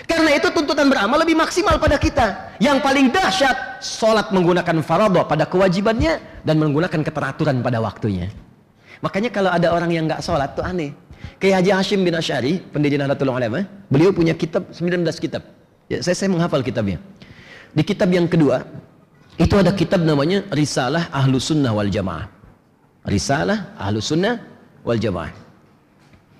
Karena 0.05 0.29
itu 0.35 0.47
tuntutan 0.51 0.91
beramal 0.91 1.17
lebih 1.23 1.39
maksimal 1.39 1.79
pada 1.79 1.95
kita. 1.95 2.59
Yang 2.59 2.83
paling 2.83 3.07
dahsyat, 3.09 3.79
sholat 3.79 4.29
menggunakan 4.35 4.83
faradha 4.83 5.23
pada 5.23 5.47
kewajibannya 5.47 6.43
dan 6.43 6.59
menggunakan 6.59 6.99
keteraturan 6.99 7.63
pada 7.63 7.79
waktunya. 7.79 8.27
Makanya 8.99 9.31
kalau 9.31 9.49
ada 9.55 9.71
orang 9.71 9.95
yang 9.95 10.03
nggak 10.05 10.19
sholat 10.19 10.51
tuh 10.53 10.67
aneh. 10.67 10.91
Kayak 11.39 11.63
Haji 11.63 11.71
Hashim 11.71 11.99
bin 12.03 12.13
Asyari, 12.15 12.59
pendiri 12.59 12.99
Nahdlatul 12.99 13.31
Ulama, 13.31 13.63
beliau 13.87 14.11
punya 14.11 14.35
kitab 14.35 14.71
19 14.71 15.03
kitab. 15.19 15.43
Ya, 15.91 16.01
saya, 16.01 16.15
saya 16.17 16.29
menghafal 16.31 16.65
kitabnya. 16.65 16.97
Di 17.75 17.83
kitab 17.85 18.09
yang 18.09 18.25
kedua, 18.25 18.65
itu 19.35 19.53
ada 19.59 19.75
kitab 19.75 20.01
namanya 20.01 20.47
Risalah 20.49 21.11
Ahlu 21.11 21.37
Sunnah 21.37 21.75
wal 21.75 21.91
Jamaah. 21.91 22.31
Risalah 23.05 23.75
Ahlu 23.77 23.99
Sunnah 24.01 24.41
wal 24.81 24.97
Jamaah. 24.97 25.33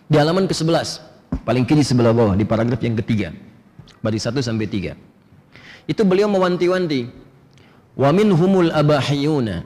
Di 0.06 0.16
halaman 0.22 0.46
ke-11, 0.46 1.02
paling 1.44 1.66
kiri 1.66 1.82
sebelah 1.82 2.14
bawah, 2.14 2.38
di 2.38 2.46
paragraf 2.46 2.80
yang 2.82 2.98
ketiga 3.02 3.34
bari 4.06 4.22
1 4.22 4.38
sampai 4.46 4.70
3. 4.70 4.94
Itu 5.90 6.06
beliau 6.06 6.30
mewanti-wanti. 6.30 7.10
Wa 7.98 8.14
minhumul 8.14 8.70
abahiyuna. 8.70 9.66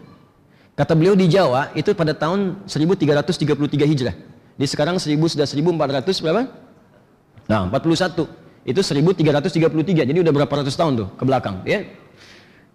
Kata 0.79 0.95
beliau 0.95 1.11
di 1.11 1.27
Jawa 1.27 1.75
itu 1.75 1.91
pada 1.91 2.15
tahun 2.15 2.63
1333 2.63 3.83
Hijrah. 3.83 4.15
Di 4.55 4.63
sekarang 4.63 4.95
1000 4.95 5.27
sudah 5.27 5.43
1400 5.43 6.23
berapa? 6.23 6.47
Nah, 7.51 7.67
41. 7.67 8.48
Itu 8.69 8.85
1333. 8.85 10.05
Jadi 10.05 10.19
udah 10.21 10.29
berapa 10.29 10.53
ratus 10.61 10.77
tahun 10.77 11.01
tuh 11.01 11.07
ke 11.17 11.25
belakang, 11.25 11.65
ya. 11.65 11.81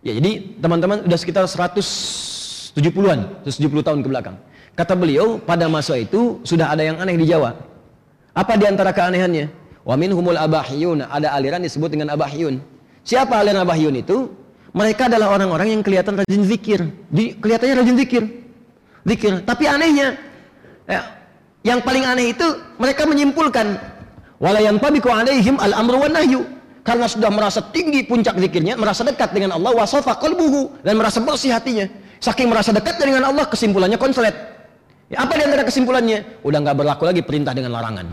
Ya, 0.03 0.19
jadi 0.19 0.59
teman-teman 0.59 1.07
udah 1.07 1.15
sekitar 1.15 1.47
170-an, 1.47 3.47
170 3.47 3.87
tahun 3.87 4.03
ke 4.03 4.09
belakang. 4.11 4.35
Kata 4.75 4.99
beliau, 4.99 5.39
pada 5.39 5.71
masa 5.71 5.95
itu 5.95 6.43
sudah 6.43 6.75
ada 6.75 6.83
yang 6.83 6.99
aneh 6.99 7.15
di 7.15 7.31
Jawa. 7.31 7.55
Apa 8.35 8.59
di 8.59 8.67
antara 8.67 8.91
keanehannya? 8.91 9.47
Wa 9.87 9.95
minhumul 9.95 10.35
abahiyun, 10.35 11.07
ada 11.07 11.31
aliran 11.31 11.63
disebut 11.63 11.95
dengan 11.95 12.11
abahiyun. 12.19 12.59
Siapa 13.07 13.39
aliran 13.39 13.63
abahiyun 13.63 14.03
itu? 14.03 14.35
Mereka 14.75 15.07
adalah 15.07 15.31
orang-orang 15.31 15.79
yang 15.79 15.83
kelihatan 15.87 16.19
rajin 16.19 16.43
zikir. 16.43 16.91
Di, 17.07 17.39
kelihatannya 17.39 17.75
rajin 17.79 17.95
zikir. 17.95 18.23
Zikir. 19.07 19.47
Tapi 19.47 19.71
anehnya, 19.71 20.19
ya, 20.91 21.23
yang 21.63 21.79
paling 21.87 22.03
aneh 22.03 22.35
itu 22.35 22.47
mereka 22.83 23.07
menyimpulkan 23.07 23.94
wala 24.43 24.59
yantabiqu 24.63 25.09
alaihim 25.11 25.59
al-amru 25.59 26.03
wan 26.03 26.13
nahyu. 26.15 26.43
Karena 26.85 27.09
sudah 27.09 27.33
merasa 27.33 27.65
tinggi 27.73 28.05
puncak 28.05 28.37
zikirnya, 28.37 28.77
merasa 28.77 29.01
dekat 29.09 29.33
dengan 29.33 29.57
Allah, 29.57 29.73
wasafa 29.73 30.21
qalbuhu 30.21 30.85
dan 30.85 31.01
merasa 31.01 31.17
bersih 31.17 31.57
hatinya. 31.57 31.89
Saking 32.21 32.53
merasa 32.53 32.77
dekat 32.77 33.01
dengan 33.01 33.25
Allah, 33.25 33.49
kesimpulannya 33.49 33.97
konslet. 33.97 34.37
Ya, 35.09 35.25
apa 35.25 35.33
di 35.37 35.49
antara 35.49 35.65
kesimpulannya? 35.65 36.45
Udah 36.45 36.61
nggak 36.61 36.77
berlaku 36.77 37.09
lagi 37.09 37.25
perintah 37.25 37.57
dengan 37.57 37.73
larangan. 37.73 38.13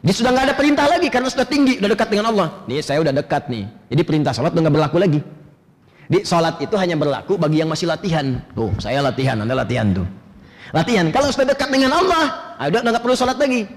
Dia 0.00 0.14
sudah 0.14 0.30
nggak 0.30 0.44
ada 0.48 0.54
perintah 0.54 0.86
lagi 0.86 1.08
karena 1.10 1.28
sudah 1.28 1.44
tinggi, 1.44 1.76
sudah 1.76 1.90
dekat 1.90 2.08
dengan 2.08 2.30
Allah. 2.30 2.48
Nih 2.70 2.80
saya 2.80 3.02
udah 3.02 3.12
dekat 3.12 3.50
nih. 3.50 3.68
Jadi 3.92 4.02
perintah 4.06 4.32
sholat 4.32 4.54
udah 4.54 4.62
nggak 4.64 4.76
berlaku 4.80 4.96
lagi. 4.96 5.20
Di 6.08 6.24
sholat 6.24 6.56
itu 6.64 6.72
hanya 6.80 6.96
berlaku 6.96 7.36
bagi 7.36 7.60
yang 7.60 7.68
masih 7.68 7.84
latihan. 7.84 8.40
Tuh, 8.56 8.72
saya 8.80 9.04
latihan, 9.04 9.36
anda 9.44 9.52
latihan 9.52 9.92
tuh. 9.92 10.08
Latihan. 10.72 11.12
Kalau 11.12 11.28
sudah 11.28 11.52
dekat 11.52 11.68
dengan 11.68 11.92
Allah, 11.92 12.56
ah, 12.56 12.66
udah 12.70 12.80
nggak 12.80 13.02
perlu 13.04 13.16
sholat 13.16 13.36
lagi. 13.36 13.68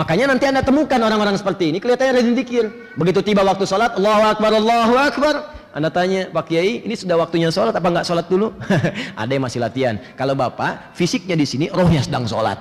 Makanya 0.00 0.32
nanti 0.32 0.48
anda 0.48 0.64
temukan 0.64 0.96
orang-orang 0.96 1.36
seperti 1.36 1.68
ini 1.68 1.76
kelihatannya 1.76 2.12
rajin 2.16 2.32
zikir. 2.32 2.64
Begitu 2.96 3.20
tiba 3.20 3.44
waktu 3.44 3.68
sholat, 3.68 4.00
Allahu 4.00 4.22
Akbar, 4.32 4.50
Allahu 4.56 4.94
Akbar. 4.96 5.34
Anda 5.76 5.92
tanya, 5.92 6.32
Pak 6.32 6.48
Kiai, 6.48 6.80
ini 6.88 6.96
sudah 6.96 7.20
waktunya 7.20 7.52
sholat 7.52 7.76
apa 7.76 7.84
nggak 7.84 8.08
sholat 8.08 8.24
dulu? 8.32 8.56
Ada 9.20 9.30
yang 9.36 9.44
masih 9.44 9.60
latihan. 9.60 10.00
Kalau 10.16 10.32
bapak, 10.32 10.96
fisiknya 10.96 11.36
di 11.36 11.44
sini, 11.44 11.68
rohnya 11.68 12.00
sedang 12.00 12.24
sholat. 12.24 12.56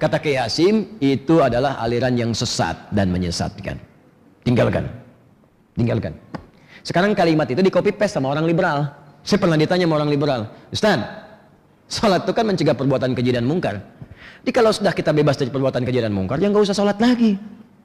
Kata 0.00 0.16
Kiai 0.16 0.40
Hasim, 0.40 0.96
itu 1.04 1.44
adalah 1.44 1.76
aliran 1.84 2.16
yang 2.16 2.32
sesat 2.32 2.88
dan 2.96 3.12
menyesatkan. 3.12 3.76
Tinggalkan. 4.40 4.88
Tinggalkan. 5.76 6.16
Sekarang 6.80 7.12
kalimat 7.12 7.44
itu 7.52 7.60
di 7.60 7.68
copy 7.68 7.92
paste 7.92 8.16
sama 8.16 8.32
orang 8.32 8.48
liberal. 8.48 8.88
Saya 9.20 9.36
pernah 9.36 9.60
ditanya 9.60 9.84
sama 9.84 10.00
orang 10.00 10.08
liberal, 10.08 10.48
Ustaz, 10.72 10.96
sholat 11.92 12.24
itu 12.24 12.32
kan 12.32 12.48
mencegah 12.48 12.72
perbuatan 12.72 13.12
keji 13.12 13.36
dan 13.36 13.44
mungkar. 13.44 13.84
Jadi 14.40 14.52
kalau 14.56 14.72
sudah 14.72 14.92
kita 14.96 15.12
bebas 15.12 15.36
dari 15.36 15.52
perbuatan 15.52 15.84
keji 15.84 16.00
dan 16.00 16.16
mungkar, 16.16 16.40
ya 16.40 16.48
nggak 16.48 16.64
usah 16.64 16.76
sholat 16.76 16.96
lagi. 16.96 17.36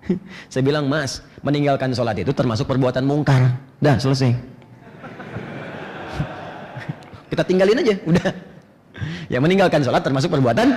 Saya 0.52 0.64
bilang, 0.64 0.88
Mas, 0.88 1.20
meninggalkan 1.44 1.92
sholat 1.92 2.16
itu 2.22 2.32
termasuk 2.32 2.70
perbuatan 2.70 3.04
mungkar. 3.04 3.60
Dah, 3.84 4.00
selesai. 4.00 4.32
kita 7.32 7.44
tinggalin 7.44 7.82
aja, 7.82 7.96
udah. 8.08 8.30
Ya 9.28 9.44
meninggalkan 9.44 9.84
sholat 9.84 10.08
termasuk 10.08 10.32
perbuatan 10.32 10.72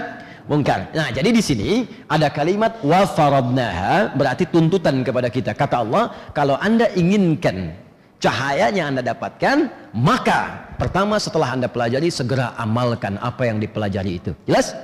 mungkar. 0.50 0.90
Nah, 0.90 1.14
jadi 1.14 1.30
di 1.30 1.38
sini 1.38 1.86
ada 2.10 2.26
kalimat 2.32 2.82
wa 2.82 3.06
faradnaha 3.06 4.10
berarti 4.16 4.48
tuntutan 4.48 5.06
kepada 5.06 5.30
kita. 5.30 5.54
Kata 5.54 5.86
Allah, 5.86 6.10
kalau 6.34 6.58
Anda 6.58 6.90
inginkan 6.98 7.78
cahayanya 8.18 8.90
Anda 8.90 9.02
dapatkan, 9.06 9.70
maka 9.94 10.66
pertama 10.80 11.20
setelah 11.22 11.54
Anda 11.54 11.70
pelajari 11.70 12.10
segera 12.10 12.58
amalkan 12.58 13.20
apa 13.22 13.46
yang 13.46 13.62
dipelajari 13.62 14.18
itu. 14.18 14.34
Jelas? 14.48 14.74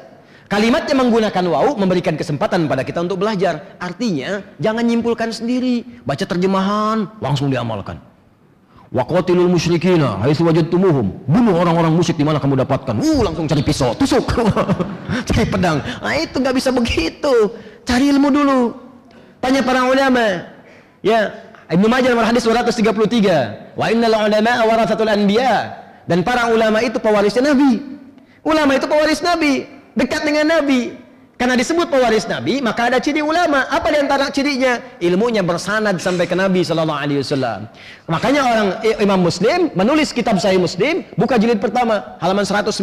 Kalimatnya 0.44 0.92
menggunakan 0.92 1.44
wau 1.48 1.72
memberikan 1.74 2.14
kesempatan 2.20 2.68
pada 2.68 2.84
kita 2.84 3.00
untuk 3.00 3.24
belajar. 3.24 3.80
Artinya, 3.80 4.44
jangan 4.60 4.84
nyimpulkan 4.84 5.32
sendiri, 5.32 6.04
baca 6.04 6.20
terjemahan, 6.20 7.08
langsung 7.18 7.48
diamalkan. 7.48 7.96
Waqatilul 8.94 9.50
musyrikina 9.50 10.22
haitsu 10.22 10.46
wajadtumuhum. 10.46 11.26
Bunuh 11.26 11.54
orang-orang 11.58 11.90
musyrik 11.90 12.14
di 12.14 12.22
mana 12.22 12.38
kamu 12.38 12.62
dapatkan. 12.62 12.94
Uh, 13.02 13.26
langsung 13.26 13.50
cari 13.50 13.64
pisau, 13.66 13.90
tusuk. 13.98 14.22
cari 15.28 15.44
pedang. 15.50 15.82
Nah, 15.82 16.14
itu 16.14 16.38
nggak 16.38 16.54
bisa 16.54 16.70
begitu. 16.70 17.34
Cari 17.82 18.14
ilmu 18.14 18.30
dulu. 18.30 18.60
Tanya 19.42 19.66
para 19.66 19.90
ulama. 19.90 20.46
Ya, 21.02 21.34
Ibnu 21.74 21.90
Majah 21.90 22.14
nomor 22.14 22.28
hadis 22.28 22.46
233. 22.46 23.74
Wa 23.74 23.90
innal 23.90 24.14
ulama 24.14 24.52
warathatul 24.62 25.10
anbiya. 25.10 25.74
Dan 26.06 26.22
para 26.22 26.52
ulama 26.54 26.78
itu 26.78 27.02
pewarisnya 27.02 27.50
Nabi. 27.50 27.82
Ulama 28.44 28.76
itu 28.76 28.84
pewaris 28.84 29.24
Nabi, 29.24 29.64
dekat 29.94 30.22
dengan 30.26 30.60
Nabi. 30.60 31.04
Karena 31.34 31.58
disebut 31.58 31.90
pewaris 31.90 32.30
Nabi, 32.30 32.62
maka 32.62 32.86
ada 32.86 33.02
ciri 33.02 33.18
ulama. 33.18 33.66
Apa 33.66 33.90
di 33.90 33.98
antara 33.98 34.30
cirinya? 34.30 34.78
Ilmunya 35.02 35.42
bersanad 35.42 35.98
sampai 35.98 36.30
ke 36.30 36.38
Nabi 36.38 36.62
Sallallahu 36.62 36.94
Alaihi 36.94 37.26
Wasallam. 37.26 37.66
Makanya 38.06 38.40
orang 38.46 38.68
Imam 39.02 39.18
Muslim 39.18 39.66
menulis 39.74 40.14
kitab 40.14 40.38
Sahih 40.38 40.62
Muslim, 40.62 41.02
buka 41.18 41.34
jilid 41.34 41.58
pertama, 41.58 42.14
halaman 42.22 42.46
119, 42.46 42.78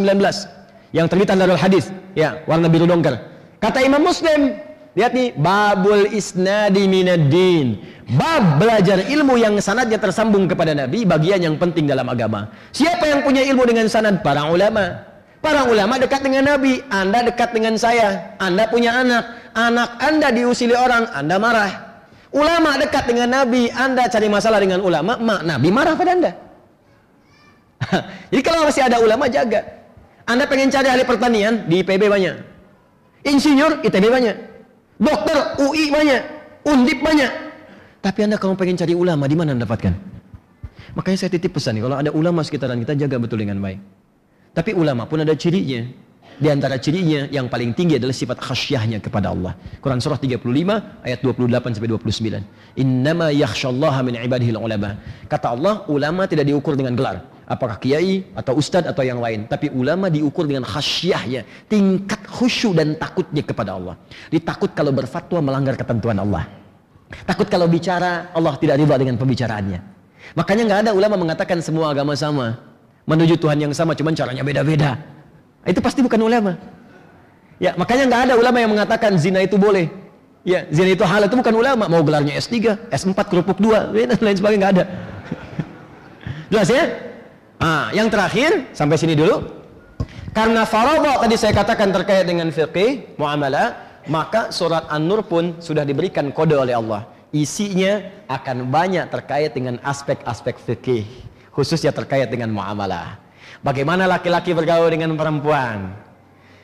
yang 0.91 1.07
terbitan 1.07 1.39
dari 1.39 1.55
hadis, 1.55 1.95
ya 2.11 2.43
warna 2.43 2.67
biru 2.67 2.83
dongker. 2.83 3.15
Kata 3.63 3.87
Imam 3.87 4.03
Muslim, 4.03 4.59
lihat 4.99 5.15
nih, 5.15 5.31
babul 5.39 6.11
isnadi 6.11 6.91
minaddin. 6.91 7.79
Bab 8.19 8.59
belajar 8.59 8.99
ilmu 9.07 9.39
yang 9.39 9.55
sanadnya 9.63 9.95
tersambung 9.95 10.51
kepada 10.51 10.75
Nabi, 10.75 11.07
bagian 11.07 11.39
yang 11.39 11.55
penting 11.55 11.87
dalam 11.87 12.03
agama. 12.11 12.51
Siapa 12.75 13.07
yang 13.07 13.23
punya 13.23 13.47
ilmu 13.47 13.63
dengan 13.63 13.87
sanad? 13.87 14.19
Para 14.19 14.51
ulama. 14.51 15.10
Para 15.41 15.65
ulama 15.65 15.97
dekat 15.97 16.21
dengan 16.21 16.45
Nabi, 16.45 16.85
Anda 16.93 17.25
dekat 17.25 17.49
dengan 17.49 17.73
saya. 17.73 18.37
Anda 18.37 18.69
punya 18.69 18.93
anak, 18.93 19.51
anak 19.57 19.89
Anda 19.97 20.29
diusili 20.29 20.77
orang, 20.77 21.09
Anda 21.17 21.41
marah. 21.41 21.71
Ulama 22.29 22.77
dekat 22.77 23.09
dengan 23.09 23.41
Nabi, 23.41 23.73
Anda 23.73 24.05
cari 24.05 24.29
masalah 24.29 24.61
dengan 24.61 24.85
ulama, 24.85 25.17
mak 25.17 25.41
Nabi 25.41 25.69
marah 25.73 25.97
pada 25.97 26.13
Anda. 26.13 26.31
Jadi 28.31 28.41
kalau 28.45 28.69
masih 28.69 28.85
ada 28.85 29.01
ulama 29.01 29.25
jaga. 29.25 29.65
Anda 30.29 30.45
pengen 30.45 30.69
cari 30.69 30.87
ahli 30.93 31.03
pertanian 31.09 31.65
di 31.65 31.81
IPB 31.81 32.05
banyak. 32.05 32.35
Insinyur 33.25 33.81
ITB 33.81 34.05
banyak. 34.13 34.37
Dokter 35.01 35.57
UI 35.57 35.89
banyak. 35.89 36.21
Undip 36.69 37.01
banyak. 37.01 37.31
Tapi 38.05 38.19
Anda 38.29 38.37
kalau 38.37 38.53
pengen 38.53 38.77
cari 38.77 38.93
ulama 38.93 39.25
di 39.25 39.33
mana 39.33 39.57
Anda 39.57 39.65
dapatkan? 39.65 39.93
Makanya 40.93 41.17
saya 41.17 41.33
titip 41.33 41.57
pesan 41.57 41.81
nih, 41.81 41.83
kalau 41.89 41.97
ada 41.97 42.11
ulama 42.13 42.45
sekitaran 42.45 42.77
kita 42.77 42.93
jaga 42.93 43.17
betul 43.17 43.41
dengan 43.41 43.57
baik. 43.57 44.00
Tapi 44.51 44.75
ulama 44.75 45.07
pun 45.07 45.23
ada 45.23 45.31
cirinya. 45.31 45.87
Di 46.41 46.49
antara 46.49 46.81
cirinya 46.81 47.29
yang 47.29 47.45
paling 47.45 47.77
tinggi 47.77 48.01
adalah 48.01 48.17
sifat 48.17 48.41
khasyahnya 48.41 48.97
kepada 48.97 49.29
Allah. 49.29 49.53
Quran 49.77 50.01
surah 50.01 50.17
35 50.17 51.05
ayat 51.05 51.21
28 51.21 51.77
sampai 51.77 51.89
29. 51.93 52.81
Innama 52.81 53.29
yakhsyallaha 53.29 54.01
min 54.01 54.17
ibadihil 54.17 54.57
ulama. 54.57 54.97
Kata 55.29 55.53
Allah, 55.53 55.85
ulama 55.85 56.25
tidak 56.25 56.49
diukur 56.49 56.73
dengan 56.73 56.97
gelar. 56.97 57.29
Apakah 57.45 57.77
kiai 57.77 58.25
atau 58.33 58.57
ustadz 58.57 58.89
atau 58.89 59.05
yang 59.05 59.21
lain. 59.21 59.45
Tapi 59.45 59.69
ulama 59.69 60.09
diukur 60.09 60.49
dengan 60.49 60.65
khasyahnya. 60.65 61.45
Tingkat 61.69 62.25
khusyuk 62.25 62.73
dan 62.73 62.97
takutnya 62.97 63.45
kepada 63.45 63.77
Allah. 63.77 63.93
Ditakut 64.33 64.73
kalau 64.73 64.89
berfatwa 64.89 65.45
melanggar 65.45 65.77
ketentuan 65.77 66.17
Allah. 66.17 66.49
Takut 67.21 67.45
kalau 67.53 67.69
bicara 67.69 68.33
Allah 68.33 68.57
tidak 68.57 68.81
riba 68.81 68.97
dengan 68.97 69.19
pembicaraannya. 69.21 69.79
Makanya 70.33 70.63
nggak 70.65 70.79
ada 70.89 70.91
ulama 70.97 71.21
mengatakan 71.21 71.61
semua 71.61 71.93
agama 71.93 72.17
sama 72.17 72.70
menuju 73.05 73.37
Tuhan 73.37 73.57
yang 73.57 73.73
sama 73.73 73.97
cuman 73.97 74.13
caranya 74.13 74.43
beda-beda. 74.45 74.97
Itu 75.65 75.81
pasti 75.81 76.01
bukan 76.01 76.21
ulama. 76.21 76.57
Ya 77.61 77.77
makanya 77.77 78.09
nggak 78.09 78.21
ada 78.29 78.33
ulama 78.37 78.57
yang 78.57 78.71
mengatakan 78.73 79.13
zina 79.21 79.45
itu 79.45 79.57
boleh. 79.57 79.89
Ya 80.41 80.65
zina 80.73 80.97
itu 80.97 81.05
halal 81.05 81.29
itu 81.29 81.37
bukan 81.37 81.53
ulama. 81.53 81.85
Mau 81.85 82.01
gelarnya 82.01 82.33
S3 82.37 82.89
S4 82.89 83.19
kerupuk 83.29 83.61
2 83.61 83.93
dan 84.09 84.17
lain 84.17 84.37
sebagainya 84.37 84.59
nggak 84.61 84.73
ada. 84.77 84.85
Jelas 86.49 86.67
ya? 86.73 86.83
Ah 87.61 87.93
yang 87.93 88.09
terakhir 88.09 88.73
sampai 88.73 88.97
sini 88.97 89.13
dulu. 89.13 89.45
Karena 90.31 90.63
faradha 90.63 91.21
tadi 91.21 91.35
saya 91.37 91.53
katakan 91.53 91.91
terkait 91.91 92.23
dengan 92.25 92.49
fiqih 92.49 93.19
muamalah 93.19 93.91
maka 94.09 94.49
surat 94.49 94.87
An-Nur 94.89 95.27
pun 95.27 95.61
sudah 95.61 95.85
diberikan 95.85 96.33
kode 96.33 96.57
oleh 96.57 96.73
Allah. 96.73 97.05
Isinya 97.31 98.01
akan 98.27 98.67
banyak 98.73 99.07
terkait 99.07 99.53
dengan 99.55 99.77
aspek-aspek 99.85 100.57
fikih 100.57 101.30
khususnya 101.51 101.91
terkait 101.91 102.27
dengan 102.31 102.51
muamalah. 102.51 103.19
Bagaimana 103.61 104.09
laki-laki 104.09 104.55
bergaul 104.57 104.89
dengan 104.89 105.13
perempuan? 105.13 105.93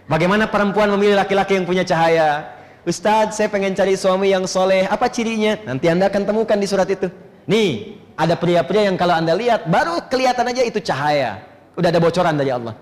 Bagaimana 0.08 0.48
perempuan 0.48 0.90
memilih 0.96 1.20
laki-laki 1.20 1.60
yang 1.60 1.68
punya 1.68 1.84
cahaya? 1.84 2.58
Ustadz, 2.88 3.36
saya 3.36 3.52
pengen 3.52 3.76
cari 3.76 4.00
suami 4.00 4.32
yang 4.32 4.48
soleh. 4.48 4.88
Apa 4.88 5.12
cirinya? 5.12 5.60
Nanti 5.68 5.92
anda 5.92 6.08
akan 6.08 6.24
temukan 6.24 6.56
di 6.56 6.64
surat 6.64 6.88
itu. 6.88 7.12
Nih, 7.44 8.00
ada 8.16 8.40
pria-pria 8.40 8.88
yang 8.88 8.96
kalau 8.96 9.14
anda 9.14 9.36
lihat, 9.36 9.68
baru 9.68 10.00
kelihatan 10.08 10.48
aja 10.48 10.64
itu 10.64 10.80
cahaya. 10.80 11.44
Udah 11.76 11.92
ada 11.92 12.00
bocoran 12.00 12.40
dari 12.40 12.50
Allah. 12.56 12.74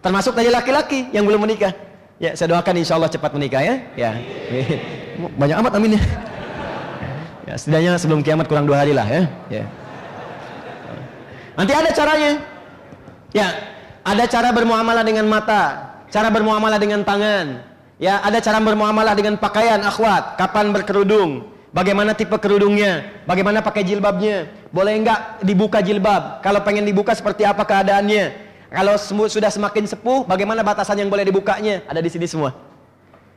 Termasuk 0.00 0.32
dari 0.34 0.48
laki-laki 0.48 1.12
yang 1.12 1.28
belum 1.28 1.44
menikah. 1.44 1.70
Ya, 2.16 2.32
saya 2.32 2.56
doakan 2.56 2.74
insya 2.80 2.96
Allah 2.96 3.12
cepat 3.12 3.30
menikah 3.36 3.60
ya. 3.60 3.74
Ya, 3.94 4.10
banyak 5.40 5.56
amat 5.60 5.72
amin 5.76 6.00
ya. 6.00 6.02
Ya, 7.46 7.54
setidaknya 7.60 7.92
sebelum 8.00 8.24
kiamat 8.24 8.48
kurang 8.48 8.64
dua 8.64 8.82
hari 8.82 8.96
lah 8.96 9.04
ya. 9.06 9.22
Ya. 9.52 9.64
Nanti 11.56 11.72
ada 11.76 11.90
caranya. 11.92 12.32
Ya, 13.32 13.48
ada 14.04 14.24
cara 14.28 14.52
bermuamalah 14.52 15.04
dengan 15.04 15.24
mata, 15.28 15.94
cara 16.12 16.28
bermuamalah 16.28 16.76
dengan 16.76 17.00
tangan. 17.00 17.64
Ya, 18.02 18.18
ada 18.20 18.42
cara 18.42 18.58
bermuamalah 18.58 19.14
dengan 19.14 19.38
pakaian 19.38 19.78
akhwat, 19.78 20.34
kapan 20.36 20.74
berkerudung, 20.74 21.46
bagaimana 21.70 22.12
tipe 22.12 22.34
kerudungnya, 22.34 23.22
bagaimana 23.24 23.62
pakai 23.62 23.86
jilbabnya, 23.86 24.50
boleh 24.74 24.98
enggak 24.98 25.38
dibuka 25.46 25.78
jilbab, 25.78 26.42
kalau 26.42 26.60
pengen 26.66 26.82
dibuka 26.82 27.14
seperti 27.14 27.46
apa 27.46 27.62
keadaannya. 27.62 28.52
Kalau 28.72 28.96
sudah 29.28 29.52
semakin 29.52 29.84
sepuh, 29.84 30.24
bagaimana 30.24 30.64
batasan 30.64 30.96
yang 30.96 31.12
boleh 31.12 31.28
dibukanya? 31.28 31.84
Ada 31.84 32.00
di 32.00 32.08
sini 32.08 32.24
semua. 32.24 32.56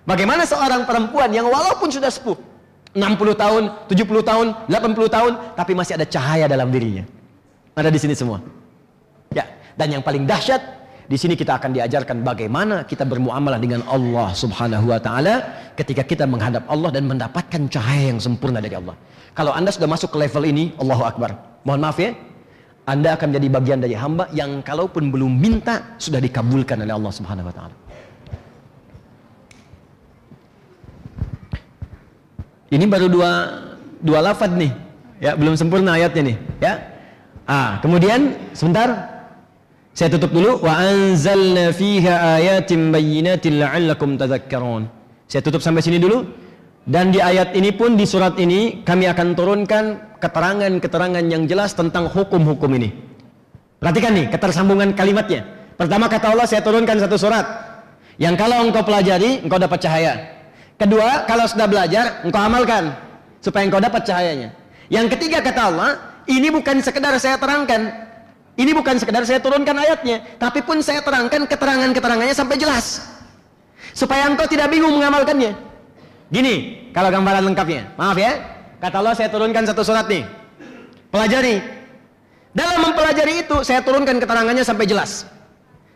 Bagaimana 0.08 0.48
seorang 0.48 0.88
perempuan 0.88 1.28
yang 1.30 1.52
walaupun 1.52 1.92
sudah 1.92 2.08
sepuh, 2.08 2.40
60 2.96 3.36
tahun, 3.36 3.64
70 3.92 4.24
tahun, 4.24 4.48
80 4.72 5.12
tahun, 5.12 5.32
tapi 5.60 5.76
masih 5.76 6.00
ada 6.00 6.08
cahaya 6.08 6.48
dalam 6.48 6.72
dirinya. 6.72 7.04
Ada 7.76 7.91
di 7.91 7.99
sini 7.99 8.15
semua. 8.15 8.39
Ya, 9.35 9.43
dan 9.76 9.91
yang 9.91 10.03
paling 10.03 10.23
dahsyat 10.23 10.64
di 11.06 11.18
sini 11.19 11.35
kita 11.38 11.60
akan 11.60 11.76
diajarkan 11.76 12.23
bagaimana 12.26 12.88
kita 12.88 13.06
bermuamalah 13.06 13.60
dengan 13.61 13.84
Allah 13.85 14.34
Subhanahu 14.34 14.89
wa 14.89 14.97
taala 14.97 15.69
ketika 15.77 16.02
kita 16.02 16.26
menghadap 16.26 16.65
Allah 16.65 16.89
dan 16.89 17.06
mendapatkan 17.06 17.68
cahaya 17.69 18.15
yang 18.15 18.18
sempurna 18.23 18.64
dari 18.64 18.73
Allah. 18.80 18.95
Kalau 19.35 19.52
Anda 19.52 19.69
sudah 19.76 19.91
masuk 19.91 20.15
ke 20.15 20.18
level 20.23 20.47
ini, 20.47 20.72
Allahu 20.80 21.03
Akbar. 21.03 21.61
Mohon 21.68 21.81
maaf 21.84 21.99
ya. 21.99 22.15
Anda 22.88 23.19
akan 23.19 23.34
menjadi 23.34 23.47
bagian 23.52 23.80
dari 23.84 23.95
hamba 23.97 24.31
yang 24.31 24.64
kalaupun 24.64 25.11
belum 25.11 25.35
minta 25.35 25.97
sudah 25.99 26.23
dikabulkan 26.23 26.80
oleh 26.80 26.93
Allah 26.95 27.11
Subhanahu 27.11 27.49
wa 27.52 27.53
taala. 27.53 27.76
Ini 32.72 32.85
baru 32.88 33.11
dua 33.11 33.31
dua 34.02 34.19
lafad 34.26 34.56
nih. 34.56 34.73
Ya, 35.22 35.38
belum 35.38 35.53
sempurna 35.53 35.95
ayatnya 35.95 36.34
nih, 36.34 36.38
ya. 36.60 36.95
Ah, 37.46 37.78
kemudian 37.78 38.34
sebentar 38.58 39.16
saya 39.94 40.10
tutup 40.12 40.34
dulu 40.34 40.66
wa 40.66 40.82
anzalna 40.82 41.70
fiha 41.70 42.42
ayatin 42.42 42.90
bayyinatin 42.90 43.62
la'allakum 43.62 44.18
tadhakkarun. 44.18 44.90
Saya 45.30 45.46
tutup 45.46 45.62
sampai 45.62 45.86
sini 45.86 46.02
dulu. 46.02 46.26
Dan 46.86 47.10
di 47.10 47.18
ayat 47.18 47.58
ini 47.58 47.74
pun 47.74 47.98
di 47.98 48.06
surat 48.06 48.38
ini 48.38 48.86
kami 48.86 49.10
akan 49.10 49.34
turunkan 49.34 49.86
keterangan-keterangan 50.22 51.26
yang 51.26 51.50
jelas 51.50 51.74
tentang 51.74 52.06
hukum-hukum 52.06 52.70
ini. 52.78 52.94
Perhatikan 53.82 54.14
nih 54.14 54.30
ketersambungan 54.30 54.94
kalimatnya. 54.94 55.50
Pertama 55.82 56.06
kata 56.06 56.38
Allah 56.38 56.46
saya 56.46 56.62
turunkan 56.62 57.02
satu 57.02 57.18
surat 57.18 57.46
yang 58.22 58.38
kalau 58.38 58.62
engkau 58.62 58.86
pelajari 58.86 59.42
engkau 59.42 59.58
dapat 59.58 59.82
cahaya. 59.82 60.14
Kedua, 60.78 61.26
kalau 61.26 61.50
sudah 61.50 61.66
belajar 61.66 62.22
engkau 62.22 62.42
amalkan 62.42 62.94
supaya 63.42 63.66
engkau 63.66 63.82
dapat 63.82 64.02
cahayanya. 64.06 64.54
Yang 64.92 65.18
ketiga 65.18 65.42
kata 65.42 65.62
Allah, 65.74 65.92
ini 66.26 66.49
bukan 66.49 66.81
sekedar 66.81 67.14
saya 67.22 67.38
terangkan. 67.38 68.06
Ini 68.56 68.72
bukan 68.72 68.95
sekedar 68.95 69.19
saya 69.27 69.43
turunkan 69.43 69.76
ayatnya, 69.76 70.23
tapi 70.39 70.64
pun 70.64 70.80
saya 70.80 71.03
terangkan 71.03 71.43
keterangan-keterangannya 71.43 72.31
sampai 72.31 72.56
jelas. 72.56 73.03
Supaya 73.91 74.31
engkau 74.31 74.47
tidak 74.47 74.72
bingung 74.72 74.95
mengamalkannya. 74.95 75.52
Gini, 76.31 76.88
kalau 76.95 77.11
gambaran 77.11 77.52
lengkapnya. 77.52 77.91
Maaf 77.99 78.15
ya. 78.15 78.39
Kata 78.80 78.95
Allah 79.03 79.15
saya 79.15 79.27
turunkan 79.27 79.68
satu 79.68 79.84
surat 79.84 80.07
nih. 80.07 80.23
Pelajari. 81.11 81.60
Dalam 82.56 82.88
mempelajari 82.88 83.43
itu 83.43 83.60
saya 83.68 83.84
turunkan 83.84 84.23
keterangannya 84.23 84.64
sampai 84.64 84.88
jelas. 84.88 85.27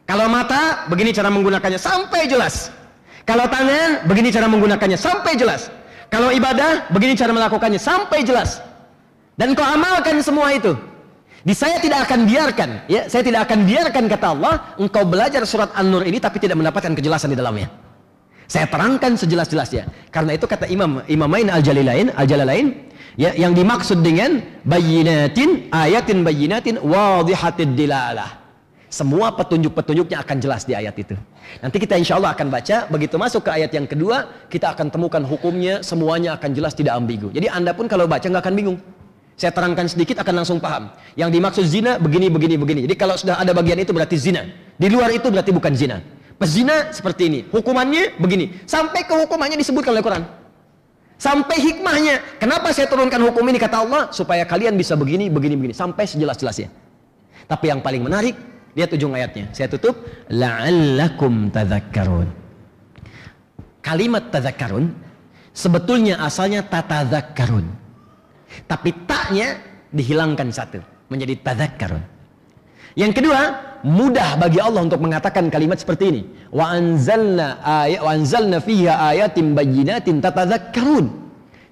Kalau 0.04 0.28
mata, 0.28 0.84
begini 0.92 1.16
cara 1.16 1.32
menggunakannya 1.32 1.80
sampai 1.80 2.28
jelas. 2.28 2.76
Kalau 3.24 3.48
tangan, 3.48 4.04
begini 4.04 4.36
cara 4.36 4.52
menggunakannya 4.52 5.00
sampai 5.00 5.40
jelas. 5.40 5.72
Kalau 6.12 6.34
ibadah, 6.34 6.92
begini 6.92 7.16
cara 7.16 7.32
melakukannya 7.32 7.80
sampai 7.80 8.26
jelas. 8.28 8.60
Dan 9.40 9.56
kau 9.56 9.64
amalkan 9.64 10.20
semua 10.20 10.52
itu. 10.52 10.76
Di 11.40 11.56
saya 11.56 11.80
tidak 11.80 12.04
akan 12.04 12.28
biarkan, 12.28 12.70
ya, 12.92 13.08
saya 13.08 13.24
tidak 13.24 13.48
akan 13.48 13.64
biarkan 13.64 14.12
kata 14.12 14.28
Allah, 14.36 14.76
engkau 14.76 15.08
belajar 15.08 15.40
surat 15.48 15.72
An-Nur 15.72 16.04
ini 16.04 16.20
tapi 16.20 16.44
tidak 16.44 16.60
mendapatkan 16.60 16.92
kejelasan 16.92 17.32
di 17.32 17.40
dalamnya. 17.40 17.72
Saya 18.44 18.68
terangkan 18.68 19.16
sejelas-jelasnya. 19.16 20.12
Karena 20.12 20.36
itu 20.36 20.44
kata 20.44 20.68
Imam 20.68 21.00
Imamain 21.08 21.48
Al-Jalalain, 21.48 22.12
Al-Jalalain, 22.12 22.92
ya 23.16 23.32
yang 23.40 23.56
dimaksud 23.56 24.04
dengan 24.04 24.44
bayinatin, 24.68 25.72
ayatin 25.72 26.28
bayinatin, 26.28 26.76
wadihatid 26.84 27.80
dilalah. 27.80 28.44
Semua 28.92 29.32
petunjuk-petunjuknya 29.32 30.20
akan 30.20 30.38
jelas 30.44 30.68
di 30.68 30.76
ayat 30.76 30.98
itu. 31.00 31.16
Nanti 31.64 31.80
kita 31.80 31.96
insya 31.96 32.20
Allah 32.20 32.36
akan 32.36 32.52
baca, 32.52 32.92
begitu 32.92 33.16
masuk 33.16 33.48
ke 33.48 33.56
ayat 33.56 33.72
yang 33.72 33.88
kedua, 33.88 34.50
kita 34.52 34.76
akan 34.76 34.92
temukan 34.92 35.24
hukumnya, 35.24 35.80
semuanya 35.86 36.36
akan 36.36 36.52
jelas 36.52 36.76
tidak 36.76 37.00
ambigu. 37.00 37.32
Jadi 37.32 37.48
anda 37.48 37.72
pun 37.72 37.88
kalau 37.88 38.04
baca 38.10 38.28
nggak 38.28 38.44
akan 38.44 38.58
bingung. 38.60 38.99
Saya 39.40 39.56
terangkan 39.56 39.88
sedikit 39.88 40.20
akan 40.20 40.44
langsung 40.44 40.60
paham. 40.60 40.92
Yang 41.16 41.40
dimaksud 41.40 41.64
zina 41.64 41.96
begini, 41.96 42.28
begini, 42.28 42.60
begini. 42.60 42.80
Jadi 42.84 42.96
kalau 43.00 43.16
sudah 43.16 43.40
ada 43.40 43.56
bagian 43.56 43.80
itu 43.80 43.96
berarti 43.96 44.20
zina. 44.20 44.44
Di 44.76 44.92
luar 44.92 45.16
itu 45.16 45.32
berarti 45.32 45.56
bukan 45.56 45.72
zina. 45.80 46.04
Pezina 46.36 46.92
seperti 46.92 47.32
ini. 47.32 47.40
Hukumannya 47.48 48.20
begini. 48.20 48.68
Sampai 48.68 49.08
ke 49.08 49.16
hukumannya 49.16 49.56
disebutkan 49.56 49.96
oleh 49.96 50.04
Quran. 50.04 50.24
Sampai 51.16 51.56
hikmahnya. 51.56 52.20
Kenapa 52.36 52.76
saya 52.76 52.92
turunkan 52.92 53.20
hukum 53.32 53.48
ini 53.48 53.56
kata 53.56 53.80
Allah? 53.80 54.12
Supaya 54.12 54.44
kalian 54.44 54.76
bisa 54.76 55.00
begini, 55.00 55.32
begini, 55.32 55.56
begini. 55.56 55.76
Sampai 55.76 56.04
sejelas-jelasnya. 56.04 56.68
Tapi 57.48 57.72
yang 57.72 57.80
paling 57.80 58.04
menarik, 58.04 58.36
lihat 58.76 58.92
ujung 58.92 59.16
ayatnya. 59.16 59.48
Saya 59.56 59.72
tutup. 59.72 60.04
La'allakum 60.28 61.48
tadhakkarun. 61.48 62.28
Kalimat 63.80 64.36
tadhakkarun 64.36 64.92
sebetulnya 65.56 66.20
asalnya 66.20 66.60
tatadhakkarun. 66.68 67.79
Tapi 68.66 68.90
taknya 69.06 69.60
dihilangkan 69.90 70.50
satu. 70.54 70.82
Menjadi 71.10 71.38
tadhakkarun. 71.42 72.04
Yang 72.98 73.22
kedua, 73.22 73.40
mudah 73.86 74.36
bagi 74.38 74.60
Allah 74.60 74.82
untuk 74.84 75.02
mengatakan 75.02 75.48
kalimat 75.48 75.78
seperti 75.78 76.04
ini. 76.10 76.22
Wa 76.50 76.74
anzalna 76.74 77.62
ayat 77.62 78.02
wa 78.02 78.12
anzalna 78.14 78.58
fiha 78.60 78.94
ayatin 79.14 79.54
bayyinatin 79.54 80.22
tatadzakkarun. 80.22 81.30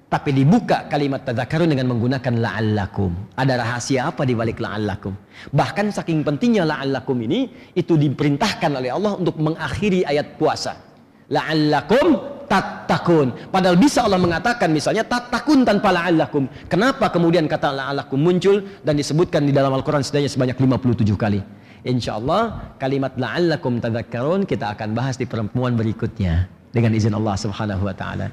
Tapi 0.08 0.30
dibuka 0.32 0.88
kalimat 0.88 1.20
tadzakkarun 1.20 1.68
dengan 1.68 1.92
menggunakan 1.92 2.32
la'allakum. 2.40 3.12
Ada 3.36 3.60
rahasia 3.60 4.08
apa 4.08 4.24
di 4.24 4.32
balik 4.32 4.56
la'allakum? 4.56 5.12
Bahkan 5.52 5.92
saking 5.92 6.24
pentingnya 6.24 6.64
la'allakum 6.64 7.18
ini 7.20 7.52
itu 7.76 7.92
diperintahkan 8.00 8.72
oleh 8.72 8.88
Allah 8.88 9.20
untuk 9.20 9.36
mengakhiri 9.36 10.08
ayat 10.08 10.40
puasa. 10.40 10.80
La'allakum 11.28 12.37
tatakun. 12.48 13.52
Padahal 13.52 13.76
bisa 13.76 14.02
Allah 14.02 14.18
mengatakan 14.18 14.72
misalnya 14.72 15.04
tatakun 15.04 15.62
tanpa 15.62 15.92
la'allakum. 15.92 16.48
Kenapa 16.66 17.12
kemudian 17.12 17.44
kata 17.44 17.70
la'allakum 17.70 18.16
muncul 18.16 18.64
dan 18.82 18.96
disebutkan 18.96 19.44
di 19.44 19.52
dalam 19.52 19.70
Al-Quran 19.76 20.00
setidaknya 20.00 20.32
sebanyak 20.32 20.56
57 20.56 21.14
kali. 21.14 21.40
Insya 21.86 22.18
Allah 22.18 22.74
kalimat 22.80 23.14
la'allakum 23.14 23.78
tadakkarun 23.78 24.48
kita 24.48 24.74
akan 24.74 24.96
bahas 24.96 25.14
di 25.20 25.28
pertemuan 25.28 25.78
berikutnya 25.78 26.50
dengan 26.72 26.96
izin 26.96 27.14
Allah 27.14 27.36
Subhanahu 27.38 27.86
wa 27.86 27.94
taala. 27.94 28.32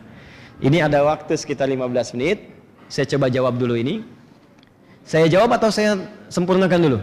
Ini 0.64 0.88
ada 0.88 1.04
waktu 1.04 1.36
sekitar 1.36 1.68
15 1.68 2.16
menit. 2.16 2.56
Saya 2.88 3.06
coba 3.12 3.28
jawab 3.28 3.60
dulu 3.60 3.76
ini. 3.76 4.02
Saya 5.06 5.30
jawab 5.30 5.54
atau 5.60 5.70
saya 5.70 6.00
sempurnakan 6.32 6.80
dulu? 6.82 7.00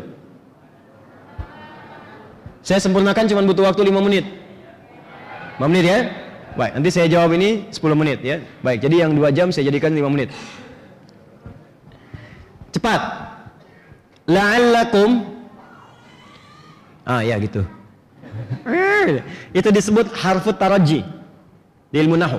Saya 2.65 2.79
sempurnakan 2.81 3.29
cuma 3.29 3.43
butuh 3.45 3.69
waktu 3.69 3.93
5 3.93 4.01
menit. 4.01 4.25
5 5.61 5.71
menit 5.71 5.85
ya? 5.87 6.22
Baik, 6.53 6.73
nanti 6.77 6.91
saya 6.93 7.09
jawab 7.09 7.33
ini 7.37 7.69
10 7.73 7.97
menit 7.97 8.21
ya. 8.21 8.45
Baik, 8.61 8.85
jadi 8.85 9.09
yang 9.09 9.17
2 9.17 9.33
jam 9.33 9.49
saya 9.49 9.69
jadikan 9.69 9.93
5 9.93 10.13
menit. 10.13 10.29
Cepat. 12.73 13.01
La'allakum 14.29 15.33
Ah 17.03 17.21
ya 17.27 17.35
gitu. 17.43 17.67
itu 19.59 19.69
disebut 19.69 20.15
harfut 20.15 20.55
taraji 20.55 21.03
di 21.91 21.97
ilmu 21.99 22.15
nahu. 22.15 22.39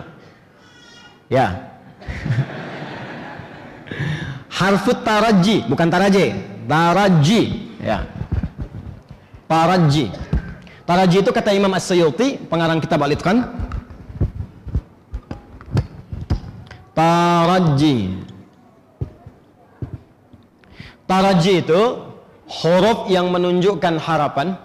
Ya. 1.28 1.76
harfut 4.60 5.04
taraji 5.04 5.68
bukan 5.68 5.88
taraji, 5.92 6.32
taraji. 6.64 7.42
Ya. 7.84 8.08
Taraji. 9.52 10.08
Taraji 10.84 11.18
itu 11.24 11.32
kata 11.32 11.56
Imam 11.56 11.72
As-Suyuti, 11.76 12.40
pengarang 12.48 12.80
kitab 12.80 13.04
Al-Itqan. 13.04 13.44
Taraji. 16.94 18.22
Taraji 21.10 21.54
itu 21.66 21.82
huruf 22.48 23.10
yang 23.10 23.34
menunjukkan 23.34 23.98
harapan 23.98 24.56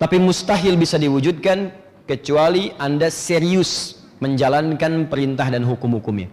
tapi 0.00 0.16
mustahil 0.16 0.80
bisa 0.80 0.96
diwujudkan 0.96 1.68
kecuali 2.08 2.72
Anda 2.80 3.12
serius 3.12 4.00
menjalankan 4.24 5.12
perintah 5.12 5.46
dan 5.52 5.60
hukum-hukumnya. 5.68 6.32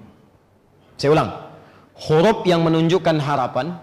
Saya 0.95 1.11
ulang. 1.11 1.31
Huruf 1.97 2.47
yang 2.47 2.63
menunjukkan 2.63 3.17
harapan 3.19 3.75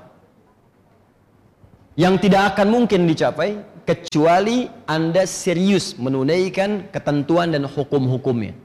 yang 2.01 2.16
tidak 2.16 2.55
akan 2.55 2.68
mungkin 2.72 3.05
dicapai 3.05 3.60
kecuali 3.84 4.72
Anda 4.88 5.28
serius 5.28 5.94
menunaikan 6.01 6.88
ketentuan 6.88 7.52
dan 7.52 7.68
hukum-hukumnya. 7.68 8.63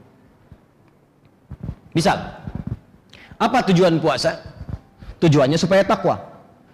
Misal, 1.90 2.18
apa 3.40 3.58
tujuan 3.66 3.98
puasa? 3.98 4.38
Tujuannya 5.18 5.58
supaya 5.58 5.82
takwa. 5.82 6.16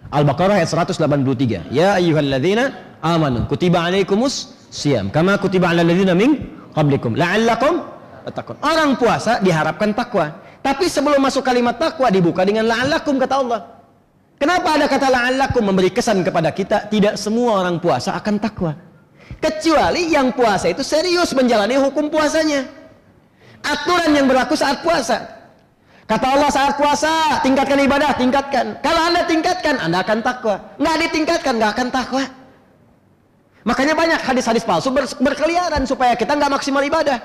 Al-Baqarah 0.07 0.63
ayat 0.63 0.71
183. 0.71 1.67
Ya 1.73 1.99
ayyuhalladzina 1.99 2.63
amanu 3.03 3.43
kutiba 3.49 3.83
alaikumus 3.83 4.55
siyam 4.71 5.11
kama 5.11 5.35
kutiba 5.35 5.67
alal 5.71 5.83
ladzina 5.83 6.15
min 6.15 6.47
qablikum 6.71 7.17
la'allakum 7.17 7.83
tattaqun. 8.29 8.55
Orang 8.63 8.95
puasa 8.95 9.43
diharapkan 9.43 9.91
takwa. 9.91 10.43
Tapi 10.63 10.87
sebelum 10.87 11.19
masuk 11.19 11.43
kalimat 11.43 11.75
takwa 11.75 12.07
dibuka 12.07 12.43
dengan 12.47 12.67
la'allakum 12.67 13.19
kata 13.19 13.35
Allah. 13.35 13.59
Kenapa 14.37 14.77
ada 14.77 14.85
kata 14.85 15.07
la'allakum 15.09 15.63
memberi 15.65 15.89
kesan 15.89 16.21
kepada 16.21 16.53
kita 16.53 16.87
tidak 16.87 17.17
semua 17.17 17.65
orang 17.65 17.81
puasa 17.81 18.13
akan 18.15 18.37
takwa. 18.37 18.77
Kecuali 19.41 20.13
yang 20.13 20.31
puasa 20.31 20.71
itu 20.71 20.85
serius 20.85 21.35
menjalani 21.35 21.75
hukum 21.75 22.07
puasanya. 22.07 22.76
Aturan 23.65 24.11
yang 24.13 24.25
berlaku 24.29 24.53
saat 24.53 24.81
puasa. 24.85 25.37
Kata 26.07 26.39
Allah 26.39 26.47
saat 26.47 26.79
puasa, 26.79 27.43
tingkatkan 27.43 27.83
ibadah, 27.83 28.15
tingkatkan. 28.15 28.79
Kalau 28.79 29.01
Anda 29.11 29.27
tingkatkan, 29.27 29.75
Anda 29.75 29.99
akan 30.07 30.23
takwa. 30.23 30.55
Nggak 30.79 30.95
ditingkatkan, 31.03 31.53
nggak 31.59 31.71
akan 31.75 31.87
takwa. 31.91 32.23
Makanya 33.67 33.93
banyak 33.99 34.19
hadis-hadis 34.23 34.63
palsu 34.63 34.87
ber 34.87 35.03
berkeliaran 35.19 35.83
supaya 35.83 36.15
kita 36.15 36.39
nggak 36.39 36.47
maksimal 36.47 36.79
ibadah. 36.79 37.19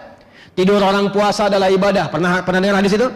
Tidur 0.59 0.83
orang 0.83 1.15
puasa 1.15 1.47
adalah 1.47 1.71
ibadah. 1.71 2.11
Pernah 2.11 2.43
pernah 2.43 2.59
dengar 2.59 2.83
hadis 2.83 2.99
itu? 2.99 3.07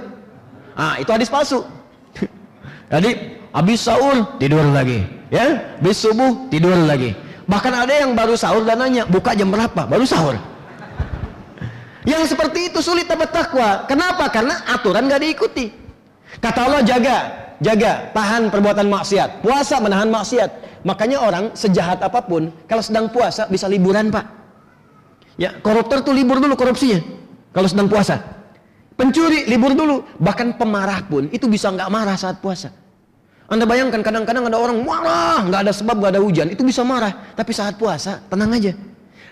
Ah, 0.79 0.95
itu 1.03 1.11
hadis 1.11 1.27
palsu. 1.27 1.67
Jadi, 2.95 3.35
habis 3.51 3.83
sahur 3.83 4.39
tidur 4.39 4.63
lagi, 4.71 5.03
ya. 5.35 5.75
Habis 5.83 5.99
subuh 5.99 6.47
tidur 6.47 6.79
lagi. 6.87 7.19
Bahkan 7.51 7.73
ada 7.75 7.95
yang 8.07 8.15
baru 8.15 8.39
sahur 8.39 8.63
dan 8.63 8.79
nanya, 8.79 9.03
buka 9.03 9.35
jam 9.35 9.51
berapa? 9.51 9.83
Baru 9.83 10.07
sahur. 10.07 10.39
Yang 12.07 12.39
seperti 12.39 12.71
itu 12.71 12.79
sulit 12.79 13.11
dapat 13.11 13.35
takwa. 13.35 13.83
Kenapa? 13.91 14.31
Karena 14.31 14.63
aturan 14.71 15.11
gak 15.11 15.27
diikuti. 15.27 15.75
Kata 16.39 16.71
Allah 16.71 16.83
jaga, 16.87 17.19
jaga, 17.59 18.15
tahan 18.15 18.47
perbuatan 18.47 18.87
maksiat. 18.87 19.43
Puasa 19.43 19.83
menahan 19.83 20.07
maksiat. 20.07 20.51
Makanya 20.87 21.19
orang 21.19 21.45
sejahat 21.59 21.99
apa 22.07 22.23
pun, 22.23 22.55
kalau 22.71 22.79
sedang 22.79 23.11
puasa 23.11 23.51
bisa 23.51 23.67
liburan 23.67 24.15
pak. 24.15 24.23
Ya, 25.35 25.59
koruptor 25.59 26.07
tuh 26.07 26.15
libur 26.15 26.39
dulu 26.39 26.55
korupsinya. 26.55 27.03
Kalau 27.51 27.67
sedang 27.67 27.91
puasa. 27.91 28.23
Pencuri 28.95 29.51
libur 29.51 29.75
dulu. 29.75 30.07
Bahkan 30.23 30.63
pemarah 30.63 31.03
pun 31.11 31.27
itu 31.35 31.51
bisa 31.51 31.75
nggak 31.75 31.91
marah 31.91 32.15
saat 32.15 32.39
puasa. 32.39 32.71
Anda 33.51 33.67
bayangkan 33.67 34.03
kadang-kadang 34.03 34.47
ada 34.47 34.59
orang 34.59 34.79
marah, 34.83 35.43
nggak 35.47 35.61
ada 35.67 35.73
sebab, 35.75 36.03
nggak 36.03 36.13
ada 36.19 36.23
hujan, 36.23 36.47
itu 36.51 36.63
bisa 36.67 36.83
marah. 36.87 37.35
Tapi 37.35 37.51
saat 37.55 37.79
puasa 37.79 38.23
tenang 38.31 38.55
aja 38.55 38.75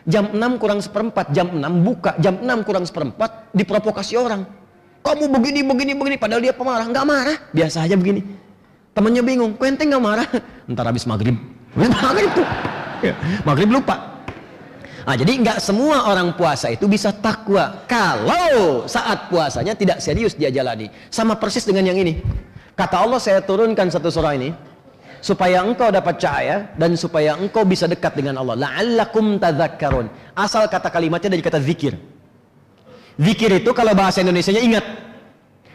jam 0.05 0.31
6 0.33 0.61
kurang 0.61 0.81
seperempat, 0.85 1.33
jam 1.33 1.49
6 1.49 1.61
buka, 1.85 2.13
jam 2.21 2.37
6 2.41 2.67
kurang 2.69 2.85
seperempat 2.85 3.53
diprovokasi 3.57 4.15
orang. 4.21 4.45
Kamu 5.05 5.29
begini, 5.29 5.61
begini, 5.61 5.93
begini, 5.93 6.17
padahal 6.17 6.41
dia 6.41 6.55
pemarah, 6.57 6.89
nggak 6.89 7.05
marah, 7.05 7.37
biasa 7.53 7.85
aja 7.85 7.97
begini. 7.97 8.25
Temannya 8.97 9.23
bingung, 9.27 9.53
kok 9.59 9.67
ente 9.69 9.85
nggak 9.85 10.03
marah? 10.03 10.29
Ntar 10.71 10.85
habis 10.89 11.05
maghrib, 11.05 11.37
maghrib 11.77 12.31
tuh, 12.33 12.47
maghrib 13.45 13.69
lupa. 13.69 14.15
Nah, 15.05 15.21
jadi 15.21 15.37
nggak 15.37 15.59
semua 15.61 16.09
orang 16.09 16.33
puasa 16.33 16.73
itu 16.73 16.89
bisa 16.89 17.13
takwa 17.13 17.85
kalau 17.85 18.89
saat 18.89 19.29
puasanya 19.29 19.77
tidak 19.77 20.01
serius 20.01 20.33
dia 20.33 20.49
jalani. 20.49 20.89
Sama 21.13 21.37
persis 21.37 21.69
dengan 21.69 21.93
yang 21.93 22.01
ini. 22.01 22.25
Kata 22.73 23.05
Allah 23.05 23.21
saya 23.21 23.45
turunkan 23.45 23.93
satu 23.93 24.09
surah 24.09 24.33
ini 24.33 24.57
supaya 25.25 25.65
engkau 25.65 25.89
dapat 25.89 26.21
cahaya 26.21 26.69
dan 26.77 26.93
supaya 27.01 27.33
engkau 27.41 27.65
bisa 27.65 27.89
dekat 27.89 28.13
dengan 28.13 28.45
Allah. 28.45 28.61
La'allakum 28.69 29.41
tadzakkarun. 29.41 30.13
Asal 30.37 30.69
kata 30.69 30.93
kalimatnya 30.93 31.33
dari 31.33 31.41
kata 31.41 31.65
zikir. 31.65 31.97
Zikir 33.17 33.65
itu 33.65 33.73
kalau 33.73 33.97
bahasa 33.97 34.21
Indonesia-nya 34.21 34.61
ingat. 34.61 34.85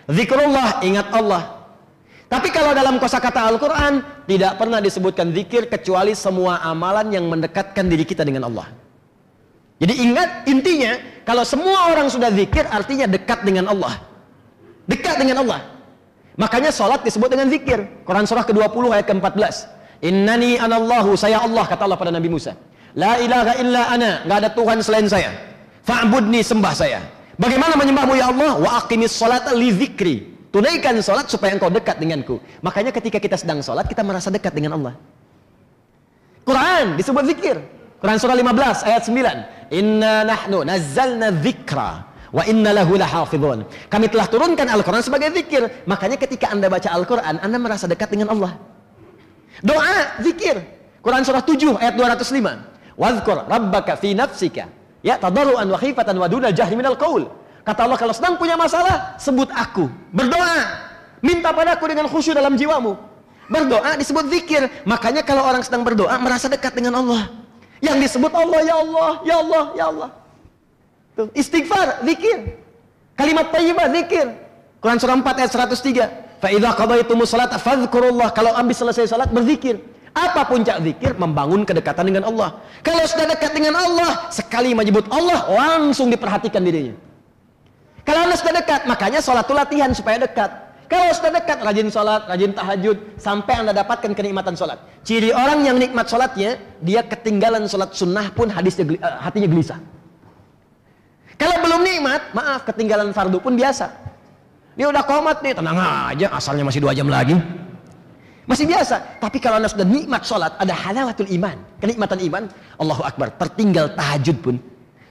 Zikrullah, 0.05 0.85
ingat 0.85 1.09
Allah. 1.09 1.65
Tapi 2.29 2.53
kalau 2.53 2.77
dalam 2.77 3.01
kosakata 3.01 3.49
Al-Quran 3.49 4.05
tidak 4.29 4.61
pernah 4.61 4.77
disebutkan 4.77 5.33
zikir 5.33 5.65
kecuali 5.65 6.13
semua 6.13 6.61
amalan 6.61 7.09
yang 7.09 7.25
mendekatkan 7.25 7.89
diri 7.89 8.05
kita 8.05 8.21
dengan 8.21 8.45
Allah. 8.45 8.69
Jadi 9.81 9.93
ingat 9.97 10.45
intinya 10.45 10.93
kalau 11.25 11.41
semua 11.41 11.89
orang 11.89 12.05
sudah 12.05 12.29
zikir 12.29 12.69
artinya 12.69 13.09
dekat 13.09 13.41
dengan 13.41 13.65
Allah. 13.73 13.97
Dekat 14.85 15.17
dengan 15.17 15.41
Allah. 15.41 15.78
Makanya 16.39 16.71
sholat 16.71 17.03
disebut 17.03 17.27
dengan 17.27 17.51
zikir. 17.51 17.83
Quran 18.07 18.23
surah 18.23 18.47
ke-20 18.47 18.83
ayat 18.95 19.05
ke-14. 19.11 19.55
Innani 20.07 20.55
anallahu, 20.55 21.19
saya 21.19 21.43
Allah, 21.43 21.67
kata 21.67 21.83
Allah 21.83 21.99
pada 21.99 22.15
Nabi 22.15 22.31
Musa. 22.31 22.55
La 22.95 23.19
ilaha 23.19 23.59
illa 23.59 23.81
ana, 23.91 24.11
nggak 24.23 24.37
ada 24.47 24.49
Tuhan 24.55 24.79
selain 24.79 25.05
saya. 25.11 25.35
Fa'budni, 25.83 26.39
sembah 26.39 26.71
saya. 26.71 27.03
Bagaimana 27.35 27.75
menyembahmu 27.75 28.15
ya 28.15 28.31
Allah? 28.31 28.55
Wa 28.55 28.69
aqimis 28.79 29.19
sholata 29.19 29.51
li 29.51 29.67
zikri. 29.75 30.15
Tunaikan 30.49 30.95
sholat 31.03 31.27
supaya 31.27 31.53
engkau 31.53 31.67
dekat 31.69 31.99
denganku. 31.99 32.39
Makanya 32.63 32.95
ketika 32.95 33.19
kita 33.19 33.35
sedang 33.35 33.59
sholat, 33.59 33.85
kita 33.85 34.01
merasa 34.01 34.31
dekat 34.31 34.55
dengan 34.55 34.79
Allah. 34.79 34.95
Quran 36.47 36.95
disebut 36.95 37.23
zikir. 37.29 37.59
Quran 37.99 38.15
surah 38.15 38.33
15 38.33 38.87
ayat 38.87 39.03
9. 39.05 39.75
Inna 39.75 40.23
nahnu 40.23 40.63
nazzalna 40.63 41.35
dzikra 41.35 42.08
wa 42.29 42.43
inna 42.45 42.71
lahu 42.73 42.95
lahafizun. 42.95 43.65
Kami 43.89 44.05
telah 44.09 44.27
turunkan 44.29 44.67
Al-Qur'an 44.69 45.01
sebagai 45.05 45.33
zikir. 45.33 45.85
Makanya 45.85 46.17
ketika 46.17 46.49
Anda 46.53 46.69
baca 46.69 46.89
Al-Qur'an, 46.89 47.41
Anda 47.41 47.57
merasa 47.57 47.85
dekat 47.85 48.13
dengan 48.13 48.33
Allah. 48.33 48.57
Doa, 49.61 50.21
zikir. 50.23 50.61
Quran 50.99 51.23
surah 51.23 51.43
7 51.43 51.79
ayat 51.79 51.93
205. 51.95 52.99
Wadhkur 52.99 53.47
rabbaka 53.47 53.95
fi 53.95 54.11
nafsika 54.11 54.67
ya 54.99 55.15
tadarruan 55.15 55.67
wa 55.67 55.79
khifatan 55.79 56.15
wa 56.19 56.27
dunal 56.27 56.51
jahri 56.51 56.75
minal. 56.75 56.95
Kata 56.95 57.85
Allah 57.85 57.99
kalau 57.99 58.15
sedang 58.15 58.35
punya 58.39 58.57
masalah, 58.57 59.19
sebut 59.21 59.51
aku. 59.53 59.91
Berdoa. 60.09 60.89
Minta 61.19 61.51
padaku 61.51 61.91
dengan 61.91 62.07
khusyuk 62.07 62.33
dalam 62.33 62.55
jiwamu. 62.55 62.95
Berdoa 63.51 63.93
disebut 63.99 64.25
zikir. 64.31 64.65
Makanya 64.87 65.21
kalau 65.21 65.45
orang 65.45 65.61
sedang 65.61 65.83
berdoa 65.83 66.15
merasa 66.17 66.47
dekat 66.47 66.73
dengan 66.73 66.97
Allah. 67.03 67.29
Yang 67.79 68.09
disebut 68.09 68.31
Allah, 68.33 68.59
ya 68.63 68.75
Allah, 68.79 69.11
ya 69.23 69.35
Allah, 69.39 69.63
ya 69.75 69.85
Allah. 69.91 70.09
Tuh, 71.17 71.27
istighfar, 71.37 72.03
zikir. 72.05 72.59
Kalimat 73.15 73.51
tayyibah, 73.51 73.87
zikir. 73.91 74.27
Quran 74.79 74.97
surah 74.97 75.15
4 75.19 75.39
ayat 75.43 75.51
103. 75.51 76.39
Fa 76.39 76.47
idza 76.47 76.71
qadaytumus 76.71 77.29
salata 77.31 77.59
fadhkurullah. 77.59 78.31
Kalau 78.31 78.55
habis 78.55 78.79
selesai 78.79 79.11
salat 79.11 79.29
berzikir. 79.29 79.79
Apa 80.15 80.47
puncak 80.47 80.81
zikir? 80.81 81.13
Membangun 81.19 81.67
kedekatan 81.67 82.09
dengan 82.09 82.23
Allah. 82.27 82.57
Kalau 82.81 83.03
sudah 83.05 83.29
dekat 83.29 83.51
dengan 83.53 83.77
Allah, 83.77 84.31
sekali 84.33 84.73
menyebut 84.73 85.05
Allah, 85.13 85.45
langsung 85.51 86.09
diperhatikan 86.09 86.63
dirinya. 86.65 86.97
Kalau 88.07 88.25
Anda 88.25 88.35
sudah 88.39 88.55
dekat, 88.57 88.89
makanya 88.89 89.19
sholat 89.21 89.45
itu 89.45 89.53
latihan 89.53 89.91
supaya 89.93 90.17
dekat. 90.17 90.49
Kalau 90.89 91.13
sudah 91.13 91.37
dekat, 91.37 91.61
rajin 91.61 91.87
sholat, 91.93 92.25
rajin 92.25 92.51
tahajud, 92.57 92.97
sampai 93.21 93.61
Anda 93.61 93.77
dapatkan 93.77 94.17
kenikmatan 94.17 94.57
sholat. 94.57 94.81
Ciri 95.05 95.29
orang 95.29 95.61
yang 95.61 95.77
nikmat 95.77 96.09
sholatnya, 96.09 96.57
dia 96.81 97.05
ketinggalan 97.05 97.69
sholat 97.69 97.93
sunnah 97.93 98.33
pun 98.33 98.49
hadisnya, 98.49 98.97
eh, 98.97 98.97
hatinya 99.21 99.45
gelisah. 99.45 99.77
Kalau 101.39 101.55
belum 101.63 101.81
nikmat, 101.87 102.35
maaf, 102.35 102.67
ketinggalan 102.67 103.15
fardu 103.15 103.39
pun 103.39 103.55
biasa. 103.55 103.87
Dia 104.75 104.91
udah 104.91 105.03
komat 105.07 105.39
nih, 105.39 105.55
tenang 105.55 105.79
aja, 105.79 106.27
asalnya 106.35 106.67
masih 106.67 106.83
dua 106.83 106.91
jam 106.91 107.07
lagi. 107.07 107.39
Masih 108.49 108.65
biasa. 108.65 109.21
Tapi 109.21 109.37
kalau 109.37 109.61
anda 109.61 109.69
sudah 109.71 109.85
nikmat 109.85 110.25
sholat, 110.25 110.57
ada 110.59 110.73
halawatul 110.73 111.29
iman. 111.31 111.55
Kenikmatan 111.79 112.19
iman, 112.27 112.43
Allahu 112.81 113.05
Akbar. 113.05 113.29
Tertinggal 113.37 113.93
tahajud 113.93 114.37
pun. 114.41 114.55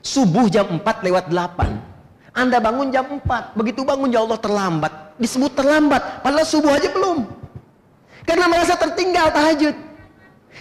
Subuh 0.02 0.50
jam 0.50 0.66
4 0.66 1.06
lewat 1.06 1.30
8. 1.30 2.34
Anda 2.34 2.59
bangun 2.59 2.90
jam 2.90 3.06
4. 3.06 3.55
Begitu 3.55 3.86
bangun 3.86 4.10
ya 4.10 4.26
Allah 4.26 4.38
terlambat. 4.42 4.92
Disebut 5.22 5.55
terlambat. 5.55 6.22
Padahal 6.22 6.46
subuh 6.46 6.74
aja 6.74 6.90
belum. 6.90 7.30
Karena 8.26 8.50
merasa 8.50 8.74
tertinggal 8.74 9.30
tahajud. 9.30 9.74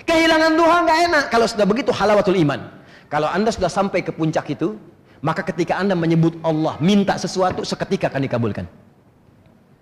Kehilangan 0.06 0.52
duha 0.54 0.78
nggak 0.86 1.00
enak. 1.10 1.24
Kalau 1.34 1.50
sudah 1.50 1.66
begitu 1.66 1.90
halawatul 1.90 2.38
iman. 2.38 2.62
Kalau 3.10 3.26
anda 3.26 3.50
sudah 3.50 3.72
sampai 3.72 4.06
ke 4.06 4.14
puncak 4.14 4.46
itu, 4.54 4.78
maka 5.22 5.42
ketika 5.42 5.82
anda 5.82 5.98
menyebut 5.98 6.38
Allah, 6.46 6.78
minta 6.78 7.18
sesuatu, 7.18 7.66
seketika 7.66 8.10
akan 8.10 8.22
dikabulkan. 8.26 8.66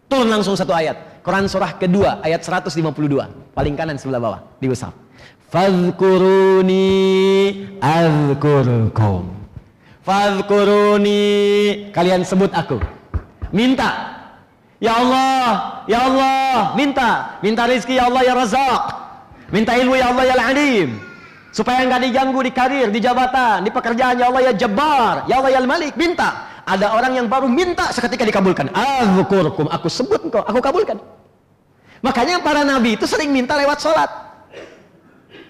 Turun 0.06 0.30
langsung 0.30 0.54
satu 0.54 0.72
ayat. 0.72 1.22
Quran 1.26 1.50
surah 1.50 1.76
kedua 1.82 2.22
ayat 2.22 2.46
152. 2.46 3.58
Paling 3.58 3.74
kanan 3.74 3.98
sebelah 3.98 4.22
bawah 4.22 4.40
di 4.62 4.70
Musaf. 4.70 4.94
Fadhkuruni 5.50 6.86
azkurkum. 7.82 9.34
Fadhkuruni 10.06 11.22
kalian 11.90 12.22
sebut 12.22 12.54
aku. 12.54 12.78
Minta. 13.50 14.14
Ya 14.78 15.02
Allah, 15.02 15.82
ya 15.90 16.06
Allah, 16.06 16.78
minta. 16.78 17.40
Minta 17.42 17.66
rezeki 17.66 17.98
ya 17.98 18.06
Allah 18.06 18.22
ya 18.22 18.34
Razak. 18.38 18.84
Minta 19.50 19.74
ilmu 19.74 19.98
ya 19.98 20.14
Allah 20.14 20.24
ya 20.30 20.36
Alim. 20.38 21.15
Supaya 21.56 21.88
enggak 21.88 22.04
diganggu 22.04 22.44
di 22.44 22.52
karir, 22.52 22.92
di 22.92 23.00
jabatan, 23.00 23.64
di 23.64 23.72
pekerjaan 23.72 24.20
ya 24.20 24.28
Allah 24.28 24.52
ya 24.52 24.54
Jabbar, 24.60 25.24
ya 25.24 25.40
Allah 25.40 25.52
ya 25.56 25.64
Malik. 25.64 25.96
Minta. 25.96 26.52
Ada 26.68 26.92
orang 26.92 27.16
yang 27.16 27.32
baru 27.32 27.48
minta 27.48 27.96
seketika 27.96 28.28
dikabulkan. 28.28 28.76
Azkurkum, 28.76 29.72
aku 29.72 29.88
sebut 29.88 30.20
engkau, 30.20 30.44
aku 30.44 30.60
kabulkan. 30.60 31.00
Makanya 32.04 32.44
para 32.44 32.68
nabi 32.68 33.00
itu 33.00 33.08
sering 33.08 33.32
minta 33.32 33.56
lewat 33.56 33.80
sholat. 33.80 34.10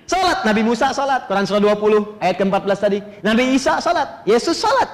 Sholat, 0.06 0.46
Nabi 0.46 0.62
Musa 0.62 0.94
sholat, 0.94 1.26
Quran 1.26 1.50
surah 1.50 1.74
20 1.74 2.22
ayat 2.22 2.36
ke-14 2.38 2.78
tadi. 2.78 3.00
Nabi 3.26 3.58
Isa 3.58 3.82
sholat, 3.82 4.22
Yesus 4.30 4.62
sholat. 4.62 4.86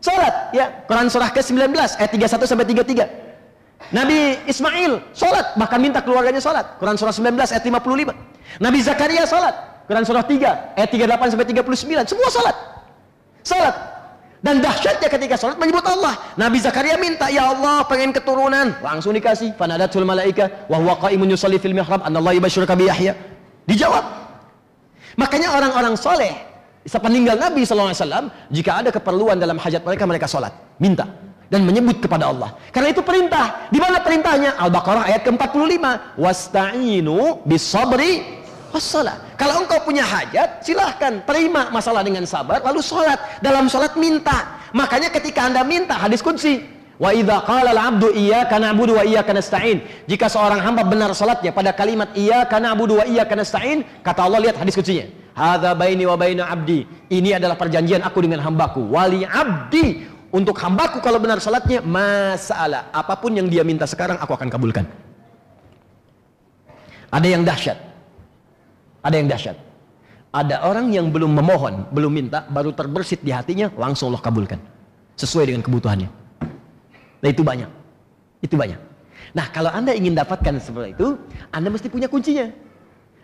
Sholat, 0.00 0.56
ya, 0.56 0.72
Quran 0.88 1.12
surah 1.12 1.28
ke-19 1.36 1.76
ayat 1.76 2.10
31 2.16 2.48
sampai 2.48 2.64
33. 2.64 3.92
Nabi 3.92 4.40
Ismail 4.48 5.12
sholat, 5.12 5.52
bahkan 5.60 5.76
minta 5.76 6.00
keluarganya 6.00 6.40
sholat. 6.40 6.80
Quran 6.80 6.96
surah 6.96 7.12
19 7.12 7.36
ayat 7.36 7.60
55. 7.60 8.16
Nabi 8.56 8.78
Zakaria 8.80 9.28
sholat, 9.28 9.75
Quran 9.86 10.02
surah 10.02 10.26
3 10.26 10.74
ayat 10.78 10.90
38 10.90 11.32
sampai 11.32 11.46
39. 11.46 12.10
Semua 12.10 12.28
sholat. 12.28 12.56
Sholat. 13.46 13.74
Dan 14.42 14.62
dahsyatnya 14.62 15.08
ketika 15.10 15.34
sholat 15.38 15.56
menyebut 15.58 15.82
Allah. 15.86 16.14
Nabi 16.38 16.58
Zakaria 16.62 16.98
minta, 16.98 17.26
Ya 17.30 17.50
Allah 17.50 17.86
pengen 17.86 18.10
keturunan. 18.10 18.78
Langsung 18.82 19.14
dikasih. 19.14 19.54
Fanadatul 19.54 20.06
malaika. 20.06 20.66
Wa 20.70 20.78
huwa 20.78 20.98
qaimun 21.02 21.30
yusalli 21.30 21.58
fil 21.62 21.74
mihrab. 21.74 22.02
Anallah 22.02 22.34
yubashirka 22.34 22.74
bi 22.78 22.90
Yahya. 22.90 23.14
Dijawab. 23.66 24.04
Makanya 25.18 25.54
orang-orang 25.56 25.94
soleh. 25.98 26.34
Sepeninggal 26.86 27.38
Nabi 27.38 27.66
SAW. 27.66 28.30
Jika 28.52 28.70
ada 28.84 28.90
keperluan 28.94 29.40
dalam 29.42 29.58
hajat 29.58 29.82
mereka, 29.82 30.06
mereka 30.06 30.26
sholat. 30.30 30.54
Minta. 30.78 31.10
Dan 31.46 31.62
menyebut 31.62 32.02
kepada 32.02 32.30
Allah. 32.30 32.54
Karena 32.74 32.90
itu 32.90 33.02
perintah. 33.02 33.70
Di 33.70 33.78
mana 33.78 34.02
perintahnya? 34.02 34.58
Al-Baqarah 34.58 35.10
ayat 35.10 35.22
ke-45. 35.26 36.18
Wasta'inu 36.18 37.42
bisabri 37.46 38.35
wassalah. 38.72 39.18
Kalau 39.34 39.62
engkau 39.62 39.78
punya 39.84 40.02
hajat, 40.02 40.62
silahkan 40.62 41.22
terima 41.26 41.68
masalah 41.70 42.02
dengan 42.06 42.24
sabar, 42.24 42.62
lalu 42.62 42.80
sholat. 42.82 43.18
Dalam 43.42 43.70
sholat 43.70 43.94
minta. 43.94 44.58
Makanya 44.74 45.10
ketika 45.10 45.46
anda 45.46 45.62
minta, 45.62 45.94
hadis 45.96 46.22
kunci. 46.22 46.76
Wa 46.96 47.12
idha 47.12 47.44
qala 47.44 47.76
al-abdu 47.76 48.08
iyyaka 48.08 48.56
na'budu 48.56 48.96
wa 48.96 49.04
iyyaka. 49.04 49.36
Jika 50.08 50.26
seorang 50.32 50.64
hamba 50.64 50.80
benar 50.80 51.12
salatnya 51.12 51.52
pada 51.52 51.76
kalimat 51.76 52.08
iyyaka 52.16 52.56
na'budu 52.56 53.00
wa 53.00 53.04
iyyaka 53.04 53.36
nasta'in, 53.36 53.84
kata 54.00 54.24
Allah 54.24 54.48
lihat 54.48 54.56
hadis 54.56 54.72
kuncinya. 54.72 55.04
Hadza 55.36 55.76
baini 55.76 56.08
wa 56.08 56.16
baina 56.16 56.48
abdi. 56.48 56.88
Ini 57.12 57.36
adalah 57.36 57.60
perjanjian 57.60 58.00
aku 58.00 58.24
dengan 58.24 58.40
hambaku. 58.40 58.88
Wali 58.88 59.28
abdi 59.28 60.08
untuk 60.32 60.56
hambaku 60.56 61.04
kalau 61.04 61.20
benar 61.20 61.36
salatnya 61.44 61.84
masalah 61.84 62.88
apa 62.88 63.14
pun 63.20 63.36
yang 63.36 63.44
dia 63.44 63.60
minta 63.60 63.84
sekarang 63.84 64.16
aku 64.16 64.32
akan 64.32 64.48
kabulkan. 64.48 64.88
Ada 67.12 67.28
yang 67.28 67.44
dahsyat. 67.44 67.95
Ada 69.06 69.22
yang 69.22 69.28
dahsyat. 69.30 69.56
Ada 70.34 70.66
orang 70.66 70.90
yang 70.90 71.14
belum 71.14 71.30
memohon, 71.30 71.86
belum 71.94 72.10
minta, 72.10 72.42
baru 72.50 72.74
terbersit 72.74 73.22
di 73.22 73.30
hatinya, 73.30 73.70
langsung 73.78 74.10
Allah 74.10 74.18
kabulkan. 74.18 74.58
Sesuai 75.14 75.54
dengan 75.54 75.62
kebutuhannya. 75.62 76.10
Nah 77.22 77.28
itu 77.30 77.46
banyak. 77.46 77.70
Itu 78.42 78.58
banyak. 78.58 78.76
Nah 79.32 79.46
kalau 79.54 79.70
anda 79.70 79.94
ingin 79.94 80.12
dapatkan 80.18 80.58
seperti 80.58 80.98
itu, 80.98 81.14
anda 81.54 81.70
mesti 81.70 81.86
punya 81.86 82.10
kuncinya. 82.10 82.50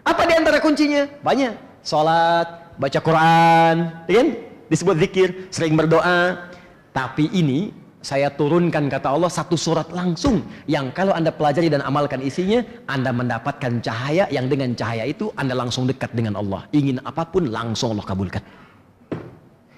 Apa 0.06 0.22
di 0.24 0.34
antara 0.38 0.62
kuncinya? 0.62 1.10
Banyak. 1.20 1.82
Salat, 1.82 2.78
baca 2.78 2.98
Quran, 3.02 3.74
ya 4.06 4.14
kan? 4.22 4.28
Disebut 4.70 4.96
zikir, 5.02 5.28
sering 5.50 5.74
berdoa. 5.74 6.48
Tapi 6.94 7.26
ini 7.34 7.74
saya 8.02 8.34
turunkan 8.34 8.90
kata 8.90 9.14
Allah 9.14 9.30
satu 9.30 9.54
surat 9.54 9.86
langsung 9.94 10.42
yang 10.66 10.90
kalau 10.90 11.14
anda 11.14 11.30
pelajari 11.30 11.70
dan 11.70 11.86
amalkan 11.86 12.18
isinya 12.18 12.58
anda 12.90 13.14
mendapatkan 13.14 13.78
cahaya 13.78 14.26
yang 14.26 14.50
dengan 14.50 14.74
cahaya 14.74 15.06
itu 15.06 15.30
anda 15.38 15.54
langsung 15.54 15.86
dekat 15.86 16.10
dengan 16.10 16.34
Allah. 16.34 16.66
Ingin 16.74 16.98
apa 17.06 17.22
pun 17.22 17.46
langsung 17.46 17.94
Allah 17.94 18.02
kabulkan. 18.02 18.42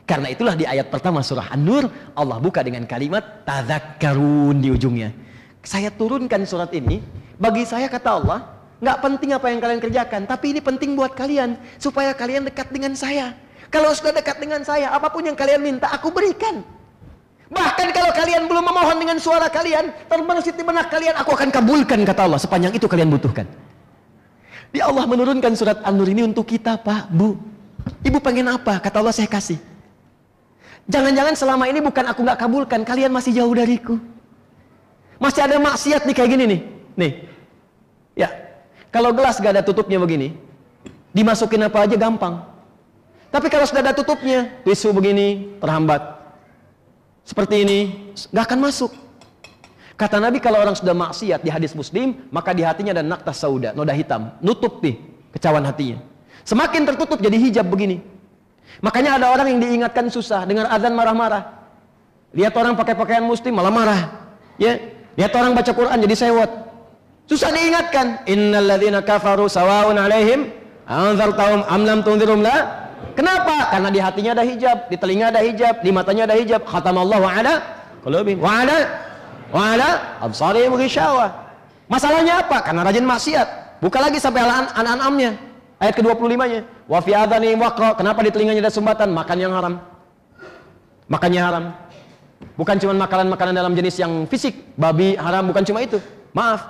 Karena 0.08 0.32
itulah 0.32 0.56
di 0.56 0.64
ayat 0.64 0.88
pertama 0.88 1.20
surah 1.20 1.52
An-Nur 1.52 1.88
Allah 2.16 2.40
buka 2.40 2.64
dengan 2.64 2.88
kalimat 2.88 3.44
tadzakkarun 3.44 4.56
di 4.56 4.72
ujungnya. 4.72 5.12
Saya 5.60 5.92
turunkan 5.92 6.48
surat 6.48 6.72
ini 6.72 7.04
bagi 7.36 7.68
saya 7.68 7.92
kata 7.92 8.08
Allah 8.08 8.40
nggak 8.80 8.98
penting 9.04 9.36
apa 9.36 9.52
yang 9.52 9.60
kalian 9.60 9.80
kerjakan 9.84 10.22
tapi 10.24 10.56
ini 10.56 10.60
penting 10.64 10.96
buat 10.96 11.12
kalian 11.12 11.60
supaya 11.76 12.16
kalian 12.16 12.48
dekat 12.48 12.72
dengan 12.72 12.96
saya. 12.96 13.36
Kalau 13.68 13.92
sudah 13.92 14.16
dekat 14.16 14.40
dengan 14.40 14.64
saya 14.64 14.96
apa 14.96 15.12
pun 15.12 15.28
yang 15.28 15.36
kalian 15.36 15.60
minta 15.60 15.92
aku 15.92 16.08
berikan 16.08 16.64
Bahkan 17.52 17.88
kalau 17.92 18.10
kalian 18.16 18.48
belum 18.48 18.64
memohon 18.64 18.96
dengan 18.96 19.18
suara 19.20 19.52
kalian, 19.52 19.92
terbersit 20.08 20.56
di 20.56 20.64
benak 20.64 20.88
kalian, 20.88 21.12
aku 21.20 21.36
akan 21.36 21.48
kabulkan 21.52 22.00
kata 22.04 22.24
Allah. 22.24 22.40
Sepanjang 22.40 22.72
itu 22.72 22.88
kalian 22.88 23.12
butuhkan. 23.12 23.44
Di 24.72 24.80
Allah 24.80 25.04
menurunkan 25.04 25.52
surat 25.54 25.78
An-Nur 25.84 26.08
ini 26.08 26.24
untuk 26.24 26.48
kita, 26.48 26.80
Pak, 26.80 27.12
Bu. 27.12 27.36
Ibu 28.00 28.18
pengen 28.18 28.48
apa? 28.48 28.80
Kata 28.80 29.04
Allah 29.04 29.14
saya 29.14 29.28
kasih. 29.28 29.60
Jangan-jangan 30.88 31.36
selama 31.36 31.64
ini 31.68 31.80
bukan 31.84 32.04
aku 32.10 32.20
nggak 32.24 32.40
kabulkan, 32.40 32.80
kalian 32.82 33.12
masih 33.12 33.32
jauh 33.36 33.52
dariku. 33.52 34.00
Masih 35.20 35.40
ada 35.46 35.56
maksiat 35.60 36.04
nih 36.04 36.14
kayak 36.16 36.30
gini 36.32 36.44
nih. 36.48 36.60
Nih. 36.98 37.12
Ya. 38.18 38.28
Kalau 38.90 39.10
gelas 39.10 39.42
gak 39.42 39.58
ada 39.58 39.64
tutupnya 39.66 39.98
begini, 39.98 40.38
dimasukin 41.10 41.66
apa 41.66 41.82
aja 41.82 41.98
gampang. 41.98 42.46
Tapi 43.34 43.50
kalau 43.50 43.66
sudah 43.66 43.82
ada 43.82 43.90
tutupnya, 43.90 44.46
tisu 44.62 44.94
begini 44.94 45.58
terhambat. 45.58 46.13
Seperti 47.24 47.64
ini, 47.64 47.78
gak 48.30 48.52
akan 48.52 48.68
masuk. 48.68 48.92
Kata 49.94 50.18
Nabi 50.20 50.42
kalau 50.42 50.60
orang 50.60 50.76
sudah 50.76 50.92
maksiat 50.92 51.40
di 51.40 51.48
hadis 51.48 51.72
Muslim, 51.72 52.28
maka 52.28 52.50
di 52.52 52.60
hatinya 52.66 52.92
ada 52.92 53.04
naktas 53.06 53.40
sauda, 53.40 53.72
noda 53.72 53.94
hitam, 53.94 54.34
nutup 54.42 54.82
nih 54.84 54.98
kecawan 55.32 55.62
hatinya. 55.64 56.02
Semakin 56.44 56.84
tertutup 56.84 57.22
jadi 57.22 57.38
hijab 57.40 57.66
begini. 57.70 58.04
Makanya 58.84 59.16
ada 59.16 59.32
orang 59.32 59.54
yang 59.54 59.60
diingatkan 59.64 60.10
susah 60.12 60.44
dengan 60.44 60.68
azan 60.68 60.92
marah-marah. 60.92 61.64
Lihat 62.34 62.52
orang 62.58 62.74
pakai 62.74 62.98
pakaian 62.98 63.22
muslim 63.22 63.54
malah 63.54 63.70
marah. 63.70 64.00
Ya, 64.58 64.82
lihat 65.14 65.32
orang 65.38 65.54
baca 65.54 65.70
Quran 65.70 65.98
jadi 66.04 66.16
sewot. 66.26 66.50
Susah 67.30 67.54
diingatkan. 67.54 68.26
Innalladzina 68.28 69.00
kafaru 69.00 69.48
sawaun 69.48 69.96
alaihim 69.96 70.52
anzartahum 70.84 71.64
am 71.64 71.80
lam 71.86 72.02
tunzirum 72.04 72.44
la. 72.44 72.83
Kenapa? 73.14 73.70
Karena 73.70 73.88
di 73.94 74.00
hatinya 74.02 74.30
ada 74.34 74.44
hijab, 74.44 74.90
di 74.90 74.96
telinga 74.98 75.30
ada 75.30 75.40
hijab, 75.40 75.80
di 75.80 75.90
matanya 75.94 76.26
ada 76.26 76.34
hijab. 76.34 76.66
Khatamallahu 76.66 77.24
ala 77.24 77.54
qulubihim 78.02 78.42
wa 78.42 78.50
ala 78.62 78.78
wa 79.54 79.60
ala 79.74 79.88
absarihim 80.18 80.74
ghishawah. 80.74 81.30
Masalahnya 81.86 82.42
apa? 82.42 82.58
Karena 82.66 82.82
rajin 82.82 83.06
maksiat. 83.06 83.78
Buka 83.78 84.02
lagi 84.02 84.18
sampai 84.18 84.42
an-an'amnya. 84.42 85.38
Ayat 85.78 85.94
ke-25-nya. 85.94 86.60
Wa 86.90 86.98
fi 86.98 87.14
adhanihim 87.14 87.62
waqra. 87.62 87.94
Kenapa 87.94 88.24
di 88.24 88.30
telinganya 88.34 88.66
ada 88.66 88.72
sumbatan? 88.72 89.14
Makan 89.14 89.36
yang 89.38 89.52
haram. 89.54 89.74
Makannya 91.06 91.42
haram. 91.42 91.64
Bukan 92.54 92.76
cuma 92.78 92.94
makanan-makanan 92.94 93.54
dalam 93.56 93.72
jenis 93.74 93.98
yang 93.98 94.30
fisik, 94.30 94.76
babi 94.78 95.18
haram 95.18 95.50
bukan 95.50 95.64
cuma 95.66 95.82
itu. 95.82 95.98
Maaf, 96.36 96.62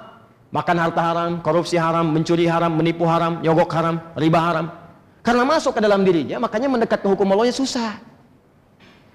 makan 0.49 0.77
harta 0.81 1.03
haram, 1.03 1.31
korupsi 1.45 1.77
haram, 1.77 2.09
mencuri 2.09 2.49
haram, 2.49 2.73
menipu 2.73 3.05
haram, 3.05 3.43
nyogok 3.45 3.71
haram, 3.75 4.01
riba 4.16 4.41
haram. 4.41 4.66
Karena 5.25 5.43
masuk 5.49 5.73
ke 5.73 5.81
dalam 5.81 6.05
dirinya, 6.05 6.37
makanya 6.37 6.69
mendekat 6.69 7.01
ke 7.01 7.09
hukum 7.09 7.25
Allah 7.33 7.49
susah. 7.49 7.97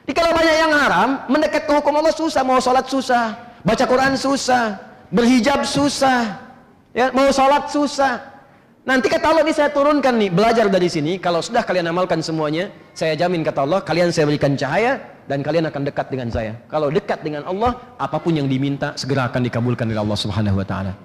Jadi 0.09 0.13
kalau 0.17 0.33
banyak 0.33 0.55
yang 0.57 0.73
haram, 0.73 1.09
mendekat 1.29 1.69
ke 1.69 1.71
hukum 1.77 1.93
Allah 2.01 2.09
susah, 2.09 2.41
mau 2.41 2.57
sholat 2.57 2.89
susah, 2.89 3.37
baca 3.61 3.85
Quran 3.85 4.17
susah, 4.17 4.73
berhijab 5.13 5.61
susah, 5.69 6.49
ya, 6.97 7.13
mau 7.13 7.29
sholat 7.29 7.69
susah. 7.69 8.41
Nanti 8.89 9.05
kata 9.05 9.21
Allah 9.21 9.45
ini 9.45 9.53
saya 9.53 9.69
turunkan 9.69 10.17
nih, 10.17 10.33
belajar 10.33 10.65
dari 10.65 10.89
sini, 10.89 11.21
kalau 11.21 11.45
sudah 11.45 11.61
kalian 11.61 11.93
amalkan 11.93 12.25
semuanya, 12.25 12.73
saya 12.97 13.13
jamin 13.13 13.45
kata 13.45 13.61
Allah, 13.69 13.85
kalian 13.85 14.09
saya 14.09 14.25
berikan 14.25 14.57
cahaya, 14.57 14.97
dan 15.29 15.45
kalian 15.45 15.69
akan 15.69 15.85
dekat 15.85 16.09
dengan 16.09 16.33
saya. 16.33 16.57
Kalau 16.73 16.89
dekat 16.89 17.21
dengan 17.21 17.45
Allah, 17.45 17.77
apa 18.01 18.17
pun 18.17 18.33
yang 18.33 18.49
diminta 18.49 18.97
segera 18.97 19.29
akan 19.29 19.45
dikabulkan 19.45 19.85
oleh 19.93 20.01
Allah 20.01 20.17
Subhanahu 20.17 20.57
wa 20.57 20.65
taala. 20.65 20.97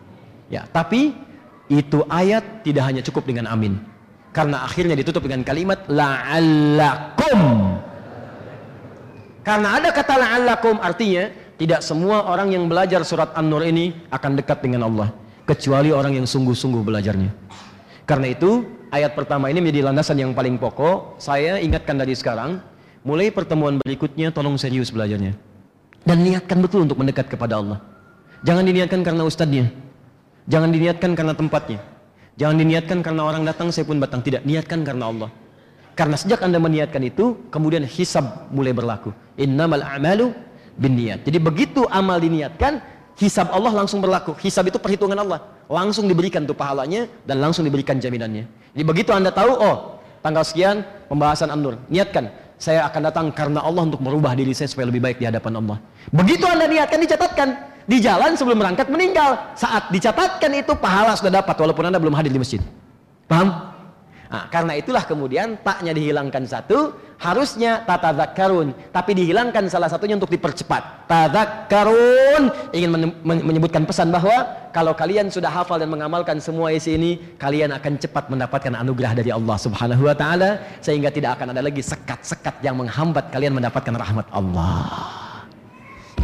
Ya, 0.48 0.64
tapi 0.72 1.12
itu 1.68 2.08
ayat 2.08 2.64
tidak 2.64 2.88
hanya 2.88 3.04
cukup 3.04 3.28
dengan 3.28 3.52
amin. 3.52 3.76
Karena 4.34 4.66
akhirnya 4.66 4.98
ditutup 4.98 5.22
dengan 5.22 5.46
kalimat 5.46 5.86
la'allakum. 5.86 7.40
Karena 9.46 9.78
ada 9.78 9.94
kata 9.94 10.14
la'allakum 10.18 10.82
artinya 10.82 11.30
tidak 11.54 11.86
semua 11.86 12.26
orang 12.26 12.50
yang 12.50 12.66
belajar 12.66 13.06
surat 13.06 13.30
An-Nur 13.38 13.62
ini 13.62 13.94
akan 14.10 14.34
dekat 14.34 14.58
dengan 14.58 14.90
Allah 14.90 15.14
kecuali 15.46 15.94
orang 15.94 16.18
yang 16.18 16.26
sungguh-sungguh 16.26 16.82
belajarnya. 16.82 17.30
Karena 18.10 18.26
itu 18.34 18.66
ayat 18.90 19.14
pertama 19.14 19.48
ini 19.54 19.62
menjadi 19.62 19.86
landasan 19.86 20.18
yang 20.18 20.34
paling 20.34 20.58
pokok. 20.58 21.22
Saya 21.22 21.62
ingatkan 21.62 21.94
dari 21.94 22.18
sekarang, 22.18 22.58
mulai 23.06 23.30
pertemuan 23.30 23.78
berikutnya 23.78 24.34
tolong 24.34 24.58
serius 24.58 24.90
belajarnya. 24.90 25.38
Dan 26.02 26.26
niatkan 26.26 26.58
betul 26.58 26.84
untuk 26.84 26.98
mendekat 26.98 27.30
kepada 27.30 27.62
Allah. 27.62 27.78
Jangan 28.44 28.66
diniatkan 28.66 29.00
karena 29.00 29.24
ustadznya, 29.24 29.72
Jangan 30.44 30.68
diniatkan 30.68 31.16
karena 31.16 31.32
tempatnya. 31.32 31.80
Jangan 32.34 32.56
diniatkan 32.58 32.98
karena 33.00 33.22
orang 33.22 33.46
datang 33.46 33.70
saya 33.70 33.86
pun 33.86 34.02
batang. 34.02 34.18
Tidak, 34.18 34.42
niatkan 34.42 34.82
karena 34.82 35.06
Allah. 35.10 35.30
Karena 35.94 36.18
sejak 36.18 36.42
Anda 36.42 36.58
meniatkan 36.58 36.98
itu, 37.06 37.46
kemudian 37.54 37.86
hisab 37.86 38.50
mulai 38.50 38.74
berlaku. 38.74 39.14
Innamal 39.38 39.86
a'malu 39.86 40.34
bin 40.74 40.98
niat. 40.98 41.22
Jadi 41.22 41.38
begitu 41.38 41.86
amal 41.86 42.18
diniatkan, 42.18 42.82
hisab 43.14 43.54
Allah 43.54 43.70
langsung 43.70 44.02
berlaku. 44.02 44.34
Hisab 44.42 44.66
itu 44.66 44.82
perhitungan 44.82 45.14
Allah. 45.14 45.46
Langsung 45.70 46.10
diberikan 46.10 46.42
tuh 46.42 46.58
pahalanya 46.58 47.06
dan 47.22 47.38
langsung 47.38 47.62
diberikan 47.62 48.02
jaminannya. 48.02 48.50
Jadi 48.74 48.84
begitu 48.84 49.14
Anda 49.14 49.30
tahu, 49.30 49.54
oh 49.54 50.02
tanggal 50.18 50.42
sekian 50.42 50.82
pembahasan 51.06 51.54
An-Nur. 51.54 51.78
Niatkan, 51.86 52.34
saya 52.64 52.88
akan 52.88 53.12
datang 53.12 53.26
karena 53.28 53.60
Allah 53.60 53.84
untuk 53.84 54.00
merubah 54.00 54.32
diri 54.32 54.56
saya 54.56 54.72
supaya 54.72 54.88
lebih 54.88 55.04
baik 55.04 55.20
di 55.20 55.28
hadapan 55.28 55.60
Allah. 55.60 55.76
Begitu 56.08 56.48
Anda 56.48 56.64
niatkan 56.64 56.96
dicatatkan. 56.96 57.48
Di 57.84 58.00
jalan 58.00 58.32
sebelum 58.32 58.64
berangkat 58.64 58.88
meninggal. 58.88 59.52
Saat 59.52 59.92
dicatatkan 59.92 60.48
itu 60.56 60.72
pahala 60.72 61.12
sudah 61.12 61.44
dapat 61.44 61.52
walaupun 61.60 61.92
Anda 61.92 62.00
belum 62.00 62.16
hadir 62.16 62.32
di 62.32 62.40
masjid. 62.40 62.64
Paham? 63.28 63.73
Nah, 64.34 64.50
karena 64.50 64.74
itulah 64.74 65.06
kemudian 65.06 65.62
taknya 65.62 65.94
dihilangkan 65.94 66.42
satu, 66.42 66.90
harusnya 67.22 67.86
tatadzakkarun, 67.86 68.90
tapi 68.90 69.14
dihilangkan 69.14 69.70
salah 69.70 69.86
satunya 69.86 70.18
untuk 70.18 70.34
dipercepat. 70.34 71.06
Tadzakkarun 71.06 72.74
ingin 72.74 73.14
menyebutkan 73.22 73.86
pesan 73.86 74.10
bahwa 74.10 74.34
kalau 74.74 74.90
kalian 74.90 75.30
sudah 75.30 75.54
hafal 75.54 75.78
dan 75.78 75.86
mengamalkan 75.86 76.42
semua 76.42 76.74
isi 76.74 76.98
ini, 76.98 77.38
kalian 77.38 77.70
akan 77.78 77.94
cepat 77.94 78.26
mendapatkan 78.26 78.74
anugerah 78.74 79.14
dari 79.14 79.30
Allah 79.30 79.54
Subhanahu 79.54 80.02
wa 80.02 80.16
taala 80.18 80.58
sehingga 80.82 81.14
tidak 81.14 81.38
akan 81.38 81.54
ada 81.54 81.62
lagi 81.62 81.78
sekat-sekat 81.78 82.58
yang 82.66 82.74
menghambat 82.74 83.30
kalian 83.30 83.54
mendapatkan 83.54 83.94
rahmat 83.94 84.26
Allah. 84.34 85.23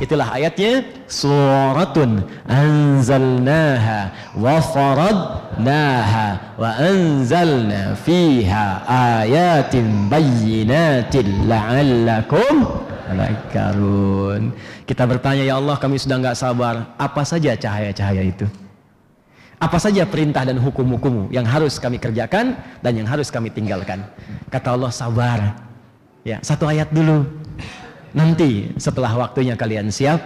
Itulah 0.00 0.32
ayatnya 0.32 0.80
suratun 1.04 2.24
anzalnaha 2.48 4.32
wa 4.32 4.56
faradnaha 4.56 6.56
wa 6.56 6.70
anzalna 6.80 7.92
fiha 8.00 8.80
ayatin 8.88 10.08
bayyinatin 10.08 11.44
la'allakum 11.44 12.80
tadhakkarun. 13.04 14.56
Kita 14.88 15.04
bertanya 15.04 15.44
ya 15.44 15.60
Allah 15.60 15.76
kami 15.76 16.00
sudah 16.00 16.16
enggak 16.16 16.40
sabar, 16.40 16.96
apa 16.96 17.22
saja 17.28 17.52
cahaya-cahaya 17.52 18.24
itu? 18.24 18.48
Apa 19.60 19.76
saja 19.76 20.08
perintah 20.08 20.48
dan 20.48 20.56
hukum-hukummu 20.56 21.28
yang 21.28 21.44
harus 21.44 21.76
kami 21.76 22.00
kerjakan 22.00 22.56
dan 22.80 22.96
yang 22.96 23.04
harus 23.04 23.28
kami 23.28 23.52
tinggalkan? 23.52 24.00
Kata 24.48 24.72
Allah 24.72 24.88
sabar. 24.88 25.60
Ya, 26.24 26.40
satu 26.40 26.64
ayat 26.64 26.88
dulu. 26.88 27.39
Nanti 28.10 28.74
setelah 28.74 29.14
waktunya 29.14 29.54
kalian 29.54 29.90
siap, 29.94 30.18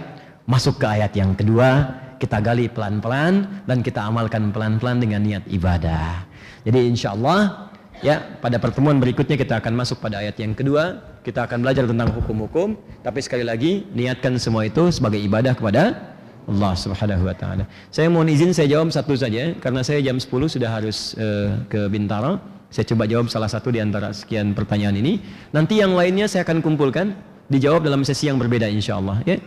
masuk 0.49 0.81
ke 0.81 0.85
ayat 0.89 1.13
yang 1.13 1.37
kedua, 1.37 2.01
kita 2.17 2.41
gali 2.41 2.65
pelan-pelan 2.71 3.63
dan 3.69 3.85
kita 3.85 4.01
amalkan 4.09 4.49
pelan-pelan 4.49 4.97
dengan 4.97 5.21
niat 5.21 5.45
ibadah. 5.51 6.25
Jadi 6.65 6.79
insya 6.89 7.13
Allah 7.13 7.69
ya 8.01 8.19
pada 8.41 8.57
pertemuan 8.57 8.97
berikutnya 8.97 9.37
kita 9.37 9.61
akan 9.61 9.73
masuk 9.77 10.01
pada 10.01 10.17
ayat 10.23 10.33
yang 10.41 10.57
kedua, 10.57 10.97
kita 11.21 11.45
akan 11.45 11.61
belajar 11.61 11.85
tentang 11.85 12.09
hukum-hukum, 12.13 12.73
tapi 13.05 13.19
sekali 13.21 13.45
lagi 13.45 13.85
niatkan 13.93 14.41
semua 14.41 14.65
itu 14.65 14.89
sebagai 14.89 15.21
ibadah 15.21 15.53
kepada 15.53 16.15
Allah 16.45 16.73
Subhanahu 16.77 17.25
wa 17.25 17.35
taala. 17.37 17.65
Saya 17.89 18.09
mohon 18.09 18.29
izin 18.29 18.53
saya 18.53 18.69
jawab 18.69 18.93
satu 18.93 19.13
saja 19.17 19.53
karena 19.57 19.81
saya 19.81 20.01
jam 20.01 20.17
10 20.17 20.29
sudah 20.29 20.69
harus 20.69 21.17
uh, 21.17 21.61
ke 21.69 21.89
Bintaro. 21.89 22.41
Saya 22.69 22.85
coba 22.91 23.05
jawab 23.05 23.29
salah 23.31 23.47
satu 23.47 23.71
di 23.71 23.79
antara 23.79 24.11
sekian 24.11 24.51
pertanyaan 24.57 24.97
ini. 24.97 25.21
Nanti 25.53 25.79
yang 25.79 25.95
lainnya 25.95 26.27
saya 26.27 26.43
akan 26.43 26.59
kumpulkan 26.59 27.13
dijawab 27.49 27.85
dalam 27.85 28.01
sesi 28.01 28.29
yang 28.29 28.41
berbeda 28.41 28.65
insya 28.69 28.97
Allah 28.97 29.21
ya. 29.25 29.37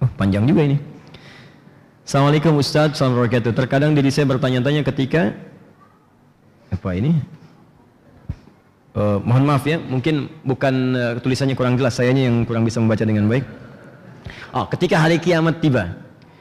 Oh 0.00 0.10
panjang 0.16 0.46
juga 0.46 0.64
ini. 0.64 0.76
Assalamualaikum 2.06 2.58
Ustaz. 2.58 2.98
Assalamualaikum 2.98 3.54
terkadang 3.54 3.94
diri 3.94 4.10
saya 4.10 4.26
bertanya-tanya 4.26 4.82
ketika 4.82 5.30
apa 6.70 6.90
ini? 6.96 7.14
Uh, 8.90 9.22
mohon 9.22 9.46
maaf 9.46 9.62
ya. 9.62 9.78
Mungkin 9.78 10.26
bukan 10.42 10.74
uh, 10.98 11.12
tulisannya 11.22 11.54
kurang 11.54 11.78
jelas. 11.78 11.94
Sayanya 11.94 12.26
yang 12.26 12.42
kurang 12.42 12.66
bisa 12.66 12.82
membaca 12.82 13.06
dengan 13.06 13.30
baik. 13.30 13.46
Oh, 14.50 14.66
ketika 14.66 14.98
hari 14.98 15.22
kiamat 15.22 15.62
tiba 15.62 15.94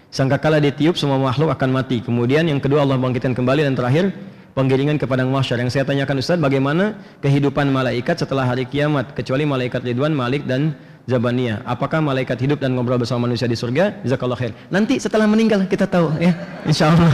sangkakala 0.10 0.57
ditiup 0.57 0.97
semua 0.97 1.22
makhluk 1.22 1.53
akan 1.53 1.69
mati. 1.69 2.01
Kemudian 2.01 2.49
yang 2.49 2.57
kedua 2.57 2.81
Allah 2.81 2.97
bangkitkan 2.97 3.38
kembali. 3.38 3.69
Dan 3.69 3.77
terakhir 3.77 4.10
penggiringan 4.53 4.97
ke 4.97 5.05
padang. 5.05 5.30
Yang 5.30 5.71
saya 5.73 5.85
tanyakan 5.85 6.21
Ustaz, 6.21 6.38
bagaimana 6.41 6.97
kehidupan 7.21 7.69
malaikat 7.69 8.19
setelah 8.21 8.45
hari 8.45 8.65
kiamat 8.65 9.13
kecuali 9.13 9.45
malaikat 9.45 9.85
Ridwan, 9.85 10.13
Malik 10.13 10.45
dan 10.49 10.73
Zabaniyah. 11.09 11.65
Apakah 11.65 12.05
malaikat 12.05 12.38
hidup 12.38 12.61
dan 12.61 12.77
ngobrol 12.77 13.01
bersama 13.01 13.26
manusia 13.26 13.49
di 13.49 13.57
surga? 13.57 14.05
Jazakallah 14.05 14.38
khair. 14.38 14.53
Nanti 14.69 15.01
setelah 15.01 15.26
meninggal 15.26 15.65
kita 15.65 15.89
tahu 15.89 16.13
ya, 16.21 16.38
insya 16.69 16.93
Allah. 16.93 17.09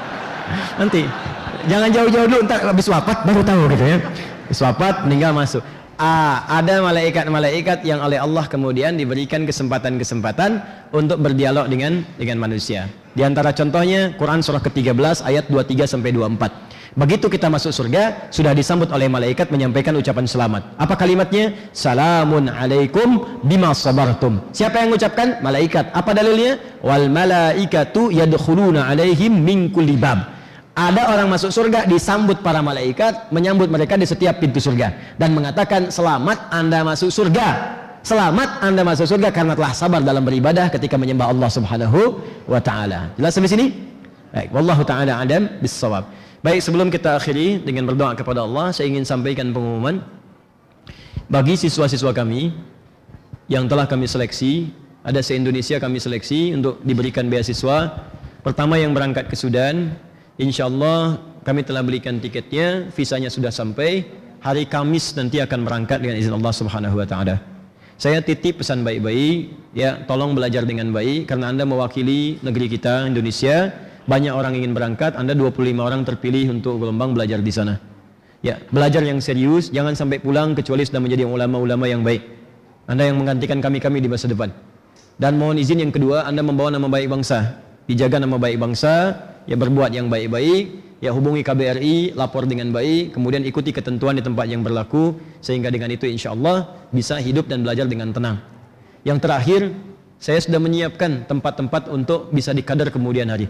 Nanti 0.82 1.06
jangan 1.70 1.88
jauh-jauh 1.94 2.26
dulu, 2.26 2.40
ntar 2.50 2.66
habis 2.66 2.90
wafat 2.90 3.22
baru 3.22 3.42
tahu 3.46 3.62
gitu 3.70 3.84
ya. 3.86 3.98
Habis 4.50 4.60
wafat 4.66 4.94
meninggal 5.06 5.30
masuk. 5.30 5.62
Ah, 6.00 6.48
ada 6.48 6.80
malaikat-malaikat 6.80 7.84
yang 7.84 8.00
oleh 8.00 8.16
Allah 8.16 8.48
kemudian 8.48 8.96
diberikan 8.96 9.44
kesempatan-kesempatan 9.44 10.64
untuk 10.96 11.20
berdialog 11.20 11.68
dengan 11.68 12.02
dengan 12.16 12.40
manusia. 12.40 12.88
Di 13.10 13.26
antara 13.26 13.50
contohnya 13.50 14.14
Quran 14.14 14.38
surah 14.38 14.62
ke-13 14.62 15.26
ayat 15.26 15.50
23 15.50 15.86
sampai 15.90 16.14
24. 16.14 16.70
Begitu 16.94 17.30
kita 17.30 17.46
masuk 17.46 17.70
surga, 17.70 18.30
sudah 18.34 18.50
disambut 18.50 18.90
oleh 18.90 19.06
malaikat 19.06 19.50
menyampaikan 19.54 19.94
ucapan 19.94 20.26
selamat. 20.26 20.74
Apa 20.74 20.98
kalimatnya? 20.98 21.54
Salamun 21.70 22.50
alaikum 22.50 23.38
bima 23.46 23.70
sabartum. 23.74 24.42
Siapa 24.50 24.82
yang 24.82 24.90
mengucapkan? 24.90 25.38
Malaikat. 25.38 25.94
Apa 25.94 26.10
dalilnya? 26.10 26.58
Wal 26.82 27.06
malaikatu 27.06 28.10
yadkhuluna 28.10 28.90
alaihim 28.90 29.38
min 29.38 29.70
kulli 29.70 29.94
bab. 29.94 30.40
Ada 30.74 31.14
orang 31.14 31.28
masuk 31.30 31.50
surga 31.50 31.86
disambut 31.86 32.42
para 32.46 32.62
malaikat 32.62 33.30
menyambut 33.34 33.66
mereka 33.70 33.98
di 33.98 34.06
setiap 34.06 34.38
pintu 34.38 34.62
surga 34.62 35.18
dan 35.18 35.34
mengatakan 35.34 35.90
selamat 35.90 36.50
Anda 36.50 36.86
masuk 36.86 37.10
surga. 37.10 37.48
Selamat 38.00 38.64
Anda 38.64 38.80
masuk 38.80 39.04
surga 39.04 39.28
karena 39.28 39.52
telah 39.52 39.76
sabar 39.76 40.00
dalam 40.00 40.24
beribadah 40.24 40.72
ketika 40.72 40.96
menyembah 40.96 41.28
Allah 41.28 41.52
Subhanahu 41.52 42.16
wa 42.48 42.56
taala. 42.56 43.12
Jelas 43.20 43.36
sampai 43.36 43.52
sini? 43.52 43.66
Baik, 44.32 44.48
wallahu 44.56 44.80
taala 44.88 45.20
adam 45.20 45.52
bissawab. 45.60 46.08
Baik, 46.40 46.64
sebelum 46.64 46.88
kita 46.88 47.20
akhiri 47.20 47.60
dengan 47.60 47.84
berdoa 47.84 48.16
kepada 48.16 48.40
Allah, 48.40 48.72
saya 48.72 48.88
ingin 48.88 49.04
sampaikan 49.04 49.52
pengumuman 49.52 50.00
bagi 51.28 51.60
siswa-siswa 51.60 52.16
kami 52.16 52.56
yang 53.52 53.68
telah 53.68 53.84
kami 53.84 54.08
seleksi, 54.08 54.72
ada 55.04 55.20
se-Indonesia 55.20 55.76
kami 55.76 56.00
seleksi 56.00 56.56
untuk 56.56 56.80
diberikan 56.80 57.28
beasiswa. 57.28 58.00
Pertama 58.40 58.80
yang 58.80 58.96
berangkat 58.96 59.28
ke 59.28 59.36
Sudan, 59.36 59.92
insya 60.40 60.72
Allah 60.72 61.20
kami 61.44 61.68
telah 61.68 61.84
belikan 61.84 62.16
tiketnya, 62.16 62.88
visanya 62.96 63.28
sudah 63.28 63.52
sampai. 63.52 64.08
Hari 64.40 64.64
Kamis 64.72 65.12
nanti 65.20 65.36
akan 65.36 65.68
berangkat 65.68 66.00
dengan 66.00 66.16
izin 66.16 66.32
Allah 66.32 66.54
Subhanahu 66.56 66.96
wa 66.96 67.04
taala. 67.04 67.59
Saya 68.00 68.24
titip 68.24 68.64
pesan 68.64 68.80
baik-baik, 68.80 69.52
ya, 69.76 70.00
tolong 70.08 70.32
belajar 70.32 70.64
dengan 70.64 70.88
baik 70.88 71.28
karena 71.28 71.52
Anda 71.52 71.68
mewakili 71.68 72.40
negeri 72.40 72.72
kita 72.72 73.04
Indonesia 73.04 73.76
banyak 74.08 74.32
orang 74.32 74.56
ingin 74.56 74.72
berangkat, 74.72 75.20
Anda 75.20 75.36
25 75.36 75.76
orang 75.76 76.08
terpilih 76.08 76.48
untuk 76.48 76.80
gelombang 76.80 77.12
belajar 77.12 77.44
di 77.44 77.52
sana. 77.52 77.76
Ya, 78.40 78.56
belajar 78.72 79.04
yang 79.04 79.20
serius, 79.20 79.68
jangan 79.68 79.92
sampai 79.92 80.16
pulang 80.16 80.56
kecuali 80.56 80.80
sudah 80.88 80.96
menjadi 80.96 81.28
ulama-ulama 81.28 81.84
yang 81.92 82.00
baik. 82.00 82.24
Anda 82.88 83.04
yang 83.04 83.20
menggantikan 83.20 83.60
kami-kami 83.60 84.00
di 84.00 84.08
masa 84.08 84.32
depan. 84.32 84.48
Dan 85.20 85.36
mohon 85.36 85.60
izin 85.60 85.84
yang 85.84 85.92
kedua, 85.92 86.24
Anda 86.24 86.40
membawa 86.40 86.72
nama 86.72 86.88
baik 86.88 87.04
bangsa. 87.12 87.60
Dijaga 87.84 88.16
nama 88.16 88.40
baik 88.40 88.64
bangsa, 88.64 89.12
ya 89.44 89.60
berbuat 89.60 89.92
yang 89.92 90.08
baik-baik, 90.08 90.89
ya 91.00 91.10
hubungi 91.16 91.40
KBRI, 91.40 92.14
lapor 92.14 92.44
dengan 92.44 92.70
baik, 92.70 93.16
kemudian 93.16 93.40
ikuti 93.42 93.72
ketentuan 93.72 94.20
di 94.20 94.22
tempat 94.22 94.46
yang 94.46 94.60
berlaku, 94.60 95.16
sehingga 95.40 95.72
dengan 95.72 95.88
itu 95.88 96.04
insya 96.04 96.36
Allah 96.36 96.88
bisa 96.92 97.16
hidup 97.16 97.48
dan 97.48 97.64
belajar 97.64 97.88
dengan 97.88 98.12
tenang. 98.12 98.36
Yang 99.02 99.18
terakhir, 99.24 99.60
saya 100.20 100.36
sudah 100.44 100.60
menyiapkan 100.60 101.24
tempat-tempat 101.24 101.88
untuk 101.88 102.28
bisa 102.28 102.52
dikader 102.52 102.92
kemudian 102.92 103.32
hari. 103.32 103.48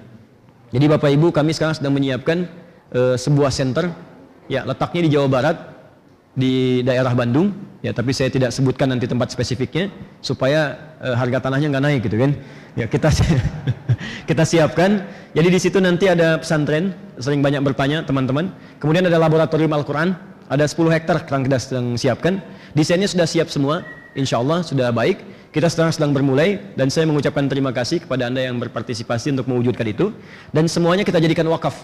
Jadi 0.70 0.86
Bapak 0.86 1.10
Ibu 1.10 1.34
kami 1.34 1.50
sekarang 1.50 1.74
sedang 1.74 1.98
menyiapkan 1.98 2.46
uh, 2.94 3.18
sebuah 3.18 3.50
center 3.50 3.90
ya 4.46 4.62
letaknya 4.62 5.02
di 5.02 5.10
Jawa 5.10 5.26
Barat 5.26 5.56
di 6.30 6.80
daerah 6.86 7.10
Bandung 7.10 7.50
ya 7.82 7.90
tapi 7.90 8.14
saya 8.14 8.30
tidak 8.30 8.54
sebutkan 8.54 8.92
nanti 8.92 9.08
tempat 9.10 9.34
spesifiknya 9.34 9.90
supaya 10.22 10.78
uh, 11.02 11.16
harga 11.16 11.48
tanahnya 11.50 11.72
nggak 11.72 11.84
naik 11.84 12.00
gitu 12.06 12.16
kan. 12.20 12.32
Ya 12.78 12.86
kita 12.86 13.10
kita 14.30 14.42
siapkan. 14.46 15.04
Jadi 15.34 15.48
di 15.50 15.58
situ 15.58 15.78
nanti 15.82 16.06
ada 16.06 16.38
pesantren 16.38 16.94
sering 17.18 17.42
banyak 17.42 17.62
bertanya 17.66 18.06
teman-teman. 18.06 18.54
Kemudian 18.78 19.06
ada 19.06 19.18
laboratorium 19.18 19.74
Al-Quran 19.74 20.30
ada 20.50 20.66
10 20.66 20.90
hektar 20.90 21.22
yang 21.30 21.42
kita 21.46 21.58
sedang 21.62 21.86
siapkan. 21.94 22.42
Desainnya 22.74 23.06
sudah 23.06 23.24
siap 23.24 23.46
semua 23.46 23.86
insya 24.18 24.42
Allah 24.42 24.66
sudah 24.66 24.90
baik. 24.90 25.22
Kita 25.50 25.66
sekarang 25.66 25.90
sedang 25.90 26.10
bermulai 26.14 26.62
dan 26.78 26.90
saya 26.90 27.06
mengucapkan 27.10 27.46
terima 27.50 27.74
kasih 27.74 28.02
kepada 28.06 28.30
Anda 28.30 28.46
yang 28.46 28.58
berpartisipasi 28.62 29.34
untuk 29.34 29.50
mewujudkan 29.50 29.86
itu. 29.86 30.14
Dan 30.54 30.70
semuanya 30.70 31.02
kita 31.02 31.18
jadikan 31.18 31.46
wakaf. 31.50 31.74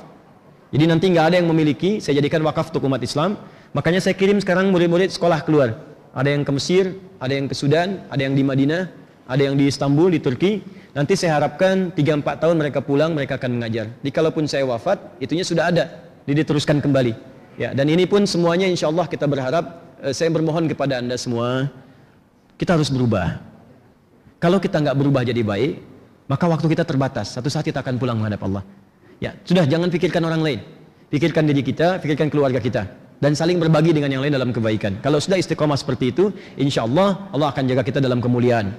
Jadi 0.70 0.84
nanti 0.86 1.10
nggak 1.10 1.26
ada 1.30 1.36
yang 1.38 1.50
memiliki, 1.50 2.02
saya 2.02 2.18
jadikan 2.18 2.42
wakaf 2.46 2.70
untuk 2.74 2.86
umat 2.86 3.02
Islam. 3.02 3.38
Makanya 3.76 4.00
saya 4.00 4.16
kirim 4.16 4.40
sekarang 4.40 4.72
murid-murid 4.72 5.12
sekolah 5.12 5.44
keluar. 5.44 5.76
Ada 6.16 6.32
yang 6.32 6.48
ke 6.48 6.52
Mesir, 6.56 6.96
ada 7.20 7.28
yang 7.36 7.44
ke 7.44 7.52
Sudan, 7.52 8.08
ada 8.08 8.24
yang 8.24 8.32
di 8.32 8.40
Madinah, 8.40 8.88
ada 9.28 9.42
yang 9.44 9.52
di 9.52 9.68
Istanbul, 9.68 10.16
di 10.16 10.16
Turki. 10.16 10.64
Nanti 10.96 11.12
saya 11.12 11.36
harapkan 11.36 11.92
3-4 11.92 12.40
tahun 12.40 12.56
mereka 12.56 12.80
pulang, 12.80 13.12
mereka 13.12 13.36
akan 13.36 13.60
mengajar. 13.60 13.92
Jadi 14.00 14.10
kalaupun 14.16 14.48
saya 14.48 14.64
wafat, 14.64 15.20
itunya 15.20 15.44
sudah 15.44 15.68
ada, 15.68 15.92
jadi 16.24 16.40
diteruskan 16.40 16.80
kembali. 16.80 17.12
Ya, 17.60 17.76
dan 17.76 17.92
ini 17.92 18.08
pun 18.08 18.24
semuanya 18.24 18.64
insya 18.64 18.88
Allah 18.88 19.04
kita 19.04 19.28
berharap, 19.28 19.84
eh, 20.00 20.16
saya 20.16 20.32
bermohon 20.32 20.72
kepada 20.72 21.04
anda 21.04 21.20
semua, 21.20 21.68
kita 22.56 22.80
harus 22.80 22.88
berubah. 22.88 23.44
Kalau 24.40 24.56
kita 24.56 24.80
nggak 24.80 24.96
berubah 24.96 25.20
jadi 25.20 25.44
baik, 25.44 25.84
maka 26.32 26.48
waktu 26.48 26.64
kita 26.72 26.88
terbatas. 26.88 27.36
Satu 27.36 27.52
saat 27.52 27.68
kita 27.68 27.84
akan 27.84 28.00
pulang 28.00 28.16
menghadap 28.16 28.40
Allah. 28.40 28.64
Ya, 29.20 29.36
sudah 29.44 29.68
jangan 29.68 29.92
pikirkan 29.92 30.24
orang 30.24 30.40
lain. 30.40 30.60
Pikirkan 31.12 31.44
diri 31.44 31.60
kita, 31.60 32.00
pikirkan 32.00 32.32
keluarga 32.32 32.56
kita 32.56 33.04
dan 33.20 33.32
saling 33.32 33.56
berbagi 33.56 33.96
dengan 33.96 34.12
yang 34.12 34.22
lain 34.24 34.34
dalam 34.34 34.50
kebaikan. 34.52 35.00
Kalau 35.00 35.16
sudah 35.16 35.40
istiqomah 35.40 35.78
seperti 35.78 36.12
itu, 36.12 36.34
insya 36.60 36.84
Allah 36.84 37.28
Allah 37.32 37.48
akan 37.52 37.64
jaga 37.64 37.82
kita 37.86 37.98
dalam 38.00 38.20
kemuliaan. 38.20 38.76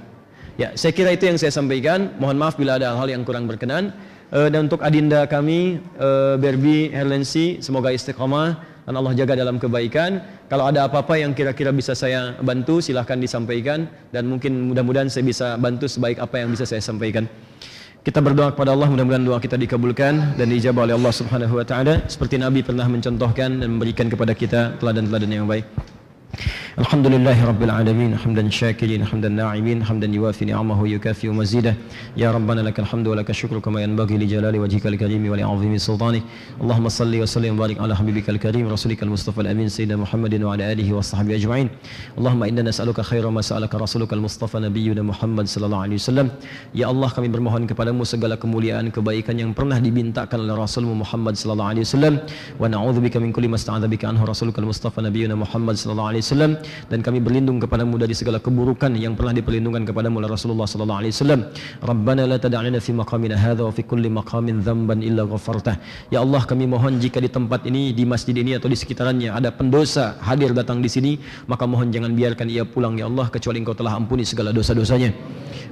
Ya, 0.58 0.74
saya 0.74 0.90
kira 0.90 1.14
itu 1.14 1.30
yang 1.30 1.38
saya 1.38 1.54
sampaikan. 1.54 2.18
Mohon 2.18 2.38
maaf 2.42 2.58
bila 2.58 2.82
ada 2.82 2.98
hal 2.98 3.08
yang 3.10 3.22
kurang 3.22 3.46
berkenan. 3.46 3.94
Uh, 4.34 4.50
dan 4.50 4.68
untuk 4.68 4.82
adinda 4.82 5.24
kami, 5.30 5.80
uh, 6.02 6.36
Berbi 6.36 6.90
Herlensi, 6.92 7.62
semoga 7.62 7.94
istiqomah 7.94 8.60
dan 8.84 8.94
Allah 8.98 9.14
jaga 9.14 9.38
dalam 9.38 9.62
kebaikan. 9.62 10.20
Kalau 10.50 10.66
ada 10.68 10.90
apa-apa 10.90 11.20
yang 11.20 11.32
kira-kira 11.38 11.70
bisa 11.70 11.94
saya 11.94 12.36
bantu, 12.42 12.82
silahkan 12.82 13.22
disampaikan 13.22 13.86
dan 14.10 14.26
mungkin 14.26 14.74
mudah-mudahan 14.74 15.12
saya 15.14 15.24
bisa 15.28 15.48
bantu 15.62 15.86
sebaik 15.86 16.18
apa 16.18 16.42
yang 16.42 16.50
bisa 16.52 16.66
saya 16.66 16.82
sampaikan. 16.82 17.30
Kita 18.08 18.24
berdoa 18.24 18.56
kepada 18.56 18.72
Allah 18.72 18.88
mudah-mudahan 18.88 19.20
doa 19.20 19.36
kita 19.36 19.60
dikabulkan 19.60 20.40
dan 20.40 20.48
dijabah 20.48 20.88
oleh 20.88 20.96
Allah 20.96 21.12
Subhanahu 21.12 21.60
wa 21.60 21.66
taala 21.68 22.08
seperti 22.08 22.40
Nabi 22.40 22.64
pernah 22.64 22.88
mencontohkan 22.88 23.60
dan 23.60 23.68
memberikan 23.68 24.08
kepada 24.08 24.32
kita 24.32 24.80
teladan-teladan 24.80 25.28
yang 25.28 25.44
baik. 25.44 25.68
الحمد 26.84 27.08
لله 27.08 27.38
رب 27.46 27.62
العالمين 27.64 28.12
حمدا 28.22 28.50
شاكرين 28.50 29.02
حمدا 29.10 29.30
ناعمين 29.30 29.84
حمدا 29.88 30.08
يوافي 30.18 30.46
نعمه 30.46 30.82
ويكافئ 30.82 31.28
مزيده 31.30 31.74
يا 32.18 32.30
ربنا 32.32 32.62
لك 32.62 32.80
الحمد 32.80 33.08
ولك 33.08 33.30
الشكر 33.30 33.60
كما 33.60 33.82
ينبغي 33.82 34.18
لجلال 34.18 34.56
وجهك 34.60 34.86
الكريم 34.88 35.24
ولعظيم 35.32 35.74
سلطانك 35.78 36.24
اللهم 36.62 36.86
صل 37.00 37.14
وسلم 37.22 37.56
وبارك 37.56 37.78
على 37.82 37.94
حبيبك 38.00 38.30
الكريم 38.30 38.68
رسولك 38.76 39.04
المصطفى 39.04 39.42
الامين 39.42 39.68
سيدنا 39.70 39.98
محمد 40.04 40.34
وعلى 40.44 40.64
اله 40.72 40.94
وصحبه 40.94 41.36
اجمعين 41.40 41.68
اللهم 42.18 42.42
أنا 42.44 42.62
نسالك 42.70 43.02
خير 43.02 43.26
ما 43.30 43.42
سالك 43.42 43.76
رسولك 43.76 44.14
المصطفى 44.14 44.58
نبينا 44.68 45.02
محمد 45.02 45.46
صلى 45.54 45.66
الله 45.66 45.82
عليه 45.86 45.98
وسلم 46.02 46.28
ya 46.78 46.86
Allah 46.94 47.10
kami 47.10 47.28
bermohon 47.34 47.66
kepadamu 47.66 48.06
segala 48.06 48.38
kemuliaan 48.38 48.94
kebaikan 48.94 49.34
yang 49.42 49.52
pernah 49.58 49.82
dibintakan 49.82 50.46
oleh 50.46 50.54
Rasulmu 50.54 50.94
Muhammad 51.02 51.34
sallallahu 51.42 51.72
alaihi 51.74 51.86
wasallam. 51.90 52.14
Wa 52.62 52.70
na'udzubika 52.70 53.18
min 53.24 53.34
ma 53.34 53.88
bika 53.94 54.06
anhu 54.12 54.24
rasulukal 54.30 54.68
mustafa 54.70 55.02
nabiyuna 55.02 55.34
Muhammad 55.34 55.76
sallallahu 55.82 56.10
alaihi 56.14 56.26
wasallam. 56.28 56.52
Dan 56.92 57.00
kami 57.06 57.20
berlindung 57.20 57.60
kepadamu 57.64 57.96
dari 58.02 58.14
segala 58.14 58.38
keburukan 58.40 58.94
yang 58.96 59.14
pernah 59.20 59.34
diperlindungkan 59.38 59.84
kepadamu 59.90 60.24
oleh 60.24 60.30
Rasulullah 60.32 60.68
sallallahu 60.70 61.00
alaihi 61.02 61.14
wasallam. 61.16 61.42
Rabbana 61.82 62.24
la 62.32 62.38
tad'alna 62.38 62.80
fi 62.80 62.92
maqamina 62.94 63.36
hadha 63.36 63.68
wa 63.68 63.74
fi 63.74 63.82
kulli 63.84 64.10
maqamin 64.10 64.62
dhanban 64.62 65.02
illa 65.02 65.24
ghafartah. 65.26 65.76
Ya 66.14 66.20
Allah 66.26 66.42
kami 66.44 66.66
mohon 66.68 67.00
jika 67.04 67.20
di 67.24 67.30
tempat 67.30 67.66
ini 67.70 67.92
di 67.92 68.04
masjid 68.04 68.36
ini 68.36 68.58
atau 68.58 68.68
di 68.72 68.78
sekitarannya 68.78 69.30
ada 69.34 69.50
pendosa 69.52 70.20
hadir 70.22 70.52
datang 70.52 70.80
di 70.86 70.90
sini 70.90 71.12
maka 71.52 71.64
mohon 71.68 71.90
jangan 71.94 72.12
biarkan 72.14 72.48
ia 72.50 72.64
pulang 72.64 72.96
ya 73.00 73.06
Allah 73.12 73.28
kecuali 73.30 73.62
Engkau 73.62 73.76
telah 73.78 73.94
ampuni 74.00 74.24
segala 74.28 74.50
dosa-dosanya. 74.56 75.12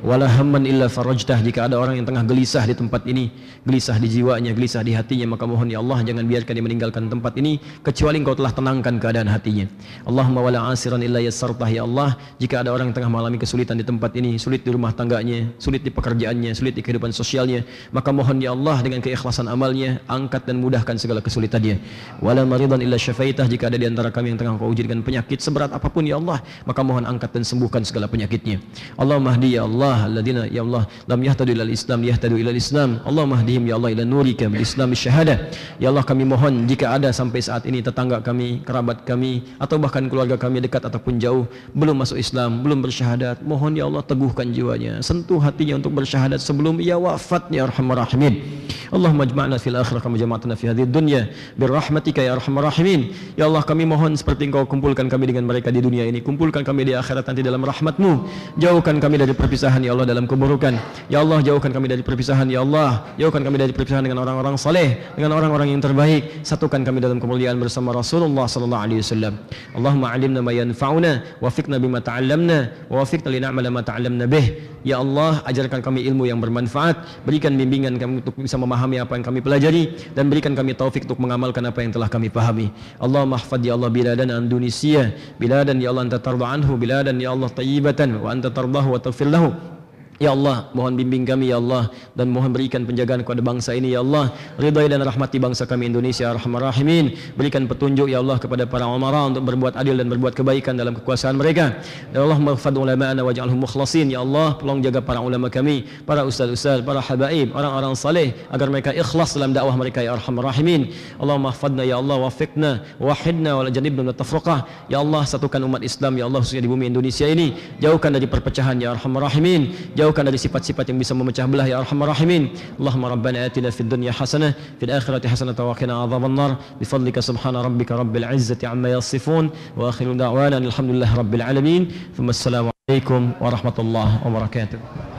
Wala 0.05 0.29
hamman 0.29 0.69
illa 0.69 0.85
farajtah 0.85 1.41
jika 1.41 1.65
ada 1.65 1.81
orang 1.81 1.97
yang 1.97 2.05
tengah 2.05 2.21
gelisah 2.29 2.61
di 2.69 2.77
tempat 2.77 3.09
ini, 3.09 3.31
gelisah 3.65 3.97
di 3.97 4.05
jiwanya, 4.05 4.53
gelisah 4.53 4.85
di 4.85 4.93
hatinya 4.93 5.33
maka 5.33 5.49
mohon 5.49 5.65
ya 5.71 5.81
Allah 5.81 6.05
jangan 6.05 6.25
biarkan 6.29 6.53
dia 6.53 6.65
meninggalkan 6.65 7.09
tempat 7.09 7.33
ini 7.41 7.57
kecuali 7.81 8.21
Engkau 8.21 8.37
telah 8.37 8.53
tenangkan 8.53 9.01
keadaan 9.01 9.29
hatinya. 9.31 9.65
Allahumma 10.05 10.45
wala 10.45 10.59
asiran 10.85 11.01
illa 11.01 11.17
yassartah 11.17 11.65
ya 11.65 11.81
Allah. 11.81 12.13
Jika 12.37 12.61
ada 12.61 12.69
orang 12.69 12.93
yang 12.93 12.97
tengah 13.01 13.09
mengalami 13.09 13.41
kesulitan 13.41 13.81
di 13.81 13.81
tempat 13.81 14.13
ini 14.13 14.37
sulit 14.37 14.61
di 14.61 14.69
rumah 14.69 14.93
tangganya 14.93 15.49
sulit 15.57 15.81
di 15.81 15.89
pekerjaannya 15.89 16.53
sulit 16.53 16.77
di 16.77 16.85
kehidupan 16.85 17.09
sosialnya 17.09 17.65
maka 17.89 18.13
mohon 18.13 18.37
ya 18.37 18.53
Allah 18.53 18.77
dengan 18.85 19.01
keikhlasan 19.01 19.49
amalnya 19.49 19.97
angkat 20.05 20.45
dan 20.45 20.61
mudahkan 20.61 20.93
segala 21.01 21.25
kesulitannya 21.25 21.81
wala 22.21 22.45
maridan 22.45 22.77
illa 22.85 23.01
syafaitah 23.01 23.49
jika 23.49 23.71
ada 23.71 23.81
di 23.81 23.89
antara 23.89 24.13
kami 24.13 24.35
yang 24.35 24.37
tengah 24.37 24.61
kau 24.61 24.69
uji 24.69 24.85
dengan 24.85 25.01
penyakit 25.01 25.41
seberat 25.41 25.73
apa 25.73 25.89
pun 25.89 26.05
ya 26.05 26.21
Allah 26.21 26.43
maka 26.69 26.85
mohon 26.85 27.01
angkat 27.01 27.33
dan 27.33 27.41
sembuhkan 27.41 27.81
segala 27.81 28.05
penyakitnya. 28.05 28.61
Allah 29.01 29.17
mahdi 29.17 29.57
ya 29.57 29.65
Allah 29.65 30.05
alladina 30.05 30.45
ya 30.45 30.61
Allah 30.61 30.85
lam 31.09 31.19
yahtadu 31.25 31.49
ilal 31.49 31.73
islam 31.73 32.05
yahtadu 32.05 32.37
ilal 32.37 32.59
islam. 32.59 33.01
Allah 33.09 33.25
mahdihim 33.25 33.65
ya 33.65 33.81
Allah 33.81 33.89
ila 33.95 34.03
nurika 34.05 34.45
bil 34.45 34.61
islam 34.61 34.93
syahadah 34.93 35.49
ya 35.81 35.89
Allah 35.89 36.05
kami 36.05 36.29
mohon 36.29 36.69
jika 36.69 36.93
ada 36.93 37.09
sampai 37.09 37.41
saat 37.41 37.65
ini 37.65 37.81
tetangga 37.81 38.21
kami 38.21 38.61
kerabat 38.61 39.01
kami 39.07 39.41
atau 39.57 39.81
bahkan 39.81 40.05
keluarga 40.11 40.35
kami 40.37 40.61
dekat 40.61 40.74
dekat 40.75 40.91
ataupun 40.91 41.15
jauh 41.23 41.47
belum 41.71 42.03
masuk 42.03 42.19
Islam, 42.19 42.59
belum 42.59 42.83
bersyahadat, 42.83 43.39
mohon 43.47 43.79
ya 43.79 43.87
Allah 43.87 44.03
teguhkan 44.03 44.51
jiwanya, 44.51 44.99
sentuh 44.99 45.39
hatinya 45.39 45.79
untuk 45.79 45.95
bersyahadat 45.95 46.43
sebelum 46.43 46.83
ia 46.83 46.99
wafat 46.99 47.47
ya 47.47 47.63
arhamar 47.63 48.03
rahimin. 48.03 48.43
Allahumma 48.91 49.25
ijma'na 49.25 49.57
fil 49.57 49.73
akhirah 49.73 50.03
kama 50.03 50.19
jama'tana 50.19 50.53
fi 50.59 50.69
hadhihi 50.69 50.87
dunya 50.87 51.31
birrahmatika 51.57 52.21
ya 52.21 52.35
arhamar 52.37 52.69
rahimin. 52.69 53.15
Ya 53.39 53.47
Allah 53.47 53.63
kami 53.63 53.87
mohon 53.87 54.13
seperti 54.13 54.51
engkau 54.51 54.67
kumpulkan 54.67 55.07
kami 55.07 55.31
dengan 55.31 55.47
mereka 55.47 55.71
di 55.73 55.79
dunia 55.79 56.05
ini 56.05 56.21
kumpulkan 56.21 56.61
kami 56.61 56.85
di 56.85 56.93
akhirat 56.93 57.25
nanti 57.25 57.41
dalam 57.41 57.63
rahmatmu. 57.63 58.11
Jauhkan 58.59 58.99
kami 59.01 59.15
dari 59.17 59.33
perpisahan 59.33 59.81
ya 59.81 59.95
Allah 59.95 60.05
dalam 60.05 60.29
keburukan. 60.29 60.75
Ya 61.09 61.23
Allah 61.23 61.39
jauhkan 61.41 61.73
kami 61.73 61.87
dari 61.89 62.03
perpisahan 62.05 62.45
ya 62.51 62.61
Allah. 62.61 63.03
Jauhkan 63.17 63.41
kami 63.41 63.57
dari 63.57 63.71
perpisahan 63.73 64.05
dengan 64.05 64.21
orang-orang 64.21 64.55
saleh 64.59 65.01
dengan 65.17 65.33
orang-orang 65.33 65.73
yang 65.73 65.81
terbaik. 65.81 66.45
Satukan 66.45 66.85
kami 66.85 67.01
dalam 67.01 67.17
kemuliaan 67.17 67.57
bersama 67.57 67.89
Rasulullah 67.91 68.45
sallallahu 68.45 68.83
alaihi 68.85 69.01
wasallam. 69.01 69.33
Allahumma 69.73 70.13
alimna 70.13 70.45
yanfa'una 70.61 71.39
wafiqna 71.43 71.77
bima 71.77 71.99
ta'allamna 71.99 72.87
wa 72.87 73.03
wafiqna 73.03 73.29
li 73.29 73.39
na'mala 73.43 73.69
ma 73.73 73.81
ta'allamna 73.83 74.25
bih 74.25 74.55
ya 74.87 75.03
Allah 75.03 75.43
ajarkan 75.43 75.83
kami 75.83 76.07
ilmu 76.07 76.29
yang 76.29 76.39
bermanfaat 76.39 77.27
berikan 77.27 77.57
bimbingan 77.59 77.99
kami 77.99 78.23
untuk 78.23 78.39
bisa 78.39 78.55
memahami 78.55 79.03
apa 79.03 79.19
yang 79.19 79.25
kami 79.25 79.39
pelajari 79.43 79.97
dan 80.15 80.31
berikan 80.31 80.55
kami 80.55 80.77
taufik 80.77 81.03
untuk 81.03 81.19
mengamalkan 81.19 81.65
apa 81.67 81.83
yang 81.83 81.91
telah 81.91 82.07
kami 82.07 82.31
pahami. 82.31 82.71
Allah 83.01 83.27
mahfad 83.27 83.59
ya 83.65 83.75
Allah 83.75 83.91
biladan 83.91 84.31
Indonesia 84.31 85.11
biladan 85.35 85.81
ya 85.83 85.91
Allah 85.91 86.07
anta 86.07 86.19
tarda 86.23 86.47
anhu 86.47 86.79
biladan 86.79 87.19
ya 87.19 87.35
Allah 87.35 87.51
tayyibatan 87.51 88.23
wa 88.23 88.31
anta 88.31 88.47
tardahu 88.47 88.95
wa 88.95 88.99
taghfir 89.01 89.27
lahu 89.27 89.74
Ya 90.15 90.31
Allah, 90.31 90.71
mohon 90.71 90.95
bimbing 90.95 91.27
kami 91.27 91.51
ya 91.51 91.59
Allah 91.59 91.91
dan 92.15 92.31
mohon 92.31 92.47
berikan 92.55 92.87
penjagaan 92.87 93.27
kepada 93.27 93.43
bangsa 93.43 93.75
ini 93.75 93.91
ya 93.91 93.99
Allah. 93.99 94.31
Ridai 94.55 94.87
dan 94.87 95.03
rahmati 95.03 95.43
bangsa 95.43 95.67
kami 95.67 95.91
Indonesia 95.91 96.31
Arhamar 96.31 96.71
Rahimin. 96.71 97.35
Berikan 97.35 97.67
petunjuk 97.67 98.07
ya 98.07 98.23
Allah 98.23 98.39
kepada 98.39 98.63
para 98.63 98.87
umara 98.87 99.27
untuk 99.27 99.43
berbuat 99.43 99.75
adil 99.75 99.99
dan 99.99 100.07
berbuat 100.07 100.31
kebaikan 100.31 100.79
dalam 100.79 100.95
kekuasaan 100.95 101.35
mereka. 101.35 101.83
Ya 102.15 102.23
Allah, 102.23 102.39
maghfad 102.39 102.79
ulama'ana 102.79 103.27
waj'alhum 103.27 103.67
mukhlasin 103.67 104.07
ya 104.07 104.23
Allah. 104.23 104.55
Tolong 104.55 104.79
jaga 104.79 105.03
para 105.03 105.19
ulama 105.19 105.51
kami, 105.51 105.83
para 106.07 106.23
ustaz-ustaz, 106.23 106.79
para 106.79 107.03
habaib, 107.03 107.51
orang-orang 107.51 107.91
saleh 107.99 108.39
agar 108.55 108.71
mereka 108.71 108.95
ikhlas 108.95 109.35
dalam 109.35 109.51
dakwah 109.51 109.75
mereka 109.75 109.99
ya 109.99 110.15
Arhamar 110.15 110.47
Rahimin. 110.47 110.95
Allah 111.19 111.35
mahfadna 111.35 111.83
ya 111.83 111.99
Allah 111.99 112.23
wafiqna 112.23 112.87
wahidna 113.03 113.59
wala 113.59 113.67
janibna 113.67 114.15
tafraqah. 114.15 114.87
Ya 114.87 115.03
Allah, 115.03 115.27
satukan 115.27 115.59
umat 115.67 115.83
Islam 115.83 116.15
ya 116.15 116.31
Allah 116.31 116.39
khususnya 116.39 116.63
di 116.63 116.71
bumi 116.71 116.87
Indonesia 116.87 117.27
ini. 117.27 117.51
Jauhkan 117.83 118.15
dari 118.15 118.31
perpecahan 118.31 118.79
ya 118.79 118.95
Arhamar 118.95 119.27
Rahimin. 119.27 119.91
Jauhkan 120.05 120.23
dari 120.29 120.37
sifat-sifat 120.37 120.85
yang 120.93 121.01
bisa 121.01 121.17
memecah 121.17 121.49
belah 121.49 121.65
ya 121.65 121.81
arhamar 121.81 122.13
rahimin 122.13 122.53
Allahumma 122.77 123.17
rabbana 123.17 123.49
atina 123.49 123.73
fid 123.73 123.89
dunya 123.89 124.13
hasanah 124.13 124.53
fil 124.77 124.93
akhirati 124.93 125.25
hasanah 125.33 125.57
wa 125.57 125.73
qina 125.73 125.93
adhabannar 126.05 126.51
bi 126.77 126.85
fadlika 126.85 127.25
subhana 127.25 127.65
rabbika 127.65 127.97
rabbil 127.97 128.25
izzati 128.37 128.69
amma 128.69 128.93
yasifun 128.93 129.49
wa 129.73 129.89
akhiru 129.89 130.13
da'wana 130.13 130.61
alhamdulillahi 130.61 131.13
rabbil 131.21 131.43
alamin 131.49 131.81
thumma 132.15 132.31
assalamu 132.37 132.69
alaikum 132.85 133.33
warahmatullahi 133.41 134.21
wabarakatuh 134.21 135.14